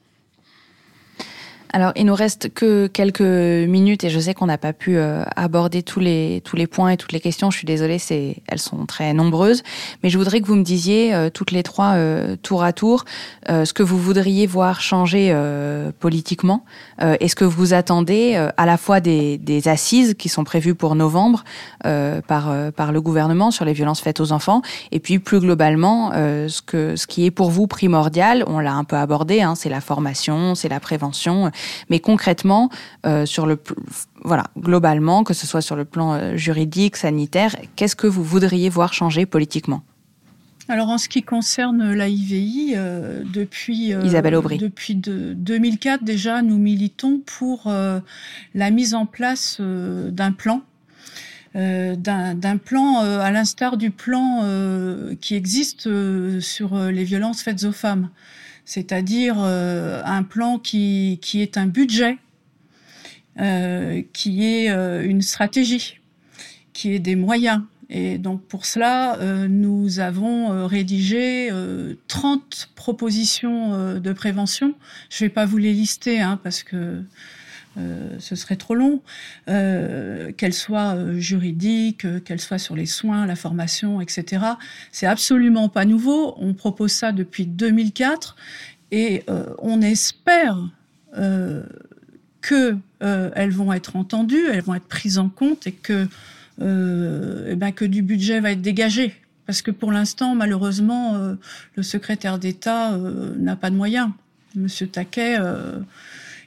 Alors, 1.75 1.91
il 1.95 2.05
nous 2.05 2.13
reste 2.13 2.53
que 2.53 2.85
quelques 2.85 3.21
minutes 3.21 4.03
et 4.03 4.11
je 4.11 4.19
sais 4.19 4.35
qu'on 4.35 4.45
n'a 4.45 4.59
pas 4.59 4.73
pu 4.73 4.95
euh, 4.95 5.23
aborder 5.35 5.81
tous 5.81 5.99
les 5.99 6.39
tous 6.45 6.55
les 6.55 6.67
points 6.67 6.91
et 6.91 6.97
toutes 6.97 7.13
les 7.13 7.19
questions. 7.19 7.49
Je 7.49 7.57
suis 7.57 7.65
désolée, 7.65 7.97
c'est 7.97 8.43
elles 8.47 8.59
sont 8.59 8.85
très 8.85 9.11
nombreuses, 9.15 9.63
mais 10.03 10.11
je 10.11 10.19
voudrais 10.19 10.39
que 10.39 10.45
vous 10.45 10.53
me 10.53 10.63
disiez 10.63 11.15
euh, 11.15 11.31
toutes 11.31 11.49
les 11.49 11.63
trois 11.63 11.93
euh, 11.95 12.35
tour 12.43 12.63
à 12.63 12.73
tour 12.73 13.05
euh, 13.49 13.65
ce 13.65 13.73
que 13.73 13.81
vous 13.81 13.97
voudriez 13.97 14.45
voir 14.45 14.81
changer 14.81 15.29
euh, 15.31 15.91
politiquement 15.99 16.63
euh, 17.01 17.17
et 17.19 17.27
ce 17.27 17.33
que 17.33 17.43
vous 17.43 17.73
attendez 17.73 18.33
euh, 18.35 18.49
à 18.57 18.67
la 18.67 18.77
fois 18.77 18.99
des, 18.99 19.39
des 19.39 19.67
assises 19.67 20.13
qui 20.13 20.29
sont 20.29 20.43
prévues 20.43 20.75
pour 20.75 20.93
novembre 20.93 21.43
euh, 21.87 22.21
par 22.21 22.51
euh, 22.51 22.69
par 22.69 22.91
le 22.91 23.01
gouvernement 23.01 23.49
sur 23.49 23.65
les 23.65 23.73
violences 23.73 23.99
faites 23.99 24.19
aux 24.19 24.31
enfants 24.31 24.61
et 24.91 24.99
puis 24.99 25.17
plus 25.17 25.39
globalement 25.39 26.11
euh, 26.13 26.47
ce 26.49 26.61
que 26.61 26.95
ce 26.95 27.07
qui 27.07 27.25
est 27.25 27.31
pour 27.31 27.49
vous 27.49 27.65
primordial. 27.65 28.43
On 28.45 28.59
l'a 28.59 28.73
un 28.73 28.83
peu 28.83 28.95
abordé, 28.95 29.41
hein, 29.41 29.55
c'est 29.55 29.69
la 29.69 29.81
formation, 29.81 30.53
c'est 30.53 30.69
la 30.69 30.79
prévention. 30.79 31.49
Mais 31.89 31.99
concrètement, 31.99 32.69
euh, 33.05 33.25
sur 33.25 33.45
le 33.45 33.57
voilà, 34.23 34.45
globalement, 34.57 35.23
que 35.23 35.33
ce 35.33 35.45
soit 35.47 35.61
sur 35.61 35.75
le 35.75 35.85
plan 35.85 36.13
euh, 36.13 36.35
juridique, 36.37 36.95
sanitaire, 36.95 37.55
qu'est-ce 37.75 37.95
que 37.95 38.07
vous 38.07 38.23
voudriez 38.23 38.69
voir 38.69 38.93
changer 38.93 39.25
politiquement? 39.25 39.83
Alors 40.69 40.87
en 40.87 40.97
ce 40.97 41.09
qui 41.09 41.23
concerne 41.23 41.91
l'AIVI, 41.91 42.73
euh, 42.77 43.23
depuis 43.33 43.93
euh, 43.93 44.01
Isabelle 44.05 44.35
Aubry. 44.35 44.57
depuis 44.57 44.95
de- 44.95 45.33
2004 45.35 46.05
déjà, 46.05 46.41
nous 46.41 46.57
militons 46.57 47.19
pour 47.25 47.63
euh, 47.67 47.99
la 48.55 48.71
mise 48.71 48.93
en 48.93 49.05
place 49.05 49.59
d'un 49.59 50.31
plan 50.31 50.61
d'un 51.55 52.57
plan 52.57 52.97
à 53.01 53.29
l'instar 53.29 53.77
du 53.77 53.91
plan 53.91 54.41
qui 55.21 55.35
existe 55.35 55.87
sur 56.39 56.75
les 56.75 57.03
violences 57.03 57.43
faites 57.43 57.63
aux 57.65 57.71
femmes, 57.71 58.09
c'est-à-dire 58.65 59.37
un 59.39 60.23
plan 60.23 60.57
qui, 60.59 61.19
qui 61.21 61.41
est 61.41 61.57
un 61.57 61.67
budget, 61.67 62.17
qui 64.13 64.45
est 64.45 64.67
une 64.67 65.21
stratégie, 65.21 65.99
qui 66.71 66.93
est 66.93 66.99
des 66.99 67.15
moyens 67.15 67.61
et 67.95 68.17
donc 68.17 68.41
pour 68.47 68.65
cela, 68.65 69.19
euh, 69.19 69.47
nous 69.47 69.99
avons 69.99 70.51
euh, 70.51 70.65
rédigé 70.65 71.49
30 72.07 72.41
euh, 72.41 72.73
propositions 72.75 73.99
de 73.99 74.13
prévention. 74.13 74.73
Je 75.09 75.23
ne 75.23 75.29
vais 75.29 75.33
pas 75.33 75.45
vous 75.45 75.57
les 75.57 75.73
lister 75.73 76.19
hein, 76.19 76.39
parce 76.43 76.63
que 76.63 77.03
ce 77.75 78.35
serait 78.35 78.55
trop 78.55 78.75
long, 78.75 79.01
qu'elles 79.45 80.53
soient 80.53 80.95
juridiques, 81.17 82.05
qu'elles 82.23 82.41
soient 82.41 82.57
sur 82.57 82.75
les 82.75 82.85
soins, 82.85 83.25
la 83.25 83.35
formation, 83.35 83.99
etc. 84.01 84.43
C'est 84.91 85.07
absolument 85.07 85.69
pas 85.69 85.85
nouveau. 85.85 86.35
On 86.37 86.53
propose 86.53 86.91
ça 86.91 87.11
depuis 87.11 87.45
2004 87.45 88.35
et 88.91 89.23
on 89.59 89.81
espère 89.81 90.57
que 92.41 92.77
elles 92.99 93.51
vont 93.51 93.73
être 93.73 93.95
entendues, 93.95 94.45
elles 94.51 94.63
vont 94.63 94.75
être 94.75 94.87
prises 94.87 95.17
en 95.17 95.29
compte 95.29 95.65
et 95.67 95.71
que 95.71 96.07
euh, 96.61 97.47
eh 97.49 97.55
ben 97.55 97.71
que 97.71 97.85
du 97.85 98.01
budget 98.01 98.39
va 98.39 98.51
être 98.51 98.61
dégagé. 98.61 99.15
Parce 99.45 99.61
que 99.61 99.71
pour 99.71 99.91
l'instant, 99.91 100.35
malheureusement, 100.35 101.15
euh, 101.15 101.35
le 101.75 101.83
secrétaire 101.83 102.39
d'État 102.39 102.93
euh, 102.93 103.35
n'a 103.37 103.55
pas 103.55 103.69
de 103.69 103.75
moyens. 103.75 104.09
Monsieur 104.55 104.87
Taquet, 104.87 105.37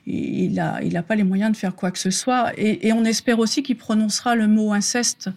il 0.06 0.54
n'a 0.54 0.82
il 0.82 0.96
a 0.96 1.02
pas 1.02 1.16
les 1.16 1.24
moyens 1.24 1.52
de 1.52 1.56
faire 1.56 1.74
quoi 1.74 1.90
que 1.90 1.98
ce 1.98 2.10
soit. 2.10 2.52
Et, 2.56 2.88
et 2.88 2.92
on 2.92 3.04
espère 3.04 3.38
aussi 3.38 3.62
qu'il 3.62 3.76
prononcera 3.76 4.36
le 4.36 4.46
mot 4.46 4.72
inceste 4.72 5.30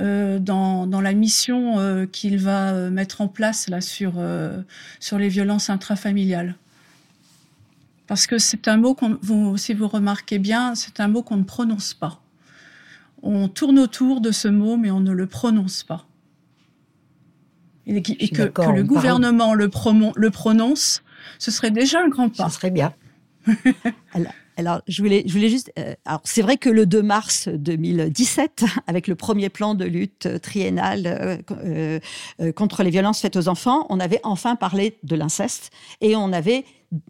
dans, 0.00 0.88
dans, 0.88 1.00
la 1.00 1.12
mission 1.12 2.06
qu'il 2.10 2.38
va 2.38 2.90
mettre 2.90 3.20
en 3.20 3.28
place 3.28 3.68
là 3.68 3.80
sur, 3.80 4.14
sur 4.98 5.18
les 5.18 5.28
violences 5.28 5.70
intrafamiliales. 5.70 6.56
Parce 8.08 8.26
que 8.26 8.38
c'est 8.38 8.66
un 8.66 8.76
mot 8.76 8.94
qu'on, 8.94 9.56
si 9.56 9.72
vous 9.72 9.86
remarquez 9.86 10.40
bien, 10.40 10.74
c'est 10.74 10.98
un 10.98 11.06
mot 11.06 11.22
qu'on 11.22 11.36
ne 11.36 11.44
prononce 11.44 11.94
pas 11.94 12.20
on 13.24 13.48
tourne 13.48 13.78
autour 13.78 14.20
de 14.20 14.30
ce 14.30 14.48
mot, 14.48 14.76
mais 14.76 14.90
on 14.90 15.00
ne 15.00 15.12
le 15.12 15.26
prononce 15.26 15.82
pas. 15.82 16.06
Et, 17.86 18.02
que, 18.02 18.42
le 18.42 18.82
gouvernement 18.82 19.54
le, 19.54 19.68
prononce, 19.68 21.02
ce 21.38 21.50
serait 21.50 21.70
déjà 21.70 22.02
un 22.02 22.08
grand 22.08 22.28
pas. 22.28 22.48
Ce 22.48 22.56
serait 22.56 22.70
bien. 22.70 22.94
alors, 24.56 24.80
je 24.86 25.02
voulais, 25.02 25.24
je 25.26 25.32
voulais 25.32 25.48
juste. 25.48 25.72
Euh, 25.78 25.94
alors, 26.04 26.20
c'est 26.24 26.42
vrai 26.42 26.56
que 26.56 26.68
le 26.68 26.86
2 26.86 27.02
mars 27.02 27.48
2017, 27.48 28.64
avec 28.86 29.08
le 29.08 29.14
premier 29.14 29.48
plan 29.48 29.74
de 29.74 29.84
lutte 29.84 30.28
triennale 30.40 31.42
euh, 31.50 31.98
euh, 32.40 32.52
contre 32.52 32.82
les 32.82 32.90
violences 32.90 33.20
faites 33.20 33.36
aux 33.36 33.48
enfants, 33.48 33.86
on 33.90 34.00
avait 34.00 34.20
enfin 34.22 34.56
parlé 34.56 34.98
de 35.02 35.16
l'inceste 35.16 35.70
et 36.00 36.16
on 36.16 36.32
avait 36.32 36.64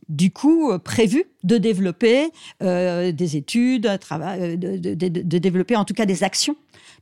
du 0.09 0.31
coup 0.31 0.73
prévu 0.79 1.25
de 1.43 1.59
développer 1.59 2.31
des 2.61 3.37
études, 3.37 3.83
de, 3.83 5.39
développer 5.39 5.77
en 5.77 5.85
tout 5.85 5.93
cas 5.93 6.07
des 6.07 6.25
actions 6.25 6.57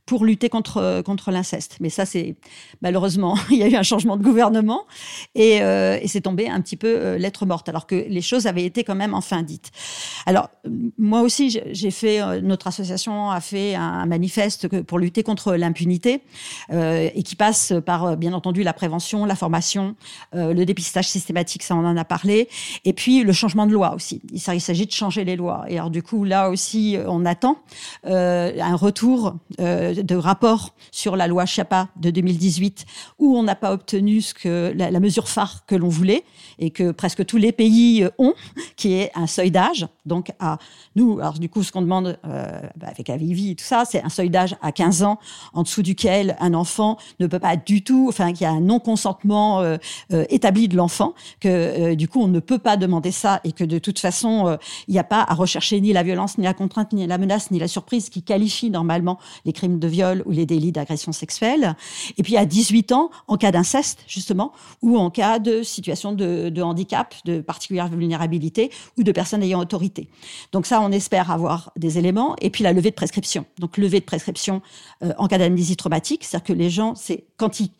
pour 0.05 0.25
lutter 0.25 0.49
contre, 0.49 1.01
contre 1.05 1.31
l'inceste. 1.31 1.77
Mais 1.79 1.89
ça, 1.89 2.05
c'est 2.05 2.35
malheureusement, 2.81 3.37
il 3.49 3.57
y 3.57 3.63
a 3.63 3.67
eu 3.67 3.75
un 3.75 3.83
changement 3.83 4.17
de 4.17 4.23
gouvernement 4.23 4.85
et, 5.35 5.61
euh, 5.61 5.97
et 6.01 6.07
c'est 6.07 6.21
tombé 6.21 6.49
un 6.49 6.61
petit 6.61 6.77
peu 6.77 6.87
euh, 6.87 7.17
lettre 7.17 7.45
morte, 7.45 7.69
alors 7.69 7.87
que 7.87 7.95
les 7.95 8.21
choses 8.21 8.47
avaient 8.47 8.65
été 8.65 8.83
quand 8.83 8.95
même 8.95 9.13
enfin 9.13 9.43
dites. 9.43 9.71
Alors, 10.25 10.49
moi 10.97 11.21
aussi, 11.21 11.61
j'ai 11.71 11.91
fait, 11.91 12.21
euh, 12.21 12.41
notre 12.41 12.67
association 12.67 13.29
a 13.31 13.41
fait 13.41 13.75
un 13.75 14.05
manifeste 14.05 14.67
pour 14.83 14.99
lutter 14.99 15.23
contre 15.23 15.55
l'impunité 15.55 16.21
euh, 16.71 17.09
et 17.13 17.23
qui 17.23 17.35
passe 17.35 17.73
par, 17.85 18.17
bien 18.17 18.33
entendu, 18.33 18.63
la 18.63 18.73
prévention, 18.73 19.25
la 19.25 19.35
formation, 19.35 19.95
le 20.33 20.63
dépistage 20.63 21.07
systématique, 21.07 21.63
ça 21.63 21.75
on 21.75 21.85
en 21.85 21.97
a 21.97 22.05
parlé, 22.05 22.49
et 22.85 22.93
puis 22.93 23.23
le 23.23 23.33
changement 23.33 23.65
de 23.65 23.71
loi 23.71 23.93
aussi. 23.95 24.21
Il 24.31 24.39
s'agit 24.39 24.85
de 24.85 24.91
changer 24.91 25.23
les 25.23 25.35
lois. 25.35 25.65
Et 25.67 25.77
alors, 25.77 25.89
du 25.89 26.03
coup, 26.03 26.23
là 26.23 26.49
aussi, 26.49 26.97
on 27.07 27.25
attend 27.25 27.57
un 28.03 28.75
retour 28.75 29.35
de 29.93 30.15
rapport 30.15 30.73
sur 30.91 31.15
la 31.15 31.27
loi 31.27 31.45
Chiappa 31.45 31.89
de 31.95 32.09
2018 32.09 32.85
où 33.19 33.37
on 33.37 33.43
n'a 33.43 33.55
pas 33.55 33.73
obtenu 33.73 34.21
la, 34.45 34.99
mesure 34.99 35.27
phare 35.29 35.65
que 35.65 35.75
l'on 35.75 35.89
voulait 35.89 36.23
et 36.59 36.71
que 36.71 36.91
presque 36.91 37.25
tous 37.25 37.37
les 37.37 37.51
pays 37.51 38.05
ont, 38.17 38.33
qui 38.75 38.93
est 38.93 39.11
un 39.15 39.27
seuil 39.27 39.51
d'âge. 39.51 39.87
Donc 40.05 40.31
à 40.39 40.57
nous, 40.95 41.19
alors 41.19 41.39
du 41.39 41.49
coup, 41.49 41.63
ce 41.63 41.71
qu'on 41.71 41.81
demande 41.81 42.17
euh, 42.25 42.61
bah, 42.75 42.87
avec 42.89 43.09
Avivi 43.09 43.51
et 43.51 43.55
tout 43.55 43.63
ça, 43.63 43.83
c'est 43.85 44.03
un 44.03 44.09
seuil 44.09 44.29
d'âge 44.29 44.55
à 44.61 44.71
15 44.71 45.03
ans 45.03 45.19
en 45.53 45.63
dessous 45.63 45.81
duquel 45.81 46.35
un 46.39 46.53
enfant 46.53 46.97
ne 47.19 47.27
peut 47.27 47.39
pas 47.39 47.55
du 47.55 47.83
tout, 47.83 48.07
enfin 48.09 48.33
qu'il 48.33 48.41
y 48.41 48.47
a 48.47 48.51
un 48.51 48.59
non 48.59 48.79
consentement 48.79 49.61
euh, 49.61 49.77
euh, 50.11 50.25
établi 50.29 50.67
de 50.67 50.75
l'enfant, 50.75 51.13
que 51.39 51.93
du 51.93 52.07
coup 52.07 52.21
on 52.21 52.27
ne 52.27 52.39
peut 52.39 52.57
pas 52.57 52.77
demander 52.77 53.11
ça 53.11 53.39
et 53.43 53.51
que 53.51 53.63
de 53.63 53.79
toute 53.79 53.99
façon 53.99 54.57
il 54.87 54.93
n'y 54.93 54.99
a 54.99 55.03
pas 55.03 55.25
à 55.27 55.33
rechercher 55.33 55.79
ni 55.79 55.93
la 55.93 56.03
violence, 56.03 56.37
ni 56.37 56.43
la 56.43 56.53
contrainte, 56.53 56.93
ni 56.93 57.07
la 57.07 57.17
menace, 57.17 57.51
ni 57.51 57.59
la 57.59 57.67
surprise 57.67 58.09
qui 58.09 58.23
qualifie 58.23 58.69
normalement 58.69 59.19
les 59.45 59.53
crimes 59.53 59.79
de 59.79 59.87
viol 59.87 60.23
ou 60.25 60.31
les 60.31 60.45
délits 60.45 60.71
d'agression 60.71 61.11
sexuelle. 61.11 61.75
Et 62.17 62.23
puis 62.23 62.37
à 62.37 62.45
18 62.45 62.91
ans, 62.91 63.09
en 63.27 63.37
cas 63.37 63.51
d'inceste, 63.51 64.03
justement, 64.07 64.51
ou 64.81 64.97
en 64.97 65.09
cas 65.09 65.39
de 65.39 65.63
situation 65.63 66.13
de, 66.13 66.49
de, 66.49 66.61
handicap, 66.61 67.15
de 67.25 67.41
particulière 67.41 67.87
vulnérabilité 67.87 68.71
ou 68.97 69.03
de 69.03 69.11
personnes 69.11 69.43
ayant 69.43 69.59
autorité. 69.59 69.92
Donc 70.51 70.65
ça, 70.65 70.81
on 70.81 70.91
espère 70.91 71.31
avoir 71.31 71.71
des 71.75 71.97
éléments. 71.97 72.35
Et 72.41 72.49
puis 72.49 72.63
la 72.63 72.73
levée 72.73 72.89
de 72.89 72.95
prescription. 72.95 73.45
Donc 73.59 73.77
levée 73.77 73.99
de 73.99 74.05
prescription 74.05 74.61
euh, 75.03 75.13
en 75.17 75.27
cas 75.27 75.37
d'amnésie 75.37 75.75
traumatique, 75.75 76.23
c'est-à-dire 76.23 76.45
que 76.45 76.53
les 76.53 76.69
gens, 76.69 76.95
c'est 76.95 77.25
quand 77.37 77.59
ils 77.59 77.71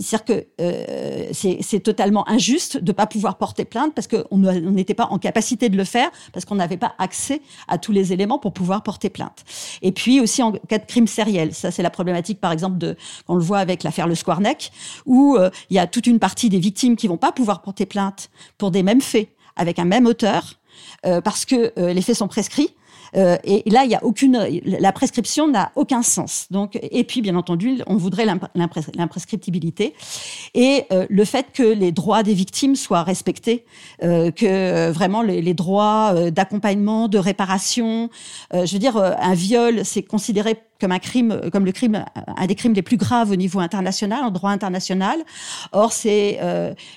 c'est-à-dire 0.00 0.24
que 0.24 0.46
euh, 0.60 1.30
c'est 1.32 1.80
totalement 1.80 2.28
injuste 2.28 2.78
de 2.78 2.90
ne 2.90 2.92
pas 2.92 3.06
pouvoir 3.06 3.38
porter 3.38 3.64
plainte 3.64 3.94
parce 3.94 4.08
qu'on 4.08 4.38
n'était 4.38 4.94
pas 4.94 5.06
en 5.06 5.18
capacité 5.18 5.68
de 5.68 5.76
le 5.76 5.84
faire, 5.84 6.10
parce 6.32 6.44
qu'on 6.44 6.56
n'avait 6.56 6.76
pas 6.76 6.94
accès 6.98 7.40
à 7.68 7.78
tous 7.78 7.92
les 7.92 8.12
éléments 8.12 8.38
pour 8.38 8.52
pouvoir 8.52 8.82
porter 8.82 9.10
plainte. 9.10 9.44
Et 9.82 9.92
puis 9.92 10.20
aussi 10.20 10.42
en 10.42 10.52
cas 10.52 10.78
de 10.78 10.86
crime 10.86 11.06
sériel, 11.06 11.54
ça 11.54 11.70
c'est 11.70 11.82
la 11.82 11.90
problématique 11.90 12.40
par 12.40 12.52
exemple 12.52 12.78
de, 12.78 12.96
le 13.28 13.38
voit 13.38 13.58
avec 13.58 13.84
l'affaire 13.84 14.08
Le 14.08 14.14
Squarneck, 14.14 14.72
où 15.06 15.36
euh, 15.36 15.50
il 15.70 15.76
y 15.76 15.78
a 15.78 15.86
toute 15.86 16.06
une 16.06 16.18
partie 16.18 16.48
des 16.48 16.58
victimes 16.58 16.96
qui 16.96 17.06
vont 17.06 17.16
pas 17.16 17.32
pouvoir 17.32 17.62
porter 17.62 17.86
plainte 17.86 18.30
pour 18.58 18.70
des 18.70 18.82
mêmes 18.82 19.00
faits 19.00 19.28
avec 19.56 19.78
un 19.78 19.84
même 19.84 20.06
auteur, 20.06 20.59
parce 21.20 21.44
que 21.44 21.72
euh, 21.78 21.92
les 21.92 22.02
faits 22.02 22.16
sont 22.16 22.28
prescrits 22.28 22.74
euh, 23.16 23.36
et 23.44 23.68
là, 23.68 23.84
il 23.84 23.90
y 23.90 23.94
a 23.94 24.04
aucune, 24.04 24.38
la 24.64 24.92
prescription 24.92 25.48
n'a 25.48 25.72
aucun 25.76 26.02
sens. 26.02 26.46
Donc, 26.50 26.78
et 26.82 27.04
puis, 27.04 27.22
bien 27.22 27.36
entendu, 27.36 27.80
on 27.86 27.96
voudrait 27.96 28.26
l'imprescriptibilité 28.54 29.94
et 30.54 30.84
euh, 30.92 31.06
le 31.08 31.24
fait 31.24 31.46
que 31.52 31.62
les 31.62 31.92
droits 31.92 32.22
des 32.22 32.34
victimes 32.34 32.76
soient 32.76 33.02
respectés, 33.02 33.64
euh, 34.02 34.30
que 34.30 34.90
vraiment 34.90 35.22
les, 35.22 35.54
droits 35.54 36.30
d'accompagnement, 36.30 37.08
de 37.08 37.18
réparation. 37.18 38.08
je 38.52 38.72
veux 38.72 38.78
dire, 38.78 38.96
un 38.96 39.34
viol, 39.34 39.84
c'est 39.84 40.02
considéré 40.02 40.62
comme 40.80 40.92
un 40.92 41.00
crime, 41.00 41.40
comme 41.52 41.64
le 41.64 41.72
crime, 41.72 42.04
un 42.14 42.46
des 42.46 42.54
crimes 42.54 42.72
les 42.72 42.82
plus 42.82 42.96
graves 42.96 43.32
au 43.32 43.36
niveau 43.36 43.58
international, 43.58 44.22
en 44.22 44.30
droit 44.30 44.50
international. 44.50 45.18
Or, 45.72 45.92
c'est 45.92 46.38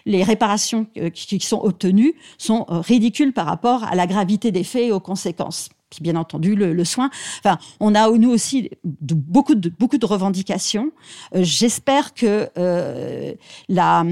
les 0.06 0.24
réparations 0.24 0.86
qui, 1.14 1.40
sont 1.40 1.62
obtenues 1.62 2.14
sont 2.38 2.66
ridicules 2.70 3.34
par 3.34 3.48
rapport 3.48 3.84
à 3.84 3.96
la 3.96 4.06
gravité 4.06 4.52
des 4.52 4.64
faits 4.64 4.84
et 4.84 4.92
aux 4.92 5.00
conséquences 5.00 5.70
puis 5.94 6.04
bien 6.04 6.16
entendu 6.16 6.56
le, 6.56 6.84
soin. 6.84 7.10
Enfin, 7.40 7.58
on 7.80 7.96
a 7.96 8.10
nous 8.10 8.30
aussi 8.30 8.70
beaucoup 8.84 9.56
de 9.56 9.70
beaucoup 9.70 9.98
de 9.98 10.06
revendications. 10.06 10.92
Euh, 11.36 11.40
j'espère 11.44 12.14
que 12.14 12.50
euh, 12.58 13.34
la 13.70 14.04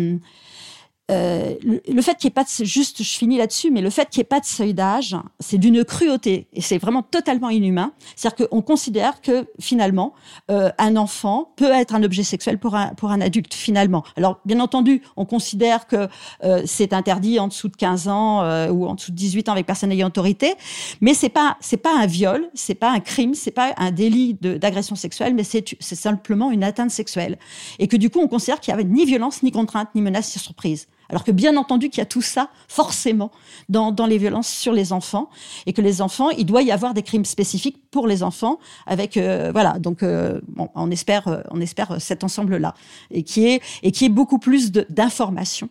euh, 1.11 1.55
le, 1.63 2.01
fait 2.01 2.15
qu'il 2.15 2.27
n'y 2.27 2.31
ait 2.31 2.33
pas 2.33 2.43
de 2.43 2.65
juste, 2.65 3.03
je 3.03 3.17
finis 3.17 3.37
là-dessus, 3.37 3.71
mais 3.71 3.81
le 3.81 3.89
fait 3.89 4.09
qu'il 4.09 4.19
n'y 4.19 4.23
ait 4.23 4.25
pas 4.25 4.39
de 4.39 4.45
seuil 4.45 4.73
d'âge, 4.73 5.15
c'est 5.39 5.57
d'une 5.57 5.83
cruauté 5.83 6.47
et 6.53 6.61
c'est 6.61 6.77
vraiment 6.77 7.03
totalement 7.03 7.49
inhumain. 7.49 7.91
C'est-à-dire 8.15 8.47
qu'on 8.47 8.61
considère 8.61 9.21
que 9.21 9.47
finalement, 9.59 10.13
euh, 10.49 10.69
un 10.77 10.95
enfant 10.95 11.51
peut 11.55 11.71
être 11.71 11.95
un 11.95 12.03
objet 12.03 12.23
sexuel 12.23 12.57
pour 12.59 12.75
un 12.75 12.89
pour 12.95 13.11
un 13.11 13.21
adulte 13.21 13.53
finalement. 13.53 14.03
Alors 14.15 14.39
bien 14.45 14.59
entendu, 14.59 15.01
on 15.17 15.25
considère 15.25 15.87
que 15.87 16.07
euh, 16.43 16.63
c'est 16.65 16.93
interdit 16.93 17.39
en 17.39 17.47
dessous 17.47 17.67
de 17.67 17.75
15 17.75 18.07
ans 18.07 18.43
euh, 18.43 18.69
ou 18.69 18.85
en 18.85 18.95
dessous 18.95 19.11
de 19.11 19.17
18 19.17 19.49
ans 19.49 19.53
avec 19.53 19.65
personne 19.65 19.91
ayant 19.91 20.07
autorité, 20.07 20.55
mais 21.01 21.13
c'est 21.13 21.29
pas 21.29 21.57
c'est 21.59 21.77
pas 21.77 21.97
un 21.97 22.05
viol, 22.05 22.49
c'est 22.53 22.75
pas 22.75 22.91
un 22.91 22.99
crime, 22.99 23.33
c'est 23.33 23.51
pas 23.51 23.73
un 23.77 23.91
délit 23.91 24.35
d'agression 24.35 24.95
sexuelle, 24.95 25.33
mais 25.33 25.43
c'est 25.43 25.75
simplement 25.79 26.51
une 26.51 26.63
atteinte 26.63 26.91
sexuelle 26.91 27.37
et 27.79 27.87
que 27.87 27.97
du 27.97 28.09
coup 28.09 28.19
on 28.19 28.27
considère 28.27 28.59
qu'il 28.59 28.71
y 28.71 28.73
avait 28.73 28.83
ni 28.83 29.05
violence, 29.05 29.43
ni 29.43 29.51
contrainte, 29.51 29.89
ni 29.95 30.01
menace, 30.01 30.35
ni 30.35 30.41
surprise. 30.41 30.87
Alors 31.11 31.23
que 31.23 31.31
bien 31.31 31.57
entendu 31.57 31.89
qu'il 31.89 31.99
y 31.99 32.01
a 32.01 32.05
tout 32.05 32.21
ça, 32.21 32.49
forcément, 32.67 33.31
dans, 33.69 33.93
les 34.07 34.17
violences 34.17 34.47
sur 34.47 34.73
les 34.73 34.93
enfants, 34.93 35.29
et 35.65 35.73
que 35.73 35.81
les 35.81 36.01
enfants, 36.01 36.29
il 36.29 36.45
doit 36.45 36.61
y 36.61 36.71
avoir 36.71 36.93
des 36.93 37.03
crimes 37.03 37.25
spécifiques 37.25 37.77
pour 37.91 38.07
les 38.07 38.23
enfants, 38.23 38.59
avec 38.87 39.17
euh, 39.17 39.51
voilà. 39.51 39.77
Donc, 39.77 40.03
euh, 40.03 40.39
on 40.73 40.89
espère, 40.89 41.27
euh, 41.27 41.41
on 41.51 41.59
espère 41.59 42.01
cet 42.01 42.23
ensemble-là, 42.23 42.73
et 43.11 43.23
qui 43.23 43.47
est 43.47 43.61
et 43.83 43.91
qui 43.91 44.05
est 44.05 44.09
beaucoup 44.09 44.39
plus 44.39 44.71
d'informations. 44.71 45.69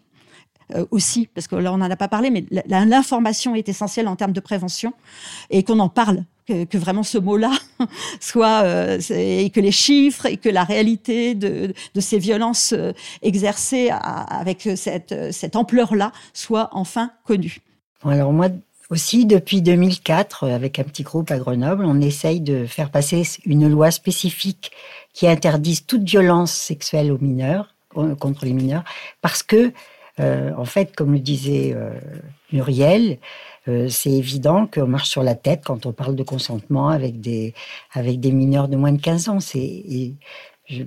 aussi, 0.92 1.28
parce 1.34 1.48
que 1.48 1.56
là 1.56 1.72
on 1.72 1.78
n'en 1.78 1.90
a 1.90 1.96
pas 1.96 2.06
parlé, 2.06 2.30
mais 2.30 2.44
l'information 2.68 3.56
est 3.56 3.68
essentielle 3.68 4.06
en 4.06 4.14
termes 4.14 4.32
de 4.32 4.38
prévention 4.40 4.92
et 5.50 5.64
qu'on 5.64 5.80
en 5.80 5.88
parle, 5.88 6.24
que, 6.66 6.78
vraiment 6.78 7.02
ce 7.02 7.18
mot-là 7.18 7.52
soit 8.20 8.64
et 9.10 9.50
que 9.50 9.60
les 9.60 9.72
chiffres 9.72 10.26
et 10.26 10.36
que 10.36 10.48
la 10.48 10.64
réalité 10.64 11.34
de, 11.34 11.72
ces 11.98 12.18
violences 12.18 12.74
exercées 13.22 13.90
avec 13.90 14.68
cette, 14.76 15.32
cette 15.32 15.56
ampleur-là 15.56 16.12
soit 16.32 16.68
enfin 16.72 17.10
connue. 17.24 17.58
alors 18.04 18.32
moi, 18.32 18.48
aussi, 18.90 19.24
depuis 19.24 19.62
2004, 19.62 20.48
avec 20.48 20.80
un 20.80 20.82
petit 20.82 21.04
groupe 21.04 21.30
à 21.30 21.38
Grenoble, 21.38 21.84
on 21.84 22.00
essaye 22.00 22.40
de 22.40 22.66
faire 22.66 22.90
passer 22.90 23.22
une 23.46 23.68
loi 23.68 23.92
spécifique 23.92 24.72
qui 25.12 25.28
interdise 25.28 25.86
toute 25.86 26.02
violence 26.02 26.52
sexuelle 26.52 27.12
aux 27.12 27.18
mineurs, 27.18 27.74
contre 28.18 28.44
les 28.44 28.52
mineurs, 28.52 28.82
parce 29.20 29.44
que, 29.44 29.72
euh, 30.18 30.52
en 30.56 30.64
fait, 30.64 30.94
comme 30.96 31.12
le 31.12 31.20
disait 31.20 31.72
euh, 31.74 31.92
Muriel, 32.52 33.18
euh, 33.70 33.88
c'est 33.88 34.10
évident 34.10 34.66
qu'on 34.66 34.86
marche 34.86 35.08
sur 35.08 35.22
la 35.22 35.34
tête 35.34 35.62
quand 35.64 35.86
on 35.86 35.92
parle 35.92 36.16
de 36.16 36.22
consentement 36.22 36.88
avec 36.88 37.20
des, 37.20 37.54
avec 37.92 38.20
des 38.20 38.32
mineurs 38.32 38.68
de 38.68 38.76
moins 38.76 38.92
de 38.92 39.00
15 39.00 39.28
ans. 39.28 39.40
C'est, 39.40 39.84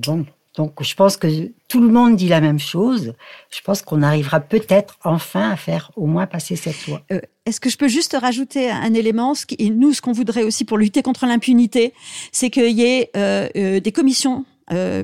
bon, 0.06 0.26
donc 0.56 0.84
je 0.84 0.94
pense 0.96 1.18
que 1.18 1.52
tout 1.68 1.82
le 1.82 1.90
monde 1.90 2.16
dit 2.16 2.28
la 2.28 2.42
même 2.42 2.60
chose. 2.60 3.14
Je 3.50 3.62
pense 3.62 3.82
qu'on 3.82 4.02
arrivera 4.02 4.40
peut-être 4.40 4.98
enfin 5.04 5.50
à 5.50 5.56
faire 5.56 5.92
au 5.96 6.06
moins 6.06 6.28
passer 6.28 6.56
cette 6.56 6.88
loi. 6.88 7.02
Euh, 7.12 7.22
est-ce 7.46 7.60
que 7.60 7.70
je 7.70 7.78
peux 7.78 7.88
juste 7.88 8.16
rajouter 8.20 8.70
un 8.70 8.94
élément? 8.94 9.34
Ce 9.34 9.46
nous, 9.70 9.94
ce 9.94 10.02
qu'on 10.02 10.14
voudrait 10.14 10.44
aussi 10.44 10.66
pour 10.66 10.78
lutter 10.78 11.02
contre 11.02 11.26
l'impunité, 11.26 11.94
c'est 12.32 12.50
qu'il 12.50 12.72
y 12.72 12.84
ait 12.84 13.10
euh, 13.16 13.80
des 13.80 13.92
commissions 13.92 14.46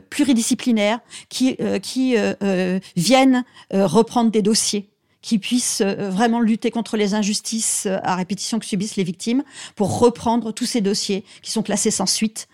pluridisciplinaires 0.10 1.00
qui, 1.28 1.58
qui 1.84 2.16
viennent 2.96 3.44
reprendre 3.72 4.32
des 4.32 4.42
dossiers 4.42 4.90
qui 5.22 5.40
puissent 5.40 5.82
vraiment 5.82 6.40
lutter 6.40 6.72
contre 6.72 6.96
les 6.98 7.14
injustices 7.14 7.88
à 8.04 8.16
répétition 8.16 8.60
que 8.60 8.66
subissent 8.66 8.96
les 8.96 9.04
victimes 9.04 9.44
pour 9.76 10.00
reprendre 10.00 10.54
tous 10.54 10.66
ces 10.66 10.82
dossiers 10.82 11.24
qui 11.42 11.52
sont 11.52 11.64
classés 11.64 11.92
sans 11.92 12.06
suite 12.06 12.48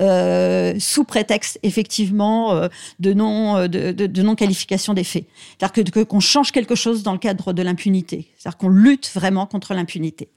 euh, 0.00 0.74
sous 0.80 1.04
prétexte 1.04 1.60
effectivement 1.62 2.52
euh, 2.52 2.66
de 2.98 3.12
non 3.12 3.56
euh, 3.56 3.68
de, 3.68 4.22
non 4.22 4.34
qualification 4.34 4.92
des 4.92 5.04
faits. 5.04 5.24
C'est-à-dire 5.56 5.92
que 5.92 6.02
qu'on 6.02 6.18
change 6.18 6.50
quelque 6.50 6.74
chose 6.74 7.04
dans 7.04 7.12
le 7.12 7.18
cadre 7.18 7.52
de 7.52 7.62
l'impunité. 7.62 8.26
C'est-à-dire 8.36 8.58
qu'on 8.58 8.68
lutte 8.68 9.08
vraiment 9.14 9.46
contre 9.46 9.72
l'impunité. 9.72 10.28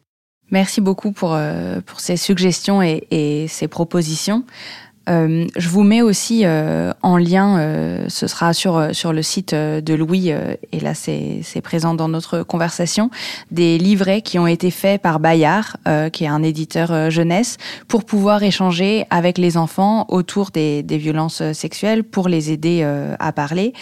Merci 0.52 0.80
beaucoup 0.80 1.12
pour, 1.12 1.38
pour 1.86 2.00
ces 2.00 2.16
suggestions 2.16 2.82
et 2.82 3.48
ces 3.50 3.68
propositions. 3.68 4.46
Euh, 5.08 5.48
je 5.56 5.70
vous 5.70 5.84
mets 5.84 6.02
aussi 6.02 6.42
euh, 6.44 6.92
en 7.02 7.18
lien, 7.18 7.60
euh, 7.60 8.06
ce 8.10 8.28
sera 8.28 8.54
sur 8.54 8.94
sur 8.94 9.14
le 9.14 9.22
site 9.22 9.54
de 9.54 9.94
Louis 9.94 10.30
et 10.30 10.80
là 10.80 10.94
c'est 10.94 11.40
c'est 11.44 11.62
présent 11.62 11.94
dans 11.94 12.10
notre 12.10 12.44
conversation, 12.44 13.10
des 13.52 13.78
livrets 13.78 14.22
qui 14.22 14.40
ont 14.40 14.48
été 14.48 14.72
faits 14.72 15.02
par 15.02 15.20
Bayard, 15.20 15.78
qui 16.12 16.26
est 16.26 16.28
un 16.28 16.44
éditeur 16.44 17.10
jeunesse, 17.10 17.58
pour 17.88 18.06
pouvoir 18.06 18.44
échanger 18.44 19.06
avec 19.10 19.38
les 19.38 19.58
enfants 19.58 20.06
autour 20.10 20.52
des, 20.52 20.84
des 20.84 20.98
violences 20.98 21.42
sexuelles, 21.54 22.04
pour 22.04 22.28
les 22.28 22.52
aider 22.52 22.84
à 23.20 23.32
parler. 23.32 23.74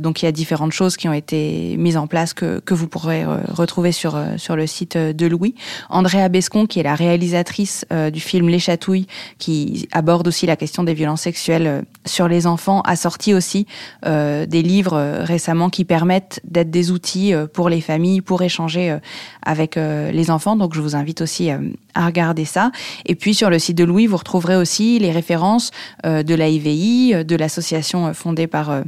donc 0.00 0.22
il 0.22 0.26
y 0.26 0.28
a 0.28 0.32
différentes 0.32 0.72
choses 0.72 0.96
qui 0.96 1.08
ont 1.08 1.12
été 1.12 1.76
mises 1.78 1.96
en 1.96 2.06
place 2.06 2.34
que 2.34 2.60
que 2.60 2.74
vous 2.74 2.88
pourrez 2.88 3.24
retrouver 3.24 3.92
sur 3.92 4.18
sur 4.36 4.56
le 4.56 4.66
site 4.66 4.96
de 4.96 5.26
Louis. 5.26 5.54
Andrea 5.88 6.28
Bescon, 6.28 6.66
qui 6.66 6.80
est 6.80 6.84
la 6.84 6.94
réalisatrice 6.94 7.84
du 8.12 8.20
film 8.20 8.48
Les 8.48 8.58
Chatouilles, 8.58 9.06
qui 9.38 9.88
aborde 9.92 10.28
aussi 10.28 10.46
la 10.46 10.56
question 10.60 10.84
des 10.84 10.94
violences 10.94 11.22
sexuelles 11.22 11.66
euh, 11.66 11.82
sur 12.04 12.28
les 12.28 12.46
enfants 12.46 12.82
a 12.82 12.94
sorti 12.94 13.32
aussi 13.32 13.66
euh, 14.04 14.44
des 14.44 14.62
livres 14.62 14.96
euh, 14.96 15.24
récemment 15.24 15.70
qui 15.70 15.86
permettent 15.86 16.40
d'être 16.44 16.70
des 16.70 16.90
outils 16.90 17.32
pour 17.54 17.70
les 17.70 17.80
familles, 17.80 18.20
pour 18.20 18.42
échanger 18.42 18.98
avec 19.42 19.76
les 19.76 20.30
enfants. 20.30 20.56
Donc 20.56 20.74
je 20.74 20.80
vous 20.80 20.94
invite 20.94 21.20
aussi 21.20 21.50
à 21.50 22.06
regarder 22.06 22.44
ça. 22.44 22.70
Et 23.06 23.14
puis 23.14 23.34
sur 23.34 23.48
le 23.50 23.58
site 23.58 23.76
de 23.76 23.84
Louis, 23.84 24.06
vous 24.06 24.16
retrouverez 24.16 24.56
aussi 24.56 24.98
les 24.98 25.10
références 25.10 25.70
de 26.04 26.34
l'AIVI, 26.34 27.24
de 27.24 27.36
l'association 27.36 28.12
fondée 28.14 28.46
par... 28.46 28.82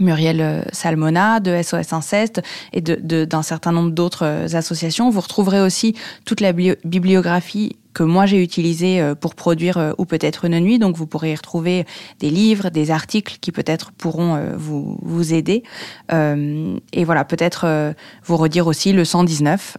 Muriel 0.00 0.66
Salmona 0.72 1.38
de 1.38 1.60
SOS 1.62 1.92
Inceste 1.92 2.40
et 2.72 2.80
d'un 2.80 2.96
de, 2.98 3.26
d'un 3.26 3.42
certain 3.42 3.72
nombre 3.72 3.90
d'autres 3.90 4.56
associations. 4.56 5.10
Vous 5.10 5.20
retrouverez 5.20 5.60
aussi 5.60 5.94
toute 6.24 6.40
la 6.40 6.54
bibliographie 6.54 7.76
que 7.94 8.02
moi 8.02 8.26
j'ai 8.26 8.42
utilisé 8.42 9.00
euh, 9.00 9.14
pour 9.14 9.34
produire 9.34 9.78
euh, 9.78 9.92
ou 9.98 10.04
peut-être 10.04 10.44
une 10.44 10.58
nuit. 10.60 10.78
Donc 10.78 10.96
vous 10.96 11.06
pourrez 11.06 11.32
y 11.32 11.34
retrouver 11.34 11.86
des 12.18 12.30
livres, 12.30 12.70
des 12.70 12.90
articles 12.90 13.38
qui 13.40 13.52
peut-être 13.52 13.92
pourront 13.92 14.36
euh, 14.36 14.52
vous, 14.56 14.98
vous 15.02 15.34
aider. 15.34 15.62
et 16.10 17.04
voilà, 17.04 17.24
peut-être 17.24 17.94
vous 18.24 18.36
redire 18.36 18.66
aussi 18.66 18.92
le 18.92 19.04
119 19.04 19.78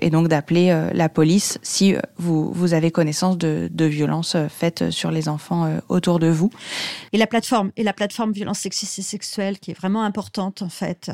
et 0.00 0.10
donc 0.10 0.28
d'appeler 0.28 0.88
la 0.92 1.08
police 1.08 1.58
si 1.62 1.94
vous, 2.16 2.50
vous 2.52 2.74
avez 2.74 2.90
connaissance 2.90 3.36
de, 3.38 3.68
de 3.70 3.84
violences 3.84 4.36
faites 4.48 4.90
sur 4.90 5.10
les 5.10 5.28
enfants 5.28 5.68
autour 5.88 6.18
de 6.18 6.28
vous. 6.28 6.50
Et 7.12 7.18
la 7.18 7.26
plateforme, 7.26 7.72
et 7.76 7.82
la 7.82 7.92
plateforme 7.92 8.32
violence 8.32 8.60
sexiste 8.60 8.98
et 8.98 9.02
sexuelle 9.02 9.58
qui 9.58 9.70
est 9.70 9.74
vraiment 9.74 10.02
importante 10.02 10.62
en 10.62 10.68
fait. 10.68 11.10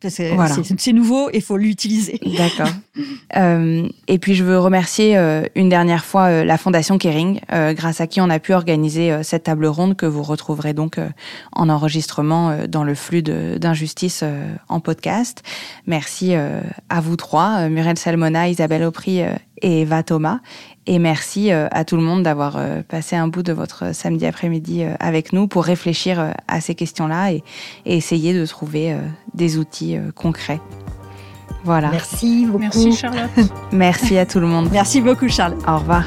C'est 0.00 0.92
nouveau 0.92 1.28
et 1.30 1.36
il 1.36 1.42
faut 1.42 1.56
l'utiliser. 1.56 2.20
D'accord. 2.36 2.70
euh, 3.36 3.88
et 4.06 4.18
puis 4.18 4.34
je 4.34 4.44
veux 4.44 4.58
remercier 4.58 5.16
euh, 5.16 5.42
une 5.56 5.68
dernière 5.68 6.04
fois 6.04 6.26
euh, 6.26 6.44
la 6.44 6.56
Fondation 6.56 6.98
Kering, 6.98 7.40
grâce 7.50 8.00
à 8.00 8.06
qui 8.06 8.20
on 8.20 8.30
a 8.30 8.38
pu 8.38 8.52
organiser 8.52 9.22
cette 9.22 9.44
table 9.44 9.66
ronde 9.66 9.96
que 9.96 10.06
vous 10.06 10.22
retrouverez 10.22 10.72
donc 10.72 10.98
en 11.52 11.68
enregistrement 11.68 12.66
dans 12.68 12.84
le 12.84 12.94
flux 12.94 13.22
d'injustice 13.22 14.24
en 14.68 14.80
podcast. 14.80 15.42
Merci 15.86 16.34
à 16.34 17.00
vous 17.00 17.16
trois, 17.16 17.68
Muriel 17.68 17.98
Salmona, 17.98 18.48
Isabelle 18.48 18.84
Aupry 18.84 19.20
et 19.62 19.80
Eva 19.80 20.02
Thomas. 20.02 20.40
Et 20.88 20.98
merci 20.98 21.52
euh, 21.52 21.68
à 21.70 21.84
tout 21.84 21.96
le 21.96 22.02
monde 22.02 22.22
d'avoir 22.22 22.56
euh, 22.56 22.80
passé 22.82 23.14
un 23.14 23.28
bout 23.28 23.42
de 23.42 23.52
votre 23.52 23.94
samedi 23.94 24.24
après-midi 24.24 24.84
euh, 24.84 24.94
avec 25.00 25.34
nous 25.34 25.46
pour 25.46 25.64
réfléchir 25.64 26.32
à 26.48 26.60
ces 26.62 26.74
questions-là 26.74 27.32
et, 27.32 27.44
essayer 27.84 28.32
de 28.32 28.46
trouver 28.46 28.96
des 29.34 29.58
outils 29.58 29.98
concrets. 30.14 30.60
Voilà. 31.64 31.90
Merci 31.90 32.46
beaucoup. 32.46 32.58
Merci 32.58 32.92
Charlotte. 32.92 33.30
merci 33.72 34.16
à 34.16 34.24
tout 34.24 34.40
le 34.40 34.46
monde. 34.46 34.68
Merci 34.72 35.00
beaucoup 35.00 35.28
Charles. 35.28 35.56
Au 35.66 35.76
revoir. 35.76 36.04